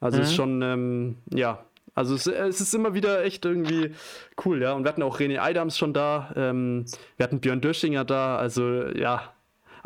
Also 0.00 0.18
mhm. 0.18 0.22
ist 0.24 0.34
schon, 0.34 0.62
ähm, 0.62 1.16
ja, 1.32 1.64
also 1.98 2.14
es, 2.14 2.26
es, 2.26 2.60
ist 2.60 2.74
immer 2.74 2.94
wieder 2.94 3.24
echt 3.24 3.44
irgendwie 3.44 3.92
cool, 4.44 4.62
ja. 4.62 4.72
Und 4.72 4.84
wir 4.84 4.88
hatten 4.88 5.02
auch 5.02 5.18
René 5.18 5.40
Eidams 5.40 5.76
schon 5.76 5.92
da, 5.92 6.32
ähm, 6.36 6.84
wir 7.16 7.24
hatten 7.24 7.40
Björn 7.40 7.60
Döschinger 7.60 8.04
da, 8.04 8.36
also 8.36 8.86
ja, 8.88 9.34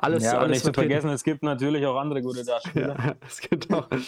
alles, 0.03 0.25
ja, 0.25 0.39
alles 0.39 0.51
nicht 0.51 0.65
zu 0.65 0.73
vergessen, 0.73 1.11
es 1.11 1.23
gibt 1.23 1.43
natürlich 1.45 1.87
auch 1.87 1.97
andere 1.97 2.23
gute 2.23 2.45
Darsteller. 2.45 2.97
Ja, 2.99 3.15
es 3.27 3.41
gibt 3.41 3.73
auch. 3.73 3.89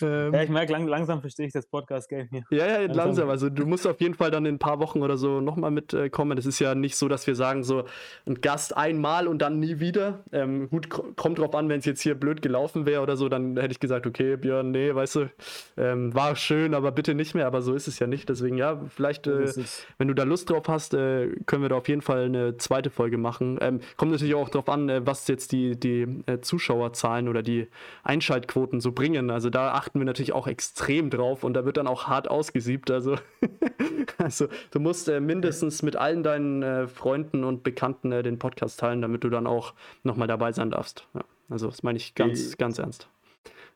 ja, 0.00 0.42
ich 0.42 0.48
merke, 0.48 0.72
lang, 0.72 0.88
langsam 0.88 1.20
verstehe 1.20 1.46
ich 1.46 1.52
das 1.52 1.66
Podcast-Game 1.66 2.28
hier. 2.30 2.42
Ja, 2.50 2.66
ja, 2.66 2.78
langsam. 2.80 2.96
langsam. 2.96 3.30
Also 3.30 3.50
du 3.50 3.66
musst 3.66 3.86
auf 3.86 4.00
jeden 4.00 4.14
Fall 4.14 4.32
dann 4.32 4.46
in 4.46 4.56
ein 4.56 4.58
paar 4.58 4.80
Wochen 4.80 5.02
oder 5.02 5.16
so 5.16 5.40
nochmal 5.40 5.70
mitkommen. 5.70 6.36
Es 6.38 6.46
ist 6.46 6.58
ja 6.58 6.74
nicht 6.74 6.96
so, 6.96 7.06
dass 7.08 7.26
wir 7.28 7.36
sagen, 7.36 7.62
so 7.62 7.84
ein 8.26 8.40
Gast 8.40 8.76
einmal 8.76 9.28
und 9.28 9.38
dann 9.38 9.60
nie 9.60 9.78
wieder. 9.78 10.24
Ähm, 10.32 10.68
gut, 10.70 10.88
kommt 10.88 11.38
drauf 11.38 11.54
an, 11.54 11.68
wenn 11.68 11.78
es 11.78 11.84
jetzt 11.84 12.00
hier 12.00 12.14
blöd 12.14 12.42
gelaufen 12.42 12.86
wäre 12.86 13.00
oder 13.00 13.16
so, 13.16 13.28
dann 13.28 13.56
hätte 13.56 13.72
ich 13.72 13.80
gesagt, 13.80 14.06
okay, 14.06 14.36
Björn, 14.36 14.72
nee, 14.72 14.92
weißt 14.92 15.16
du, 15.16 15.30
ähm, 15.76 16.12
war 16.14 16.34
schön, 16.34 16.74
aber 16.74 16.90
bitte 16.90 17.14
nicht 17.14 17.34
mehr. 17.34 17.46
Aber 17.46 17.62
so 17.62 17.74
ist 17.74 17.86
es 17.86 18.00
ja 18.00 18.08
nicht. 18.08 18.28
Deswegen, 18.28 18.58
ja, 18.58 18.80
vielleicht, 18.88 19.28
äh, 19.28 19.52
wenn 19.98 20.08
du 20.08 20.14
da 20.14 20.24
Lust 20.24 20.50
drauf 20.50 20.64
hast, 20.66 20.94
äh, 20.94 21.28
können 21.46 21.62
wir 21.62 21.68
da 21.68 21.76
auf 21.76 21.88
jeden 21.88 22.02
Fall 22.02 22.24
eine 22.24 22.56
zweite 22.56 22.90
Folge 22.90 23.18
machen. 23.18 23.58
Ähm, 23.60 23.80
kommt 23.96 24.12
natürlich 24.12 24.34
auch 24.34 24.48
darauf 24.48 24.68
an, 24.68 24.88
äh, 24.88 25.06
was 25.06 25.26
jetzt 25.28 25.52
die, 25.52 25.78
die 25.78 26.22
äh, 26.26 26.40
Zuschauerzahlen 26.40 27.28
oder 27.28 27.42
die 27.42 27.68
Einschaltquoten 28.02 28.80
so 28.80 28.92
bringen. 28.92 29.30
Also 29.30 29.50
da 29.50 29.72
achten 29.72 29.98
wir 29.98 30.04
natürlich 30.04 30.32
auch 30.32 30.46
extrem 30.46 31.10
drauf 31.10 31.44
und 31.44 31.54
da 31.54 31.64
wird 31.64 31.76
dann 31.76 31.86
auch 31.86 32.06
hart 32.06 32.28
ausgesiebt. 32.28 32.90
Also, 32.90 33.16
also 34.18 34.48
du 34.70 34.80
musst 34.80 35.08
äh, 35.08 35.20
mindestens 35.20 35.82
mit 35.82 35.96
allen 35.96 36.22
deinen 36.22 36.62
äh, 36.62 36.88
Freunden 36.88 37.44
und 37.44 37.62
Bekannten 37.62 38.12
äh, 38.12 38.22
den 38.22 38.38
Podcast 38.38 38.80
teilen, 38.80 39.02
damit 39.02 39.24
du 39.24 39.30
dann 39.30 39.46
auch 39.46 39.74
nochmal 40.02 40.28
dabei 40.28 40.52
sein 40.52 40.70
darfst. 40.70 41.06
Ja, 41.14 41.22
also 41.48 41.68
das 41.68 41.82
meine 41.82 41.96
ich 41.96 42.14
ganz, 42.14 42.50
die, 42.50 42.56
ganz 42.56 42.78
ernst. 42.78 43.08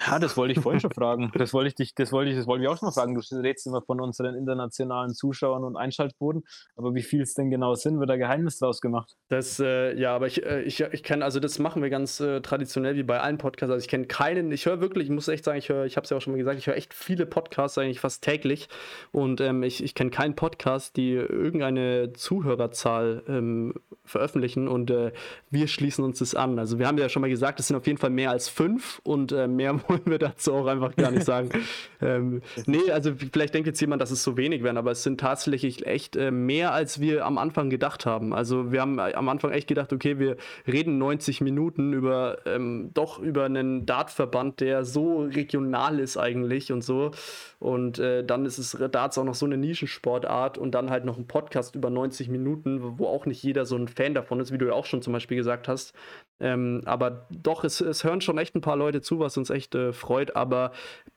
Ja, 0.00 0.18
das 0.20 0.36
wollte 0.36 0.52
ich 0.52 0.60
vorhin 0.60 0.80
schon 0.80 0.92
fragen. 0.92 1.32
Das 1.34 1.52
wollte 1.52 1.68
ich 1.68 1.74
dich, 1.74 1.94
das 1.94 2.12
wollte 2.12 2.30
ich, 2.30 2.36
das 2.36 2.46
wollte 2.46 2.62
ich 2.62 2.68
auch 2.68 2.78
schon 2.78 2.86
mal 2.86 2.92
fragen. 2.92 3.14
Du 3.14 3.36
redest 3.36 3.66
immer 3.66 3.82
von 3.82 4.00
unseren 4.00 4.36
internationalen 4.36 5.12
Zuschauern 5.12 5.64
und 5.64 5.76
Einschaltquoten, 5.76 6.44
aber 6.76 6.94
wie 6.94 7.02
viel 7.02 7.22
es 7.22 7.34
denn 7.34 7.50
genau 7.50 7.74
sind, 7.74 7.98
wird 7.98 8.08
da 8.08 8.16
Geheimnis 8.16 8.58
draus 8.58 8.80
gemacht? 8.80 9.16
Das, 9.28 9.58
äh, 9.58 9.98
ja, 9.98 10.14
aber 10.14 10.28
ich, 10.28 10.44
äh, 10.44 10.62
ich, 10.62 10.80
ich 10.80 11.02
kenne, 11.02 11.24
also 11.24 11.40
das 11.40 11.58
machen 11.58 11.82
wir 11.82 11.90
ganz 11.90 12.20
äh, 12.20 12.40
traditionell 12.40 12.94
wie 12.94 13.02
bei 13.02 13.20
allen 13.20 13.38
Podcasts. 13.38 13.72
Also 13.72 13.82
ich 13.82 13.88
kenne 13.88 14.06
keinen, 14.06 14.52
ich 14.52 14.66
höre 14.66 14.80
wirklich, 14.80 15.06
ich 15.08 15.10
muss 15.10 15.26
echt 15.26 15.44
sagen, 15.44 15.58
ich 15.58 15.68
höre, 15.68 15.84
ich 15.84 15.96
habe 15.96 16.04
es 16.04 16.10
ja 16.10 16.16
auch 16.16 16.20
schon 16.20 16.32
mal 16.32 16.38
gesagt, 16.38 16.58
ich 16.58 16.68
höre 16.68 16.76
echt 16.76 16.94
viele 16.94 17.26
Podcasts, 17.26 17.76
eigentlich 17.76 18.00
fast 18.00 18.22
täglich. 18.22 18.68
Und 19.10 19.40
ähm, 19.40 19.64
ich, 19.64 19.82
ich 19.82 19.94
kenne 19.94 20.10
keinen 20.10 20.36
Podcast, 20.36 20.96
die 20.96 21.12
irgendeine 21.12 22.12
Zuhörerzahl 22.12 23.24
ähm, 23.26 23.74
veröffentlichen 24.04 24.68
und 24.68 24.90
äh, 24.90 25.12
wir 25.50 25.66
schließen 25.66 26.04
uns 26.04 26.20
das 26.20 26.34
an. 26.34 26.58
Also 26.58 26.78
wir 26.78 26.86
haben 26.86 26.98
ja 26.98 27.08
schon 27.08 27.20
mal 27.20 27.30
gesagt, 27.30 27.60
es 27.60 27.66
sind 27.66 27.76
auf 27.76 27.86
jeden 27.86 27.98
Fall 27.98 28.10
mehr 28.10 28.30
als 28.30 28.48
fünf 28.48 29.00
und 29.04 29.32
äh, 29.32 29.48
mehr 29.48 29.72
wollen 29.88 30.06
wir 30.06 30.18
dazu 30.18 30.54
auch 30.54 30.66
einfach 30.66 30.94
gar 30.96 31.10
nicht 31.10 31.24
sagen. 31.24 31.50
ähm, 32.00 32.42
nee, 32.66 32.90
also 32.90 33.12
vielleicht 33.14 33.54
denkt 33.54 33.66
jetzt 33.66 33.80
jemand, 33.80 34.02
dass 34.02 34.10
es 34.10 34.22
so 34.22 34.36
wenig 34.36 34.62
wären, 34.62 34.76
aber 34.76 34.90
es 34.90 35.02
sind 35.02 35.20
tatsächlich 35.20 35.86
echt 35.86 36.16
äh, 36.16 36.30
mehr, 36.30 36.72
als 36.72 37.00
wir 37.00 37.24
am 37.26 37.38
Anfang 37.38 37.70
gedacht 37.70 38.06
haben. 38.06 38.32
Also 38.32 38.72
wir 38.72 38.80
haben 38.80 38.98
am 38.98 39.28
Anfang 39.28 39.50
echt 39.50 39.68
gedacht, 39.68 39.92
okay, 39.92 40.18
wir 40.18 40.36
reden 40.66 40.98
90 40.98 41.40
Minuten 41.40 41.92
über 41.92 42.38
ähm, 42.46 42.90
doch 42.94 43.18
über 43.18 43.44
einen 43.44 43.86
Dartverband, 43.86 44.60
der 44.60 44.84
so 44.84 45.22
regional 45.22 45.98
ist 45.98 46.16
eigentlich 46.16 46.72
und 46.72 46.82
so. 46.82 47.10
Und 47.58 47.98
äh, 47.98 48.24
dann 48.24 48.46
ist 48.46 48.58
es 48.58 48.76
Darts 48.92 49.18
auch 49.18 49.24
noch 49.24 49.34
so 49.34 49.46
eine 49.46 49.56
Nischensportart 49.56 50.58
und 50.58 50.72
dann 50.72 50.90
halt 50.90 51.04
noch 51.04 51.18
ein 51.18 51.26
Podcast 51.26 51.74
über 51.74 51.90
90 51.90 52.28
Minuten, 52.28 52.98
wo 52.98 53.06
auch 53.06 53.26
nicht 53.26 53.42
jeder 53.42 53.66
so 53.66 53.76
ein 53.76 53.88
Fan 53.88 54.14
davon 54.14 54.38
ist, 54.40 54.52
wie 54.52 54.58
du 54.58 54.66
ja 54.66 54.72
auch 54.72 54.86
schon 54.86 55.02
zum 55.02 55.12
Beispiel 55.12 55.36
gesagt 55.36 55.66
hast. 55.66 55.94
Ähm, 56.40 56.82
aber 56.84 57.26
doch, 57.30 57.64
es, 57.64 57.80
es, 57.80 58.04
hören 58.04 58.20
schon 58.20 58.38
echt 58.38 58.54
ein 58.54 58.60
paar 58.60 58.76
Leute 58.76 59.00
zu, 59.00 59.18
was 59.18 59.36
uns 59.36 59.50
echt 59.50 59.74
äh, 59.78 59.92
freut. 59.92 60.36
Aber 60.36 60.72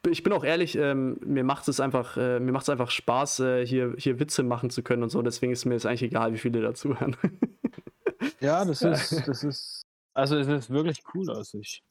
ich 0.07 0.23
bin 0.23 0.33
auch 0.33 0.43
ehrlich, 0.43 0.77
ähm, 0.77 1.19
mir 1.25 1.43
macht 1.43 1.67
es 1.67 1.79
einfach, 1.79 2.17
äh, 2.17 2.39
mir 2.39 2.51
macht 2.51 2.63
es 2.63 2.69
einfach 2.69 2.89
Spaß, 2.89 3.39
äh, 3.41 3.65
hier, 3.65 3.93
hier 3.97 4.19
Witze 4.19 4.43
machen 4.43 4.69
zu 4.69 4.83
können 4.83 5.03
und 5.03 5.09
so. 5.09 5.21
Deswegen 5.21 5.51
ist 5.51 5.65
mir 5.65 5.73
jetzt 5.73 5.85
eigentlich 5.85 6.03
egal, 6.03 6.33
wie 6.33 6.37
viele 6.37 6.61
dazu 6.61 6.99
hören. 6.99 7.15
ja, 8.39 8.63
das 8.65 8.81
ist, 8.81 9.11
das 9.27 9.43
ist, 9.43 9.83
also 10.13 10.37
es 10.37 10.47
ist 10.47 10.69
wirklich 10.69 11.01
cool 11.13 11.29
aus. 11.29 11.53
Ich, 11.53 11.83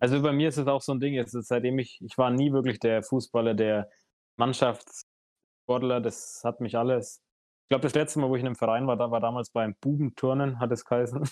also 0.00 0.20
bei 0.22 0.32
mir 0.32 0.48
ist 0.48 0.58
es 0.58 0.66
auch 0.66 0.82
so 0.82 0.92
ein 0.92 1.00
Ding, 1.00 1.14
jetzt, 1.14 1.32
seitdem 1.32 1.78
ich, 1.78 2.00
ich 2.02 2.16
war 2.18 2.30
nie 2.30 2.52
wirklich 2.52 2.78
der 2.78 3.02
Fußballer, 3.02 3.54
der 3.54 3.88
Mannschaftssportler, 4.36 6.00
das 6.00 6.42
hat 6.44 6.60
mich 6.60 6.76
alles. 6.76 7.22
Ich 7.64 7.68
glaube, 7.70 7.82
das 7.82 7.94
letzte 7.94 8.20
Mal, 8.20 8.30
wo 8.30 8.36
ich 8.36 8.40
in 8.40 8.46
einem 8.46 8.56
Verein 8.56 8.86
war, 8.86 8.96
da 8.96 9.10
war 9.10 9.20
damals 9.20 9.50
beim 9.50 9.74
Bubenturnen, 9.80 10.58
hat 10.58 10.72
es 10.72 10.84
geheißen. 10.84 11.28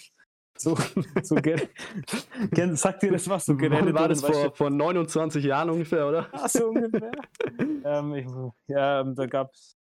So, 0.59 0.77
so 1.23 1.37
sagt 2.73 3.03
dir 3.03 3.13
das 3.13 3.29
was? 3.29 3.47
So 3.47 3.57
Geräte 3.57 3.93
war 3.95 4.09
das 4.09 4.25
vor, 4.25 4.55
vor 4.55 4.71
29 4.71 5.45
Jahren 5.45 5.71
ungefähr, 5.71 6.07
oder? 6.09 6.29
Ach, 6.33 6.49
so 6.49 6.69
ungefähr. 6.69 7.11
ähm, 7.85 8.15
ich, 8.15 8.27
ja, 8.69 9.01
ähm, 9.01 9.15
da 9.15 9.27
gab 9.27 9.53
es, 9.53 9.77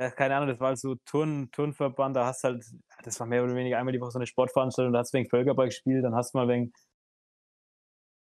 ja, 0.00 0.10
keine 0.10 0.36
Ahnung, 0.36 0.48
das 0.48 0.60
war 0.60 0.68
halt 0.68 0.78
so 0.78 0.96
Turn, 1.04 1.50
Turnverband, 1.52 2.16
da 2.16 2.26
hast 2.26 2.44
halt, 2.44 2.64
das 3.02 3.20
war 3.20 3.26
mehr 3.26 3.44
oder 3.44 3.54
weniger 3.54 3.78
einmal 3.78 3.92
die 3.92 4.00
Woche 4.00 4.10
so 4.10 4.18
eine 4.18 4.26
Sportveranstaltung, 4.26 4.92
da 4.92 5.00
hast 5.00 5.12
du 5.12 5.18
wegen 5.18 5.28
Völkerball 5.28 5.66
gespielt, 5.66 6.04
dann 6.04 6.14
hast 6.14 6.34
du 6.34 6.38
mal 6.38 6.48
wegen 6.48 6.72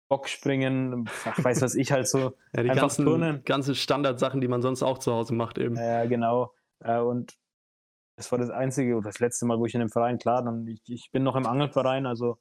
Bockspringen, 0.09 1.09
ach, 1.25 1.43
weiß 1.43 1.63
was 1.63 1.75
ich 1.75 1.91
halt 1.91 2.07
so. 2.07 2.35
Ja, 2.55 2.63
die 2.63 2.69
ganzen, 2.69 3.43
ganzen 3.45 3.75
Standardsachen, 3.75 4.41
die 4.41 4.47
man 4.47 4.63
sonst 4.63 4.85
auch 4.85 4.99
zu 4.99 5.13
Hause 5.13 5.35
macht 5.35 5.59
eben. 5.59 5.75
Ja, 5.75 6.07
genau. 6.07 6.53
Äh, 6.81 7.01
und 7.01 7.37
das 8.17 8.33
war 8.33 8.39
das 8.39 8.51
einzige 8.51 8.97
oder 8.97 9.11
das 9.11 9.21
letzte 9.21 9.47
Mal, 9.47 9.59
wo 9.59 9.67
ich 9.67 9.75
in 9.75 9.81
einem 9.81 9.91
Verein, 9.91 10.19
klar, 10.19 10.43
dann 10.43 10.67
ich, 10.67 10.83
ich 10.87 11.11
bin 11.13 11.23
noch 11.23 11.37
im 11.37 11.47
Angelverein, 11.47 12.07
also, 12.07 12.39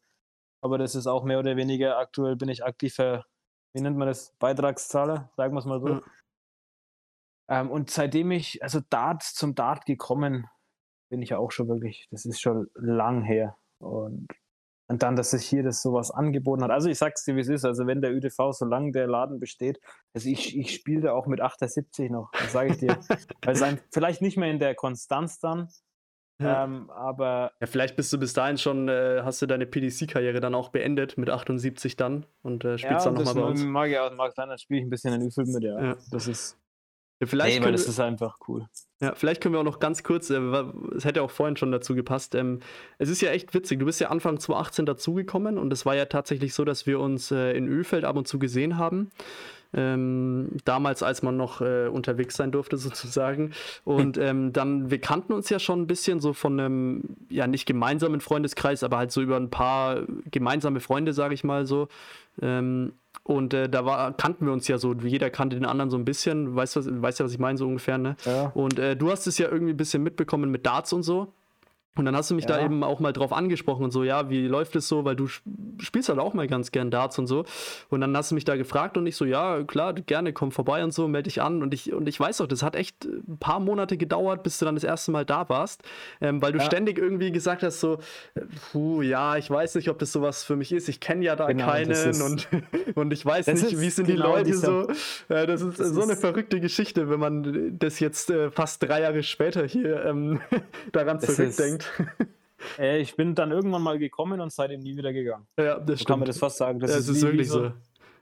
aber 0.62 0.78
das 0.78 0.96
ist 0.96 1.08
auch 1.08 1.24
mehr 1.24 1.40
oder 1.40 1.56
weniger 1.58 1.98
aktuell 1.98 2.36
bin 2.36 2.50
ich 2.50 2.64
aktiver, 2.64 3.26
wie 3.74 3.82
nennt 3.82 3.98
man 3.98 4.08
das, 4.08 4.34
Beitragszahler, 4.40 5.30
sagen 5.36 5.54
wir 5.54 5.60
es 5.60 5.66
mal 5.66 5.82
so. 5.82 5.90
Ja. 5.90 6.02
Ähm, 7.48 7.70
und 7.70 7.92
seitdem 7.92 8.32
ich, 8.32 8.64
also 8.64 8.80
Dart 8.90 9.22
zum 9.22 9.54
Dart 9.54 9.86
gekommen, 9.86 10.48
bin 11.10 11.22
ich 11.22 11.30
ja 11.30 11.38
auch 11.38 11.52
schon 11.52 11.68
wirklich, 11.68 12.08
das 12.10 12.26
ist 12.26 12.42
schon 12.42 12.68
lang 12.74 13.22
her. 13.22 13.58
Und 13.80 14.28
und 14.88 15.04
dann, 15.04 15.16
dass 15.16 15.32
sich 15.32 15.46
hier 15.46 15.64
das 15.64 15.82
sowas 15.82 16.12
angeboten 16.12 16.64
hat. 16.64 16.72
Also 16.72 16.90
ich 16.90 16.98
sag's 16.98 17.24
dir, 17.24 17.36
wie 17.36 17.42
es 17.42 17.50
ist. 17.50 17.66
Also 17.66 17.88
wenn 17.88 18.02
der 18.02 18.14
ÖTV, 18.14 18.52
solange 18.52 18.92
der 18.92 19.08
Laden 19.08 19.40
besteht, 19.40 19.80
also 20.14 20.30
ich, 20.30 20.58
ich 20.58 20.74
spiele 20.74 21.02
da 21.02 21.14
auch 21.14 21.28
mit 21.28 21.42
78 21.42 22.12
noch, 22.12 22.32
das 22.32 22.52
sage 22.52 22.72
ich 22.72 22.78
dir. 22.78 22.98
Sein, 23.54 23.80
vielleicht 23.92 24.22
nicht 24.22 24.38
mehr 24.38 24.52
in 24.52 24.60
der 24.60 24.76
Konstanz 24.76 25.40
dann, 25.40 25.70
ja. 26.42 26.66
Ähm, 26.66 26.90
aber. 26.90 27.54
Ja, 27.62 27.68
vielleicht 27.68 27.96
bist 27.96 28.12
du 28.12 28.20
bis 28.20 28.34
dahin 28.34 28.58
schon, 28.58 28.90
äh, 28.90 29.22
hast 29.24 29.42
du 29.42 29.46
deine 29.46 29.66
PDC-Karriere 29.66 30.42
dann 30.42 30.54
auch 30.54 30.70
beendet 30.70 31.18
mit 31.18 31.30
78 31.30 31.96
dann 31.96 32.26
und 32.42 32.66
äh, 32.66 32.78
spielst 32.78 33.06
ja, 33.06 33.12
dann 33.12 33.24
nochmal 33.24 33.36
bei 33.36 33.50
uns. 33.50 33.64
Mag 33.64 33.90
ja 33.90 34.06
auch, 34.06 34.14
mag 34.14 34.34
sein, 34.34 34.50
dann 34.50 34.58
spiele 34.58 34.82
ich 34.82 34.86
ein 34.86 34.90
bisschen 34.90 35.14
in 35.14 35.22
Üfel 35.22 35.46
mit, 35.46 35.64
ja. 35.64 35.82
ja. 35.82 35.98
Das 36.12 36.28
ist. 36.28 36.60
Ja, 37.22 37.28
vielleicht 37.28 37.60
nee, 37.60 37.66
weil 37.66 37.72
das 37.72 37.88
ist 37.88 38.00
einfach 38.00 38.38
cool. 38.48 38.68
Ja, 39.00 39.14
vielleicht 39.16 39.42
können 39.42 39.54
wir 39.54 39.60
auch 39.60 39.66
noch 39.66 39.80
ganz 39.80 40.04
kurz, 40.04 40.30
äh, 40.30 40.40
es 40.96 41.06
hätte 41.06 41.22
auch 41.22 41.32
vorhin 41.32 41.56
schon 41.56 41.72
dazu 41.72 41.96
gepasst. 41.96 42.36
Ähm, 42.36 42.60
es 42.98 43.10
ist 43.10 43.22
ja 43.22 43.32
echt 43.32 43.54
witzig, 43.54 43.80
du 43.80 43.86
bist 43.86 44.02
ja 44.02 44.10
Anfang 44.10 44.40
2018 44.40 44.86
dazugekommen 44.86 45.58
und 45.58 45.72
es 45.72 45.86
war 45.86 45.96
ja 45.96 46.06
tatsächlich 46.06 46.54
so, 46.54 46.66
dass 46.66 46.86
wir 46.86 47.00
uns 47.00 47.32
äh, 47.32 47.54
in 47.54 47.68
Ölfeld 47.68 48.04
ab 48.04 48.18
und 48.18 48.28
zu 48.28 48.38
gesehen 48.38 48.78
haben. 48.78 49.12
Ähm, 49.74 50.52
damals, 50.64 51.04
als 51.04 51.22
man 51.22 51.36
noch 51.36 51.60
äh, 51.60 51.88
unterwegs 51.88 52.36
sein 52.36 52.52
durfte, 52.52 52.78
sozusagen. 52.78 53.52
Und 53.84 54.18
ähm, 54.22 54.52
dann, 54.54 54.92
wir 54.92 55.00
kannten 55.00 55.34
uns 55.34 55.50
ja 55.50 55.60
schon 55.60 55.82
ein 55.82 55.88
bisschen 55.88 56.20
so 56.20 56.34
von 56.34 56.60
einem, 56.60 57.18
ja, 57.30 57.48
nicht 57.48 57.66
gemeinsamen 57.66 58.22
Freundeskreis, 58.22 58.84
aber 58.84 58.98
halt 58.98 59.12
so 59.12 59.22
über 59.22 59.38
ein 59.38 59.50
paar 59.50 60.04
gemeinsame 60.32 60.80
Freunde, 60.80 61.14
sage 61.14 61.34
ich 61.34 61.44
mal 61.44 61.66
so. 61.66 61.88
Ähm, 62.42 62.94
und 63.28 63.56
äh, 63.56 63.68
da 63.68 63.86
war, 63.86 64.14
kannten 64.16 64.46
wir 64.46 64.54
uns 64.54 64.68
ja 64.68 64.78
so, 64.78 64.94
jeder 64.94 65.32
kannte 65.32 65.56
den 65.56 65.66
anderen 65.66 65.90
so 65.90 65.98
ein 65.98 66.06
bisschen, 66.06 66.56
weißt 66.56 66.76
du, 66.76 67.02
weißt 67.02 67.20
ja, 67.20 67.26
was 67.26 67.34
ich 67.34 67.40
meine, 67.40 67.58
so 67.58 67.68
ungefähr, 67.68 67.98
ne? 67.98 68.16
Ja. 68.24 68.52
Und 68.54 68.78
äh, 68.78 68.96
du 68.96 69.10
hast 69.10 69.26
es 69.26 69.40
ja 69.40 69.50
irgendwie 69.50 69.74
ein 69.74 69.78
bisschen 69.78 70.04
mitbekommen 70.04 70.52
mit 70.52 70.68
Darts 70.68 70.94
und 70.94 71.02
so. 71.02 71.34
Und 71.98 72.06
dann 72.06 72.16
hast 72.16 72.30
du 72.30 72.36
mich 72.36 72.46
ja. 72.46 72.58
da 72.58 72.66
eben 72.66 72.84
auch 72.84 73.00
mal 73.00 73.14
drauf 73.14 73.32
angesprochen 73.32 73.86
und 73.86 73.92
so, 73.92 74.04
ja, 74.04 74.30
wie 74.30 74.48
läuft 74.48 74.76
es 74.76 74.88
so, 74.88 75.06
weil 75.06 75.16
du 75.16 75.28
spielst 75.80 76.10
halt 76.10 76.20
auch 76.20 76.34
mal 76.34 76.48
ganz 76.48 76.72
gern 76.72 76.92
Darts 76.92 77.18
und 77.20 77.28
so. 77.28 77.46
Und 77.90 78.02
dann 78.02 78.16
hast 78.16 78.32
du 78.32 78.36
mich 78.36 78.46
da 78.46 78.58
gefragt 78.58 78.98
und 78.98 79.08
ich 79.08 79.16
so, 79.16 79.26
ja, 79.26 79.64
klar, 79.64 79.94
gerne, 79.94 80.34
komm 80.34 80.52
vorbei 80.52 80.84
und 80.84 80.94
so, 80.94 81.08
melde 81.08 81.30
dich 81.30 81.42
an. 81.42 81.62
Und 81.62 81.74
ich, 81.74 81.94
und 81.94 82.08
ich 82.08 82.20
weiß 82.20 82.42
auch, 82.42 82.48
das 82.48 82.64
hat 82.64 82.76
echt 82.76 83.06
ein 83.06 83.38
paar 83.40 83.60
Monate 83.60 83.98
gedauert, 83.98 84.44
bis 84.44 84.60
du 84.60 84.66
dann 84.66 84.76
das 84.76 84.84
erste 84.84 85.12
Mal 85.12 85.26
da 85.26 85.48
warst, 85.48 85.84
ähm, 86.22 86.42
weil 86.42 86.52
du 86.52 86.60
ja. 86.60 86.66
ständig 86.66 86.98
irgendwie 86.98 87.32
gesagt 87.32 87.64
hast, 87.64 87.80
so, 87.80 88.00
puh, 88.72 89.02
ja, 89.02 89.38
ich 89.38 89.50
weiß 89.50 89.76
nicht, 89.76 89.90
ob 89.90 90.00
das 90.00 90.12
sowas 90.12 90.44
für 90.44 90.56
mich 90.56 90.72
ist. 90.72 90.90
Ich 90.90 91.00
kenne 91.00 91.24
ja 91.24 91.36
da 91.36 91.48
genau, 91.48 91.66
keinen 91.66 92.22
und, 92.22 92.48
und 92.96 93.14
ich 93.14 93.26
weiß 93.26 93.48
nicht, 93.48 93.80
wie 93.80 93.90
sind 93.90 94.08
genau 94.08 94.44
die 94.44 94.52
Leute 94.52 94.54
so. 94.54 94.88
Äh, 95.34 95.48
das 95.48 95.62
ist 95.62 95.80
das 95.80 95.90
so 95.90 96.02
ist 96.02 96.10
eine 96.10 96.18
verrückte 96.18 96.60
Geschichte, 96.60 97.10
wenn 97.10 97.20
man 97.20 97.78
das 97.80 98.00
jetzt 98.00 98.30
äh, 98.30 98.52
fast 98.52 98.84
drei 98.84 99.02
Jahre 99.02 99.24
später 99.24 99.66
hier 99.66 100.04
ähm, 100.06 100.42
daran 100.92 101.20
zurückdenkt. 101.20 101.85
Äh, 102.80 103.00
ich 103.00 103.16
bin 103.16 103.36
dann 103.36 103.52
irgendwann 103.52 103.84
mal 103.84 104.00
gekommen 104.00 104.42
und 104.42 104.52
seitdem 104.52 104.80
nie 104.80 104.98
wieder 104.98 105.14
gegangen. 105.14 105.46
Ja, 105.58 105.78
das 105.80 105.86
so 105.86 105.96
stimmt. 105.96 106.08
Kann 106.08 106.20
man 106.20 106.28
das 106.28 106.40
fast 106.40 106.58
sagen. 106.58 106.80
Das 106.80 106.92
ja, 106.92 106.98
ist, 106.98 107.08
ist 107.08 107.22
wirklich 107.22 107.48
so. 107.48 107.72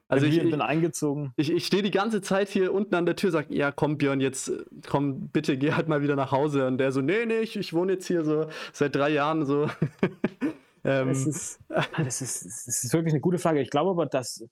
Also 0.10 0.26
ich, 0.26 0.38
ich 0.38 0.50
bin 0.50 0.62
eingezogen. 0.62 1.34
Ich, 1.38 1.50
ich 1.50 1.66
stehe 1.66 1.82
die 1.82 1.92
ganze 1.92 2.22
Zeit 2.22 2.50
hier 2.50 2.74
unten 2.74 2.94
an 2.94 3.06
der 3.06 3.16
Tür, 3.16 3.32
sag, 3.32 3.50
ja 3.50 3.72
komm 3.72 3.98
Björn, 3.98 4.20
jetzt 4.20 4.52
komm 4.88 5.30
bitte, 5.30 5.58
geh 5.58 5.72
halt 5.72 5.88
mal 5.88 6.02
wieder 6.02 6.16
nach 6.16 6.32
Hause. 6.32 6.68
Und 6.68 6.78
der 6.78 6.92
so, 6.92 7.02
nee, 7.02 7.26
nee, 7.26 7.40
ich, 7.40 7.56
ich 7.56 7.74
wohne 7.74 7.94
jetzt 7.94 8.08
hier 8.08 8.24
so 8.24 8.48
seit 8.74 8.96
drei 8.96 9.10
Jahren 9.10 9.46
so. 9.46 9.64
ähm, 10.84 11.08
das, 11.08 11.26
ist, 11.26 11.60
das, 11.70 12.22
ist, 12.22 12.46
das 12.46 12.84
ist 12.84 12.94
wirklich 12.94 13.14
eine 13.14 13.22
gute 13.22 13.40
Frage. 13.40 13.62
Ich 13.62 13.70
glaube 13.70 13.92
aber, 13.92 14.06
dass 14.06 14.46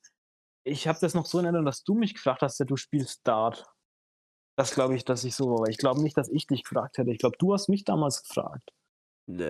ich 0.64 0.88
habe 0.88 0.99
das 1.01 1.14
noch 1.14 1.26
so 1.26 1.39
in 1.39 1.45
Erinnerung, 1.45 1.66
dass 1.66 1.84
du 1.84 1.95
mich 1.95 2.14
gefragt 2.14 2.41
hast, 2.41 2.59
du 2.59 2.76
spielst 2.76 3.28
Dart. 3.28 3.66
Das 4.57 4.74
glaube 4.74 4.95
ich, 4.95 5.05
dass 5.05 5.24
ich 5.24 5.36
so 5.36 5.49
war. 5.49 5.68
Ich 5.70 5.78
glaube 5.78 6.01
nicht, 6.01 6.18
dass 6.18 6.30
ich 6.30 6.47
dich 6.47 6.64
gefragt 6.64 6.97
hätte. 6.97 7.12
Ich 7.12 7.20
glaube, 7.20 7.38
du 7.38 7.53
hast 7.53 7.68
mich 7.68 7.84
damals 7.84 8.24
gefragt. 8.24 8.72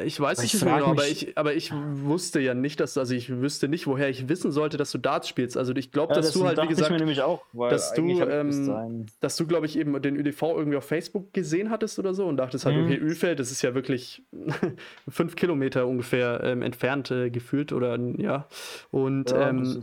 Ich 0.04 0.20
weiß 0.20 0.38
aber 0.38 0.44
nicht 0.44 0.54
ich 0.54 0.60
genau, 0.60 0.86
aber 0.86 1.08
ich, 1.08 1.38
aber 1.38 1.54
ich 1.54 1.72
wusste 1.74 2.40
ja 2.40 2.54
nicht, 2.54 2.80
dass, 2.80 2.98
also 2.98 3.14
ich 3.14 3.30
wüsste 3.30 3.68
nicht, 3.68 3.88
woher 3.88 4.10
ich 4.10 4.30
wissen 4.30 4.52
sollte, 4.52 4.78
dass 4.78 4.92
du 4.92 4.98
Darts 4.98 5.28
spielst. 5.28 5.58
Also 5.58 5.76
ich 5.76 5.92
glaube, 5.92 6.14
ja, 6.14 6.18
dass 6.18 6.28
das 6.28 6.36
du 6.36 6.46
halt, 6.46 6.62
wie 6.62 6.68
gesagt, 6.68 6.92
nämlich 6.92 7.22
auch, 7.22 7.42
dass 7.54 7.94
du, 7.94 8.22
ähm, 8.22 9.06
dass 9.20 9.36
du, 9.38 9.48
glaube 9.48 9.66
ich, 9.66 9.78
eben 9.78 10.00
den 10.02 10.16
ÖDV 10.16 10.42
irgendwie 10.42 10.78
auf 10.78 10.86
Facebook 10.86 11.34
gesehen 11.34 11.70
hattest 11.70 12.00
oder 12.00 12.14
so 12.14 12.26
und 12.26 12.38
dachtest 12.38 12.66
halt, 12.66 12.76
mhm. 12.76 12.86
okay, 12.86 12.98
Ölfeld, 12.98 13.40
das 13.40 13.52
ist 13.52 13.62
ja 13.62 13.74
wirklich 13.74 14.24
fünf 15.08 15.36
Kilometer 15.36 15.88
ungefähr 15.88 16.42
ähm, 16.44 16.62
entfernt 16.62 17.12
äh, 17.12 17.30
gefühlt 17.30 17.74
oder 17.74 17.98
ja. 18.18 18.48
Und 18.92 19.32
ja, 19.32 19.50
ähm, 19.50 19.82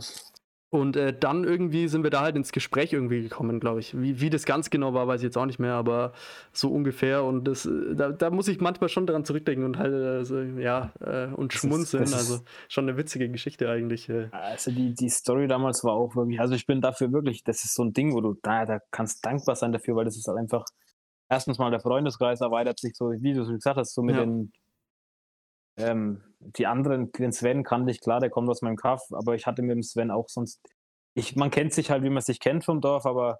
und 0.71 0.95
äh, 0.95 1.17
dann 1.17 1.45
irgendwie 1.45 1.87
sind 1.87 2.03
wir 2.03 2.11
da 2.11 2.21
halt 2.21 2.35
ins 2.35 2.51
Gespräch 2.51 2.93
irgendwie 2.93 3.23
gekommen, 3.23 3.59
glaube 3.59 3.79
ich. 3.79 3.99
Wie, 3.99 4.21
wie 4.21 4.29
das 4.29 4.45
ganz 4.45 4.69
genau 4.69 4.93
war, 4.93 5.07
weiß 5.07 5.21
ich 5.21 5.25
jetzt 5.25 5.37
auch 5.37 5.47
nicht 5.47 5.57
mehr, 5.57 5.73
aber 5.73 6.13
so 6.53 6.71
ungefähr. 6.71 7.23
Und 7.23 7.45
das, 7.45 7.65
äh, 7.65 7.95
da, 7.95 8.11
da 8.11 8.29
muss 8.29 8.47
ich 8.47 8.61
manchmal 8.61 8.87
schon 8.87 9.07
dran 9.07 9.25
zurückdenken 9.25 9.65
und 9.65 9.79
halt, 9.79 9.91
also, 9.93 10.39
ja, 10.39 10.93
äh, 10.99 11.33
und 11.33 11.53
das 11.53 11.61
schmunzeln. 11.61 12.03
Ist, 12.03 12.13
also 12.13 12.41
schon 12.67 12.87
eine 12.87 12.97
witzige 12.97 13.29
Geschichte 13.29 13.67
eigentlich. 13.67 14.09
Äh. 14.09 14.29
Also 14.31 14.69
die, 14.69 14.93
die 14.93 15.09
Story 15.09 15.47
damals 15.47 15.83
war 15.83 15.93
auch 15.93 16.15
wirklich, 16.15 16.39
also 16.39 16.53
ich 16.53 16.67
bin 16.67 16.81
dafür 16.81 17.11
wirklich, 17.11 17.43
das 17.43 17.63
ist 17.63 17.73
so 17.73 17.83
ein 17.83 17.93
Ding, 17.93 18.13
wo 18.13 18.21
du 18.21 18.35
da, 18.43 18.65
da 18.65 18.79
kannst 18.91 19.25
dankbar 19.25 19.55
sein 19.55 19.71
dafür, 19.71 19.95
weil 19.95 20.05
das 20.05 20.17
ist 20.17 20.27
halt 20.27 20.37
einfach, 20.37 20.65
erstens 21.29 21.57
mal 21.57 21.71
der 21.71 21.79
Freundeskreis 21.79 22.41
erweitert 22.41 22.77
sich 22.77 22.95
so, 22.95 23.11
wie 23.11 23.33
du 23.33 23.41
es 23.41 23.49
gesagt 23.49 23.77
hast, 23.77 23.95
so 23.95 24.03
mit 24.03 24.15
ja. 24.15 24.21
den 24.21 24.51
ähm, 25.77 26.21
die 26.39 26.67
anderen, 26.67 27.11
den 27.11 27.31
Sven 27.31 27.63
kannte 27.63 27.91
ich 27.91 28.01
klar, 28.01 28.19
der 28.19 28.29
kommt 28.29 28.49
aus 28.49 28.61
meinem 28.61 28.77
Kaff, 28.77 29.03
aber 29.11 29.35
ich 29.35 29.45
hatte 29.45 29.61
mit 29.61 29.71
dem 29.71 29.83
Sven 29.83 30.11
auch 30.11 30.29
sonst 30.29 30.61
ich, 31.13 31.35
man 31.35 31.51
kennt 31.51 31.73
sich 31.73 31.91
halt, 31.91 32.03
wie 32.03 32.09
man 32.09 32.21
sich 32.21 32.39
kennt 32.39 32.63
vom 32.63 32.81
Dorf, 32.81 33.05
aber 33.05 33.39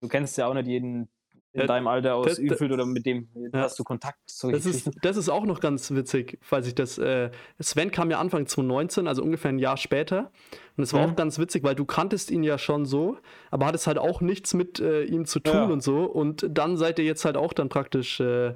du 0.00 0.08
kennst 0.08 0.36
ja 0.38 0.46
auch 0.46 0.54
nicht 0.54 0.66
jeden 0.66 1.08
in 1.52 1.60
ja, 1.60 1.66
deinem 1.68 1.86
Alter 1.86 2.16
aus 2.16 2.36
Üfeld 2.36 2.72
oder 2.72 2.84
mit 2.84 3.06
dem 3.06 3.28
ja. 3.52 3.60
hast 3.60 3.78
du 3.78 3.84
Kontakt. 3.84 4.18
Das 4.42 4.66
ist, 4.66 4.90
das 5.02 5.16
ist 5.16 5.28
auch 5.28 5.44
noch 5.44 5.60
ganz 5.60 5.92
witzig, 5.92 6.36
falls 6.42 6.66
ich 6.66 6.74
das. 6.74 6.98
Äh, 6.98 7.30
Sven 7.60 7.92
kam 7.92 8.10
ja 8.10 8.18
Anfang 8.18 8.46
2019, 8.46 9.06
also 9.06 9.22
ungefähr 9.22 9.50
ein 9.50 9.60
Jahr 9.60 9.76
später. 9.76 10.32
Und 10.76 10.82
es 10.82 10.92
war 10.92 11.06
mhm. 11.06 11.12
auch 11.12 11.16
ganz 11.16 11.38
witzig, 11.38 11.62
weil 11.62 11.76
du 11.76 11.84
kanntest 11.84 12.32
ihn 12.32 12.42
ja 12.42 12.58
schon 12.58 12.86
so, 12.86 13.18
aber 13.52 13.66
hattest 13.66 13.86
halt 13.86 13.98
auch 13.98 14.20
nichts 14.20 14.52
mit 14.52 14.80
äh, 14.80 15.04
ihm 15.04 15.26
zu 15.26 15.38
tun 15.38 15.54
ja. 15.54 15.64
und 15.66 15.80
so. 15.80 16.04
Und 16.04 16.44
dann 16.50 16.76
seid 16.76 16.98
ihr 16.98 17.04
jetzt 17.04 17.24
halt 17.24 17.36
auch 17.36 17.52
dann 17.52 17.68
praktisch. 17.68 18.18
Äh, 18.18 18.54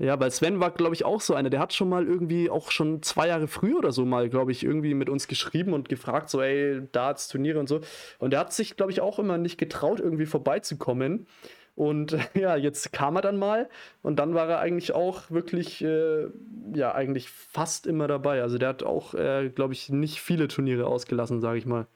ja, 0.00 0.18
weil 0.18 0.30
Sven 0.30 0.60
war, 0.60 0.70
glaube 0.70 0.94
ich, 0.94 1.04
auch 1.04 1.20
so 1.20 1.34
einer. 1.34 1.50
Der 1.50 1.60
hat 1.60 1.74
schon 1.74 1.90
mal 1.90 2.06
irgendwie 2.06 2.48
auch 2.48 2.70
schon 2.70 3.02
zwei 3.02 3.28
Jahre 3.28 3.48
früher 3.48 3.76
oder 3.76 3.92
so 3.92 4.06
mal, 4.06 4.30
glaube 4.30 4.50
ich, 4.50 4.64
irgendwie 4.64 4.94
mit 4.94 5.10
uns 5.10 5.28
geschrieben 5.28 5.74
und 5.74 5.90
gefragt, 5.90 6.30
so, 6.30 6.40
ey, 6.40 6.80
Darts, 6.90 7.28
Turniere 7.28 7.60
und 7.60 7.68
so. 7.68 7.80
Und 8.18 8.30
der 8.30 8.40
hat 8.40 8.52
sich, 8.54 8.76
glaube 8.76 8.92
ich, 8.92 9.02
auch 9.02 9.18
immer 9.18 9.36
nicht 9.36 9.58
getraut, 9.58 10.00
irgendwie 10.00 10.24
vorbeizukommen. 10.24 11.26
Und 11.74 12.16
ja, 12.34 12.56
jetzt 12.56 12.94
kam 12.94 13.16
er 13.16 13.22
dann 13.22 13.36
mal 13.36 13.68
und 14.00 14.18
dann 14.18 14.32
war 14.32 14.48
er 14.48 14.60
eigentlich 14.60 14.92
auch 14.94 15.30
wirklich, 15.30 15.84
äh, 15.84 16.28
ja, 16.74 16.94
eigentlich 16.94 17.28
fast 17.28 17.86
immer 17.86 18.08
dabei. 18.08 18.40
Also 18.40 18.56
der 18.56 18.70
hat 18.70 18.82
auch, 18.82 19.12
äh, 19.12 19.50
glaube 19.50 19.74
ich, 19.74 19.90
nicht 19.90 20.22
viele 20.22 20.48
Turniere 20.48 20.86
ausgelassen, 20.86 21.42
sage 21.42 21.58
ich 21.58 21.66
mal. 21.66 21.86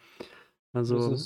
Also. 0.75 1.17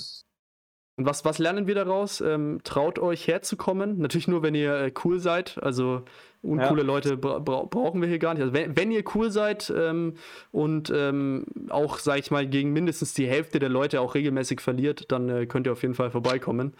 Und 0.99 1.05
was, 1.05 1.23
was 1.23 1.39
lernen 1.39 1.65
wir 1.65 1.75
daraus? 1.75 2.19
Ähm, 2.19 2.59
traut 2.65 2.99
euch 2.99 3.25
herzukommen. 3.25 3.99
Natürlich 3.99 4.27
nur, 4.27 4.43
wenn 4.43 4.53
ihr 4.53 4.73
äh, 4.73 4.91
cool 5.05 5.19
seid. 5.19 5.57
Also 5.63 6.03
Uncoole 6.41 6.81
ja. 6.81 6.87
Leute 6.87 7.15
bra 7.15 7.39
brauchen 7.39 8.01
wir 8.01 8.09
hier 8.09 8.19
gar 8.19 8.33
nicht. 8.33 8.43
Also 8.43 8.53
wenn, 8.53 8.75
wenn 8.75 8.91
ihr 8.91 9.05
cool 9.15 9.31
seid 9.31 9.73
ähm, 9.73 10.15
und 10.51 10.91
ähm, 10.93 11.45
auch, 11.69 11.99
sag 11.99 12.19
ich 12.19 12.31
mal, 12.31 12.45
gegen 12.45 12.73
mindestens 12.73 13.13
die 13.13 13.27
Hälfte 13.27 13.59
der 13.59 13.69
Leute 13.69 14.01
auch 14.01 14.13
regelmäßig 14.13 14.59
verliert, 14.59 15.09
dann 15.09 15.29
äh, 15.29 15.45
könnt 15.45 15.67
ihr 15.67 15.71
auf 15.71 15.83
jeden 15.83 15.93
Fall 15.93 16.11
vorbeikommen. 16.11 16.73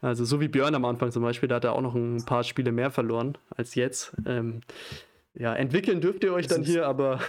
Also 0.00 0.24
so 0.24 0.40
wie 0.40 0.48
Björn 0.48 0.74
am 0.74 0.86
Anfang 0.86 1.12
zum 1.12 1.22
Beispiel, 1.22 1.50
da 1.50 1.56
hat 1.56 1.64
er 1.64 1.74
auch 1.74 1.82
noch 1.82 1.94
ein 1.94 2.24
paar 2.24 2.44
Spiele 2.44 2.72
mehr 2.72 2.90
verloren 2.90 3.36
als 3.54 3.74
jetzt. 3.74 4.16
Ähm, 4.24 4.62
ja, 5.34 5.54
entwickeln 5.54 6.00
dürft 6.00 6.24
ihr 6.24 6.32
euch 6.32 6.46
das 6.46 6.56
dann 6.56 6.64
hier, 6.64 6.86
aber. 6.86 7.20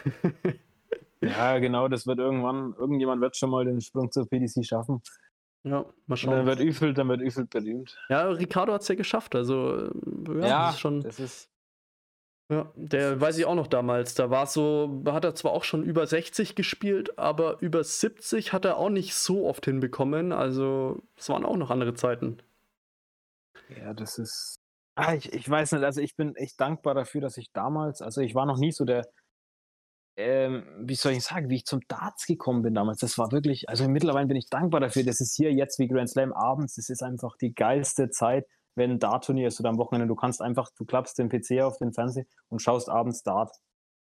ja, 1.22 1.60
genau, 1.60 1.90
das 1.90 2.08
wird 2.08 2.20
irgendwann, 2.20 2.74
irgendjemand 2.80 3.20
wird 3.20 3.36
schon 3.36 3.50
mal 3.50 3.66
den 3.66 3.82
Sprung 3.82 4.14
zur 4.14 4.30
PDC 4.30 4.64
schaffen. 4.64 5.02
Ja, 5.70 5.86
mal 6.06 6.16
schauen. 6.16 6.34
Und 6.34 6.38
dann 6.40 6.46
wird 6.46 6.60
Üfeld, 6.60 6.98
dann 6.98 7.10
wird 7.10 7.22
Üfeld 7.22 7.50
berühmt. 7.50 7.98
Ja, 8.10 8.28
Ricardo 8.30 8.74
hat 8.74 8.82
es 8.82 8.88
ja 8.88 8.96
geschafft, 8.96 9.36
also 9.36 9.90
ja, 10.28 10.48
ja 10.48 10.66
das 10.68 10.76
ist 10.76 10.80
schon. 10.82 11.02
Das 11.02 11.20
ist 11.20 11.50
ja, 12.50 12.72
der 12.76 13.20
weiß 13.20 13.38
ich 13.38 13.46
auch 13.46 13.56
noch 13.56 13.68
damals. 13.68 14.16
Da 14.16 14.30
war 14.30 14.48
so, 14.48 15.04
hat 15.08 15.26
er 15.26 15.36
zwar 15.36 15.52
auch 15.52 15.66
schon 15.66 15.84
über 15.84 16.08
60 16.08 16.56
gespielt, 16.56 17.20
aber 17.20 17.62
über 17.62 17.84
70 17.84 18.54
hat 18.54 18.64
er 18.64 18.78
auch 18.78 18.90
nicht 18.90 19.16
so 19.16 19.46
oft 19.46 19.66
hinbekommen. 19.66 20.32
Also, 20.32 21.04
es 21.18 21.28
waren 21.28 21.44
auch 21.44 21.58
noch 21.58 21.72
andere 21.72 21.94
Zeiten. 21.94 22.38
Ja, 23.78 23.94
das 23.94 24.18
ist. 24.18 24.62
Ah, 24.96 25.14
ich, 25.14 25.34
ich 25.34 25.48
weiß 25.48 25.74
nicht, 25.74 25.84
also 25.84 26.02
ich 26.02 26.16
bin 26.16 26.36
echt 26.36 26.60
dankbar 26.60 26.96
dafür, 26.96 27.22
dass 27.22 27.38
ich 27.38 27.52
damals, 27.52 28.02
also 28.02 28.22
ich 28.22 28.34
war 28.34 28.46
noch 28.46 28.58
nie 28.58 28.72
so 28.72 28.84
der, 28.84 29.08
ähm, 30.18 30.66
wie 30.80 30.96
soll 30.96 31.14
ich 31.14 31.24
sagen, 31.24 31.50
wie 31.50 31.56
ich 31.56 31.66
zum 31.66 31.80
Darts 31.88 32.26
gekommen 32.26 32.64
bin 32.64 32.74
damals. 32.74 33.00
Das 33.00 33.18
war 33.18 33.32
wirklich, 33.32 33.70
also 33.70 33.88
mittlerweile 33.88 34.28
bin 34.28 34.38
ich 34.38 34.50
dankbar 34.50 34.82
dafür. 34.82 35.04
Das 35.04 35.22
ist 35.22 35.36
hier 35.36 35.54
jetzt 35.54 35.80
wie 35.80 35.88
Grand 35.88 36.10
Slam 36.10 36.34
abends. 36.34 36.76
Das 36.76 36.90
ist 36.90 37.04
einfach 37.04 37.38
die 37.38 37.54
geilste 37.54 38.10
Zeit 38.10 38.46
wenn 38.78 38.92
ein 38.92 39.00
Dart-Turnier 39.00 39.48
ist 39.48 39.60
oder 39.60 39.70
am 39.70 39.78
Wochenende, 39.78 40.08
du 40.08 40.16
kannst 40.16 40.42
einfach, 40.42 40.70
du 40.78 40.86
klappst 40.86 41.18
den 41.18 41.30
PC 41.30 41.64
auf 41.64 41.78
den 41.80 41.92
Fernseher 41.92 42.26
und 42.50 42.62
schaust 42.62 42.90
abends 42.90 43.24
Dart. 43.24 43.52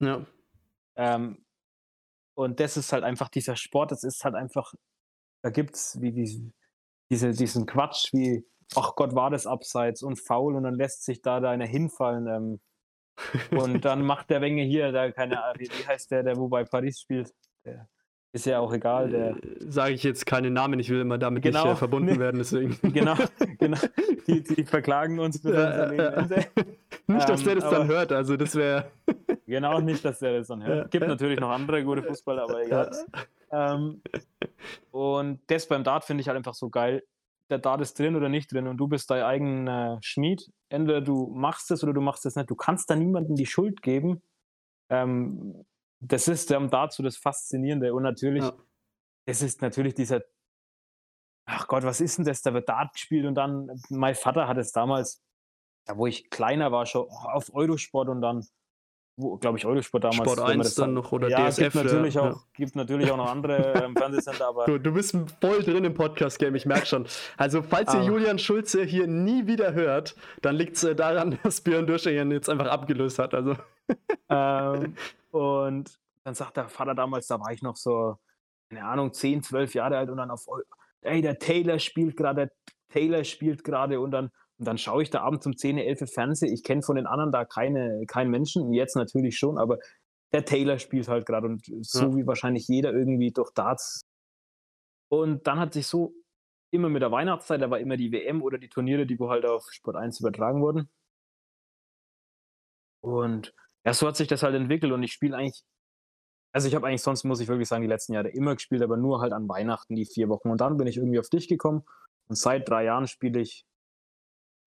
Ja. 0.00 0.26
Ähm, 0.96 1.44
und 2.34 2.60
das 2.60 2.76
ist 2.76 2.92
halt 2.92 3.04
einfach 3.04 3.28
dieser 3.28 3.56
Sport, 3.56 3.92
das 3.92 4.02
ist 4.02 4.24
halt 4.24 4.34
einfach, 4.34 4.74
da 5.42 5.50
gibt 5.50 5.76
es 5.76 6.00
wie, 6.00 6.14
wie 6.14 6.52
diese, 7.10 7.30
diesen 7.30 7.66
Quatsch 7.66 8.12
wie, 8.12 8.44
ach 8.74 8.96
Gott, 8.96 9.14
war 9.14 9.30
das 9.30 9.46
abseits 9.46 10.02
und 10.02 10.16
faul 10.16 10.56
und 10.56 10.64
dann 10.64 10.74
lässt 10.74 11.04
sich 11.04 11.22
da 11.22 11.40
da 11.40 11.50
einer 11.50 11.66
hinfallen. 11.66 12.26
Ähm, 12.26 12.60
und 13.50 13.80
dann 13.84 14.02
macht 14.02 14.30
der 14.30 14.40
Wenge 14.40 14.62
hier, 14.62 14.92
da 14.92 15.10
keine 15.10 15.42
Ahnung, 15.42 15.60
wie 15.60 15.86
heißt 15.86 16.10
der, 16.10 16.22
der 16.22 16.36
wo 16.36 16.48
bei 16.48 16.64
Paris 16.64 17.00
spielt? 17.00 17.32
Der, 17.64 17.88
ist 18.32 18.44
ja 18.44 18.58
auch 18.58 18.72
egal. 18.72 19.08
Der 19.08 19.30
äh, 19.30 19.36
Sage 19.60 19.94
ich 19.94 20.02
jetzt 20.02 20.26
keine 20.26 20.50
Namen, 20.50 20.78
ich 20.78 20.90
will 20.90 21.00
immer 21.00 21.16
damit 21.16 21.42
genau, 21.42 21.64
nicht 21.64 21.72
äh, 21.72 21.76
verbunden 21.76 22.12
nee, 22.12 22.18
werden, 22.18 22.38
deswegen. 22.38 22.78
Genau, 22.92 23.14
genau. 23.58 23.78
Die, 24.26 24.42
die 24.42 24.64
verklagen 24.64 25.18
uns 25.18 25.40
für 25.40 25.54
ja, 25.54 25.84
Ende. 25.84 26.46
Nicht, 27.06 27.28
dass 27.28 27.42
der 27.42 27.54
das 27.54 27.64
ähm, 27.64 27.70
dann 27.70 27.88
hört, 27.88 28.12
also 28.12 28.36
das 28.36 28.54
wäre. 28.54 28.90
Genau, 29.46 29.80
nicht, 29.80 30.04
dass 30.04 30.18
der 30.18 30.38
das 30.38 30.48
dann 30.48 30.64
hört. 30.64 30.90
Gibt 30.90 31.06
natürlich 31.06 31.40
noch 31.40 31.50
andere 31.50 31.82
gute 31.82 32.02
Fußballer, 32.02 32.42
aber 32.42 32.64
egal. 32.64 32.90
Ähm, 33.50 34.02
und 34.90 35.40
das 35.46 35.66
beim 35.66 35.82
Dart 35.82 36.04
finde 36.04 36.20
ich 36.20 36.28
halt 36.28 36.36
einfach 36.36 36.54
so 36.54 36.68
geil. 36.68 37.02
Der 37.50 37.58
Dart 37.58 37.80
ist 37.80 37.98
drin 37.98 38.14
oder 38.14 38.28
nicht 38.28 38.52
drin 38.52 38.66
und 38.66 38.76
du 38.76 38.88
bist 38.88 39.10
dein 39.10 39.22
eigener 39.22 39.98
Schmied. 40.02 40.50
Entweder 40.68 41.00
du 41.00 41.28
machst 41.28 41.70
es 41.70 41.82
oder 41.82 41.92
du 41.92 42.00
machst 42.00 42.26
es 42.26 42.36
nicht. 42.36 42.50
Du 42.50 42.54
kannst 42.54 42.90
da 42.90 42.96
niemandem 42.96 43.36
die 43.36 43.46
Schuld 43.46 43.82
geben. 43.82 44.22
Ähm, 44.90 45.64
das 46.00 46.28
ist 46.28 46.50
ähm, 46.50 46.70
dazu 46.70 47.02
das 47.02 47.16
Faszinierende. 47.16 47.94
Und 47.94 48.02
natürlich, 48.02 48.44
ja. 48.44 48.52
es 49.26 49.42
ist 49.42 49.62
natürlich 49.62 49.94
dieser, 49.94 50.22
ach 51.46 51.66
Gott, 51.66 51.84
was 51.84 52.00
ist 52.00 52.18
denn 52.18 52.24
das? 52.24 52.42
Da 52.42 52.52
wird 52.52 52.68
Dart 52.68 52.92
gespielt 52.92 53.26
und 53.26 53.34
dann, 53.34 53.80
mein 53.88 54.14
Vater 54.14 54.46
hat 54.46 54.58
es 54.58 54.72
damals, 54.72 55.22
da 55.86 55.96
wo 55.96 56.06
ich 56.06 56.28
kleiner 56.30 56.70
war, 56.70 56.86
schon 56.86 57.06
auf 57.08 57.52
Eurosport 57.54 58.08
und 58.08 58.20
dann, 58.20 58.46
glaube 59.40 59.58
ich, 59.58 59.66
Eurosport 59.66 60.04
damals. 60.04 60.32
Sport 60.32 60.40
1 60.40 60.74
dann 60.76 60.94
noch 60.94 61.10
oder 61.12 61.28
ja, 61.28 61.48
DSF. 61.48 61.72
Gibt 61.72 61.74
natürlich, 61.74 62.14
ja. 62.14 62.30
auch, 62.30 62.44
gibt 62.52 62.76
natürlich 62.76 63.10
auch 63.10 63.16
noch 63.16 63.30
andere 63.30 63.72
ähm, 63.84 63.96
Fernsehsender, 63.96 64.48
aber. 64.48 64.66
Du, 64.66 64.78
du, 64.78 64.92
bist 64.92 65.16
voll 65.40 65.62
drin 65.62 65.84
im 65.84 65.94
Podcast-Game, 65.94 66.54
ich 66.54 66.66
merke 66.66 66.86
schon. 66.86 67.06
Also, 67.36 67.62
falls 67.62 67.92
ihr 67.94 68.00
ah. 68.00 68.04
Julian 68.04 68.38
Schulze 68.38 68.84
hier 68.84 69.06
nie 69.06 69.46
wieder 69.46 69.74
hört, 69.74 70.14
dann 70.42 70.54
liegt 70.54 70.76
es 70.76 70.84
äh, 70.84 70.94
daran, 70.94 71.38
dass 71.42 71.60
Björn 71.60 71.86
Dürscher 71.86 72.10
jetzt 72.12 72.48
einfach 72.48 72.66
abgelöst 72.66 73.18
hat. 73.18 73.34
Also. 73.34 73.56
Ähm, 74.30 74.94
und 75.30 75.98
dann 76.22 76.34
sagt 76.34 76.58
der 76.58 76.68
Vater 76.68 76.94
damals, 76.94 77.26
da 77.26 77.40
war 77.40 77.50
ich 77.52 77.62
noch 77.62 77.76
so, 77.76 78.18
keine 78.68 78.84
Ahnung, 78.84 79.14
10, 79.14 79.42
12 79.42 79.72
Jahre 79.72 79.96
alt 79.96 80.10
und 80.10 80.18
dann 80.18 80.30
auf, 80.30 80.46
ey, 81.00 81.22
der 81.22 81.38
Taylor 81.38 81.78
spielt 81.78 82.14
gerade, 82.14 82.50
Taylor 82.90 83.24
spielt 83.24 83.64
gerade 83.64 83.98
und 83.98 84.10
dann, 84.10 84.30
und 84.58 84.66
dann 84.66 84.78
schaue 84.78 85.02
ich 85.02 85.10
da 85.10 85.22
abends 85.22 85.46
um 85.46 85.56
10, 85.56 85.78
11 85.78 86.10
Fernsehen. 86.12 86.52
Ich 86.52 86.64
kenne 86.64 86.82
von 86.82 86.96
den 86.96 87.06
anderen 87.06 87.30
da 87.30 87.44
keine, 87.44 88.04
keinen 88.06 88.30
Menschen, 88.30 88.72
jetzt 88.72 88.96
natürlich 88.96 89.38
schon, 89.38 89.56
aber 89.56 89.78
der 90.32 90.44
Taylor 90.44 90.78
spielt 90.78 91.08
halt 91.08 91.26
gerade 91.26 91.46
und 91.46 91.64
so 91.82 92.02
ja. 92.02 92.16
wie 92.16 92.26
wahrscheinlich 92.26 92.66
jeder 92.68 92.92
irgendwie 92.92 93.30
durch 93.30 93.52
Darts. 93.52 94.02
Und 95.10 95.46
dann 95.46 95.58
hat 95.58 95.72
sich 95.72 95.86
so 95.86 96.12
immer 96.70 96.88
mit 96.88 97.02
der 97.02 97.12
Weihnachtszeit, 97.12 97.62
da 97.62 97.70
war 97.70 97.78
immer 97.78 97.96
die 97.96 98.12
WM 98.12 98.42
oder 98.42 98.58
die 98.58 98.68
Turniere, 98.68 99.06
die 99.06 99.18
wo 99.18 99.30
halt 99.30 99.46
auf 99.46 99.70
Sport 99.70 99.96
1 99.96 100.20
übertragen 100.20 100.60
wurden. 100.60 100.90
Und 103.00 103.54
ja, 103.84 103.94
so 103.94 104.06
hat 104.08 104.16
sich 104.16 104.28
das 104.28 104.42
halt 104.42 104.54
entwickelt 104.54 104.92
und 104.92 105.02
ich 105.02 105.12
spiele 105.12 105.36
eigentlich, 105.36 105.62
also 106.52 106.66
ich 106.68 106.74
habe 106.74 106.86
eigentlich 106.88 107.02
sonst, 107.02 107.24
muss 107.24 107.40
ich 107.40 107.48
wirklich 107.48 107.68
sagen, 107.68 107.82
die 107.82 107.88
letzten 107.88 108.12
Jahre 108.12 108.28
immer 108.28 108.54
gespielt, 108.54 108.82
aber 108.82 108.96
nur 108.96 109.20
halt 109.20 109.32
an 109.32 109.48
Weihnachten 109.48 109.94
die 109.94 110.04
vier 110.04 110.28
Wochen. 110.28 110.50
Und 110.50 110.60
dann 110.60 110.76
bin 110.76 110.88
ich 110.88 110.96
irgendwie 110.96 111.20
auf 111.20 111.28
dich 111.28 111.48
gekommen 111.48 111.84
und 112.28 112.36
seit 112.36 112.68
drei 112.68 112.84
Jahren 112.84 113.06
spiele 113.06 113.40
ich, 113.40 113.64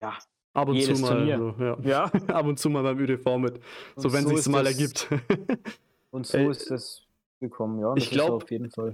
ja, 0.02 0.18
Ab 0.54 0.68
und 0.68 0.82
zu 0.82 0.94
mal, 0.96 1.26
so, 1.38 1.64
ja. 1.64 1.78
ja. 1.82 2.04
ab 2.28 2.46
und 2.46 2.60
zu 2.60 2.70
mal 2.70 2.84
beim 2.84 3.00
ÖDV 3.00 3.38
mit, 3.38 3.62
so 3.96 4.12
wenn 4.12 4.28
so 4.28 4.36
sich 4.36 4.52
mal 4.52 4.66
ergibt. 4.66 5.08
und 6.12 6.28
so 6.28 6.38
Ey, 6.38 6.50
ist 6.50 6.70
es 6.70 7.08
gekommen, 7.40 7.80
ja. 7.80 7.94
ich 7.96 8.10
glaube. 8.10 8.46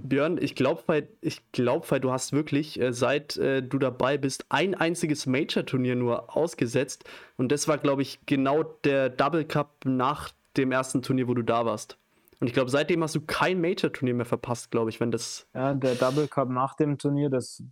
Björn, 0.02 0.38
ich 0.40 0.54
glaube, 0.54 1.08
ich 1.20 1.50
glaube, 1.50 2.00
du 2.00 2.12
hast 2.12 2.32
wirklich, 2.32 2.80
äh, 2.80 2.92
seit 2.92 3.36
äh, 3.38 3.60
du 3.60 3.78
dabei 3.78 4.18
bist, 4.18 4.46
ein 4.50 4.76
einziges 4.76 5.26
Major-Turnier 5.26 5.96
nur 5.96 6.36
ausgesetzt. 6.36 7.04
Und 7.36 7.50
das 7.50 7.66
war, 7.66 7.78
glaube 7.78 8.02
ich, 8.02 8.20
genau 8.26 8.62
der 8.62 9.08
Double 9.08 9.44
Cup 9.44 9.84
nach 9.84 10.30
dem 10.56 10.70
ersten 10.70 11.02
Turnier, 11.02 11.26
wo 11.26 11.34
du 11.34 11.42
da 11.42 11.66
warst. 11.66 11.98
Und 12.38 12.46
ich 12.46 12.52
glaube, 12.52 12.70
seitdem 12.70 13.02
hast 13.02 13.16
du 13.16 13.20
kein 13.20 13.60
Major-Turnier 13.60 14.14
mehr 14.14 14.26
verpasst, 14.26 14.70
glaube 14.70 14.90
ich, 14.90 15.00
wenn 15.00 15.10
das. 15.10 15.48
Ja, 15.54 15.74
der 15.74 15.96
Double 15.96 16.28
Cup 16.28 16.48
nach 16.50 16.76
dem 16.76 16.98
Turnier, 16.98 17.30
das. 17.30 17.64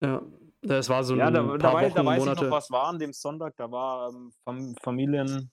Ja, 0.00 0.22
das 0.66 0.88
war 0.88 1.04
so 1.04 1.16
ja, 1.16 1.26
ein 1.26 1.34
da, 1.34 1.42
paar 1.42 1.58
da, 1.58 1.72
Wochen, 1.72 1.94
da 1.94 2.04
weiß 2.04 2.18
Monate. 2.20 2.44
ich 2.44 2.50
noch, 2.50 2.56
was 2.56 2.70
war 2.70 2.88
an 2.88 2.98
dem 2.98 3.12
Sonntag. 3.12 3.54
Da 3.56 3.70
war 3.70 4.12
ähm, 4.46 4.74
Familien, 4.82 5.50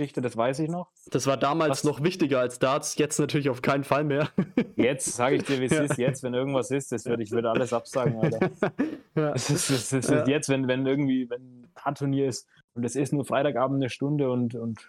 Geschichte, 0.00 0.22
das 0.22 0.34
weiß 0.34 0.60
ich 0.60 0.70
noch. 0.70 0.90
Das 1.10 1.26
war 1.26 1.36
damals 1.36 1.70
Was? 1.70 1.84
noch 1.84 2.02
wichtiger 2.02 2.40
als 2.40 2.58
Darts, 2.58 2.96
jetzt 2.96 3.18
natürlich 3.18 3.50
auf 3.50 3.60
keinen 3.60 3.84
Fall 3.84 4.04
mehr. 4.04 4.30
Jetzt 4.76 5.12
sage 5.12 5.36
ich 5.36 5.44
dir, 5.44 5.60
wie 5.60 5.66
es 5.66 5.72
ja. 5.76 5.82
ist. 5.82 5.98
Jetzt, 5.98 6.22
wenn 6.22 6.32
irgendwas 6.32 6.70
ist, 6.70 6.90
das 6.90 7.04
würde 7.04 7.22
ich 7.22 7.32
würde 7.32 7.50
alles 7.50 7.72
absagen, 7.72 8.18
Alter. 8.18 8.50
Ja. 9.16 9.32
Das 9.32 9.50
ist, 9.50 9.68
das 9.68 9.92
ist 9.92 10.08
ja. 10.08 10.24
jetzt, 10.24 10.48
wenn, 10.48 10.68
wenn 10.68 10.86
irgendwie, 10.86 11.28
wenn 11.28 11.68
ein 11.74 11.94
Turnier 11.96 12.28
ist 12.28 12.48
und 12.74 12.84
es 12.84 12.94
ist 12.94 13.12
nur 13.12 13.24
Freitagabend 13.24 13.82
eine 13.82 13.90
Stunde 13.90 14.30
und, 14.30 14.54
und 14.54 14.88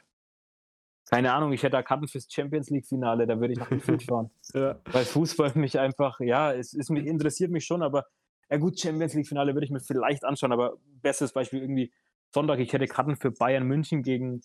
keine 1.09 1.33
Ahnung, 1.33 1.51
ich 1.53 1.63
hätte 1.63 1.71
da 1.71 1.81
Karten 1.81 2.07
fürs 2.07 2.27
Champions 2.31 2.69
League-Finale, 2.69 3.25
da 3.25 3.39
würde 3.39 3.53
ich 3.53 3.59
nach 3.59 3.69
Gefühl 3.69 3.99
fahren. 3.99 4.29
Ja. 4.53 4.79
Weil 4.91 5.05
Fußball 5.05 5.53
mich 5.55 5.79
einfach, 5.79 6.19
ja, 6.19 6.53
es 6.53 6.73
ist, 6.73 6.91
interessiert 6.91 7.49
mich 7.49 7.65
schon, 7.65 7.81
aber 7.81 8.05
ja 8.51 8.57
gut, 8.57 8.79
Champions 8.79 9.13
League-Finale 9.13 9.53
würde 9.55 9.65
ich 9.65 9.71
mir 9.71 9.79
vielleicht 9.79 10.25
anschauen, 10.25 10.51
aber 10.51 10.77
bestes 11.01 11.31
Beispiel 11.31 11.61
irgendwie 11.61 11.91
Sonntag, 12.33 12.59
ich 12.59 12.71
hätte 12.73 12.85
Karten 12.85 13.15
für 13.15 13.31
Bayern 13.31 13.63
München 13.63 14.03
gegen 14.03 14.41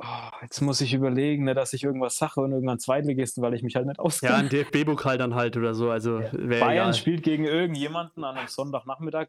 Oh, 0.00 0.30
jetzt 0.42 0.60
muss 0.60 0.80
ich 0.80 0.94
überlegen, 0.94 1.42
ne, 1.42 1.54
dass 1.54 1.72
ich 1.72 1.82
irgendwas 1.82 2.16
sache 2.16 2.40
und 2.40 2.52
irgendwann 2.52 2.78
Zweitligisten, 2.78 3.42
weil 3.42 3.54
ich 3.54 3.64
mich 3.64 3.74
halt 3.74 3.88
nicht 3.88 3.98
auskenne. 3.98 4.32
Ja, 4.32 4.38
ein 4.38 4.48
DFB-Pokal 4.48 5.18
dann 5.18 5.34
halt 5.34 5.56
oder 5.56 5.74
so. 5.74 5.90
Also 5.90 6.20
ja. 6.20 6.30
Bayern 6.30 6.70
egal. 6.70 6.94
spielt 6.94 7.24
gegen 7.24 7.44
irgendjemanden 7.44 8.22
an 8.22 8.36
einem 8.36 8.46
Sonntagnachmittag 8.46 9.26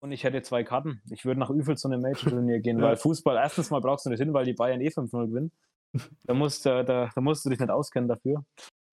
und 0.00 0.12
ich 0.12 0.24
hätte 0.24 0.42
zwei 0.42 0.64
Karten. 0.64 1.00
Ich 1.10 1.24
würde 1.24 1.40
nach 1.40 1.48
Üfel 1.48 1.78
zu 1.78 1.88
einem 1.88 2.02
Major-Turnier 2.02 2.60
gehen, 2.60 2.78
ja. 2.80 2.84
weil 2.84 2.96
Fußball 2.96 3.36
erstens 3.36 3.70
mal 3.70 3.80
brauchst 3.80 4.04
du 4.04 4.10
nicht 4.10 4.18
hin, 4.18 4.34
weil 4.34 4.44
die 4.44 4.52
Bayern 4.52 4.82
eh 4.82 4.88
5-0 4.88 5.28
gewinnen. 5.28 5.52
Da 6.24 6.34
musst, 6.34 6.66
da, 6.66 6.82
da, 6.82 7.10
da 7.14 7.20
musst 7.22 7.46
du 7.46 7.50
dich 7.50 7.58
nicht 7.58 7.70
auskennen 7.70 8.08
dafür. 8.08 8.44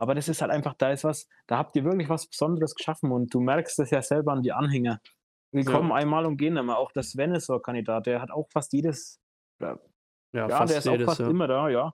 Aber 0.02 0.16
das 0.16 0.30
ist 0.30 0.42
halt 0.42 0.52
einfach, 0.52 0.74
da 0.76 0.92
ist 0.92 1.04
was, 1.04 1.28
da 1.46 1.58
habt 1.58 1.76
ihr 1.76 1.84
wirklich 1.84 2.10
was 2.10 2.28
Besonderes 2.28 2.74
geschaffen 2.74 3.12
und 3.12 3.34
du 3.34 3.42
merkst 3.42 3.78
das 3.80 3.92
ja 3.92 4.02
selber 4.02 4.32
an 4.32 4.42
die 4.42 4.54
Anhänger. 4.54 5.02
Die 5.52 5.62
ja. 5.62 5.72
kommen 5.72 5.92
einmal 5.92 6.26
und 6.26 6.38
gehen 6.38 6.56
immer. 6.58 6.78
Auch 6.78 6.92
der 6.92 7.04
Sven 7.04 7.36
ist 7.36 7.48
so 7.48 7.56
ein 7.56 7.62
Kandidat, 7.62 8.06
der 8.06 8.22
hat 8.22 8.32
auch 8.32 8.48
fast 8.50 8.72
jedes, 8.72 9.20
ja, 9.60 9.78
ja 10.34 10.48
der 10.48 10.78
ist 10.78 10.86
jedes, 10.86 11.08
auch 11.08 11.12
fast 11.12 11.20
ja. 11.20 11.30
immer 11.30 11.48
da, 11.48 11.70
ja. 11.70 11.94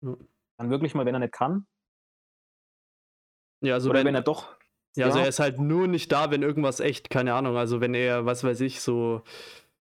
Dann 0.00 0.70
wirklich 0.70 0.94
mal, 0.94 1.06
wenn 1.06 1.14
er 1.14 1.20
nicht 1.20 1.32
kann. 1.32 1.66
Ja, 3.60 3.74
also 3.74 3.90
Oder 3.90 4.00
wenn, 4.00 4.08
wenn 4.08 4.14
er 4.16 4.22
doch. 4.22 4.56
Ja, 4.96 5.06
also 5.06 5.18
er 5.18 5.28
ist 5.28 5.38
halt 5.38 5.58
nur 5.58 5.86
nicht 5.86 6.10
da, 6.12 6.30
wenn 6.30 6.42
irgendwas 6.42 6.80
echt, 6.80 7.10
keine 7.10 7.34
Ahnung, 7.34 7.56
also 7.56 7.80
wenn 7.80 7.94
er, 7.94 8.26
was 8.26 8.44
weiß 8.44 8.60
ich, 8.60 8.80
so, 8.80 9.22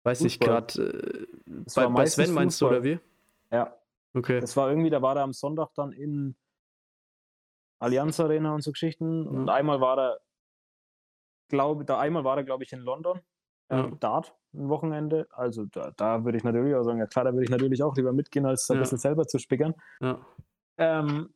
weiß 0.05 0.23
Fußball. 0.23 0.27
ich 0.27 0.41
gerade, 0.41 1.27
äh, 1.47 1.63
bei, 1.75 1.87
bei 1.89 2.07
Sven 2.07 2.33
meinst 2.33 2.59
Fußball. 2.59 2.81
du, 2.83 2.89
oder 2.89 3.01
wie? 3.01 3.57
Ja. 3.57 3.77
Okay. 4.15 4.41
Das 4.41 4.57
war 4.57 4.69
irgendwie, 4.69 4.91
da 4.91 5.01
war 5.01 5.17
er 5.17 5.23
am 5.23 5.33
Sonntag 5.33 5.71
dann 5.75 5.93
in 5.93 6.37
Allianz 7.83 8.21
Arena 8.21 8.55
und 8.55 8.63
so 8.63 8.71
Geschichten. 8.71 9.23
Mhm. 9.23 9.29
Und 9.29 9.49
einmal 9.49 9.81
war 9.81 9.99
er, 9.99 10.21
glaube 11.49 11.85
da 11.85 11.99
einmal 11.99 12.25
war 12.25 12.37
er, 12.37 12.45
glaube 12.45 12.65
ich, 12.65 12.73
in 12.73 12.81
London. 12.81 13.21
Ähm, 13.71 13.91
ja. 13.91 13.97
Dart 13.99 14.35
ein 14.55 14.69
Wochenende. 14.69 15.27
Also 15.31 15.65
da, 15.67 15.91
da 15.97 16.25
würde 16.25 16.39
ich 16.39 16.45
natürlich 16.45 16.75
auch 16.75 16.85
sagen, 16.85 16.99
ja 16.99 17.07
klar, 17.07 17.25
da 17.25 17.33
würde 17.33 17.45
ich 17.45 17.51
natürlich 17.51 17.83
auch 17.83 17.97
lieber 17.97 18.13
mitgehen, 18.13 18.47
als 18.47 18.69
ein 18.71 18.77
ja. 18.77 18.81
bisschen 18.81 18.99
selber 18.99 19.27
zu 19.27 19.39
spickern. 19.39 19.75
Ja. 20.01 20.25
Ähm, 20.79 21.35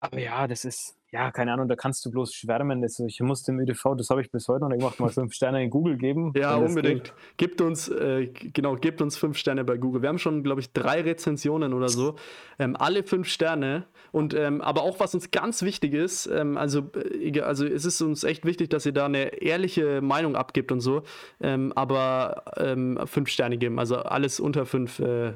aber 0.00 0.18
ja, 0.18 0.46
das 0.46 0.64
ist, 0.64 0.97
ja, 1.10 1.30
keine 1.30 1.54
Ahnung, 1.54 1.68
da 1.68 1.76
kannst 1.76 2.04
du 2.04 2.10
bloß 2.10 2.34
schwärmen. 2.34 2.82
Das, 2.82 2.98
ich 2.98 3.20
musste 3.20 3.52
im 3.52 3.60
ÖDV, 3.60 3.94
das 3.96 4.10
habe 4.10 4.20
ich 4.20 4.30
bis 4.30 4.46
heute 4.46 4.60
noch 4.60 4.68
nicht 4.68 4.80
gemacht, 4.80 5.00
mal 5.00 5.08
fünf 5.08 5.32
Sterne 5.32 5.64
in 5.64 5.70
Google 5.70 5.96
geben. 5.96 6.32
Ja, 6.36 6.56
unbedingt. 6.56 7.14
Gebt 7.38 7.62
uns, 7.62 7.88
äh, 7.88 8.26
genau, 8.26 8.76
gebt 8.76 9.00
uns 9.00 9.16
fünf 9.16 9.38
Sterne 9.38 9.64
bei 9.64 9.78
Google. 9.78 10.02
Wir 10.02 10.10
haben 10.10 10.18
schon, 10.18 10.42
glaube 10.42 10.60
ich, 10.60 10.72
drei 10.72 11.00
Rezensionen 11.00 11.72
oder 11.72 11.88
so. 11.88 12.16
Ähm, 12.58 12.76
alle 12.76 13.04
fünf 13.04 13.28
Sterne. 13.28 13.86
Und 14.12 14.34
ähm, 14.34 14.60
aber 14.60 14.82
auch 14.82 15.00
was 15.00 15.14
uns 15.14 15.30
ganz 15.30 15.62
wichtig 15.62 15.94
ist, 15.94 16.26
ähm, 16.26 16.58
also, 16.58 16.90
äh, 16.94 17.40
also 17.40 17.66
es 17.66 17.86
ist 17.86 18.02
uns 18.02 18.24
echt 18.24 18.44
wichtig, 18.44 18.68
dass 18.68 18.84
ihr 18.84 18.92
da 18.92 19.06
eine 19.06 19.40
ehrliche 19.42 20.02
Meinung 20.02 20.36
abgibt 20.36 20.72
und 20.72 20.80
so. 20.80 21.04
Ähm, 21.40 21.72
aber 21.74 22.42
ähm, 22.58 22.98
fünf 23.06 23.30
Sterne 23.30 23.56
geben. 23.56 23.78
Also 23.78 23.96
alles 23.96 24.40
unter 24.40 24.66
fünf 24.66 24.98
äh, 24.98 25.32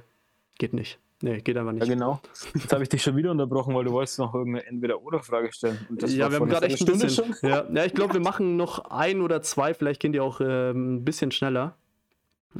geht 0.59 0.75
nicht. 0.75 0.99
Nee, 1.23 1.41
geht 1.41 1.57
aber 1.57 1.73
nicht. 1.73 1.87
Ja, 1.87 1.95
genau. 1.95 2.21
Jetzt 2.55 2.73
habe 2.73 2.83
ich 2.83 2.89
dich 2.89 3.03
schon 3.03 3.17
wieder 3.17 3.31
unterbrochen, 3.31 3.75
weil 3.75 3.85
du 3.85 3.93
wolltest 3.93 4.19
noch 4.19 4.35
irgendeine 4.35 4.67
Entweder-Oder-Frage 4.67 5.53
stellen. 5.53 5.79
ja, 6.01 6.31
wir 6.31 6.41
haben 6.41 6.49
gerade 6.49 6.67
echt 6.67 6.81
ein 6.81 6.99
bisschen. 6.99 7.11
Schon. 7.11 7.49
Ja, 7.49 7.65
ja 7.73 7.85
ich 7.85 7.95
glaube, 7.95 8.15
wir 8.15 8.21
machen 8.21 8.57
noch 8.57 8.91
ein 8.91 9.21
oder 9.21 9.41
zwei, 9.41 9.73
vielleicht 9.73 10.01
gehen 10.01 10.13
die 10.13 10.21
auch 10.21 10.41
ähm, 10.41 10.97
ein 10.97 11.05
bisschen 11.05 11.31
schneller. 11.31 11.77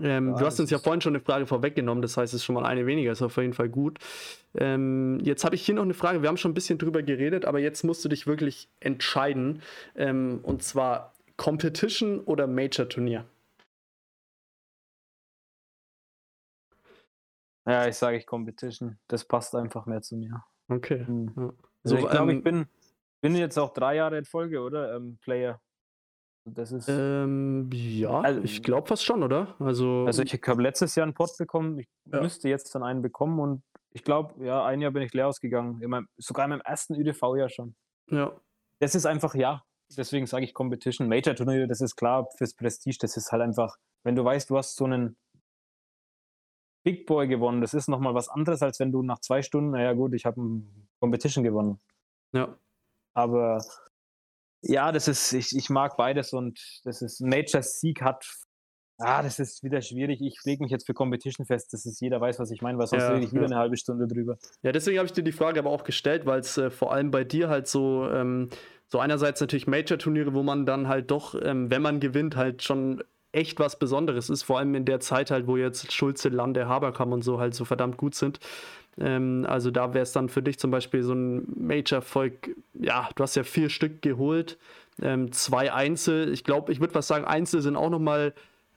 Ähm, 0.01 0.31
ja, 0.31 0.39
du 0.39 0.47
hast 0.47 0.61
uns 0.61 0.71
ja 0.71 0.79
vorhin 0.79 1.01
schon 1.01 1.15
eine 1.15 1.23
Frage 1.23 1.47
vorweggenommen, 1.47 2.01
das 2.01 2.17
heißt, 2.17 2.33
es 2.33 2.41
ist 2.41 2.45
schon 2.45 2.55
mal 2.55 2.65
eine 2.65 2.87
weniger, 2.87 3.13
ist 3.13 3.21
auf 3.21 3.37
jeden 3.37 3.53
Fall 3.53 3.69
gut. 3.69 3.99
Ähm, 4.55 5.19
jetzt 5.23 5.45
habe 5.45 5.55
ich 5.55 5.67
hier 5.67 5.75
noch 5.75 5.83
eine 5.83 5.93
Frage, 5.93 6.23
wir 6.23 6.29
haben 6.29 6.39
schon 6.39 6.53
ein 6.53 6.55
bisschen 6.55 6.79
drüber 6.79 7.03
geredet, 7.03 7.45
aber 7.45 7.59
jetzt 7.59 7.83
musst 7.85 8.05
du 8.05 8.09
dich 8.09 8.27
wirklich 8.27 8.69
entscheiden. 8.81 9.61
Ähm, 9.97 10.41
und 10.45 10.63
zwar 10.63 11.13
Competition 11.37 12.21
oder 12.21 12.47
Major-Turnier? 12.47 13.25
Ja, 17.67 17.87
ich 17.87 17.97
sage 17.97 18.17
ich 18.17 18.27
Competition. 18.27 18.99
Das 19.09 19.25
passt 19.25 19.55
einfach 19.55 19.87
mehr 19.87 20.03
zu 20.03 20.17
mir. 20.17 20.45
Okay. 20.69 21.05
Mhm. 21.07 21.33
Ja. 21.37 21.43
Also 21.85 21.97
so, 21.97 21.97
ich 21.97 22.09
glaube, 22.09 22.33
ähm, 22.33 22.39
ich 22.39 22.45
bin, 22.45 22.67
bin 23.21 23.35
jetzt 23.37 23.59
auch 23.59 23.73
drei 23.73 23.97
Jahre 23.97 24.19
in 24.19 24.25
Folge, 24.25 24.61
oder? 24.61 24.97
Ähm, 24.97 25.19
Player. 25.21 25.61
Das 26.45 26.73
ist. 26.73 26.89
Ähm, 26.89 27.71
ja, 27.73 28.21
also, 28.21 28.41
ich 28.43 28.63
glaube 28.63 28.89
fast 28.89 29.05
schon, 29.05 29.23
oder? 29.23 29.55
Also, 29.61 30.05
also 30.07 30.23
ich 30.23 30.33
habe 30.33 30.63
letztes 30.63 30.95
Jahr 30.97 31.05
einen 31.05 31.15
Pod 31.15 31.31
bekommen. 31.39 31.79
Ich 31.79 31.89
ja. 32.13 32.21
müsste 32.21 32.49
jetzt 32.49 32.75
dann 32.75 32.83
einen 32.83 33.01
bekommen 33.01 33.39
und 33.39 33.63
ich 33.91 34.03
glaube, 34.03 34.45
ja, 34.45 34.65
ein 34.65 34.81
Jahr 34.81 34.91
bin 34.91 35.03
ich 35.03 35.13
leer 35.13 35.29
ausgegangen. 35.29 35.81
In 35.81 35.91
meinem, 35.91 36.09
sogar 36.17 36.47
in 36.47 36.51
meinem 36.51 36.63
ersten 36.63 36.95
ÜDV-Jahr 36.95 37.49
schon. 37.49 37.75
Ja. 38.11 38.33
Das 38.81 38.95
ist 38.95 39.07
einfach, 39.07 39.35
ja. 39.35 39.63
Deswegen 39.97 40.27
sage 40.27 40.45
ich 40.45 40.55
Competition. 40.55 41.09
Major-Turniere, 41.09 41.69
das 41.69 41.81
ist 41.81 41.97
klar 41.97 42.27
fürs 42.37 42.55
Prestige. 42.55 42.97
Das 43.01 43.17
ist 43.17 43.31
halt 43.31 43.43
einfach, 43.43 43.77
wenn 44.03 44.17
du 44.17 44.25
weißt, 44.25 44.49
du 44.51 44.57
hast 44.57 44.77
so 44.77 44.85
einen 44.85 45.17
Big 46.83 47.07
Boy 47.07 47.29
gewonnen. 47.29 47.61
Das 47.61 47.75
ist 47.75 47.89
nochmal 47.89 48.15
was 48.15 48.29
anderes, 48.29 48.63
als 48.63 48.81
wenn 48.81 48.93
du 48.93 49.03
nach 49.03 49.21
zwei 49.21 49.43
Stunden, 49.43 49.71
naja 49.71 49.93
gut, 49.93 50.15
ich 50.15 50.27
habe 50.27 50.41
ein 50.41 50.89
Competition 51.01 51.45
gewonnen. 51.45 51.81
Ja. 52.33 52.57
Aber 53.15 53.63
ja, 54.63 54.93
das 54.93 55.09
ist, 55.09 55.33
ich, 55.33 55.57
ich 55.57 55.71
mag 55.71 55.97
beides 55.97 56.33
und 56.33 56.81
das 56.85 57.03
ist, 57.03 57.21
Nature's 57.21 57.81
Sieg 57.81 58.01
hat, 58.03 58.27
ah, 58.99 59.23
das 59.23 59.39
ist 59.39 59.63
wieder 59.63 59.83
schwierig. 59.83 60.21
Ich 60.21 60.39
lege 60.45 60.63
mich 60.63 60.71
jetzt 60.71 60.87
für 60.87 60.95
Competition 60.95 61.47
fest, 61.47 61.73
dass 61.73 61.85
es 61.85 62.01
jeder 62.01 62.21
weiß, 62.21 62.39
was 62.39 62.51
ich 62.51 62.63
meine, 62.63 62.79
weil 62.79 62.87
sonst 62.87 63.03
ja, 63.03 63.11
rede 63.11 63.25
ich 63.25 63.33
wieder 63.33 63.43
ja. 63.43 63.49
eine 63.49 63.57
halbe 63.57 63.77
Stunde 63.77 64.07
drüber. 64.07 64.39
Ja, 64.63 64.73
deswegen 64.73 64.99
habe 64.99 65.07
ich 65.07 65.13
dir 65.13 65.25
die 65.25 65.33
Frage 65.33 65.59
aber 65.59 65.71
auch 65.71 65.85
gestellt, 65.85 66.27
weil 66.27 66.41
es 66.41 66.57
äh, 66.57 66.71
vor 66.71 66.93
allem 66.93 67.11
bei 67.11 67.25
dir 67.25 67.49
halt 67.49 67.67
so, 67.67 68.09
ähm, 68.09 68.51
so 68.89 68.99
einerseits 68.99 69.41
natürlich 69.41 69.67
Major-Turniere, 69.67 70.35
wo 70.35 70.43
man 70.43 70.65
dann 70.67 70.89
halt 70.89 71.11
doch, 71.11 71.35
ähm, 71.43 71.71
wenn 71.71 71.83
man 71.83 71.99
gewinnt, 72.01 72.37
halt 72.37 72.63
schon 72.63 73.03
echt 73.33 73.59
was 73.59 73.79
Besonderes 73.79 74.31
ist, 74.31 74.43
vor 74.43 74.59
allem 74.59 74.75
in 74.75 74.85
der 74.85 75.01
Zeit 75.01 75.31
halt, 75.31 75.47
wo 75.47 75.57
jetzt 75.57 75.93
Schulze, 75.93 76.29
Lande, 76.29 76.69
Haberkamp 76.69 77.13
und 77.13 77.23
so 77.23 77.41
halt 77.41 77.55
so 77.55 77.65
verdammt 77.65 77.97
gut 77.97 78.15
sind. 78.15 78.39
Ähm, 79.01 79.47
also 79.49 79.71
da 79.71 79.95
wäre 79.95 80.03
es 80.03 80.13
dann 80.13 80.29
für 80.29 80.43
dich 80.43 80.59
zum 80.59 80.71
Beispiel 80.71 81.03
so 81.03 81.15
ein 81.15 81.47
Major-Volk, 81.57 82.55
ja, 82.75 83.09
du 83.15 83.23
hast 83.23 83.35
ja 83.35 83.43
vier 83.43 83.71
Stück 83.71 84.03
geholt, 84.03 84.59
ähm, 85.01 85.33
zwei 85.33 85.73
Einzel, 85.73 86.33
ich 86.33 86.45
glaube, 86.45 86.73
ich 86.73 86.81
würde 86.81 86.95
was 86.95 87.07
sagen, 87.07 87.25
Einzel 87.25 87.63
sind 87.63 87.77
auch 87.77 87.91
nochmal 87.91 88.35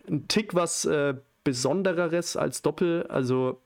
ein 0.08 0.28
Tick 0.28 0.56
was 0.56 0.86
äh, 0.86 1.16
Besondereres 1.44 2.38
als 2.38 2.62
Doppel, 2.62 3.06
also 3.08 3.60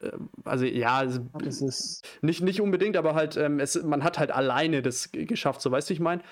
äh, 0.00 0.10
also 0.44 0.66
ja, 0.66 1.02
ist 1.02 2.04
nicht, 2.20 2.42
nicht 2.42 2.60
unbedingt, 2.60 2.96
aber 2.96 3.14
halt, 3.14 3.36
ähm, 3.36 3.58
es, 3.58 3.82
man 3.82 4.04
hat 4.04 4.18
halt 4.18 4.30
alleine 4.30 4.82
das 4.82 5.10
geschafft, 5.12 5.62
so 5.62 5.70
weißt 5.70 5.88
du, 5.88 5.94
ich 5.94 6.00
meine. 6.00 6.22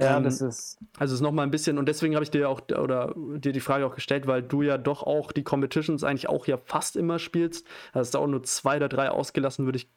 Ja, 0.00 0.16
ähm, 0.16 0.24
das 0.24 0.40
ist. 0.40 0.78
Also 0.98 1.12
es 1.12 1.20
ist 1.20 1.22
nochmal 1.22 1.46
ein 1.46 1.50
bisschen, 1.50 1.78
und 1.78 1.86
deswegen 1.86 2.14
habe 2.14 2.24
ich 2.24 2.30
dir 2.30 2.48
auch 2.48 2.62
oder 2.68 3.14
dir 3.16 3.52
die 3.52 3.60
Frage 3.60 3.86
auch 3.86 3.94
gestellt, 3.94 4.26
weil 4.26 4.42
du 4.42 4.62
ja 4.62 4.78
doch 4.78 5.02
auch 5.02 5.32
die 5.32 5.44
Competitions 5.44 6.04
eigentlich 6.04 6.28
auch 6.28 6.46
ja 6.46 6.56
fast 6.56 6.96
immer 6.96 7.18
spielst. 7.18 7.66
Hast 7.92 8.14
da 8.14 8.18
auch 8.18 8.26
nur 8.26 8.42
zwei 8.42 8.76
oder 8.76 8.88
drei 8.88 9.10
ausgelassen, 9.10 9.66
würde 9.66 9.78
ich 9.78 9.88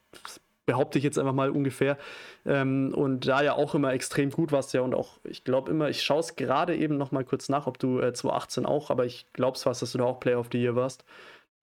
behaupte 0.66 0.98
ich 0.98 1.04
jetzt 1.04 1.20
einfach 1.20 1.34
mal 1.34 1.50
ungefähr. 1.50 1.98
Ähm, 2.46 2.94
und 2.96 3.28
da 3.28 3.42
ja 3.42 3.54
auch 3.54 3.76
immer 3.76 3.94
extrem 3.94 4.30
gut 4.30 4.52
warst 4.52 4.74
ja 4.74 4.82
und 4.82 4.94
auch, 4.94 5.20
ich 5.24 5.44
glaube 5.44 5.72
immer, 5.72 5.90
ich 5.90 6.04
schaue 6.04 6.20
es 6.20 6.36
gerade 6.36 6.76
eben 6.76 6.98
noch 6.98 7.12
mal 7.12 7.26
kurz 7.26 7.50
nach, 7.50 7.68
ob 7.68 7.80
du 7.80 8.00
äh, 8.00 8.14
2018 8.14 8.66
auch, 8.66 8.90
aber 8.90 9.06
ich 9.06 9.32
glaube 9.34 9.58
es 9.58 9.64
fast, 9.64 9.82
dass 9.82 9.92
du 9.92 9.98
da 9.98 10.06
auch 10.06 10.20
Player 10.20 10.40
of 10.40 10.48
the 10.52 10.62
Year 10.62 10.76
warst. 10.76 11.04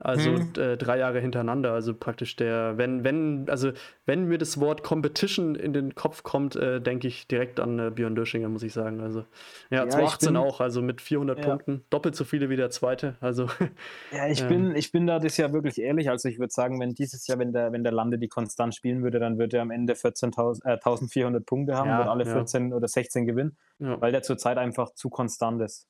Also 0.02 0.30
hm. 0.30 0.52
äh, 0.56 0.76
drei 0.78 0.98
Jahre 0.98 1.20
hintereinander. 1.20 1.72
Also 1.72 1.94
praktisch 1.94 2.34
der, 2.34 2.78
wenn, 2.78 3.04
wenn, 3.04 3.46
also 3.50 3.72
wenn 4.06 4.24
mir 4.24 4.38
das 4.38 4.58
Wort 4.58 4.82
Competition 4.82 5.54
in 5.54 5.74
den 5.74 5.94
Kopf 5.94 6.22
kommt, 6.22 6.56
äh, 6.56 6.80
denke 6.80 7.06
ich 7.06 7.28
direkt 7.28 7.60
an 7.60 7.78
äh, 7.78 7.90
Björn 7.90 8.14
Döschinger, 8.14 8.48
muss 8.48 8.62
ich 8.62 8.72
sagen. 8.72 9.00
Also 9.02 9.24
ja, 9.68 9.84
ja 9.84 9.88
2018 9.90 10.28
bin, 10.28 10.36
auch, 10.38 10.60
also 10.60 10.80
mit 10.80 11.02
400 11.02 11.38
ja. 11.38 11.44
Punkten, 11.44 11.84
doppelt 11.90 12.16
so 12.16 12.24
viele 12.24 12.48
wie 12.48 12.56
der 12.56 12.70
zweite. 12.70 13.16
Also 13.20 13.48
ja, 14.10 14.26
ich 14.26 14.40
ähm, 14.40 14.48
bin, 14.48 14.76
ich 14.76 14.90
bin 14.90 15.06
da 15.06 15.18
das 15.18 15.36
Jahr 15.36 15.52
wirklich 15.52 15.78
ehrlich. 15.78 16.08
Also 16.08 16.30
ich 16.30 16.38
würde 16.38 16.52
sagen, 16.52 16.80
wenn 16.80 16.94
dieses 16.94 17.26
Jahr, 17.26 17.38
wenn 17.38 17.52
der, 17.52 17.72
wenn 17.72 17.84
der 17.84 17.92
Lande 17.92 18.18
die 18.18 18.28
konstant 18.28 18.74
spielen 18.74 19.02
würde, 19.02 19.18
dann 19.18 19.38
würde 19.38 19.58
er 19.58 19.62
am 19.62 19.70
Ende 19.70 19.92
14.000, 19.92 20.64
äh, 20.64 20.72
1400 20.72 21.44
Punkte 21.44 21.76
haben, 21.76 21.90
ja, 21.90 21.98
wird 21.98 22.08
alle 22.08 22.24
14 22.24 22.72
oder 22.72 22.88
16 22.88 23.26
gewinnen, 23.26 23.58
weil 23.78 24.12
der 24.12 24.22
zurzeit 24.22 24.56
einfach 24.56 24.94
zu 24.94 25.10
konstant 25.10 25.60
ist. 25.60 25.86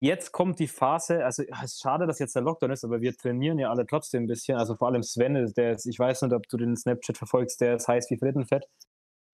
Jetzt 0.00 0.30
kommt 0.30 0.60
die 0.60 0.68
Phase, 0.68 1.24
also 1.24 1.42
es 1.42 1.62
ist 1.72 1.82
schade, 1.82 2.06
dass 2.06 2.20
jetzt 2.20 2.36
der 2.36 2.42
Lockdown 2.42 2.70
ist, 2.70 2.84
aber 2.84 3.00
wir 3.00 3.16
trainieren 3.16 3.58
ja 3.58 3.70
alle 3.70 3.84
trotzdem 3.84 4.24
ein 4.24 4.26
bisschen. 4.28 4.56
Also 4.56 4.76
vor 4.76 4.88
allem 4.88 5.02
Sven, 5.02 5.34
der 5.56 5.72
ist, 5.72 5.86
ich 5.86 5.98
weiß 5.98 6.22
nicht, 6.22 6.32
ob 6.32 6.46
du 6.48 6.56
den 6.56 6.76
Snapchat 6.76 7.18
verfolgst, 7.18 7.60
der 7.60 7.76
ist 7.76 7.88
heiß 7.88 8.08
wie 8.10 8.16
Frittenfett. 8.16 8.68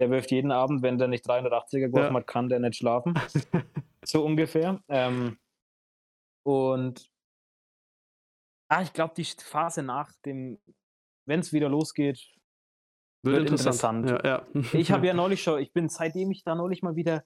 Der 0.00 0.10
wirft 0.10 0.30
jeden 0.30 0.50
Abend, 0.50 0.82
wenn 0.82 0.96
der 0.96 1.08
nicht 1.08 1.28
380er 1.28 1.80
geworfen 1.80 2.14
ja. 2.14 2.20
hat, 2.20 2.26
kann 2.26 2.48
der 2.48 2.60
nicht 2.60 2.76
schlafen. 2.76 3.14
so 4.04 4.24
ungefähr. 4.24 4.82
Ähm, 4.88 5.38
und 6.46 7.10
ah, 8.68 8.82
ich 8.82 8.92
glaube, 8.94 9.14
die 9.14 9.24
Phase 9.24 9.82
nach 9.82 10.12
dem, 10.24 10.58
wenn 11.26 11.40
es 11.40 11.52
wieder 11.52 11.68
losgeht, 11.68 12.34
wird, 13.22 13.36
wird 13.36 13.50
interessant. 13.50 14.10
interessant. 14.10 14.24
Ja, 14.24 14.62
ja. 14.62 14.78
ich 14.78 14.90
habe 14.90 15.06
ja 15.06 15.14
neulich 15.14 15.42
schon, 15.42 15.60
ich 15.60 15.72
bin, 15.74 15.90
seitdem 15.90 16.30
ich 16.30 16.42
da 16.42 16.54
neulich 16.54 16.82
mal 16.82 16.96
wieder 16.96 17.24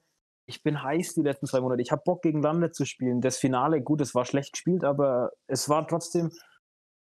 ich 0.49 0.63
bin 0.63 0.81
heiß 0.81 1.13
die 1.13 1.21
letzten 1.21 1.45
zwei 1.45 1.61
Monate. 1.61 1.83
Ich 1.83 1.91
habe 1.91 2.01
Bock 2.03 2.23
gegen 2.23 2.41
Lande 2.41 2.71
zu 2.71 2.83
spielen. 2.83 3.21
Das 3.21 3.37
Finale, 3.37 3.83
gut, 3.83 4.01
es 4.01 4.15
war 4.15 4.25
schlecht 4.25 4.53
gespielt, 4.53 4.83
aber 4.83 5.31
es 5.45 5.69
war 5.69 5.87
trotzdem. 5.87 6.31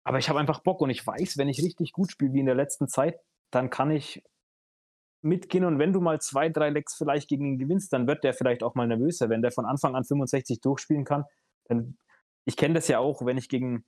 Aber 0.05 0.19
ich 0.19 0.29
habe 0.29 0.39
einfach 0.39 0.61
Bock 0.63 0.83
und 0.83 0.91
ich 0.91 1.07
weiß, 1.07 1.39
wenn 1.39 1.49
ich 1.49 1.63
richtig 1.63 1.93
gut 1.93 2.11
spiele 2.13 2.35
wie 2.35 2.41
in 2.41 2.47
der 2.47 2.55
letzten 2.55 2.89
Zeit, 2.89 3.19
dann 3.51 3.71
kann 3.71 3.91
ich 3.91 4.23
mitgehen 5.23 5.65
und 5.65 5.79
wenn 5.79 5.95
du 5.95 6.03
mal 6.03 6.21
zwei, 6.21 6.51
drei 6.51 6.69
Lecks 6.69 6.95
vielleicht 6.95 7.29
gegen 7.29 7.47
ihn 7.47 7.59
gewinnst, 7.59 7.91
dann 7.95 8.07
wird 8.07 8.23
der 8.23 8.35
vielleicht 8.35 8.63
auch 8.63 8.75
mal 8.75 8.87
nervöser. 8.87 9.31
Wenn 9.31 9.41
der 9.41 9.53
von 9.53 9.65
Anfang 9.65 9.95
an 9.95 10.05
65 10.05 10.61
durchspielen 10.61 11.05
kann, 11.05 11.25
dann. 11.65 11.97
Ich 12.45 12.59
kenne 12.59 12.75
das 12.75 12.89
ja 12.89 12.99
auch, 12.99 13.25
wenn 13.25 13.39
ich 13.39 13.49
gegen. 13.49 13.87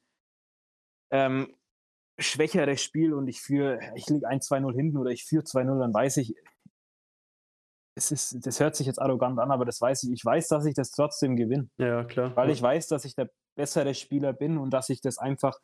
Ähm, 1.11 1.55
schwächeres 2.19 2.81
Spiel 2.81 3.12
und 3.12 3.29
ich 3.29 3.43
führe, 3.43 3.81
ich 3.95 4.09
liege 4.09 4.27
1-2-0 4.27 4.73
hinten 4.73 4.97
oder 4.97 5.11
ich 5.11 5.25
führe 5.25 5.43
2-0, 5.43 5.81
dann 5.81 5.93
weiß 5.93 6.16
ich, 6.19 6.35
es 7.97 8.11
ist, 8.11 8.47
das 8.47 8.61
hört 8.61 8.75
sich 8.75 8.87
jetzt 8.87 9.01
arrogant 9.01 9.39
an, 9.39 9.51
aber 9.51 9.65
das 9.65 9.81
weiß 9.81 10.05
ich. 10.05 10.12
Ich 10.12 10.25
weiß, 10.25 10.49
dass 10.49 10.66
ich 10.66 10.75
das 10.75 10.91
trotzdem 10.91 11.37
gewinne. 11.37 11.69
Ja, 11.77 12.05
klar. 12.05 12.35
Weil 12.37 12.51
ich 12.51 12.61
weiß, 12.61 12.89
dass 12.89 13.05
ich 13.05 13.15
der 13.15 13.31
bessere 13.57 13.95
Spieler 13.95 14.33
bin 14.33 14.59
und 14.59 14.71
dass 14.71 14.89
ich 14.89 15.01
das 15.01 15.19
einfach 15.19 15.59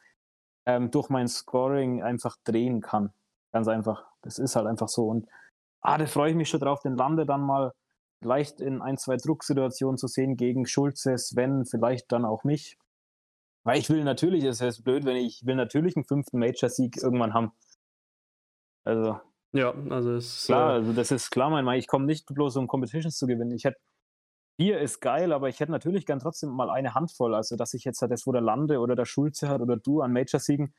ähm, 0.67 0.91
durch 0.91 1.09
mein 1.09 1.29
Scoring 1.29 2.03
einfach 2.03 2.37
drehen 2.45 2.81
kann. 2.81 3.13
Ganz 3.53 3.67
einfach. 3.67 4.07
Das 4.23 4.39
ist 4.39 4.55
halt 4.55 4.67
einfach 4.67 4.89
so. 4.89 5.09
Und 5.09 5.29
ah, 5.81 5.99
da 5.99 6.07
freue 6.07 6.31
ich 6.31 6.37
mich 6.37 6.49
schon 6.49 6.61
drauf, 6.61 6.81
den 6.83 6.97
Lande 6.97 7.27
dann 7.27 7.41
mal 7.41 7.73
vielleicht 8.23 8.61
in 8.61 8.81
ein, 8.83 8.97
zwei 8.99 9.17
Drucksituationen 9.17 9.97
zu 9.97 10.07
sehen 10.07 10.37
gegen 10.37 10.67
Schulze, 10.67 11.17
Sven, 11.19 11.65
vielleicht 11.65 12.13
dann 12.13 12.25
auch 12.25 12.45
mich. 12.45 12.79
Weil 13.65 13.79
ich 13.79 13.91
will 13.91 14.05
natürlich, 14.05 14.45
es 14.45 14.61
ist 14.61 14.85
blöd, 14.85 15.05
wenn 15.05 15.17
ich, 15.17 15.41
ich 15.41 15.47
will 15.47 15.57
natürlich 15.57 15.97
einen 15.97 16.05
fünften 16.05 16.39
Major-Sieg 16.39 16.99
irgendwann 16.99 17.35
haben. 17.35 17.53
Also. 18.85 19.21
Ja, 19.53 19.75
also 19.89 20.15
ist. 20.15 20.47
Klar, 20.47 20.71
äh, 20.71 20.75
also 20.75 20.93
das 20.93 21.11
ist 21.11 21.31
klar, 21.31 21.51
mein 21.51 21.79
Ich 21.79 21.87
komme 21.87 22.07
nicht 22.07 22.27
bloß 22.27 22.57
um 22.57 22.69
Competitions 22.69 23.17
zu 23.17 23.27
gewinnen. 23.27 23.53
Ich 23.53 23.65
hätte 23.65 23.79
Bier 24.57 24.79
ist 24.79 25.01
geil, 25.01 25.33
aber 25.33 25.49
ich 25.49 25.59
hätte 25.59 25.73
natürlich 25.73 26.05
gern 26.05 26.19
trotzdem 26.19 26.51
mal 26.51 26.69
eine 26.69 26.95
Handvoll. 26.95 27.35
Also, 27.35 27.57
dass 27.57 27.73
ich 27.73 27.85
jetzt 27.85 28.03
halt 28.03 28.13
das, 28.13 28.27
wo 28.27 28.33
der 28.33 28.43
Lande 28.43 28.79
oder 28.79 28.95
der 28.95 29.07
Schulze 29.07 29.49
hat 29.49 29.63
oder 29.63 29.79
du 29.79 30.03
an 30.03 30.13
Major-Siegen, 30.13 30.75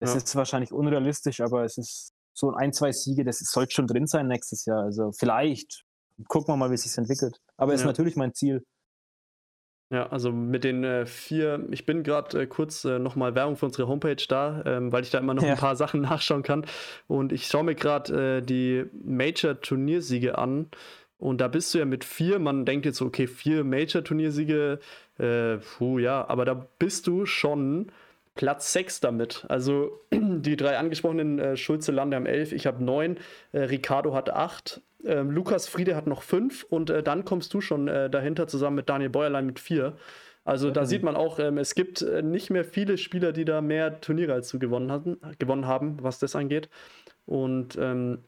das 0.00 0.10
ja. 0.10 0.16
ist 0.16 0.34
wahrscheinlich 0.34 0.72
unrealistisch, 0.72 1.40
aber 1.40 1.64
es 1.64 1.78
ist 1.78 2.12
so 2.32 2.52
ein, 2.52 2.72
zwei 2.72 2.90
Siege, 2.90 3.24
das 3.24 3.38
sollte 3.38 3.72
schon 3.72 3.86
drin 3.86 4.08
sein 4.08 4.26
nächstes 4.26 4.64
Jahr. 4.64 4.82
Also, 4.82 5.12
vielleicht. 5.12 5.84
Gucken 6.26 6.52
wir 6.52 6.56
mal, 6.56 6.70
wie 6.70 6.74
es 6.74 6.82
sich 6.82 6.98
entwickelt. 6.98 7.40
Aber 7.56 7.72
es 7.72 7.80
ja. 7.80 7.84
ist 7.84 7.96
natürlich 7.96 8.16
mein 8.16 8.34
Ziel. 8.34 8.66
Ja, 9.92 10.06
also 10.06 10.30
mit 10.30 10.62
den 10.62 10.84
äh, 10.84 11.04
vier, 11.04 11.66
ich 11.72 11.84
bin 11.84 12.04
gerade 12.04 12.42
äh, 12.42 12.46
kurz 12.46 12.84
äh, 12.84 13.00
nochmal 13.00 13.34
Werbung 13.34 13.56
für 13.56 13.66
unsere 13.66 13.88
Homepage 13.88 14.22
da, 14.28 14.62
ähm, 14.64 14.92
weil 14.92 15.02
ich 15.02 15.10
da 15.10 15.18
immer 15.18 15.34
noch 15.34 15.42
ja. 15.42 15.52
ein 15.52 15.58
paar 15.58 15.74
Sachen 15.74 16.00
nachschauen 16.02 16.44
kann. 16.44 16.64
Und 17.08 17.32
ich 17.32 17.48
schaue 17.48 17.64
mir 17.64 17.74
gerade 17.74 18.38
äh, 18.38 18.40
die 18.40 18.84
Major-Turniersiege 19.04 20.38
an. 20.38 20.68
Und 21.18 21.40
da 21.40 21.48
bist 21.48 21.74
du 21.74 21.78
ja 21.78 21.86
mit 21.86 22.04
vier, 22.04 22.38
man 22.38 22.64
denkt 22.64 22.86
jetzt 22.86 22.98
so, 22.98 23.06
okay, 23.06 23.26
vier 23.26 23.64
Major-Turniersiege, 23.64 24.78
äh, 25.18 25.56
puh, 25.56 25.98
ja, 25.98 26.24
aber 26.28 26.44
da 26.44 26.54
bist 26.78 27.08
du 27.08 27.26
schon 27.26 27.90
Platz 28.36 28.72
6 28.72 29.00
damit. 29.00 29.44
Also 29.48 30.00
die 30.12 30.56
drei 30.56 30.78
angesprochenen 30.78 31.40
äh, 31.40 31.56
Schulze 31.56 31.90
Lande 31.90 32.16
haben 32.16 32.26
11, 32.26 32.52
ich 32.52 32.66
habe 32.68 32.82
9, 32.82 33.18
äh, 33.50 33.58
Ricardo 33.58 34.14
hat 34.14 34.30
8, 34.30 34.80
äh, 35.04 35.20
Lukas 35.20 35.68
Friede 35.68 35.96
hat 35.96 36.06
noch 36.06 36.22
5 36.22 36.64
und 36.64 36.90
äh, 36.90 37.02
dann 37.02 37.24
kommst 37.24 37.52
du 37.54 37.60
schon 37.60 37.88
äh, 37.88 38.10
dahinter 38.10 38.46
zusammen 38.46 38.76
mit 38.76 38.88
Daniel 38.88 39.10
Bäuerlein 39.10 39.46
mit 39.46 39.60
4. 39.60 39.96
Also 40.44 40.68
ja, 40.68 40.72
da 40.72 40.86
sieht 40.86 41.02
man 41.02 41.16
auch, 41.16 41.38
ähm, 41.38 41.58
es 41.58 41.74
gibt 41.74 42.02
äh, 42.02 42.22
nicht 42.22 42.50
mehr 42.50 42.64
viele 42.64 42.98
Spieler, 42.98 43.32
die 43.32 43.44
da 43.44 43.60
mehr 43.60 44.00
Turniere 44.00 44.32
als 44.32 44.48
du 44.50 44.58
gewonnen, 44.58 44.90
hatten, 44.90 45.18
gewonnen 45.38 45.66
haben, 45.66 45.98
was 46.02 46.18
das 46.18 46.34
angeht. 46.34 46.68
Und 47.26 47.76
ähm, 47.78 48.24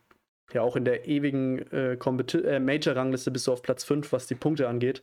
ja, 0.53 0.62
auch 0.62 0.77
in 0.77 0.85
der 0.85 1.09
ewigen 1.09 1.65
Major-Rangliste 1.70 3.31
bist 3.31 3.47
du 3.47 3.53
auf 3.53 3.62
Platz 3.62 3.85
5, 3.85 4.12
was 4.12 4.27
die 4.27 4.35
Punkte 4.35 4.69
angeht. 4.69 5.03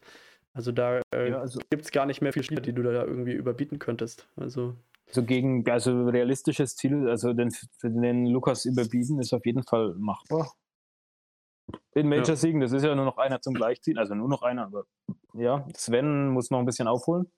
Also 0.53 0.71
da 0.71 1.01
äh, 1.13 1.29
ja, 1.31 1.39
also, 1.39 1.59
gibt 1.71 1.85
es 1.85 1.91
gar 1.91 2.05
nicht 2.05 2.21
mehr 2.21 2.33
viele 2.33 2.43
Spieler, 2.43 2.61
die 2.61 2.73
du 2.73 2.83
da 2.83 3.03
irgendwie 3.03 3.33
überbieten 3.33 3.79
könntest. 3.79 4.27
Also 4.35 4.75
so 5.11 5.23
gegen, 5.23 5.67
also 5.69 6.07
realistisches 6.07 6.75
Ziel, 6.75 7.09
also 7.09 7.33
den, 7.33 7.49
den 7.83 8.27
Lukas 8.27 8.65
überbieten 8.65 9.19
ist 9.19 9.33
auf 9.33 9.45
jeden 9.45 9.63
Fall 9.63 9.95
machbar. 9.97 10.51
In 11.93 12.07
Major-Siegen, 12.07 12.61
das 12.61 12.71
ist 12.71 12.83
ja 12.83 12.95
nur 12.95 13.05
noch 13.05 13.17
einer 13.17 13.41
zum 13.41 13.53
Gleichziehen, 13.53 13.97
also 13.97 14.15
nur 14.15 14.29
noch 14.29 14.41
einer, 14.41 14.65
aber 14.65 14.85
ja, 15.33 15.65
Sven 15.75 16.29
muss 16.29 16.49
noch 16.49 16.59
ein 16.59 16.65
bisschen 16.65 16.87
aufholen. 16.87 17.31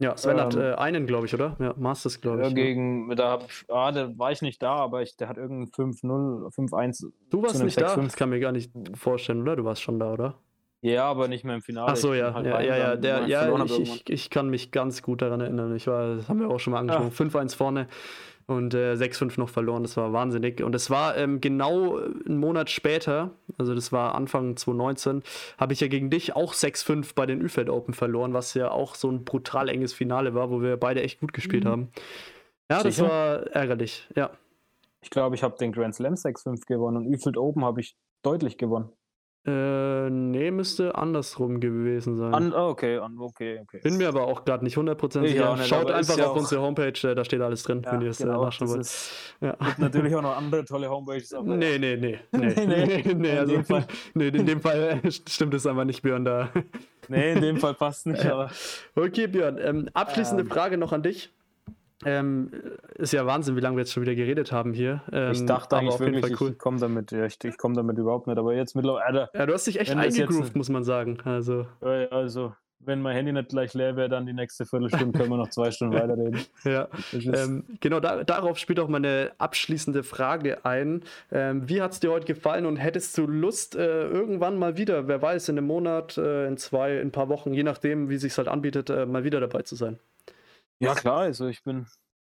Ja, 0.00 0.16
Sven 0.16 0.38
ähm, 0.38 0.44
hat 0.44 0.56
äh, 0.56 0.74
einen, 0.74 1.06
glaube 1.06 1.26
ich, 1.26 1.34
oder? 1.34 1.56
Ja, 1.60 1.74
Masters, 1.76 2.20
glaube 2.20 2.42
ich. 2.42 2.48
Ja, 2.48 2.54
gegen, 2.54 3.08
ja. 3.10 3.14
da, 3.14 3.38
ah, 3.68 3.92
da 3.92 4.18
war 4.18 4.32
ich 4.32 4.42
nicht 4.42 4.62
da, 4.62 4.74
aber 4.74 5.02
ich, 5.02 5.16
der 5.16 5.28
hat 5.28 5.38
irgendein 5.38 5.68
5-0, 5.68 6.52
5-1. 6.54 7.12
Du 7.30 7.42
warst 7.42 7.62
nicht 7.62 7.74
6, 7.74 7.94
da? 7.94 8.00
Das 8.00 8.16
kann 8.16 8.30
mir 8.30 8.40
gar 8.40 8.52
nicht 8.52 8.72
vorstellen, 8.94 9.42
oder? 9.42 9.56
Du 9.56 9.64
warst 9.64 9.82
schon 9.82 9.98
da, 9.98 10.12
oder? 10.12 10.34
Ja, 10.80 11.04
aber 11.04 11.28
nicht 11.28 11.44
mehr 11.44 11.54
im 11.54 11.62
Finale. 11.62 11.92
Ach 11.92 11.96
so, 11.96 12.12
ja. 12.12 12.34
Halt 12.34 12.44
ja, 12.44 12.60
ja, 12.60 12.76
ja, 12.76 12.96
der, 12.96 13.26
ja 13.26 13.64
ich, 13.64 13.78
ich, 13.78 14.10
ich, 14.10 14.30
kann 14.30 14.50
mich 14.50 14.70
ganz 14.70 15.00
gut 15.00 15.22
daran 15.22 15.40
erinnern. 15.40 15.74
Ich 15.74 15.86
war, 15.86 16.16
das 16.16 16.28
haben 16.28 16.40
wir 16.40 16.50
auch 16.50 16.60
schon 16.60 16.72
mal 16.72 16.80
angesprochen, 16.80 17.30
ja. 17.32 17.40
5-1 17.40 17.56
vorne 17.56 17.88
und 18.46 18.74
äh, 18.74 18.94
6-5 18.94 19.38
noch 19.38 19.48
verloren. 19.48 19.82
Das 19.82 19.96
war 19.96 20.12
wahnsinnig. 20.12 20.62
Und 20.62 20.74
es 20.74 20.90
war 20.90 21.16
ähm, 21.16 21.40
genau 21.40 21.98
einen 21.98 22.38
Monat 22.38 22.70
später, 22.70 23.30
also 23.58 23.74
das 23.74 23.92
war 23.92 24.14
Anfang 24.14 24.56
2019, 24.56 25.22
habe 25.58 25.72
ich 25.72 25.80
ja 25.80 25.88
gegen 25.88 26.10
dich 26.10 26.36
auch 26.36 26.54
6-5 26.54 27.14
bei 27.14 27.26
den 27.26 27.44
Ufeld 27.44 27.68
Open 27.68 27.94
verloren, 27.94 28.34
was 28.34 28.54
ja 28.54 28.70
auch 28.70 28.94
so 28.94 29.10
ein 29.10 29.24
brutal 29.24 29.68
enges 29.68 29.92
Finale 29.92 30.34
war, 30.34 30.50
wo 30.50 30.60
wir 30.60 30.76
beide 30.76 31.02
echt 31.02 31.20
gut 31.20 31.32
gespielt 31.32 31.64
mhm. 31.64 31.68
haben. 31.68 31.88
Ja, 32.70 32.80
Sicher? 32.80 33.02
das 33.02 33.10
war 33.10 33.46
ärgerlich, 33.54 34.08
ja. 34.16 34.30
Ich 35.02 35.10
glaube, 35.10 35.36
ich 35.36 35.42
habe 35.42 35.56
den 35.58 35.72
Grand 35.72 35.94
Slam 35.94 36.14
6-5 36.14 36.66
gewonnen 36.66 36.96
und 36.96 37.14
Ufeld 37.14 37.36
Open 37.36 37.64
habe 37.64 37.80
ich 37.80 37.96
deutlich 38.22 38.56
gewonnen. 38.56 38.90
Äh, 39.46 40.08
nee, 40.08 40.50
müsste 40.50 40.94
andersrum 40.94 41.60
gewesen 41.60 42.16
sein. 42.16 42.32
An, 42.32 42.54
oh, 42.54 42.68
okay, 42.68 42.98
okay, 42.98 43.60
okay. 43.62 43.80
Bin 43.82 43.98
mir 43.98 44.08
aber 44.08 44.26
auch 44.26 44.46
gerade 44.46 44.64
nicht 44.64 44.78
100% 44.78 45.28
sicher. 45.28 45.56
Nicht, 45.56 45.68
Schaut 45.68 45.90
einfach 45.90 46.16
ja 46.16 46.28
auf 46.28 46.36
unsere 46.38 46.62
Homepage, 46.62 46.94
äh, 47.06 47.14
da 47.14 47.26
steht 47.26 47.42
alles 47.42 47.62
drin, 47.62 47.82
ja, 47.84 47.92
wenn 47.92 48.00
ihr 48.00 48.08
es 48.08 48.20
äh, 48.20 48.24
genau, 48.24 48.40
äh, 48.40 48.44
nachschauen 48.46 48.70
wollt. 48.70 49.10
Ja. 49.42 49.52
Gibt 49.52 49.78
natürlich 49.80 50.16
auch 50.16 50.22
noch 50.22 50.34
andere 50.34 50.64
tolle 50.64 50.88
Homepages. 50.88 51.34
Aber 51.34 51.56
nee, 51.56 51.78
nee, 51.78 51.96
nee. 51.96 52.18
Nee, 52.32 52.54
nee, 52.66 53.02
nee, 53.04 53.14
nee, 53.14 53.38
also, 53.38 53.52
in 53.52 53.58
dem 53.58 53.64
Fall, 53.66 53.86
nee, 54.14 54.28
in 54.28 54.46
dem 54.46 54.60
Fall 54.62 55.00
stimmt 55.10 55.52
es 55.52 55.66
einfach 55.66 55.84
nicht, 55.84 56.00
Björn, 56.00 56.24
da. 56.24 56.48
Nee, 57.08 57.32
in 57.32 57.42
dem 57.42 57.58
Fall 57.58 57.74
passt 57.74 58.06
nicht, 58.06 58.24
aber. 58.24 58.50
Okay, 58.96 59.26
Björn, 59.26 59.58
ähm, 59.58 59.90
abschließende 59.92 60.44
ähm. 60.44 60.48
Frage 60.48 60.78
noch 60.78 60.92
an 60.92 61.02
dich. 61.02 61.30
Ähm, 62.04 62.50
ist 62.94 63.12
ja 63.12 63.26
Wahnsinn, 63.26 63.56
wie 63.56 63.60
lange 63.60 63.76
wir 63.76 63.82
jetzt 63.82 63.92
schon 63.92 64.02
wieder 64.02 64.14
geredet 64.14 64.52
haben 64.52 64.72
hier. 64.72 65.02
Ähm, 65.12 65.32
ich 65.32 65.44
dachte 65.44 65.76
eigentlich 65.76 65.98
wirklich, 65.98 66.40
cool. 66.40 66.50
ich 66.50 66.58
komme 66.58 66.78
damit, 66.78 67.12
ja, 67.12 67.26
ich, 67.26 67.42
ich 67.42 67.56
komme 67.56 67.74
damit 67.74 67.98
überhaupt 67.98 68.26
nicht. 68.26 68.38
Aber 68.38 68.54
jetzt 68.54 68.76
mittlerweile. 68.76 69.28
Ja, 69.34 69.46
du 69.46 69.52
hast 69.52 69.66
dich 69.66 69.80
echt 69.80 69.94
eingegroovt, 69.94 70.56
muss 70.56 70.68
man 70.68 70.84
sagen. 70.84 71.18
Also. 71.24 71.66
Also, 71.80 72.52
wenn 72.86 73.02
mein 73.02 73.14
Handy 73.14 73.32
nicht 73.32 73.48
gleich 73.48 73.74
leer 73.74 73.96
wäre, 73.96 74.08
dann 74.08 74.26
die 74.26 74.32
nächste 74.32 74.66
Viertelstunde 74.66 75.18
können 75.18 75.30
wir 75.30 75.36
noch 75.36 75.50
zwei 75.50 75.70
Stunden 75.70 75.94
weiterreden. 75.98 76.40
Ja, 76.64 76.88
ähm, 77.12 77.64
genau, 77.80 78.00
da, 78.00 78.24
darauf 78.24 78.58
spielt 78.58 78.80
auch 78.80 78.88
meine 78.88 79.32
abschließende 79.38 80.02
Frage 80.02 80.64
ein. 80.64 81.02
Ähm, 81.32 81.68
wie 81.68 81.82
hat 81.82 81.92
es 81.92 82.00
dir 82.00 82.10
heute 82.10 82.26
gefallen 82.26 82.66
und 82.66 82.76
hättest 82.76 83.16
du 83.18 83.26
Lust, 83.26 83.76
äh, 83.76 84.06
irgendwann 84.08 84.58
mal 84.58 84.76
wieder, 84.76 85.08
wer 85.08 85.20
weiß, 85.20 85.48
in 85.48 85.58
einem 85.58 85.66
Monat, 85.66 86.18
äh, 86.18 86.46
in 86.46 86.56
zwei, 86.56 86.96
in 86.96 87.08
ein 87.08 87.12
paar 87.12 87.28
Wochen, 87.28 87.54
je 87.54 87.62
nachdem, 87.62 88.08
wie 88.08 88.16
sich 88.16 88.36
halt 88.36 88.48
anbietet, 88.48 88.90
äh, 88.90 89.06
mal 89.06 89.24
wieder 89.24 89.40
dabei 89.40 89.62
zu 89.62 89.76
sein? 89.76 89.98
Ja, 90.78 90.94
klar, 90.94 91.20
also 91.20 91.46
ich 91.46 91.62
bin 91.62 91.86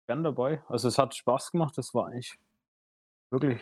gern 0.06 0.22
dabei. 0.22 0.62
Also 0.68 0.88
es 0.88 0.98
hat 0.98 1.14
Spaß 1.14 1.52
gemacht, 1.52 1.76
das 1.78 1.94
war 1.94 2.06
eigentlich 2.08 2.38
wirklich. 3.30 3.60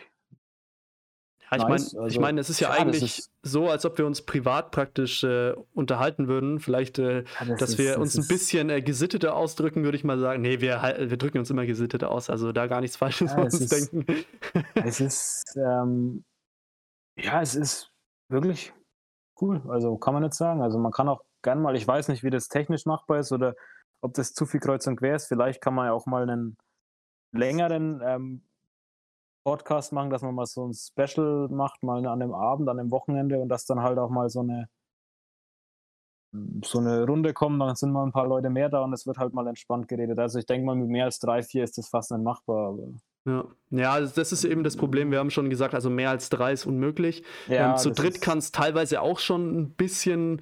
Ja, 1.51 1.57
ich 1.57 1.63
nice. 1.63 1.93
meine, 1.93 2.03
also, 2.03 2.05
ich 2.05 2.19
mein, 2.19 2.37
es 2.37 2.49
ist 2.49 2.59
ja, 2.59 2.73
ja 2.73 2.81
eigentlich 2.81 3.19
ist 3.19 3.31
so, 3.43 3.69
als 3.69 3.85
ob 3.85 3.97
wir 3.97 4.05
uns 4.05 4.23
privat 4.23 4.71
praktisch 4.71 5.23
äh, 5.23 5.53
unterhalten 5.73 6.27
würden. 6.27 6.59
Vielleicht, 6.59 6.99
äh, 6.99 7.23
ja, 7.23 7.45
das 7.45 7.59
dass 7.59 7.69
ist, 7.71 7.77
wir 7.77 7.89
das 7.91 7.97
uns 7.97 8.17
ein 8.17 8.27
bisschen 8.27 8.69
äh, 8.69 8.81
gesitteter 8.81 9.35
ausdrücken, 9.35 9.83
würde 9.83 9.97
ich 9.97 10.03
mal 10.03 10.17
sagen. 10.19 10.41
Nee, 10.41 10.61
wir, 10.61 10.81
wir 10.81 11.17
drücken 11.17 11.39
uns 11.39 11.49
immer 11.49 11.65
gesitteter 11.65 12.11
aus, 12.11 12.29
also 12.29 12.51
da 12.51 12.67
gar 12.67 12.81
nichts 12.81 12.97
Falsches 13.03 13.31
ja, 13.31 13.41
uns 13.41 13.59
ist, 13.59 13.71
denken. 13.71 14.25
Es 14.75 14.99
ist, 14.99 15.43
ähm, 15.57 16.23
ja, 17.17 17.41
es 17.41 17.55
ist 17.55 17.91
wirklich 18.29 18.73
cool. 19.41 19.61
Also 19.67 19.97
kann 19.97 20.13
man 20.13 20.23
nicht 20.23 20.33
sagen. 20.33 20.61
Also 20.61 20.79
man 20.79 20.91
kann 20.91 21.09
auch 21.09 21.23
gern 21.43 21.61
mal, 21.61 21.75
ich 21.75 21.87
weiß 21.87 22.07
nicht, 22.07 22.23
wie 22.23 22.29
das 22.29 22.47
technisch 22.47 22.85
machbar 22.85 23.19
ist 23.19 23.31
oder 23.31 23.55
ob 24.03 24.13
das 24.13 24.33
zu 24.33 24.45
viel 24.45 24.59
kreuz 24.59 24.85
und 24.85 24.97
quer 24.97 25.15
ist. 25.15 25.27
Vielleicht 25.27 25.61
kann 25.61 25.73
man 25.73 25.87
ja 25.87 25.93
auch 25.93 26.05
mal 26.05 26.23
einen 26.23 26.57
längeren 27.31 28.01
ähm, 28.05 28.41
Podcast 29.43 29.93
machen, 29.93 30.09
dass 30.09 30.21
man 30.21 30.35
mal 30.35 30.45
so 30.45 30.67
ein 30.67 30.73
Special 30.73 31.47
macht, 31.49 31.83
mal 31.83 32.05
an 32.05 32.19
dem 32.19 32.33
Abend, 32.33 32.69
an 32.69 32.77
dem 32.77 32.91
Wochenende 32.91 33.39
und 33.39 33.49
dass 33.49 33.65
dann 33.65 33.81
halt 33.81 33.97
auch 33.97 34.09
mal 34.09 34.29
so 34.29 34.41
eine 34.41 34.67
so 36.63 36.79
eine 36.79 37.05
Runde 37.05 37.31
kommt, 37.31 37.61
dann 37.61 37.75
sind 37.75 37.91
mal 37.91 38.03
ein 38.03 38.11
paar 38.11 38.27
Leute 38.27 38.49
mehr 38.49 38.67
da 38.67 38.81
und 38.83 38.91
es 38.91 39.05
wird 39.05 39.19
halt 39.19 39.35
mal 39.35 39.45
entspannt 39.45 39.87
geredet. 39.87 40.17
Also 40.17 40.39
ich 40.39 40.47
denke 40.47 40.65
mal, 40.65 40.75
mit 40.75 40.89
mehr 40.89 41.05
als 41.05 41.19
drei, 41.19 41.43
vier 41.43 41.63
ist 41.63 41.77
das 41.77 41.89
fast 41.89 42.09
nicht 42.09 42.23
machbar. 42.23 42.75
Ja. 43.25 43.45
ja, 43.69 43.99
das 43.99 44.31
ist 44.31 44.43
eben 44.43 44.63
das 44.63 44.75
Problem. 44.75 45.11
Wir 45.11 45.19
haben 45.19 45.29
schon 45.29 45.51
gesagt, 45.51 45.75
also 45.75 45.91
mehr 45.91 46.09
als 46.09 46.29
drei 46.29 46.53
ist 46.53 46.65
unmöglich. 46.65 47.23
Ja, 47.47 47.71
ähm, 47.71 47.77
zu 47.77 47.91
dritt 47.91 48.19
kann 48.19 48.39
es 48.39 48.51
teilweise 48.51 49.01
auch 49.01 49.19
schon 49.19 49.55
ein 49.55 49.69
bisschen 49.75 50.41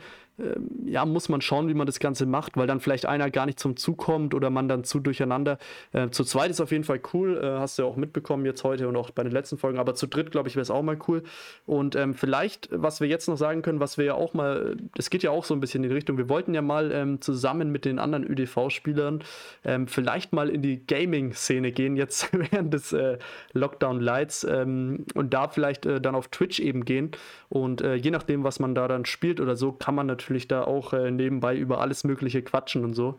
ja, 0.85 1.05
muss 1.05 1.29
man 1.29 1.41
schauen, 1.41 1.67
wie 1.67 1.73
man 1.73 1.87
das 1.87 1.99
Ganze 1.99 2.25
macht, 2.25 2.57
weil 2.57 2.67
dann 2.67 2.79
vielleicht 2.79 3.05
einer 3.05 3.29
gar 3.29 3.45
nicht 3.45 3.59
zum 3.59 3.77
Zug 3.77 3.97
kommt 3.97 4.33
oder 4.33 4.49
man 4.49 4.67
dann 4.67 4.83
zu 4.83 4.99
durcheinander. 4.99 5.57
Äh, 5.93 6.09
zu 6.09 6.23
zweit 6.23 6.51
ist 6.51 6.61
auf 6.61 6.71
jeden 6.71 6.83
Fall 6.83 6.99
cool, 7.13 7.37
äh, 7.37 7.59
hast 7.59 7.77
du 7.77 7.83
ja 7.83 7.87
auch 7.87 7.95
mitbekommen 7.95 8.45
jetzt 8.45 8.63
heute 8.63 8.87
und 8.87 8.95
auch 8.95 9.11
bei 9.11 9.23
den 9.23 9.31
letzten 9.31 9.57
Folgen, 9.57 9.79
aber 9.79 9.95
zu 9.95 10.07
dritt, 10.07 10.31
glaube 10.31 10.49
ich, 10.49 10.55
wäre 10.55 10.63
es 10.63 10.71
auch 10.71 10.81
mal 10.81 10.97
cool. 11.07 11.23
Und 11.65 11.95
ähm, 11.95 12.13
vielleicht, 12.13 12.69
was 12.71 13.01
wir 13.01 13.07
jetzt 13.07 13.27
noch 13.27 13.37
sagen 13.37 13.61
können, 13.61 13.79
was 13.79 13.97
wir 13.97 14.05
ja 14.05 14.13
auch 14.15 14.33
mal, 14.33 14.77
das 14.95 15.09
geht 15.09 15.23
ja 15.23 15.31
auch 15.31 15.45
so 15.45 15.53
ein 15.53 15.59
bisschen 15.59 15.83
in 15.83 15.89
die 15.89 15.95
Richtung, 15.95 16.17
wir 16.17 16.29
wollten 16.29 16.53
ja 16.53 16.61
mal 16.61 16.91
ähm, 16.91 17.21
zusammen 17.21 17.71
mit 17.71 17.85
den 17.85 17.99
anderen 17.99 18.25
ÖDV-Spielern 18.25 19.23
ähm, 19.63 19.87
vielleicht 19.87 20.33
mal 20.33 20.49
in 20.49 20.61
die 20.61 20.85
Gaming-Szene 20.85 21.71
gehen, 21.71 21.95
jetzt 21.95 22.29
während 22.51 22.73
des 22.73 22.93
äh, 22.93 23.17
Lockdown-Lights 23.53 24.45
ähm, 24.45 25.05
und 25.13 25.33
da 25.33 25.47
vielleicht 25.47 25.85
äh, 25.85 26.01
dann 26.01 26.15
auf 26.15 26.27
Twitch 26.29 26.59
eben 26.59 26.85
gehen 26.85 27.11
und 27.49 27.81
äh, 27.81 27.95
je 27.95 28.11
nachdem, 28.11 28.43
was 28.43 28.59
man 28.59 28.75
da 28.75 28.87
dann 28.87 29.05
spielt 29.05 29.39
oder 29.41 29.55
so, 29.55 29.71
kann 29.71 29.93
man 29.93 30.07
natürlich 30.07 30.30
natürlich 30.31 30.47
da 30.47 30.63
auch 30.63 30.93
äh, 30.93 31.11
nebenbei 31.11 31.55
über 31.55 31.81
alles 31.81 32.03
Mögliche 32.03 32.41
quatschen 32.41 32.83
und 32.83 32.93
so. 32.93 33.17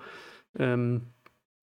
Ähm, 0.59 1.13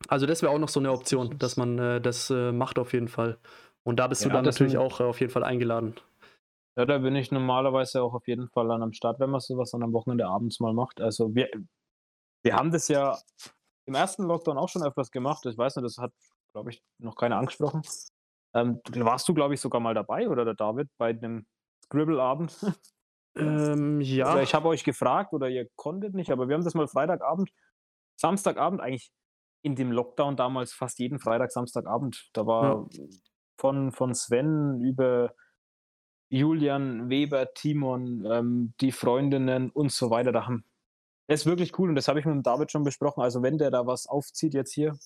Also 0.07 0.25
das 0.25 0.41
wäre 0.41 0.53
auch 0.53 0.59
noch 0.59 0.69
so 0.69 0.79
eine 0.79 0.91
Option, 0.91 1.37
dass 1.39 1.57
man 1.57 1.77
äh, 1.77 2.01
das 2.01 2.29
äh, 2.29 2.51
macht 2.51 2.79
auf 2.79 2.93
jeden 2.93 3.09
Fall. 3.09 3.37
Und 3.83 3.97
da 3.99 4.07
bist 4.07 4.21
ja, 4.21 4.29
du 4.29 4.33
dann 4.33 4.45
natürlich 4.45 4.77
auch 4.77 4.99
äh, 5.01 5.03
auf 5.03 5.19
jeden 5.19 5.31
Fall 5.31 5.43
eingeladen. 5.43 5.95
Ja, 6.77 6.85
da 6.85 6.97
bin 6.99 7.15
ich 7.15 7.31
normalerweise 7.31 8.01
auch 8.01 8.13
auf 8.13 8.27
jeden 8.27 8.47
Fall 8.49 8.67
dann 8.69 8.81
am 8.81 8.93
Start, 8.93 9.19
wenn 9.19 9.29
man 9.29 9.41
sowas 9.41 9.71
dann 9.71 9.83
am 9.83 9.91
Wochenende 9.91 10.27
abends 10.27 10.59
mal 10.61 10.73
macht. 10.73 11.01
Also 11.01 11.35
wir, 11.35 11.49
wir 12.43 12.55
haben 12.55 12.71
das 12.71 12.87
ja 12.87 13.17
im 13.85 13.95
ersten 13.95 14.23
Lockdown 14.23 14.57
auch 14.57 14.69
schon 14.69 14.83
öfters 14.83 15.11
gemacht. 15.11 15.45
Ich 15.45 15.57
weiß 15.57 15.75
nicht, 15.75 15.85
das 15.85 15.97
hat, 15.97 16.13
glaube 16.53 16.69
ich, 16.69 16.81
noch 16.99 17.15
keiner 17.15 17.37
angesprochen. 17.37 17.81
Ähm, 18.55 18.79
warst 18.95 19.27
du, 19.27 19.33
glaube 19.33 19.53
ich, 19.53 19.61
sogar 19.61 19.81
mal 19.81 19.93
dabei 19.93 20.29
oder 20.29 20.45
der 20.45 20.55
David 20.55 20.89
bei 20.97 21.09
einem 21.09 21.45
Scribble-Abend? 21.85 22.57
Ähm, 23.39 24.01
ja. 24.01 24.33
Oder 24.33 24.43
ich 24.43 24.53
habe 24.53 24.67
euch 24.67 24.83
gefragt 24.83 25.33
oder 25.33 25.49
ihr 25.49 25.67
konntet 25.75 26.13
nicht, 26.13 26.31
aber 26.31 26.47
wir 26.47 26.55
haben 26.55 26.63
das 26.63 26.73
mal 26.73 26.87
Freitagabend, 26.87 27.51
Samstagabend 28.15 28.81
eigentlich 28.81 29.11
in 29.61 29.75
dem 29.75 29.91
Lockdown 29.91 30.37
damals 30.37 30.73
fast 30.73 30.99
jeden 30.99 31.19
Freitag, 31.19 31.51
Samstagabend. 31.51 32.29
Da 32.33 32.45
war 32.45 32.87
ja. 32.91 33.05
von, 33.57 33.91
von 33.91 34.13
Sven 34.13 34.81
über 34.81 35.33
Julian, 36.29 37.09
Weber, 37.09 37.53
Timon, 37.53 38.25
ähm, 38.25 38.73
die 38.81 38.91
Freundinnen 38.91 39.69
und 39.71 39.91
so 39.91 40.09
weiter. 40.09 40.31
Da 40.31 40.45
haben 40.45 40.63
das 41.29 41.41
ist 41.41 41.45
wirklich 41.45 41.77
cool 41.77 41.89
und 41.89 41.95
das 41.95 42.07
habe 42.07 42.19
ich 42.19 42.25
mit 42.25 42.33
dem 42.33 42.41
David 42.41 42.71
schon 42.71 42.83
besprochen. 42.83 43.21
Also 43.21 43.43
wenn 43.43 43.59
der 43.59 43.69
da 43.69 43.85
was 43.85 44.07
aufzieht 44.07 44.55
jetzt 44.55 44.73
hier, 44.73 44.97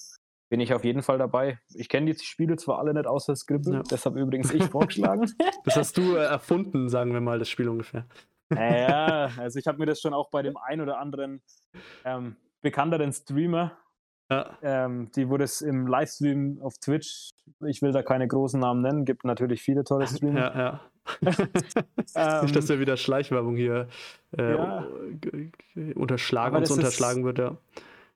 bin 0.54 0.60
ich 0.60 0.72
auf 0.72 0.84
jeden 0.84 1.02
Fall 1.02 1.18
dabei. 1.18 1.58
Ich 1.74 1.90
kenne 1.90 2.14
die 2.14 2.24
Spiele 2.24 2.58
zwar 2.58 2.78
alle 2.78 2.94
nicht 2.94 3.08
außer 3.08 3.36
Scribble, 3.36 3.74
ja. 3.74 3.84
deshalb 3.90 4.18
übrigens 4.18 4.54
ich 4.54 4.64
vorgeschlagen. 4.66 5.28
Das 5.66 5.76
hast 5.76 5.98
du 5.98 6.16
äh, 6.16 6.26
erfunden, 6.26 6.90
sagen 6.90 7.12
wir 7.12 7.22
mal, 7.22 7.40
das 7.40 7.50
Spiel 7.50 7.68
ungefähr. 7.68 8.06
Ja, 8.54 9.32
also 9.40 9.58
ich 9.58 9.66
habe 9.66 9.80
mir 9.80 9.88
das 9.88 10.00
schon 10.00 10.14
auch 10.14 10.30
bei 10.30 10.44
dem 10.44 10.56
ein 10.56 10.80
oder 10.80 11.00
anderen 11.00 11.42
ähm, 12.06 12.36
bekannteren 12.62 13.12
Streamer 13.12 13.72
ja. 14.30 14.58
Ähm, 14.62 15.10
die 15.16 15.28
wurde 15.28 15.44
es 15.44 15.62
im 15.62 15.88
Livestream 15.88 16.60
auf 16.62 16.78
Twitch, 16.78 17.32
ich 17.66 17.82
will 17.82 17.92
da 17.92 18.04
keine 18.04 18.28
großen 18.28 18.60
Namen 18.60 18.82
nennen, 18.82 19.06
gibt 19.06 19.26
natürlich 19.26 19.62
viele 19.62 19.84
tolle 19.84 20.08
Streamer. 20.08 20.40
Ja, 20.40 20.58
ja. 20.58 20.82
ähm, 22.16 22.42
Nicht, 22.44 22.56
dass 22.56 22.70
ja 22.70 22.80
wieder 22.80 22.96
Schleichwerbung 22.96 23.56
hier 23.56 23.88
äh, 24.38 24.56
ja. 24.56 24.88
unterschlagen, 25.96 26.58
uns 26.58 26.72
unterschlagen 26.72 27.22
ist, 27.22 27.26
wird, 27.26 27.40
ja. 27.40 27.58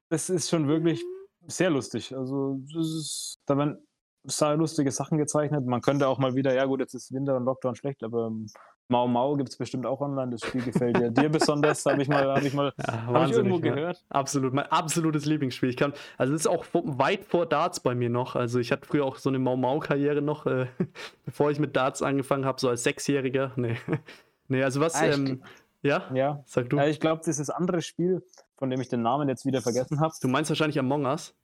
Das 0.10 0.30
ist 0.30 0.50
schon 0.50 0.68
wirklich 0.68 1.04
sehr 1.48 1.70
lustig. 1.70 2.16
Also, 2.16 2.60
ist, 2.78 3.40
da 3.46 3.58
werden 3.58 3.78
sehr 4.24 4.58
lustige 4.58 4.92
Sachen 4.92 5.18
gezeichnet. 5.18 5.66
Man 5.66 5.82
könnte 5.82 6.08
auch 6.08 6.20
mal 6.20 6.36
wieder, 6.36 6.54
ja 6.54 6.66
gut, 6.66 6.80
jetzt 6.80 6.94
ist 6.94 7.14
Winter 7.14 7.38
und 7.38 7.46
Lockdown 7.46 7.76
schlecht, 7.76 8.04
aber 8.04 8.28
ähm, 8.28 8.48
Mau 8.90 9.08
Mau 9.08 9.36
gibt 9.36 9.50
es 9.50 9.58
bestimmt 9.58 9.86
auch 9.86 10.00
online. 10.00 10.32
Das 10.32 10.42
Spiel 10.42 10.64
gefällt 10.64 10.98
dir, 10.98 11.12
dir 11.12 11.30
besonders, 11.30 11.86
habe 11.86 12.02
ich 12.02 12.08
mal, 12.08 12.34
hab 12.34 12.44
ich 12.44 12.54
mal 12.54 12.72
ja, 12.88 13.06
hab 13.06 13.30
ich 13.30 13.36
irgendwo 13.36 13.58
ja. 13.58 13.74
gehört. 13.74 14.06
Absolut, 14.10 14.54
mein 14.54 14.66
absolutes 14.68 15.26
Lieblingsspiel. 15.26 15.70
Ich 15.70 15.78
kann, 15.78 15.94
also 16.18 16.34
es 16.34 16.42
ist 16.42 16.48
auch 16.48 16.66
weit 16.72 17.26
vor 17.26 17.46
Darts 17.46 17.82
bei 17.82 17.96
mir 17.96 18.10
noch. 18.10 18.36
Also 18.36 18.60
ich 18.60 18.72
hatte 18.72 18.88
früher 18.88 19.06
auch 19.06 19.18
so 19.18 19.30
eine 19.30 19.40
Mau 19.40 19.58
Mau 19.58 19.80
Karriere 19.80 20.22
noch, 20.22 20.46
äh, 20.46 20.68
bevor 21.26 21.52
ich 21.52 21.60
mit 21.60 21.76
Darts 21.76 22.02
angefangen 22.02 22.46
habe, 22.46 22.62
so 22.62 22.70
als 22.70 22.84
Sechsjähriger. 22.84 23.52
Nee, 23.58 23.78
nee 24.48 24.64
also 24.64 24.80
was, 24.80 24.96
ah, 24.96 25.06
ähm, 25.06 25.44
ja? 25.82 26.04
Ja, 26.14 26.44
sag 26.46 26.70
du. 26.70 26.78
Ja, 26.78 26.88
ich 26.88 27.00
glaube, 27.00 27.22
dieses 27.26 27.50
andere 27.50 27.82
Spiel, 27.82 28.24
von 28.58 28.70
dem 28.70 28.82
ich 28.82 28.90
den 28.90 29.02
Namen 29.02 29.30
jetzt 29.30 29.46
wieder 29.46 29.62
vergessen 29.62 30.00
habe. 30.00 30.14
Du 30.22 30.28
meinst 30.28 30.50
wahrscheinlich 30.50 30.80
Among 30.80 31.06
Us? 31.06 31.36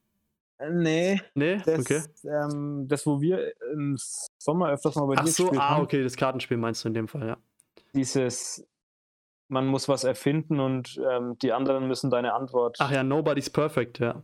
Äh, 0.58 0.70
nee. 0.70 1.22
Nee? 1.36 1.62
Das, 1.66 1.80
okay. 1.80 2.02
Ähm, 2.26 2.88
das, 2.88 3.06
wo 3.06 3.22
wir 3.22 3.54
im 3.72 3.98
Sommer 4.38 4.70
öfters 4.70 4.96
mal 4.96 5.06
bei 5.06 5.16
Ach 5.18 5.26
dir 5.26 5.32
so, 5.32 5.52
ah, 5.52 5.70
haben. 5.70 5.84
okay, 5.84 6.04
das 6.04 6.16
Kartenspiel 6.16 6.58
meinst 6.58 6.84
du 6.84 6.90
in 6.90 6.94
dem 6.94 7.08
Fall, 7.08 7.28
ja. 7.28 7.38
Dieses, 7.94 8.66
man 9.48 9.68
muss 9.68 9.88
was 9.88 10.04
erfinden 10.04 10.60
und 10.60 11.00
ähm, 11.10 11.38
die 11.42 11.52
anderen 11.52 11.88
müssen 11.88 12.10
deine 12.10 12.34
Antwort. 12.34 12.78
Ach 12.80 12.92
ja, 12.92 13.04
Nobody's 13.04 13.50
Perfect, 13.50 14.00
ja. 14.00 14.24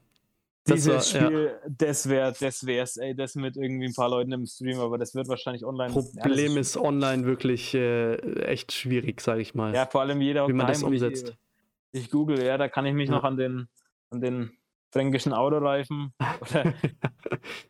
Das 0.65 0.83
Dieses 0.83 1.13
war, 1.15 1.21
Spiel, 1.23 1.45
ja. 1.45 1.69
das 1.69 2.09
wäre, 2.09 2.33
das 2.39 2.65
wär's, 2.65 2.97
ey, 2.97 3.15
das 3.15 3.35
mit 3.35 3.57
irgendwie 3.57 3.87
ein 3.87 3.93
paar 3.93 4.09
Leuten 4.09 4.31
im 4.31 4.45
Stream, 4.45 4.79
aber 4.79 4.97
das 4.97 5.15
wird 5.15 5.27
wahrscheinlich 5.27 5.65
online. 5.65 5.93
Problem 5.93 6.53
ja, 6.53 6.59
ist, 6.59 6.77
online 6.77 7.25
wirklich 7.25 7.73
äh, 7.73 8.15
echt 8.43 8.71
schwierig, 8.71 9.21
sage 9.21 9.41
ich 9.41 9.55
mal. 9.55 9.73
Ja, 9.73 9.85
vor 9.85 10.01
allem 10.01 10.21
jeder 10.21 10.47
wie 10.47 10.53
man 10.53 10.67
das 10.67 10.83
umsetzt. 10.83 11.29
Ich, 11.29 11.48
ich, 11.91 12.09
google, 12.09 12.43
ja, 12.43 12.57
da 12.57 12.67
kann 12.67 12.85
ich 12.85 12.93
mich 12.93 13.09
ja. 13.09 13.15
noch 13.15 13.23
an 13.23 13.37
den, 13.37 13.67
an 14.09 14.21
den 14.21 14.51
fränkischen 14.91 15.33
Autoreifen 15.33 16.13
oder, 16.41 16.73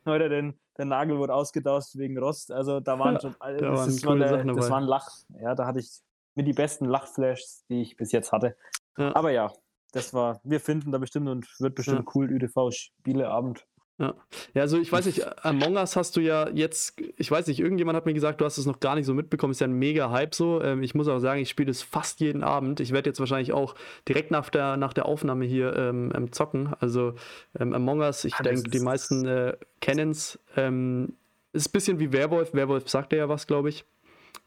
oder 0.05 0.29
den, 0.29 0.59
der 0.77 0.85
Nagel 0.85 1.17
wurde 1.17 1.33
ausgetauscht 1.33 1.95
wegen 1.95 2.17
Rost. 2.17 2.51
Also 2.51 2.79
da 2.79 2.97
waren 2.97 3.19
schon, 3.19 3.35
da 3.39 3.51
das, 3.51 3.79
waren 3.79 4.01
coole 4.01 4.19
der, 4.19 4.29
Sachen 4.29 4.55
das 4.55 4.69
waren 4.69 4.83
Lach, 4.83 5.09
ja, 5.41 5.55
da 5.55 5.65
hatte 5.65 5.79
ich 5.79 5.89
mit 6.35 6.47
die 6.47 6.53
besten 6.53 6.85
Lachflashs, 6.85 7.65
die 7.69 7.81
ich 7.81 7.97
bis 7.97 8.11
jetzt 8.11 8.31
hatte. 8.31 8.55
Ja. 8.97 9.15
Aber 9.15 9.31
ja, 9.31 9.51
das 9.91 10.13
war, 10.13 10.39
wir 10.43 10.59
finden 10.59 10.91
da 10.91 10.97
bestimmt 10.97 11.27
und 11.27 11.47
wird 11.59 11.75
bestimmt 11.75 12.05
ja. 12.05 12.11
cool, 12.15 12.29
ÜDV-Spieleabend. 12.31 13.65
Ja. 13.99 14.13
ja, 14.53 14.61
also 14.61 14.79
ich 14.79 14.89
weiß 14.89 15.05
nicht, 15.07 15.45
Among 15.45 15.75
Us 15.75 15.97
hast 15.97 16.15
du 16.15 16.21
ja 16.21 16.47
jetzt, 16.49 17.01
ich 17.17 17.29
weiß 17.29 17.47
nicht, 17.47 17.59
irgendjemand 17.59 17.97
hat 17.97 18.05
mir 18.05 18.13
gesagt, 18.13 18.39
du 18.39 18.45
hast 18.45 18.57
es 18.57 18.65
noch 18.65 18.79
gar 18.79 18.95
nicht 18.95 19.05
so 19.05 19.13
mitbekommen, 19.13 19.51
ist 19.51 19.59
ja 19.59 19.67
ein 19.67 19.73
mega 19.73 20.09
Hype 20.09 20.33
so. 20.33 20.61
Ähm, 20.63 20.83
ich 20.83 20.95
muss 20.95 21.09
auch 21.09 21.19
sagen, 21.19 21.41
ich 21.41 21.49
spiele 21.49 21.69
es 21.69 21.81
fast 21.81 22.21
jeden 22.21 22.41
Abend. 22.41 22.79
Ich 22.79 22.93
werde 22.93 23.09
jetzt 23.09 23.19
wahrscheinlich 23.19 23.51
auch 23.51 23.75
direkt 24.07 24.31
nach 24.31 24.49
der, 24.49 24.77
nach 24.77 24.93
der 24.93 25.05
Aufnahme 25.05 25.43
hier 25.43 25.75
ähm, 25.75 26.13
ähm 26.15 26.31
zocken. 26.31 26.73
Also 26.79 27.15
ähm, 27.59 27.73
Among 27.73 27.99
Us, 27.99 28.23
ich 28.23 28.35
denke, 28.35 28.69
die 28.69 28.79
meisten 28.79 29.25
äh, 29.25 29.57
kennen 29.81 30.11
es. 30.11 30.39
Ähm, 30.55 31.17
ist 31.51 31.67
ein 31.67 31.71
bisschen 31.73 31.99
wie 31.99 32.13
Werwolf. 32.13 32.53
Werwolf 32.53 32.87
sagte 32.87 33.17
ja 33.17 33.27
was, 33.27 33.47
glaube 33.47 33.67
ich. 33.67 33.83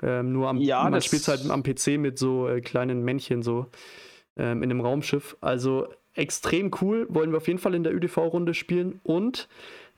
Ähm, 0.02 0.32
nur 0.32 0.48
am, 0.48 0.56
ja, 0.56 0.88
man 0.88 1.02
spielt 1.02 1.28
halt 1.28 1.48
am 1.50 1.62
PC 1.62 1.98
mit 1.98 2.18
so 2.18 2.48
äh, 2.48 2.62
kleinen 2.62 3.02
Männchen 3.02 3.42
so 3.42 3.66
in 4.34 4.62
einem 4.62 4.80
Raumschiff. 4.80 5.36
Also 5.42 5.88
extrem 6.14 6.70
cool, 6.80 7.06
wollen 7.09 7.30
wir 7.30 7.39
auf 7.39 7.47
jeden 7.47 7.59
Fall 7.59 7.74
in 7.74 7.84
der 7.84 7.94
ÖDV-Runde 7.94 8.55
spielen. 8.55 9.01
Und 9.02 9.48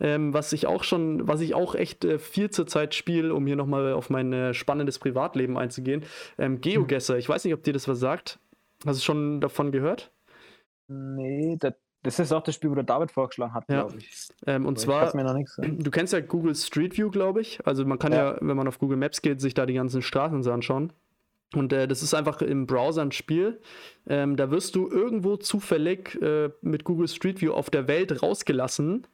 ähm, 0.00 0.32
was 0.34 0.52
ich 0.52 0.66
auch 0.66 0.84
schon, 0.84 1.26
was 1.26 1.40
ich 1.40 1.54
auch 1.54 1.74
echt 1.74 2.04
äh, 2.04 2.18
viel 2.18 2.50
zur 2.50 2.66
Zeit 2.66 2.94
spiele, 2.94 3.34
um 3.34 3.46
hier 3.46 3.56
nochmal 3.56 3.92
auf 3.92 4.10
mein 4.10 4.32
äh, 4.32 4.54
spannendes 4.54 4.98
Privatleben 4.98 5.56
einzugehen, 5.56 6.04
ähm, 6.38 6.60
Geogesser. 6.60 7.18
Ich 7.18 7.28
weiß 7.28 7.44
nicht, 7.44 7.54
ob 7.54 7.62
dir 7.62 7.72
das 7.72 7.88
was 7.88 7.98
sagt. 7.98 8.38
Hast 8.86 9.00
du 9.00 9.04
schon 9.04 9.40
davon 9.40 9.72
gehört? 9.72 10.12
Nee, 10.88 11.56
das, 11.58 11.74
das 12.02 12.18
ist 12.18 12.32
auch 12.32 12.42
das 12.42 12.54
Spiel, 12.54 12.70
wo 12.70 12.74
der 12.74 12.84
David 12.84 13.10
vorgeschlagen 13.10 13.54
hat, 13.54 13.64
ja. 13.68 13.82
glaube 13.82 13.98
ich. 13.98 14.28
Ähm, 14.46 14.66
und 14.66 14.78
Aber 14.86 15.10
zwar, 15.10 15.34
nichts, 15.34 15.56
ja. 15.56 15.68
du 15.68 15.90
kennst 15.90 16.12
ja 16.12 16.20
Google 16.20 16.54
Street 16.54 16.96
View, 16.96 17.10
glaube 17.10 17.40
ich. 17.40 17.66
Also 17.66 17.84
man 17.84 17.98
kann 17.98 18.12
ja. 18.12 18.32
ja, 18.32 18.38
wenn 18.40 18.56
man 18.56 18.68
auf 18.68 18.78
Google 18.78 18.98
Maps 18.98 19.22
geht, 19.22 19.40
sich 19.40 19.54
da 19.54 19.64
die 19.64 19.74
ganzen 19.74 20.02
Straßen 20.02 20.46
anschauen. 20.48 20.92
Und 21.54 21.72
äh, 21.72 21.86
das 21.86 22.02
ist 22.02 22.14
einfach 22.14 22.42
im 22.42 22.66
Browser 22.66 23.02
ein 23.02 23.12
Spiel. 23.12 23.60
Ähm, 24.06 24.36
da 24.36 24.50
wirst 24.50 24.74
du 24.74 24.88
irgendwo 24.88 25.36
zufällig 25.36 26.20
äh, 26.20 26.50
mit 26.60 26.84
Google 26.84 27.08
Street 27.08 27.40
View 27.40 27.52
auf 27.52 27.70
der 27.70 27.88
Welt 27.88 28.22
rausgelassen. 28.22 29.06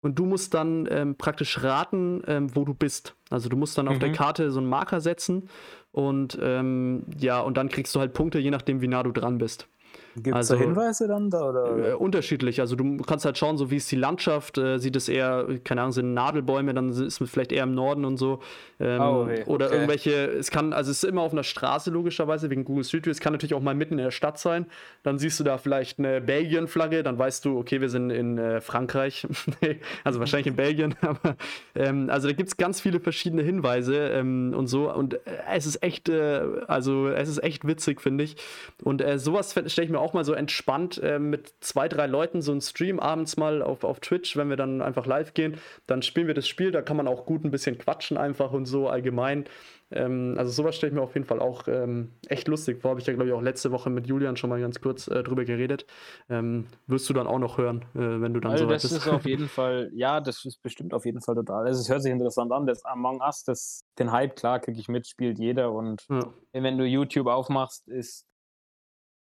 Und 0.00 0.18
du 0.18 0.26
musst 0.26 0.52
dann 0.52 0.86
ähm, 0.90 1.16
praktisch 1.16 1.62
raten, 1.62 2.22
ähm, 2.26 2.54
wo 2.54 2.64
du 2.64 2.74
bist. 2.74 3.14
Also 3.30 3.48
du 3.48 3.56
musst 3.56 3.78
dann 3.78 3.88
auf 3.88 3.98
der 3.98 4.10
mhm. 4.10 4.14
Karte 4.14 4.50
so 4.50 4.60
einen 4.60 4.68
Marker 4.68 5.00
setzen 5.00 5.48
und 5.92 6.36
ähm, 6.42 7.04
ja, 7.18 7.40
und 7.40 7.56
dann 7.56 7.68
kriegst 7.68 7.94
du 7.94 8.00
halt 8.00 8.14
Punkte, 8.14 8.40
je 8.40 8.50
nachdem, 8.50 8.80
wie 8.80 8.88
nah 8.88 9.04
du 9.04 9.12
dran 9.12 9.38
bist. 9.38 9.68
Gibt 10.16 10.28
es 10.28 10.50
also, 10.50 10.54
da 10.54 10.60
Hinweise 10.60 11.08
dann 11.08 11.28
da? 11.28 11.48
Oder? 11.48 11.90
Äh, 11.90 11.94
unterschiedlich. 11.94 12.60
Also 12.60 12.76
du 12.76 12.98
kannst 12.98 13.24
halt 13.24 13.36
schauen, 13.36 13.58
so 13.58 13.70
wie 13.70 13.76
ist 13.76 13.90
die 13.90 13.96
Landschaft, 13.96 14.58
äh, 14.58 14.78
sieht 14.78 14.94
es 14.94 15.08
eher, 15.08 15.46
keine 15.64 15.80
Ahnung, 15.80 15.92
sind 15.92 16.14
Nadelbäume, 16.14 16.72
dann 16.72 16.90
ist 16.90 17.20
es 17.20 17.30
vielleicht 17.30 17.50
eher 17.50 17.64
im 17.64 17.74
Norden 17.74 18.04
und 18.04 18.16
so. 18.16 18.40
Ähm, 18.78 19.00
oh, 19.00 19.22
okay. 19.22 19.42
Oder 19.46 19.66
okay. 19.66 19.74
irgendwelche, 19.74 20.12
es 20.26 20.50
kann, 20.50 20.72
also 20.72 20.90
es 20.90 21.02
ist 21.02 21.08
immer 21.08 21.22
auf 21.22 21.32
einer 21.32 21.42
Straße 21.42 21.90
logischerweise, 21.90 22.48
wegen 22.50 22.64
Google 22.64 22.84
Street 22.84 23.06
View. 23.06 23.10
Es 23.10 23.20
kann 23.20 23.32
natürlich 23.32 23.54
auch 23.54 23.60
mal 23.60 23.74
mitten 23.74 23.94
in 23.94 24.04
der 24.04 24.10
Stadt 24.12 24.38
sein. 24.38 24.66
Dann 25.02 25.18
siehst 25.18 25.40
du 25.40 25.44
da 25.44 25.58
vielleicht 25.58 25.98
eine 25.98 26.20
Belgien-Flagge, 26.20 27.02
dann 27.02 27.18
weißt 27.18 27.44
du, 27.44 27.58
okay, 27.58 27.80
wir 27.80 27.88
sind 27.88 28.10
in 28.10 28.38
äh, 28.38 28.60
Frankreich. 28.60 29.26
also 30.04 30.20
wahrscheinlich 30.20 30.46
in 30.46 30.56
Belgien. 30.56 30.94
Aber, 31.00 31.36
ähm, 31.74 32.08
also 32.08 32.28
da 32.28 32.34
gibt 32.34 32.50
es 32.50 32.56
ganz 32.56 32.80
viele 32.80 33.00
verschiedene 33.00 33.42
Hinweise 33.42 33.96
ähm, 34.10 34.54
und 34.56 34.68
so. 34.68 34.92
Und 34.92 35.14
äh, 35.14 35.18
es 35.52 35.66
ist 35.66 35.82
echt, 35.82 36.08
äh, 36.08 36.42
also 36.68 37.08
es 37.08 37.28
ist 37.28 37.42
echt 37.42 37.66
witzig, 37.66 38.00
finde 38.00 38.22
ich. 38.22 38.36
Und 38.82 39.02
äh, 39.02 39.18
sowas 39.18 39.50
stelle 39.50 39.84
ich 39.84 39.90
mir 39.90 40.00
auch 40.00 40.03
mal 40.12 40.24
so 40.24 40.34
entspannt 40.34 41.00
äh, 41.02 41.18
mit 41.18 41.54
zwei, 41.60 41.88
drei 41.88 42.06
Leuten 42.06 42.42
so 42.42 42.52
einen 42.52 42.60
Stream 42.60 43.00
abends 43.00 43.36
mal 43.36 43.62
auf, 43.62 43.84
auf 43.84 44.00
Twitch, 44.00 44.36
wenn 44.36 44.50
wir 44.50 44.56
dann 44.56 44.82
einfach 44.82 45.06
live 45.06 45.34
gehen. 45.34 45.56
Dann 45.86 46.02
spielen 46.02 46.26
wir 46.26 46.34
das 46.34 46.46
Spiel, 46.46 46.70
da 46.70 46.82
kann 46.82 46.96
man 46.96 47.08
auch 47.08 47.26
gut 47.26 47.44
ein 47.44 47.50
bisschen 47.50 47.78
quatschen 47.78 48.16
einfach 48.16 48.52
und 48.52 48.66
so 48.66 48.88
allgemein. 48.88 49.46
Ähm, 49.90 50.34
also 50.38 50.50
sowas 50.50 50.76
stelle 50.76 50.90
ich 50.90 50.94
mir 50.94 51.02
auf 51.02 51.14
jeden 51.14 51.26
Fall 51.26 51.40
auch 51.40 51.68
ähm, 51.68 52.12
echt 52.28 52.48
lustig 52.48 52.80
vor. 52.80 52.90
Habe 52.90 53.00
ich 53.00 53.06
ja, 53.06 53.12
glaube 53.12 53.28
ich, 53.28 53.34
auch 53.34 53.42
letzte 53.42 53.70
Woche 53.70 53.90
mit 53.90 54.06
Julian 54.06 54.36
schon 54.36 54.50
mal 54.50 54.60
ganz 54.60 54.80
kurz 54.80 55.08
äh, 55.08 55.22
drüber 55.22 55.44
geredet. 55.44 55.86
Ähm, 56.28 56.66
wirst 56.86 57.08
du 57.08 57.12
dann 57.14 57.26
auch 57.26 57.38
noch 57.38 57.58
hören, 57.58 57.82
äh, 57.94 58.20
wenn 58.20 58.34
du 58.34 58.40
dann 58.40 58.52
also 58.52 58.64
so 58.64 58.70
weit 58.70 58.82
bist. 58.82 58.92
Das 58.92 59.06
ist 59.06 59.08
auf 59.08 59.24
jeden 59.26 59.48
Fall, 59.48 59.90
ja, 59.94 60.20
das 60.20 60.44
ist 60.44 60.62
bestimmt 60.62 60.94
auf 60.94 61.04
jeden 61.04 61.20
Fall 61.20 61.34
total. 61.36 61.66
Also 61.66 61.80
es 61.80 61.88
hört 61.88 62.02
sich 62.02 62.12
interessant 62.12 62.50
an. 62.52 62.66
Das 62.66 62.84
Among 62.84 63.20
Us, 63.20 63.44
das, 63.44 63.84
den 63.98 64.10
Hype, 64.10 64.36
klar, 64.36 64.58
kriege 64.58 64.80
ich 64.80 64.88
mit, 64.88 65.06
spielt 65.06 65.38
jeder. 65.38 65.72
Und 65.72 66.06
ja. 66.08 66.20
wenn 66.52 66.76
du 66.76 66.84
YouTube 66.84 67.26
aufmachst, 67.26 67.86
ist 67.88 68.26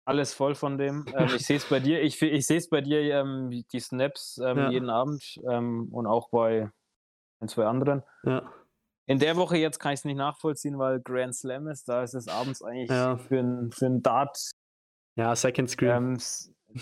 alles 0.05 0.33
voll 0.33 0.55
von 0.55 0.77
dem. 0.77 1.05
Ähm, 1.15 1.29
ich 1.35 1.45
sehe 1.45 1.57
es 1.57 1.65
bei 1.65 1.79
dir, 1.79 2.01
ich, 2.01 2.21
ich 2.21 2.45
sehe 2.45 2.57
es 2.57 2.69
bei 2.69 2.81
dir, 2.81 3.01
ähm, 3.01 3.49
die 3.71 3.79
Snaps 3.79 4.39
ähm, 4.43 4.57
ja. 4.57 4.69
jeden 4.69 4.89
Abend 4.89 5.39
ähm, 5.49 5.89
und 5.91 6.07
auch 6.07 6.29
bei 6.29 6.69
ein, 7.39 7.47
zwei 7.47 7.65
anderen. 7.65 8.03
Ja. 8.23 8.51
In 9.07 9.19
der 9.19 9.35
Woche 9.35 9.57
jetzt 9.57 9.79
kann 9.79 9.93
ich 9.93 9.99
es 9.99 10.05
nicht 10.05 10.17
nachvollziehen, 10.17 10.79
weil 10.79 10.99
Grand 10.99 11.35
Slam 11.35 11.67
ist. 11.67 11.87
Da 11.87 12.03
ist 12.03 12.15
es 12.15 12.27
abends 12.27 12.63
eigentlich 12.63 12.89
ja. 12.89 13.17
für 13.17 13.39
ein, 13.39 13.71
für 13.71 13.85
ein 13.85 14.01
Dart. 14.01 14.51
Ja, 15.15 15.35
Second 15.35 15.69
Screen. 15.69 15.89
Ähm, 15.89 16.17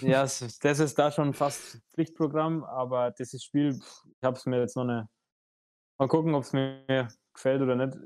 ja, 0.02 0.22
das 0.22 0.80
ist 0.80 0.98
da 0.98 1.12
schon 1.12 1.34
fast 1.34 1.80
Pflichtprogramm, 1.94 2.64
aber 2.64 3.12
dieses 3.12 3.44
Spiel, 3.44 3.78
ich 3.78 4.24
habe 4.24 4.38
es 4.38 4.46
mir 4.46 4.60
jetzt 4.60 4.76
noch 4.76 4.84
eine. 4.84 5.10
Mal 6.00 6.08
gucken, 6.08 6.34
ob 6.34 6.44
es 6.44 6.54
mir 6.54 7.08
gefällt 7.34 7.62
oder 7.62 7.76
nicht. 7.76 7.98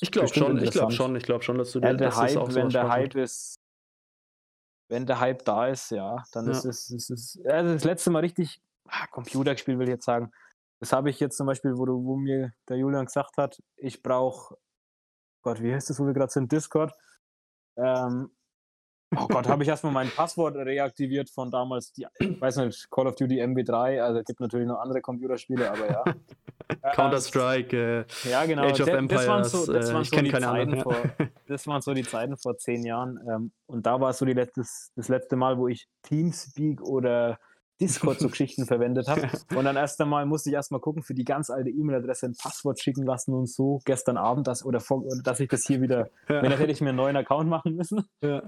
ich 0.00 0.10
glaube 0.10 0.28
schon, 0.28 0.58
ich 0.58 0.70
glaube 0.70 0.92
schon, 0.92 1.14
ich 1.14 1.22
glaube 1.22 1.44
schon, 1.44 1.58
dass 1.58 1.70
du 1.72 1.78
ja, 1.78 1.92
der 1.92 2.16
Hype, 2.16 2.36
auch 2.36 2.52
wenn 2.54 2.68
der 2.68 2.88
Hype 2.88 3.14
ist, 3.14 3.60
wenn 4.88 5.06
der 5.06 5.20
Hype 5.20 5.44
da 5.44 5.66
ist, 5.66 5.90
ja, 5.90 6.24
dann 6.32 6.46
ja. 6.46 6.52
ist 6.52 6.64
es, 6.64 6.90
ist 6.90 7.10
es, 7.10 7.40
also 7.44 7.72
das 7.72 7.84
letzte 7.84 8.10
Mal 8.10 8.20
richtig 8.20 8.62
ah, 8.88 9.06
Computer 9.08 9.52
gespielt, 9.52 9.78
will 9.78 9.88
ich 9.88 9.94
jetzt 9.94 10.04
sagen. 10.04 10.30
Das 10.80 10.92
habe 10.92 11.10
ich 11.10 11.20
jetzt 11.20 11.36
zum 11.36 11.46
Beispiel, 11.46 11.76
wo, 11.76 11.86
du, 11.86 12.04
wo 12.04 12.16
mir 12.16 12.52
der 12.68 12.76
Julian 12.76 13.06
gesagt 13.06 13.36
hat, 13.38 13.62
ich 13.76 14.02
brauche, 14.02 14.56
Gott, 15.42 15.62
wie 15.62 15.74
heißt 15.74 15.88
das, 15.90 15.98
wo 15.98 16.06
wir 16.06 16.12
gerade 16.12 16.32
sind, 16.32 16.52
Discord. 16.52 16.92
Ähm, 17.76 18.30
oh 19.14 19.26
Gott, 19.28 19.48
habe 19.48 19.62
ich 19.62 19.68
erstmal 19.68 19.92
mein 19.92 20.08
Passwort 20.08 20.56
reaktiviert 20.56 21.30
von 21.30 21.50
damals, 21.50 21.92
die, 21.92 22.06
ich 22.18 22.40
weiß 22.40 22.56
nicht, 22.56 22.90
Call 22.90 23.06
of 23.06 23.14
Duty 23.14 23.42
MB3, 23.42 24.00
also 24.00 24.20
es 24.20 24.24
gibt 24.24 24.40
natürlich 24.40 24.66
noch 24.66 24.80
andere 24.80 25.00
Computerspiele, 25.00 25.70
aber 25.70 25.90
ja. 25.90 26.04
Counter-Strike, 26.94 27.76
äh, 27.76 28.28
ja, 28.28 28.44
genau. 28.44 28.62
Age 28.62 28.80
of 28.80 28.88
Empires, 28.88 29.22
das 29.22 29.28
waren 29.28 29.44
so, 29.44 29.72
das 29.72 29.92
waren 29.92 30.02
äh, 30.02 30.04
so 30.04 30.22
die 30.22 30.32
Zeiten 30.32 30.80
vor, 30.80 30.96
das 31.46 31.66
waren 31.66 31.80
so 31.82 31.94
die 31.94 32.02
Zeiten 32.02 32.36
vor 32.36 32.56
zehn 32.56 32.84
Jahren 32.84 33.20
ähm, 33.28 33.52
und 33.66 33.86
da 33.86 34.00
war 34.00 34.10
es 34.10 34.18
so 34.18 34.24
die 34.24 34.32
letztes, 34.32 34.90
das 34.96 35.08
letzte 35.08 35.36
Mal, 35.36 35.58
wo 35.58 35.68
ich 35.68 35.88
Teamspeak 36.02 36.82
oder 36.82 37.38
Discord 37.80 38.20
so 38.20 38.28
Geschichten 38.28 38.64
verwendet 38.66 39.06
habe. 39.08 39.28
Und 39.54 39.64
dann 39.64 39.76
erst 39.76 40.00
einmal 40.00 40.24
musste 40.26 40.50
ich 40.50 40.54
erstmal 40.54 40.80
gucken, 40.80 41.02
für 41.02 41.14
die 41.14 41.24
ganz 41.24 41.50
alte 41.50 41.70
E-Mail-Adresse 41.70 42.26
ein 42.26 42.34
Passwort 42.34 42.80
schicken 42.80 43.04
lassen 43.04 43.34
und 43.34 43.48
so. 43.48 43.80
Gestern 43.84 44.16
Abend, 44.16 44.46
das, 44.46 44.64
oder 44.64 44.80
vor, 44.80 45.04
dass 45.22 45.40
ich 45.40 45.48
das 45.48 45.64
hier 45.66 45.80
wieder, 45.82 46.08
ja. 46.28 46.42
wenn 46.42 46.50
das 46.50 46.58
hätte 46.58 46.72
ich 46.72 46.80
mir 46.80 46.90
einen 46.90 46.96
neuen 46.96 47.16
Account 47.16 47.48
machen 47.48 47.74
müssen. 47.74 48.08
Ja. 48.22 48.42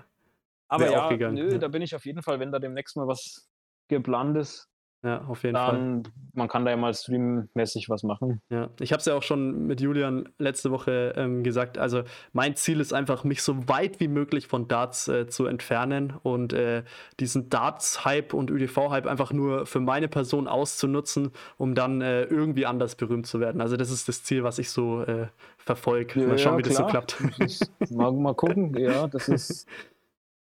Aber 0.69 0.91
ja, 0.91 1.31
nö, 1.31 1.53
ja. 1.53 1.59
da 1.59 1.69
bin 1.69 1.83
ich 1.83 1.95
auf 1.95 2.05
jeden 2.05 2.23
Fall, 2.23 2.41
wenn 2.41 2.53
da 2.53 2.59
demnächst 2.59 2.97
mal 2.97 3.07
was 3.07 3.49
geplant 3.89 4.37
ist, 4.37 4.69
ja, 5.05 5.25
auf 5.29 5.45
jeden 5.45 5.55
dann, 5.55 6.05
Fall. 6.05 6.13
Man 6.33 6.49
kann 6.49 6.65
da 6.65 6.73
ja 6.73 6.77
mal 6.77 6.93
streammäßig 6.93 7.89
was 7.89 8.03
machen. 8.03 8.41
Ja, 8.51 8.69
ich 8.81 8.91
habe 8.93 8.99
es 8.99 9.07
ja 9.07 9.15
auch 9.15 9.23
schon 9.23 9.67
mit 9.69 9.81
Julian 9.81 10.29
letzte 10.39 10.73
Woche 10.73 11.15
ähm, 11.17 11.45
gesagt. 11.45 11.79
Also 11.79 12.03
mein 12.33 12.57
Ziel 12.57 12.81
ist 12.81 12.93
einfach, 12.93 13.23
mich 13.23 13.43
so 13.43 13.69
weit 13.69 14.01
wie 14.01 14.09
möglich 14.09 14.49
von 14.49 14.67
Darts 14.67 15.07
äh, 15.07 15.29
zu 15.29 15.47
entfernen 15.47 16.15
und 16.25 16.53
äh, 16.53 16.83
diesen 17.21 17.49
Darts-Hype 17.49 18.35
und 18.35 18.51
ÖDV-Hype 18.51 19.07
einfach 19.07 19.33
nur 19.33 19.67
für 19.67 19.79
meine 19.79 20.09
Person 20.09 20.49
auszunutzen, 20.49 21.31
um 21.59 21.77
dann 21.77 22.01
äh, 22.01 22.25
irgendwie 22.25 22.67
anders 22.67 22.97
berühmt 22.97 23.29
zu 23.29 23.39
werden. 23.39 23.61
Also 23.61 23.77
das 23.77 23.93
ist 23.93 24.09
das 24.09 24.25
Ziel, 24.25 24.43
was 24.43 24.59
ich 24.59 24.71
so 24.71 25.03
äh, 25.03 25.29
verfolge. 25.59 26.21
Ja, 26.21 26.27
mal 26.27 26.39
schauen, 26.39 26.55
ja, 26.55 26.59
wie 26.59 26.63
das 26.63 26.77
so 26.77 26.87
klappt. 26.87 27.21
Ist, 27.39 27.71
mal, 27.93 28.11
mal 28.13 28.35
gucken, 28.35 28.77
ja, 28.77 29.07
das 29.07 29.29
ist. 29.29 29.69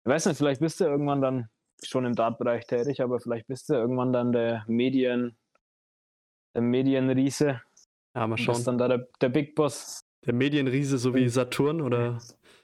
Ich 0.03 0.09
weiß 0.09 0.25
nicht, 0.25 0.37
vielleicht 0.37 0.61
bist 0.61 0.79
du 0.79 0.85
irgendwann 0.85 1.21
dann 1.21 1.49
schon 1.83 2.05
im 2.05 2.15
Dartbereich 2.15 2.65
tätig, 2.65 3.01
aber 3.01 3.19
vielleicht 3.19 3.47
bist 3.47 3.69
du 3.69 3.73
irgendwann 3.73 4.13
dann 4.13 4.31
der 4.31 4.63
Medien, 4.67 5.37
der 6.55 6.63
Medienriese. 6.63 7.61
Ja, 8.15 8.27
mal 8.27 8.37
schauen. 8.37 8.55
Bist 8.55 8.67
dann 8.67 8.77
da 8.77 8.87
der, 8.87 9.07
der 9.21 9.29
Big 9.29 9.55
Boss. 9.55 10.03
Der 10.25 10.33
Medienriese 10.33 10.97
so 10.97 11.15
wie 11.15 11.27
Saturn 11.29 11.81
oder? 11.81 12.19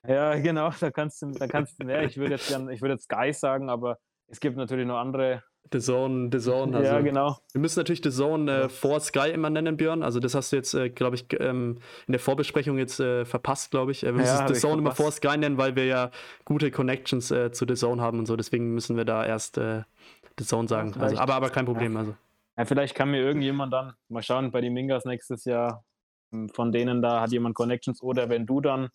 Ja, 0.08 0.36
genau, 0.36 0.70
da 0.80 0.92
kannst 0.92 1.22
du, 1.22 1.32
da 1.32 1.48
kannst 1.48 1.82
du, 1.82 1.88
ja, 1.88 2.02
ich 2.04 2.18
würde 2.18 2.34
jetzt 2.34 2.48
gern, 2.48 2.70
ich 2.70 2.82
würde 2.82 2.94
jetzt 2.94 3.06
Sky 3.06 3.34
sagen, 3.34 3.70
aber 3.70 3.98
es 4.28 4.40
gibt 4.40 4.58
natürlich 4.58 4.86
noch 4.86 4.98
andere 4.98 5.44
The 5.72 5.80
Zone, 5.80 6.30
The 6.32 6.40
Zone. 6.40 6.76
Also 6.76 6.92
ja, 6.92 7.02
genau. 7.02 7.38
Wir 7.52 7.62
müssen 7.62 7.80
natürlich 7.80 8.02
The 8.04 8.12
Zone 8.12 8.52
äh, 8.52 8.70
vor 8.70 9.00
Sky 9.00 9.32
immer 9.32 9.50
nennen, 9.50 9.78
Björn. 9.78 10.04
Also 10.04 10.20
das 10.20 10.36
hast 10.36 10.52
du 10.52 10.56
jetzt, 10.56 10.74
äh, 10.74 10.90
glaube 10.90 11.16
ich, 11.16 11.26
ähm, 11.40 11.78
in 12.08 12.12
der 12.12 12.20
Vorbesprechung 12.20 12.78
jetzt 12.78 13.00
äh, 13.00 13.26
verpasst, 13.26 13.72
glaube 13.72 13.92
ich. 13.92 14.04
Äh, 14.04 14.08
wir 14.08 14.14
müssen 14.14 14.40
ja, 14.40 14.48
The 14.48 14.54
Zone 14.54 14.80
immer 14.80 14.92
vor 14.92 15.12
Sky 15.12 15.38
nennen, 15.38 15.58
weil 15.58 15.76
wir 15.76 15.86
ja 15.86 16.12
gute 16.46 16.72
Connections 16.72 17.32
äh, 17.32 17.52
zu 17.52 17.66
The 17.68 17.76
Zone 17.76 18.02
haben 18.02 18.20
und 18.20 18.26
so. 18.26 18.36
Deswegen 18.36 18.74
müssen 18.74 18.98
wir 18.98 19.06
da 19.06 19.26
erst 19.26 19.58
äh, 19.58 19.84
The 20.40 20.46
Zone 20.46 20.68
sagen. 20.68 20.94
Ja, 20.96 21.02
also, 21.02 21.18
aber, 21.18 21.36
aber 21.36 21.50
kein 21.50 21.66
Problem. 21.66 21.98
Also. 21.98 22.16
Ja, 22.58 22.66
vielleicht 22.66 22.96
kann 22.96 23.12
mir 23.12 23.22
irgendjemand 23.22 23.74
dann 23.74 23.94
mal 24.10 24.24
schauen, 24.24 24.52
bei 24.52 24.62
den 24.62 24.74
Mingas 24.74 25.06
nächstes 25.06 25.46
Jahr, 25.46 25.84
hm, 26.32 26.50
von 26.50 26.72
denen 26.72 27.02
da 27.02 27.22
hat 27.22 27.32
jemand 27.32 27.56
Connections 27.56 28.02
oder 28.02 28.30
wenn 28.30 28.46
du 28.46 28.62
dann 28.62 28.90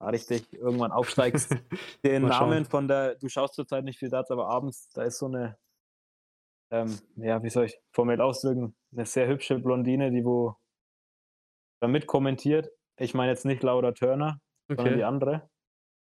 richtig 0.00 0.52
irgendwann 0.52 0.92
aufsteigst, 0.92 1.56
den 2.04 2.22
Namen 2.26 2.64
von 2.64 2.88
der, 2.88 3.14
du 3.14 3.28
schaust 3.28 3.54
zurzeit 3.54 3.84
nicht 3.84 3.98
viel 3.98 4.10
Darts, 4.10 4.30
aber 4.30 4.48
abends, 4.48 4.90
da 4.92 5.02
ist 5.02 5.18
so 5.18 5.26
eine 5.26 5.56
ähm, 6.74 6.98
ja, 7.16 7.42
wie 7.42 7.50
soll 7.50 7.66
ich 7.66 7.78
formell 7.92 8.20
ausdrücken, 8.20 8.74
eine 8.92 9.06
sehr 9.06 9.28
hübsche 9.28 9.58
Blondine, 9.58 10.10
die 10.10 10.24
wo 10.24 10.56
da 11.80 11.88
mitkommentiert. 11.88 12.70
Ich 12.96 13.14
meine 13.14 13.30
jetzt 13.30 13.44
nicht 13.44 13.62
Laura 13.62 13.92
Turner, 13.92 14.40
okay. 14.68 14.76
sondern 14.76 14.96
die 14.96 15.04
andere. 15.04 15.50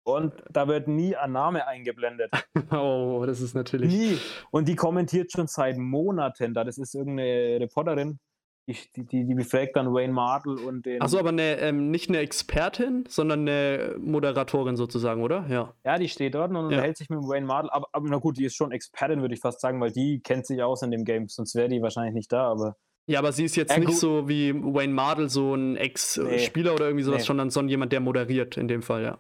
Und 0.07 0.35
da 0.51 0.69
wird 0.69 0.87
nie 0.87 1.17
ein 1.17 1.33
Name 1.33 1.67
eingeblendet. 1.67 2.31
oh, 2.71 3.25
das 3.27 3.41
ist 3.41 3.55
natürlich. 3.55 3.93
Nie. 3.93 4.19
Und 4.51 4.69
die 4.69 4.77
kommentiert 4.77 5.33
schon 5.33 5.47
seit 5.47 5.79
Monaten 5.79 6.53
da. 6.53 6.63
Das 6.63 6.79
ist 6.79 6.95
irgendeine 6.95 7.61
Reporterin, 7.61 8.21
die, 8.67 8.77
die, 8.97 9.25
die 9.27 9.35
befragt 9.35 9.77
dann 9.77 9.93
Wayne 9.93 10.13
Martel 10.13 10.59
und 10.59 10.87
den. 10.87 11.03
Achso, 11.03 11.19
aber 11.19 11.29
eine, 11.29 11.59
ähm, 11.59 11.91
nicht 11.91 12.09
eine 12.09 12.19
Expertin, 12.19 13.05
sondern 13.09 13.41
eine 13.41 13.97
Moderatorin 13.99 14.77
sozusagen, 14.77 15.23
oder? 15.23 15.47
Ja. 15.49 15.75
Ja, 15.85 15.99
die 15.99 16.09
steht 16.09 16.35
dort 16.35 16.51
und 16.51 16.57
ja. 16.57 16.63
unterhält 16.63 16.97
sich 16.97 17.11
mit 17.11 17.21
Wayne 17.21 17.47
Martel. 17.47 17.69
Aber, 17.71 17.89
aber 17.93 18.09
na 18.09 18.17
gut, 18.17 18.39
die 18.39 18.45
ist 18.45 18.55
schon 18.55 18.73
Expertin, 18.73 19.21
würde 19.21 19.35
ich 19.35 19.41
fast 19.41 19.61
sagen, 19.61 19.81
weil 19.81 19.93
die 19.93 20.21
kennt 20.21 20.47
sich 20.47 20.63
aus 20.63 20.83
in 20.83 20.91
dem 20.91 21.05
Game. 21.05 21.29
Sonst 21.29 21.55
wäre 21.55 21.69
die 21.69 21.83
wahrscheinlich 21.83 22.15
nicht 22.15 22.33
da, 22.33 22.51
aber. 22.51 22.77
Ja, 23.07 23.19
aber 23.19 23.33
sie 23.33 23.45
ist 23.45 23.57
jetzt 23.57 23.73
ja, 23.73 23.79
nicht 23.79 23.99
so 23.99 24.29
wie 24.29 24.55
Wayne 24.55 24.95
Martel, 24.95 25.29
so 25.29 25.55
ein 25.55 25.77
Ex-Spieler 25.77 26.71
nee. 26.71 26.75
oder 26.75 26.87
irgendwie 26.87 27.05
sowas, 27.05 27.21
nee. 27.21 27.27
sondern, 27.27 27.51
sondern 27.51 27.69
jemand, 27.69 27.93
der 27.93 28.01
moderiert 28.01 28.57
in 28.57 28.67
dem 28.67 28.81
Fall, 28.81 29.03
ja. 29.03 29.19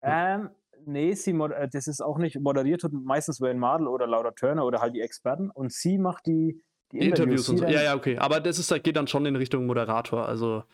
Ähm, 0.00 0.48
nee, 0.86 1.12
sie 1.12 1.32
äh, 1.32 1.68
das 1.70 1.86
ist 1.86 2.00
auch 2.00 2.16
nicht 2.16 2.40
moderiert, 2.40 2.82
meistens 2.92 3.42
Wayne 3.42 3.60
Martel 3.60 3.88
oder 3.88 4.06
Laura 4.06 4.30
Turner 4.30 4.64
oder 4.64 4.80
halt 4.80 4.94
die 4.94 5.02
Experten. 5.02 5.50
Und 5.50 5.70
sie 5.70 5.98
macht 5.98 6.26
die 6.26 6.62
die 6.94 7.08
Interviews, 7.08 7.48
Interviews 7.48 7.48
und 7.48 7.56
so. 7.58 7.64
Ja, 7.66 7.82
ja, 7.82 7.94
okay. 7.94 8.18
Aber 8.18 8.40
das 8.40 8.58
ist, 8.58 8.72
geht 8.82 8.96
dann 8.96 9.06
schon 9.06 9.26
in 9.26 9.36
Richtung 9.36 9.66
Moderator. 9.66 10.26
Also, 10.26 10.64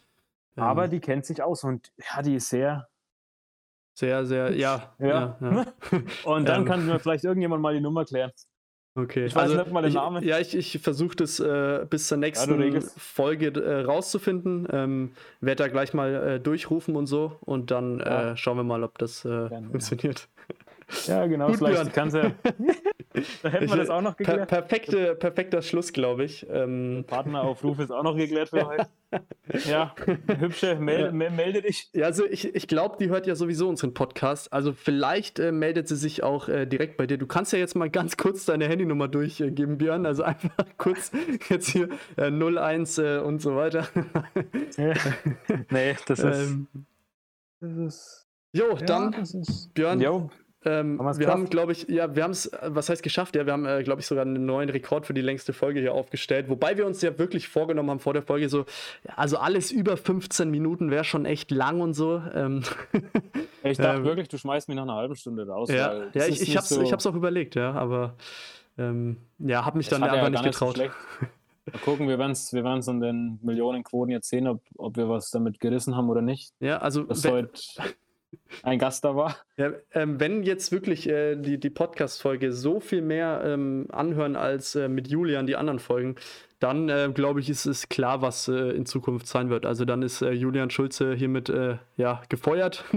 ähm, 0.56 0.62
aber 0.62 0.88
die 0.88 1.00
kennt 1.00 1.26
sich 1.26 1.42
aus 1.42 1.64
und 1.64 1.92
ja, 1.98 2.22
die 2.22 2.36
ist 2.36 2.48
sehr. 2.48 2.88
Sehr, 3.94 4.24
sehr, 4.24 4.56
ja. 4.56 4.94
ja. 4.98 5.08
ja, 5.08 5.36
ja. 5.40 5.66
und 6.24 6.48
dann 6.48 6.62
ähm. 6.62 6.66
kann 6.66 6.86
mir 6.86 6.98
vielleicht 6.98 7.24
irgendjemand 7.24 7.60
mal 7.60 7.74
die 7.74 7.80
Nummer 7.80 8.04
klären. 8.04 8.32
Okay, 8.96 9.26
ich 9.26 9.34
weiß 9.34 9.42
also, 9.42 9.56
nicht 9.58 9.72
mal 9.72 9.82
den 9.82 9.92
Namen. 9.92 10.22
Ich, 10.22 10.28
ja, 10.28 10.38
ich, 10.40 10.56
ich 10.56 10.78
versuche 10.80 11.14
das 11.14 11.38
äh, 11.38 11.86
bis 11.88 12.08
zur 12.08 12.18
nächsten 12.18 12.72
ja, 12.72 12.80
Folge 12.96 13.48
äh, 13.60 13.82
rauszufinden. 13.82 14.66
Ähm, 14.70 15.12
Werde 15.40 15.64
da 15.64 15.68
gleich 15.68 15.94
mal 15.94 16.14
äh, 16.14 16.40
durchrufen 16.40 16.96
und 16.96 17.06
so 17.06 17.36
und 17.40 17.70
dann 17.70 18.00
ja. 18.00 18.32
Äh, 18.32 18.36
schauen 18.36 18.56
wir 18.56 18.64
mal, 18.64 18.82
ob 18.82 18.98
das 18.98 19.24
äh, 19.24 19.48
funktioniert. 19.48 20.28
Ja, 20.48 20.54
genau. 21.06 21.46
Gut, 21.48 21.58
vielleicht 21.58 21.92
kannst 21.92 22.16
du. 22.16 22.34
da 23.42 23.48
hätten 23.48 23.68
wir 23.68 23.76
das 23.76 23.90
auch 23.90 24.00
noch 24.00 24.16
geklärt. 24.16 24.48
Per 24.48 24.62
perfekte, 24.62 25.14
perfekter 25.14 25.62
Schluss, 25.62 25.92
glaube 25.92 26.24
ich. 26.24 26.46
Ähm. 26.50 27.04
Partneraufruf 27.06 27.78
ist 27.78 27.90
auch 27.90 28.02
noch 28.02 28.16
geklärt 28.16 28.50
für 28.50 28.66
heute. 28.66 28.88
Ja, 29.64 29.92
hübsche, 30.38 30.76
melde, 30.76 31.06
ja. 31.06 31.30
melde 31.30 31.62
dich. 31.62 31.90
Ja, 31.92 32.06
also 32.06 32.24
ich, 32.26 32.54
ich 32.54 32.68
glaube, 32.68 32.96
die 33.00 33.08
hört 33.08 33.26
ja 33.26 33.34
sowieso 33.34 33.68
unseren 33.68 33.92
Podcast. 33.92 34.52
Also 34.52 34.72
vielleicht 34.72 35.40
äh, 35.40 35.50
meldet 35.50 35.88
sie 35.88 35.96
sich 35.96 36.22
auch 36.22 36.48
äh, 36.48 36.64
direkt 36.64 36.96
bei 36.96 37.08
dir. 37.08 37.18
Du 37.18 37.26
kannst 37.26 37.52
ja 37.52 37.58
jetzt 37.58 37.74
mal 37.74 37.90
ganz 37.90 38.16
kurz 38.16 38.44
deine 38.44 38.68
Handynummer 38.68 39.08
durchgeben, 39.08 39.78
Björn. 39.78 40.06
Also 40.06 40.22
einfach 40.22 40.64
kurz 40.78 41.10
jetzt 41.48 41.70
hier 41.70 41.88
äh, 42.16 42.30
01 42.30 42.98
äh, 42.98 43.18
und 43.18 43.42
so 43.42 43.56
weiter. 43.56 43.88
ja. 44.76 44.92
Nee, 45.70 45.96
das 46.06 46.20
ist. 46.20 46.50
Ähm, 46.50 46.68
das 47.60 47.76
ist 47.76 48.26
jo, 48.52 48.74
dann, 48.74 49.12
ja, 49.12 49.18
ist, 49.20 49.74
Björn, 49.74 50.00
jo. 50.00 50.30
Ähm, 50.62 50.98
wir 50.98 51.04
geschafft? 51.04 51.28
haben, 51.28 51.48
glaube 51.48 51.72
ich, 51.72 51.88
ja, 51.88 52.14
wir 52.14 52.22
haben 52.22 52.32
es, 52.32 52.50
was 52.62 52.90
heißt 52.90 53.02
geschafft? 53.02 53.34
Ja, 53.34 53.46
wir 53.46 53.54
haben, 53.54 53.64
äh, 53.64 53.82
glaube 53.82 54.02
ich, 54.02 54.06
sogar 54.06 54.26
einen 54.26 54.44
neuen 54.44 54.68
Rekord 54.68 55.06
für 55.06 55.14
die 55.14 55.22
längste 55.22 55.54
Folge 55.54 55.80
hier 55.80 55.94
aufgestellt. 55.94 56.50
Wobei 56.50 56.76
wir 56.76 56.86
uns 56.86 57.00
ja 57.00 57.18
wirklich 57.18 57.48
vorgenommen 57.48 57.88
haben 57.88 57.98
vor 57.98 58.12
der 58.12 58.22
Folge 58.22 58.50
so, 58.50 58.66
also 59.16 59.38
alles 59.38 59.72
über 59.72 59.96
15 59.96 60.50
Minuten 60.50 60.90
wäre 60.90 61.04
schon 61.04 61.24
echt 61.24 61.50
lang 61.50 61.80
und 61.80 61.94
so. 61.94 62.22
Ähm, 62.34 62.62
ich 63.62 63.78
dachte 63.78 63.98
ähm, 63.98 64.04
wirklich, 64.04 64.28
du 64.28 64.36
schmeißt 64.36 64.68
mich 64.68 64.76
nach 64.76 64.82
einer 64.82 64.96
halben 64.96 65.16
Stunde 65.16 65.46
raus. 65.46 65.70
Ja, 65.70 66.04
ja 66.12 66.26
ich, 66.26 66.42
ich 66.42 66.56
habe 66.56 66.64
es 66.64 66.68
so 66.68 66.82
ich 66.82 66.92
auch 66.92 67.14
überlegt, 67.14 67.54
ja, 67.54 67.72
aber 67.72 68.14
ähm, 68.76 69.16
ja, 69.38 69.64
habe 69.64 69.78
mich 69.78 69.88
das 69.88 69.98
dann 69.98 70.08
einfach 70.08 70.24
ja 70.24 70.30
nicht 70.30 70.44
getraut. 70.44 70.76
Nicht 70.76 70.92
Mal 71.72 71.78
gucken, 71.78 72.08
wir 72.08 72.18
werden 72.18 72.32
es 72.32 72.52
wir 72.52 72.64
an 72.64 73.00
den 73.00 73.38
Millionenquoten 73.42 74.10
jetzt 74.12 74.28
sehen, 74.28 74.46
ob, 74.46 74.60
ob 74.76 74.96
wir 74.96 75.08
was 75.08 75.30
damit 75.30 75.60
gerissen 75.60 75.96
haben 75.96 76.10
oder 76.10 76.22
nicht. 76.22 76.52
Ja, 76.60 76.78
also. 76.78 77.04
Das 77.04 77.24
heute 77.24 77.50
ein 78.62 78.78
Gast 78.78 79.04
da 79.04 79.16
war. 79.16 79.36
Ja, 79.56 79.72
ähm, 79.92 80.20
wenn 80.20 80.42
jetzt 80.42 80.72
wirklich 80.72 81.08
äh, 81.08 81.36
die, 81.36 81.58
die 81.58 81.70
Podcast-Folge 81.70 82.52
so 82.52 82.80
viel 82.80 83.02
mehr 83.02 83.42
ähm, 83.44 83.86
anhören 83.90 84.36
als 84.36 84.74
äh, 84.74 84.88
mit 84.88 85.08
Julian 85.08 85.46
die 85.46 85.56
anderen 85.56 85.78
Folgen, 85.78 86.16
dann 86.58 86.88
äh, 86.88 87.10
glaube 87.12 87.40
ich, 87.40 87.48
ist 87.48 87.66
es 87.66 87.88
klar, 87.88 88.22
was 88.22 88.48
äh, 88.48 88.70
in 88.70 88.86
Zukunft 88.86 89.26
sein 89.26 89.50
wird. 89.50 89.66
Also 89.66 89.84
dann 89.84 90.02
ist 90.02 90.22
äh, 90.22 90.32
Julian 90.32 90.70
Schulze 90.70 91.14
hiermit 91.14 91.48
äh, 91.48 91.78
ja, 91.96 92.22
gefeuert. 92.28 92.84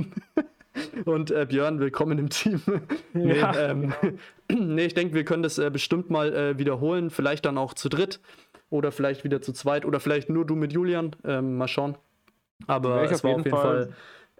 Und 1.05 1.31
Björn, 1.49 1.80
willkommen 1.80 2.18
im 2.18 2.30
Team. 2.31 2.60
nee, 3.14 3.38
ja. 3.38 3.69
ähm, 3.69 3.93
nee, 4.51 4.85
ich 4.85 4.95
denke, 4.95 5.14
wir 5.14 5.23
können 5.23 5.43
das 5.43 5.61
bestimmt 5.72 6.10
mal 6.10 6.57
wiederholen. 6.57 7.11
Vielleicht 7.11 7.45
dann 7.45 7.60
auch 7.60 7.76
zu 7.76 7.89
dritt 7.89 8.19
oder 8.72 8.91
vielleicht 8.91 9.23
wieder 9.23 9.39
zu 9.39 9.53
zweit 9.53 9.85
oder 9.85 9.99
vielleicht 9.99 10.30
nur 10.30 10.45
du 10.45 10.55
mit 10.55 10.73
Julian. 10.73 11.15
Ähm, 11.26 11.57
mal 11.57 11.68
schauen. 11.68 11.95
Aber 12.65 13.03
es 13.03 13.23
war 13.23 13.31
auf 13.31 13.38
jeden 13.38 13.49
Fall, 13.51 13.61
Fall 13.61 13.93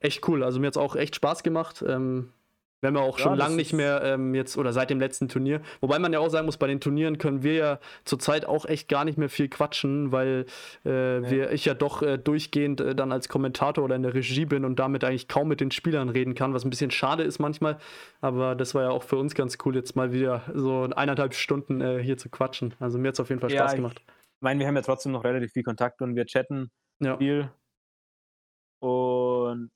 echt 0.04 0.28
cool. 0.28 0.44
Also 0.44 0.60
mir 0.60 0.68
hat 0.68 0.76
es 0.76 0.78
auch 0.78 0.96
echt 0.96 1.16
Spaß 1.16 1.44
gemacht. 1.44 1.84
Ähm, 1.88 2.34
Wir 2.82 2.88
haben 2.88 2.98
ja 2.98 3.02
auch 3.04 3.18
ja, 3.18 3.24
schon 3.24 3.38
lange 3.38 3.56
nicht 3.56 3.72
mehr 3.72 4.02
ähm, 4.04 4.36
jetzt 4.36 4.58
oder 4.58 4.74
seit 4.74 4.90
dem 4.90 5.00
letzten 5.00 5.30
Turnier. 5.30 5.62
Wobei 5.80 6.00
man 6.00 6.12
ja 6.12 6.20
auch 6.20 6.30
sagen 6.30 6.46
muss, 6.46 6.58
bei 6.58 6.68
den 6.68 6.82
Turnieren 6.82 7.18
können 7.18 7.42
wir 7.42 7.54
ja 7.54 7.80
zurzeit 8.04 8.46
auch 8.46 8.66
echt 8.66 8.90
gar 8.90 9.06
nicht 9.06 9.18
mehr 9.18 9.30
viel 9.30 9.48
quatschen, 9.48 10.12
weil 10.12 10.48
äh, 10.84 11.22
ja. 11.22 11.32
wir, 11.32 11.52
ich 11.54 11.64
ja 11.64 11.76
doch 11.76 12.02
äh, 12.02 12.18
durchgehend 12.18 12.82
äh, 12.82 12.94
dann 12.94 13.14
als 13.14 13.30
Kommentator 13.30 13.86
oder 13.86 13.96
in 13.96 14.04
der 14.04 14.14
Regie 14.14 14.46
bin 14.46 14.66
und 14.66 14.80
damit 14.80 15.06
eigentlich 15.06 15.30
kaum 15.30 15.48
mit 15.48 15.62
den 15.62 15.72
Spielern 15.72 16.10
reden 16.10 16.36
kann, 16.36 16.54
was 16.54 16.66
ein 16.66 16.70
bisschen 16.70 16.92
schade 16.92 17.24
ist 17.24 17.40
manchmal. 17.40 17.78
Aber 18.20 18.54
das 18.54 18.76
war 18.76 18.84
ja 18.84 18.90
auch 18.90 19.04
für 19.04 19.16
uns 19.16 19.34
ganz 19.34 19.58
cool, 19.64 19.78
jetzt 19.78 19.96
mal 19.96 20.12
wieder 20.12 20.42
so 20.54 20.90
eineinhalb 20.94 21.36
Stunden 21.36 21.80
äh, 21.80 22.04
hier 22.04 22.18
zu 22.18 22.30
quatschen. 22.30 22.74
Also 22.82 22.98
mir 22.98 23.08
hat 23.08 23.14
es 23.14 23.22
auf 23.22 23.30
jeden 23.30 23.40
Fall 23.40 23.50
Spaß 23.50 23.72
ja, 23.72 23.76
gemacht. 23.78 24.02
Ich 24.06 24.42
meine, 24.42 24.60
wir 24.60 24.68
haben 24.68 24.76
ja 24.76 24.82
trotzdem 24.82 25.14
noch 25.14 25.24
relativ 25.24 25.54
viel 25.54 25.64
Kontakt 25.64 26.02
und 26.02 26.18
wir 26.18 26.26
chatten 26.26 26.70
viel. 27.00 27.50
Und 28.82 29.72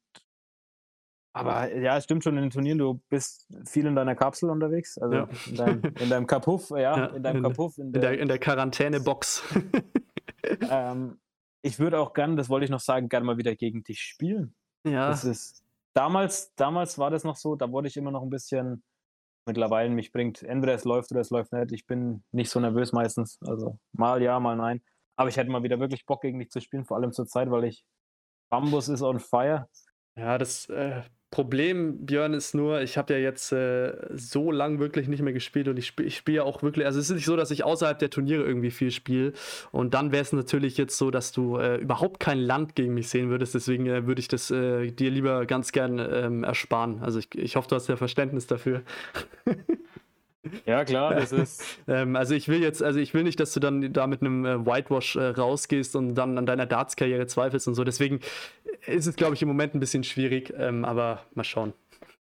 aber 1.37 1.75
ja, 1.75 1.97
es 1.97 2.03
stimmt 2.03 2.23
schon 2.23 2.35
in 2.35 2.43
den 2.43 2.49
Turnieren, 2.49 2.77
du 2.77 3.01
bist 3.09 3.47
viel 3.65 3.85
in 3.85 3.95
deiner 3.95 4.15
Kapsel 4.15 4.49
unterwegs, 4.49 4.97
also 4.97 5.15
ja. 5.15 5.29
in, 5.45 5.55
deinem, 5.55 5.81
in 5.99 6.09
deinem 6.09 6.27
Kapuff, 6.27 6.69
ja, 6.71 6.79
ja, 6.79 7.05
in 7.07 7.23
deinem 7.23 7.37
in, 7.37 7.43
Kapuff. 7.43 7.77
In 7.77 7.93
der, 7.93 8.19
in 8.19 8.27
der 8.27 8.39
Quarantänebox. 8.39 9.43
ähm, 10.69 11.19
ich 11.61 11.79
würde 11.79 11.99
auch 11.99 12.13
gern, 12.13 12.37
das 12.37 12.49
wollte 12.49 12.65
ich 12.65 12.71
noch 12.71 12.79
sagen, 12.79 13.09
gerne 13.09 13.25
mal 13.25 13.37
wieder 13.37 13.55
gegen 13.55 13.83
dich 13.83 14.01
spielen. 14.01 14.55
Ja. 14.85 15.09
Das 15.09 15.23
ist, 15.23 15.63
damals, 15.93 16.53
damals 16.55 16.97
war 16.97 17.11
das 17.11 17.23
noch 17.23 17.35
so, 17.35 17.55
da 17.55 17.71
wurde 17.71 17.87
ich 17.87 17.97
immer 17.97 18.11
noch 18.11 18.23
ein 18.23 18.29
bisschen, 18.29 18.83
mittlerweile 19.45 19.89
mich 19.89 20.11
bringt, 20.11 20.43
entweder 20.43 20.73
es 20.73 20.85
läuft 20.85 21.11
oder 21.11 21.21
es 21.21 21.29
läuft 21.29 21.53
nicht. 21.53 21.71
Ich 21.71 21.85
bin 21.85 22.23
nicht 22.31 22.49
so 22.49 22.59
nervös 22.59 22.91
meistens, 22.93 23.39
also 23.45 23.79
mal 23.93 24.21
ja, 24.21 24.39
mal 24.39 24.55
nein. 24.55 24.81
Aber 25.15 25.29
ich 25.29 25.37
hätte 25.37 25.49
mal 25.49 25.63
wieder 25.63 25.79
wirklich 25.79 26.05
Bock 26.05 26.21
gegen 26.21 26.39
dich 26.39 26.51
zu 26.51 26.61
spielen, 26.61 26.85
vor 26.85 26.97
allem 26.97 27.11
zur 27.11 27.25
Zeit, 27.25 27.49
weil 27.49 27.65
ich 27.65 27.83
Bambus 28.49 28.87
ist 28.87 29.01
on 29.01 29.19
fire. 29.19 29.67
Ja, 30.15 30.37
das 30.37 30.69
äh, 30.69 31.01
Problem, 31.29 32.05
Björn, 32.05 32.33
ist 32.33 32.55
nur, 32.55 32.81
ich 32.81 32.97
habe 32.97 33.13
ja 33.13 33.19
jetzt 33.19 33.51
äh, 33.51 33.93
so 34.13 34.49
lang 34.49 34.79
wirklich 34.79 35.09
nicht 35.09 35.21
mehr 35.21 35.33
gespielt 35.33 35.67
und 35.67 35.77
ich 35.77 35.87
spiele 35.87 36.09
spiel 36.09 36.35
ja 36.35 36.43
auch 36.43 36.63
wirklich, 36.63 36.85
also 36.85 36.99
es 36.99 37.09
ist 37.09 37.15
nicht 37.15 37.25
so, 37.25 37.35
dass 37.35 37.51
ich 37.51 37.65
außerhalb 37.65 37.99
der 37.99 38.09
Turniere 38.09 38.43
irgendwie 38.43 38.71
viel 38.71 38.91
spiele 38.91 39.33
und 39.73 39.93
dann 39.93 40.13
wäre 40.13 40.21
es 40.21 40.31
natürlich 40.31 40.77
jetzt 40.77 40.97
so, 40.97 41.11
dass 41.11 41.33
du 41.33 41.57
äh, 41.57 41.77
überhaupt 41.77 42.21
kein 42.21 42.39
Land 42.39 42.75
gegen 42.75 42.93
mich 42.93 43.09
sehen 43.09 43.29
würdest, 43.29 43.55
deswegen 43.55 43.87
äh, 43.87 44.07
würde 44.07 44.21
ich 44.21 44.29
das 44.29 44.51
äh, 44.51 44.89
dir 44.91 45.11
lieber 45.11 45.45
ganz 45.45 45.73
gern 45.73 45.99
ähm, 45.99 46.43
ersparen. 46.45 47.01
Also 47.01 47.19
ich, 47.19 47.27
ich 47.35 47.57
hoffe, 47.57 47.67
du 47.67 47.75
hast 47.75 47.89
ja 47.89 47.97
Verständnis 47.97 48.47
dafür. 48.47 48.83
Ja, 50.65 50.85
klar, 50.85 51.15
das 51.15 51.31
ist. 51.31 51.79
ähm, 51.87 52.15
also 52.15 52.33
ich 52.33 52.47
will 52.47 52.61
jetzt, 52.61 52.83
also 52.83 52.99
ich 52.99 53.13
will 53.13 53.23
nicht, 53.23 53.39
dass 53.39 53.53
du 53.53 53.59
dann 53.59 53.93
da 53.93 54.07
mit 54.07 54.21
einem 54.21 54.45
äh, 54.45 54.65
Whitewash 54.65 55.15
äh, 55.15 55.27
rausgehst 55.29 55.95
und 55.95 56.15
dann 56.15 56.37
an 56.37 56.45
deiner 56.45 56.65
Darts-Karriere 56.65 57.27
zweifelst 57.27 57.67
und 57.67 57.75
so. 57.75 57.83
Deswegen 57.83 58.19
ist 58.85 59.07
es, 59.07 59.15
glaube 59.15 59.35
ich, 59.35 59.41
im 59.41 59.47
Moment 59.47 59.75
ein 59.75 59.79
bisschen 59.79 60.03
schwierig, 60.03 60.53
ähm, 60.57 60.85
aber 60.85 61.21
mal 61.33 61.43
schauen. 61.43 61.73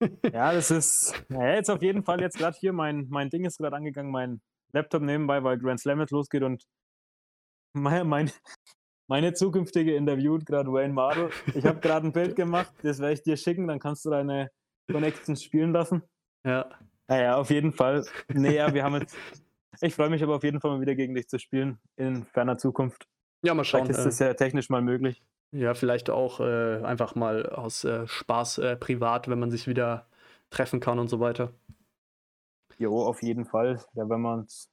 ja, 0.32 0.52
das 0.52 0.70
ist. 0.70 1.14
Naja, 1.28 1.54
jetzt 1.54 1.70
auf 1.70 1.82
jeden 1.82 2.02
Fall 2.02 2.20
jetzt 2.20 2.38
gerade 2.38 2.56
hier, 2.58 2.72
mein, 2.72 3.06
mein 3.10 3.30
Ding 3.30 3.44
ist 3.44 3.58
gerade 3.58 3.76
angegangen, 3.76 4.10
mein 4.10 4.40
Laptop 4.72 5.02
nebenbei, 5.02 5.42
weil 5.42 5.58
Grand 5.58 5.80
Slam 5.80 6.00
jetzt 6.00 6.12
losgeht 6.12 6.42
und 6.42 6.64
mein, 7.74 8.06
mein, 8.06 8.30
meine 9.08 9.32
zukünftige 9.32 9.94
interviewt 9.94 10.46
gerade 10.46 10.72
Wayne 10.72 10.92
Mardell. 10.92 11.30
Ich 11.54 11.64
habe 11.64 11.80
gerade 11.80 12.06
ein 12.06 12.12
Bild 12.12 12.36
gemacht, 12.36 12.72
das 12.82 12.98
werde 13.00 13.14
ich 13.14 13.22
dir 13.22 13.36
schicken, 13.36 13.66
dann 13.66 13.78
kannst 13.78 14.04
du 14.04 14.10
deine 14.10 14.50
Connections 14.90 15.42
spielen 15.42 15.72
lassen. 15.72 16.02
Ja. 16.44 16.68
Naja, 17.08 17.36
auf 17.36 17.50
jeden 17.50 17.72
Fall. 17.72 18.04
Naja, 18.28 18.72
wir 18.72 18.84
haben 18.84 18.94
jetzt. 19.00 19.16
Ich 19.80 19.94
freue 19.94 20.10
mich 20.10 20.22
aber 20.22 20.36
auf 20.36 20.44
jeden 20.44 20.60
Fall 20.60 20.72
mal 20.72 20.80
wieder 20.80 20.94
gegen 20.94 21.14
dich 21.14 21.28
zu 21.28 21.38
spielen 21.38 21.78
in 21.96 22.24
ferner 22.26 22.58
Zukunft. 22.58 23.08
Ja, 23.42 23.54
mal 23.54 23.64
schauen. 23.64 23.86
Vielleicht 23.86 23.98
ist 24.00 24.06
das 24.06 24.20
äh, 24.20 24.26
ja 24.26 24.34
technisch 24.34 24.70
mal 24.70 24.82
möglich. 24.82 25.22
Ja, 25.52 25.74
vielleicht 25.74 26.10
auch 26.10 26.40
äh, 26.40 26.82
einfach 26.82 27.14
mal 27.14 27.46
aus 27.46 27.84
äh, 27.84 28.06
Spaß 28.06 28.58
äh, 28.58 28.76
privat, 28.76 29.28
wenn 29.28 29.38
man 29.38 29.50
sich 29.50 29.66
wieder 29.66 30.06
treffen 30.50 30.80
kann 30.80 30.98
und 30.98 31.08
so 31.08 31.20
weiter. 31.20 31.52
Jo, 32.76 33.02
auf 33.02 33.22
jeden 33.22 33.44
Fall. 33.44 33.80
Ja, 33.94 34.08
wenn 34.08 34.20
man 34.20 34.40
uns. 34.40 34.70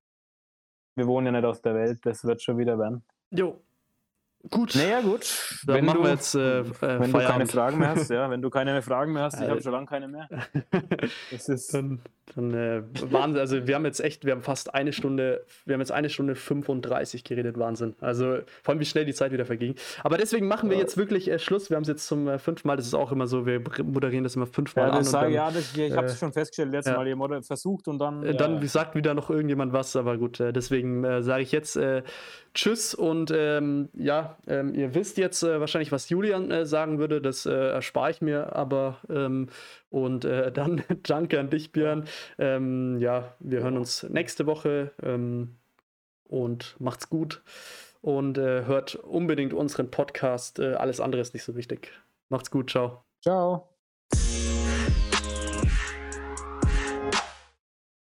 Wir 0.96 1.08
wohnen 1.08 1.28
ja 1.28 1.32
nicht 1.34 1.46
aus 1.46 1.62
der 1.62 1.76
Welt, 1.76 2.06
das 2.06 2.24
wird 2.24 2.42
schon 2.42 2.58
wieder 2.58 2.80
werden. 2.80 3.04
Jo, 3.32 3.62
Gut. 4.50 4.76
Naja, 4.76 5.02
gut. 5.02 5.60
Dann 5.66 5.78
wenn 5.78 5.86
machen 5.86 5.98
du, 5.98 6.04
wir 6.04 6.12
jetzt 6.12 6.36
äh, 6.36 6.60
äh, 6.60 6.66
Wenn 6.82 7.12
du 7.12 7.20
keine 7.20 7.48
Fragen 7.48 7.80
mehr 7.80 7.90
hast, 7.90 8.10
ja. 8.10 8.30
Wenn 8.30 8.42
du 8.42 8.50
keine 8.50 8.72
mehr 8.72 8.82
Fragen 8.82 9.14
mehr 9.14 9.24
hast, 9.24 9.42
ich 9.42 9.48
habe 9.48 9.62
schon 9.62 9.72
lange 9.72 9.86
keine 9.86 10.08
mehr. 10.08 10.28
Das 11.32 11.50
ist 11.50 11.74
dann, 11.74 12.00
dann 12.36 12.54
äh, 12.54 12.84
Wahnsinn. 13.12 13.40
Also 13.40 13.68
wir 13.68 13.76
haben 13.76 13.86
jetzt 13.86 14.00
echt, 14.00 14.26
wir 14.26 14.34
haben 14.34 14.42
fast 14.42 14.74
eine 14.74 14.94
Stunde, 14.94 15.46
wir 15.66 15.74
haben 15.74 15.82
jetzt 15.82 15.92
eine 15.92 16.10
Stunde 16.10 16.36
35 16.36 17.24
geredet, 17.24 17.58
Wahnsinn. 17.58 17.96
Also 18.02 18.38
vor 18.64 18.74
allem, 18.74 18.80
wie 18.80 18.86
schnell 18.86 19.06
die 19.06 19.14
Zeit 19.14 19.32
wieder 19.32 19.46
verging. 19.46 19.76
Aber 20.04 20.18
deswegen 20.18 20.48
machen 20.48 20.70
wir 20.70 20.78
jetzt 20.78 20.98
wirklich 20.98 21.30
äh, 21.30 21.40
Schluss. 21.40 21.70
Wir 21.70 21.76
haben 21.76 21.84
es 21.84 21.90
jetzt 21.90 22.08
zum 22.08 22.28
äh, 22.28 22.40
fünften 22.40 22.68
Mal, 22.68 22.78
das 22.78 22.88
ist 22.88 22.94
auch 22.94 23.12
immer 23.12 23.28
so, 23.28 23.46
wir 23.46 23.62
moderieren 23.84 24.24
das 24.24 24.36
immer 24.36 24.48
fünfmal 24.48 24.90
ja, 24.90 24.94
an. 24.94 25.04
Sage, 25.04 25.26
dann, 25.26 25.34
ja, 25.34 25.52
das, 25.52 25.76
ich 25.76 25.92
habe 25.94 26.08
es 26.08 26.20
schon 26.20 26.34
festgestellt, 26.34 26.72
letztes 26.72 26.94
ja. 26.94 26.98
Mal, 26.98 27.08
ihr 27.08 27.44
versucht 27.44 27.88
und 27.88 28.00
dann. 28.00 28.24
Äh, 28.24 28.36
dann 28.36 28.66
sagt 28.68 28.96
wieder 28.96 29.14
noch 29.14 29.30
irgendjemand 29.30 29.74
was, 29.74 29.96
aber 29.96 30.18
gut, 30.18 30.40
deswegen 30.40 31.24
sage 31.24 31.44
ich 31.44 31.52
jetzt 31.52 31.80
Tschüss 32.56 32.96
und 32.96 33.32
ähm, 33.36 33.90
ja, 33.94 34.38
ähm, 34.48 34.74
ihr 34.74 34.96
wisst 34.96 35.18
jetzt 35.18 35.44
äh, 35.44 35.60
wahrscheinlich, 35.60 35.92
was 35.92 36.10
Julian 36.10 36.50
äh, 36.52 36.66
sagen 36.66 37.00
würde, 37.00 37.22
das 37.22 37.46
äh, 37.46 37.52
erspare 37.52 38.12
ich 38.12 38.22
mir 38.22 38.56
aber. 38.56 38.98
Ähm, 39.10 39.50
und 39.90 40.26
äh, 40.26 40.52
dann 40.54 40.82
danke 41.04 41.40
an 41.40 41.50
dich, 41.50 41.72
Björn. 41.72 42.06
Ähm, 42.40 42.98
ja, 43.00 43.36
wir 43.40 43.62
hören 43.62 43.78
uns 43.78 44.04
nächste 44.04 44.46
Woche 44.46 44.92
ähm, 45.04 45.58
und 46.28 46.76
macht's 46.80 47.10
gut 47.10 47.44
und 48.02 48.38
äh, 48.38 48.66
hört 48.66 48.96
unbedingt 48.96 49.54
unseren 49.54 49.92
Podcast. 49.92 50.60
Äh, 50.60 50.76
alles 50.76 51.00
andere 51.00 51.22
ist 51.22 51.34
nicht 51.34 51.44
so 51.44 51.56
wichtig. 51.56 51.92
Macht's 52.30 52.52
gut, 52.52 52.70
ciao. 52.70 53.04
Ciao. 53.22 53.75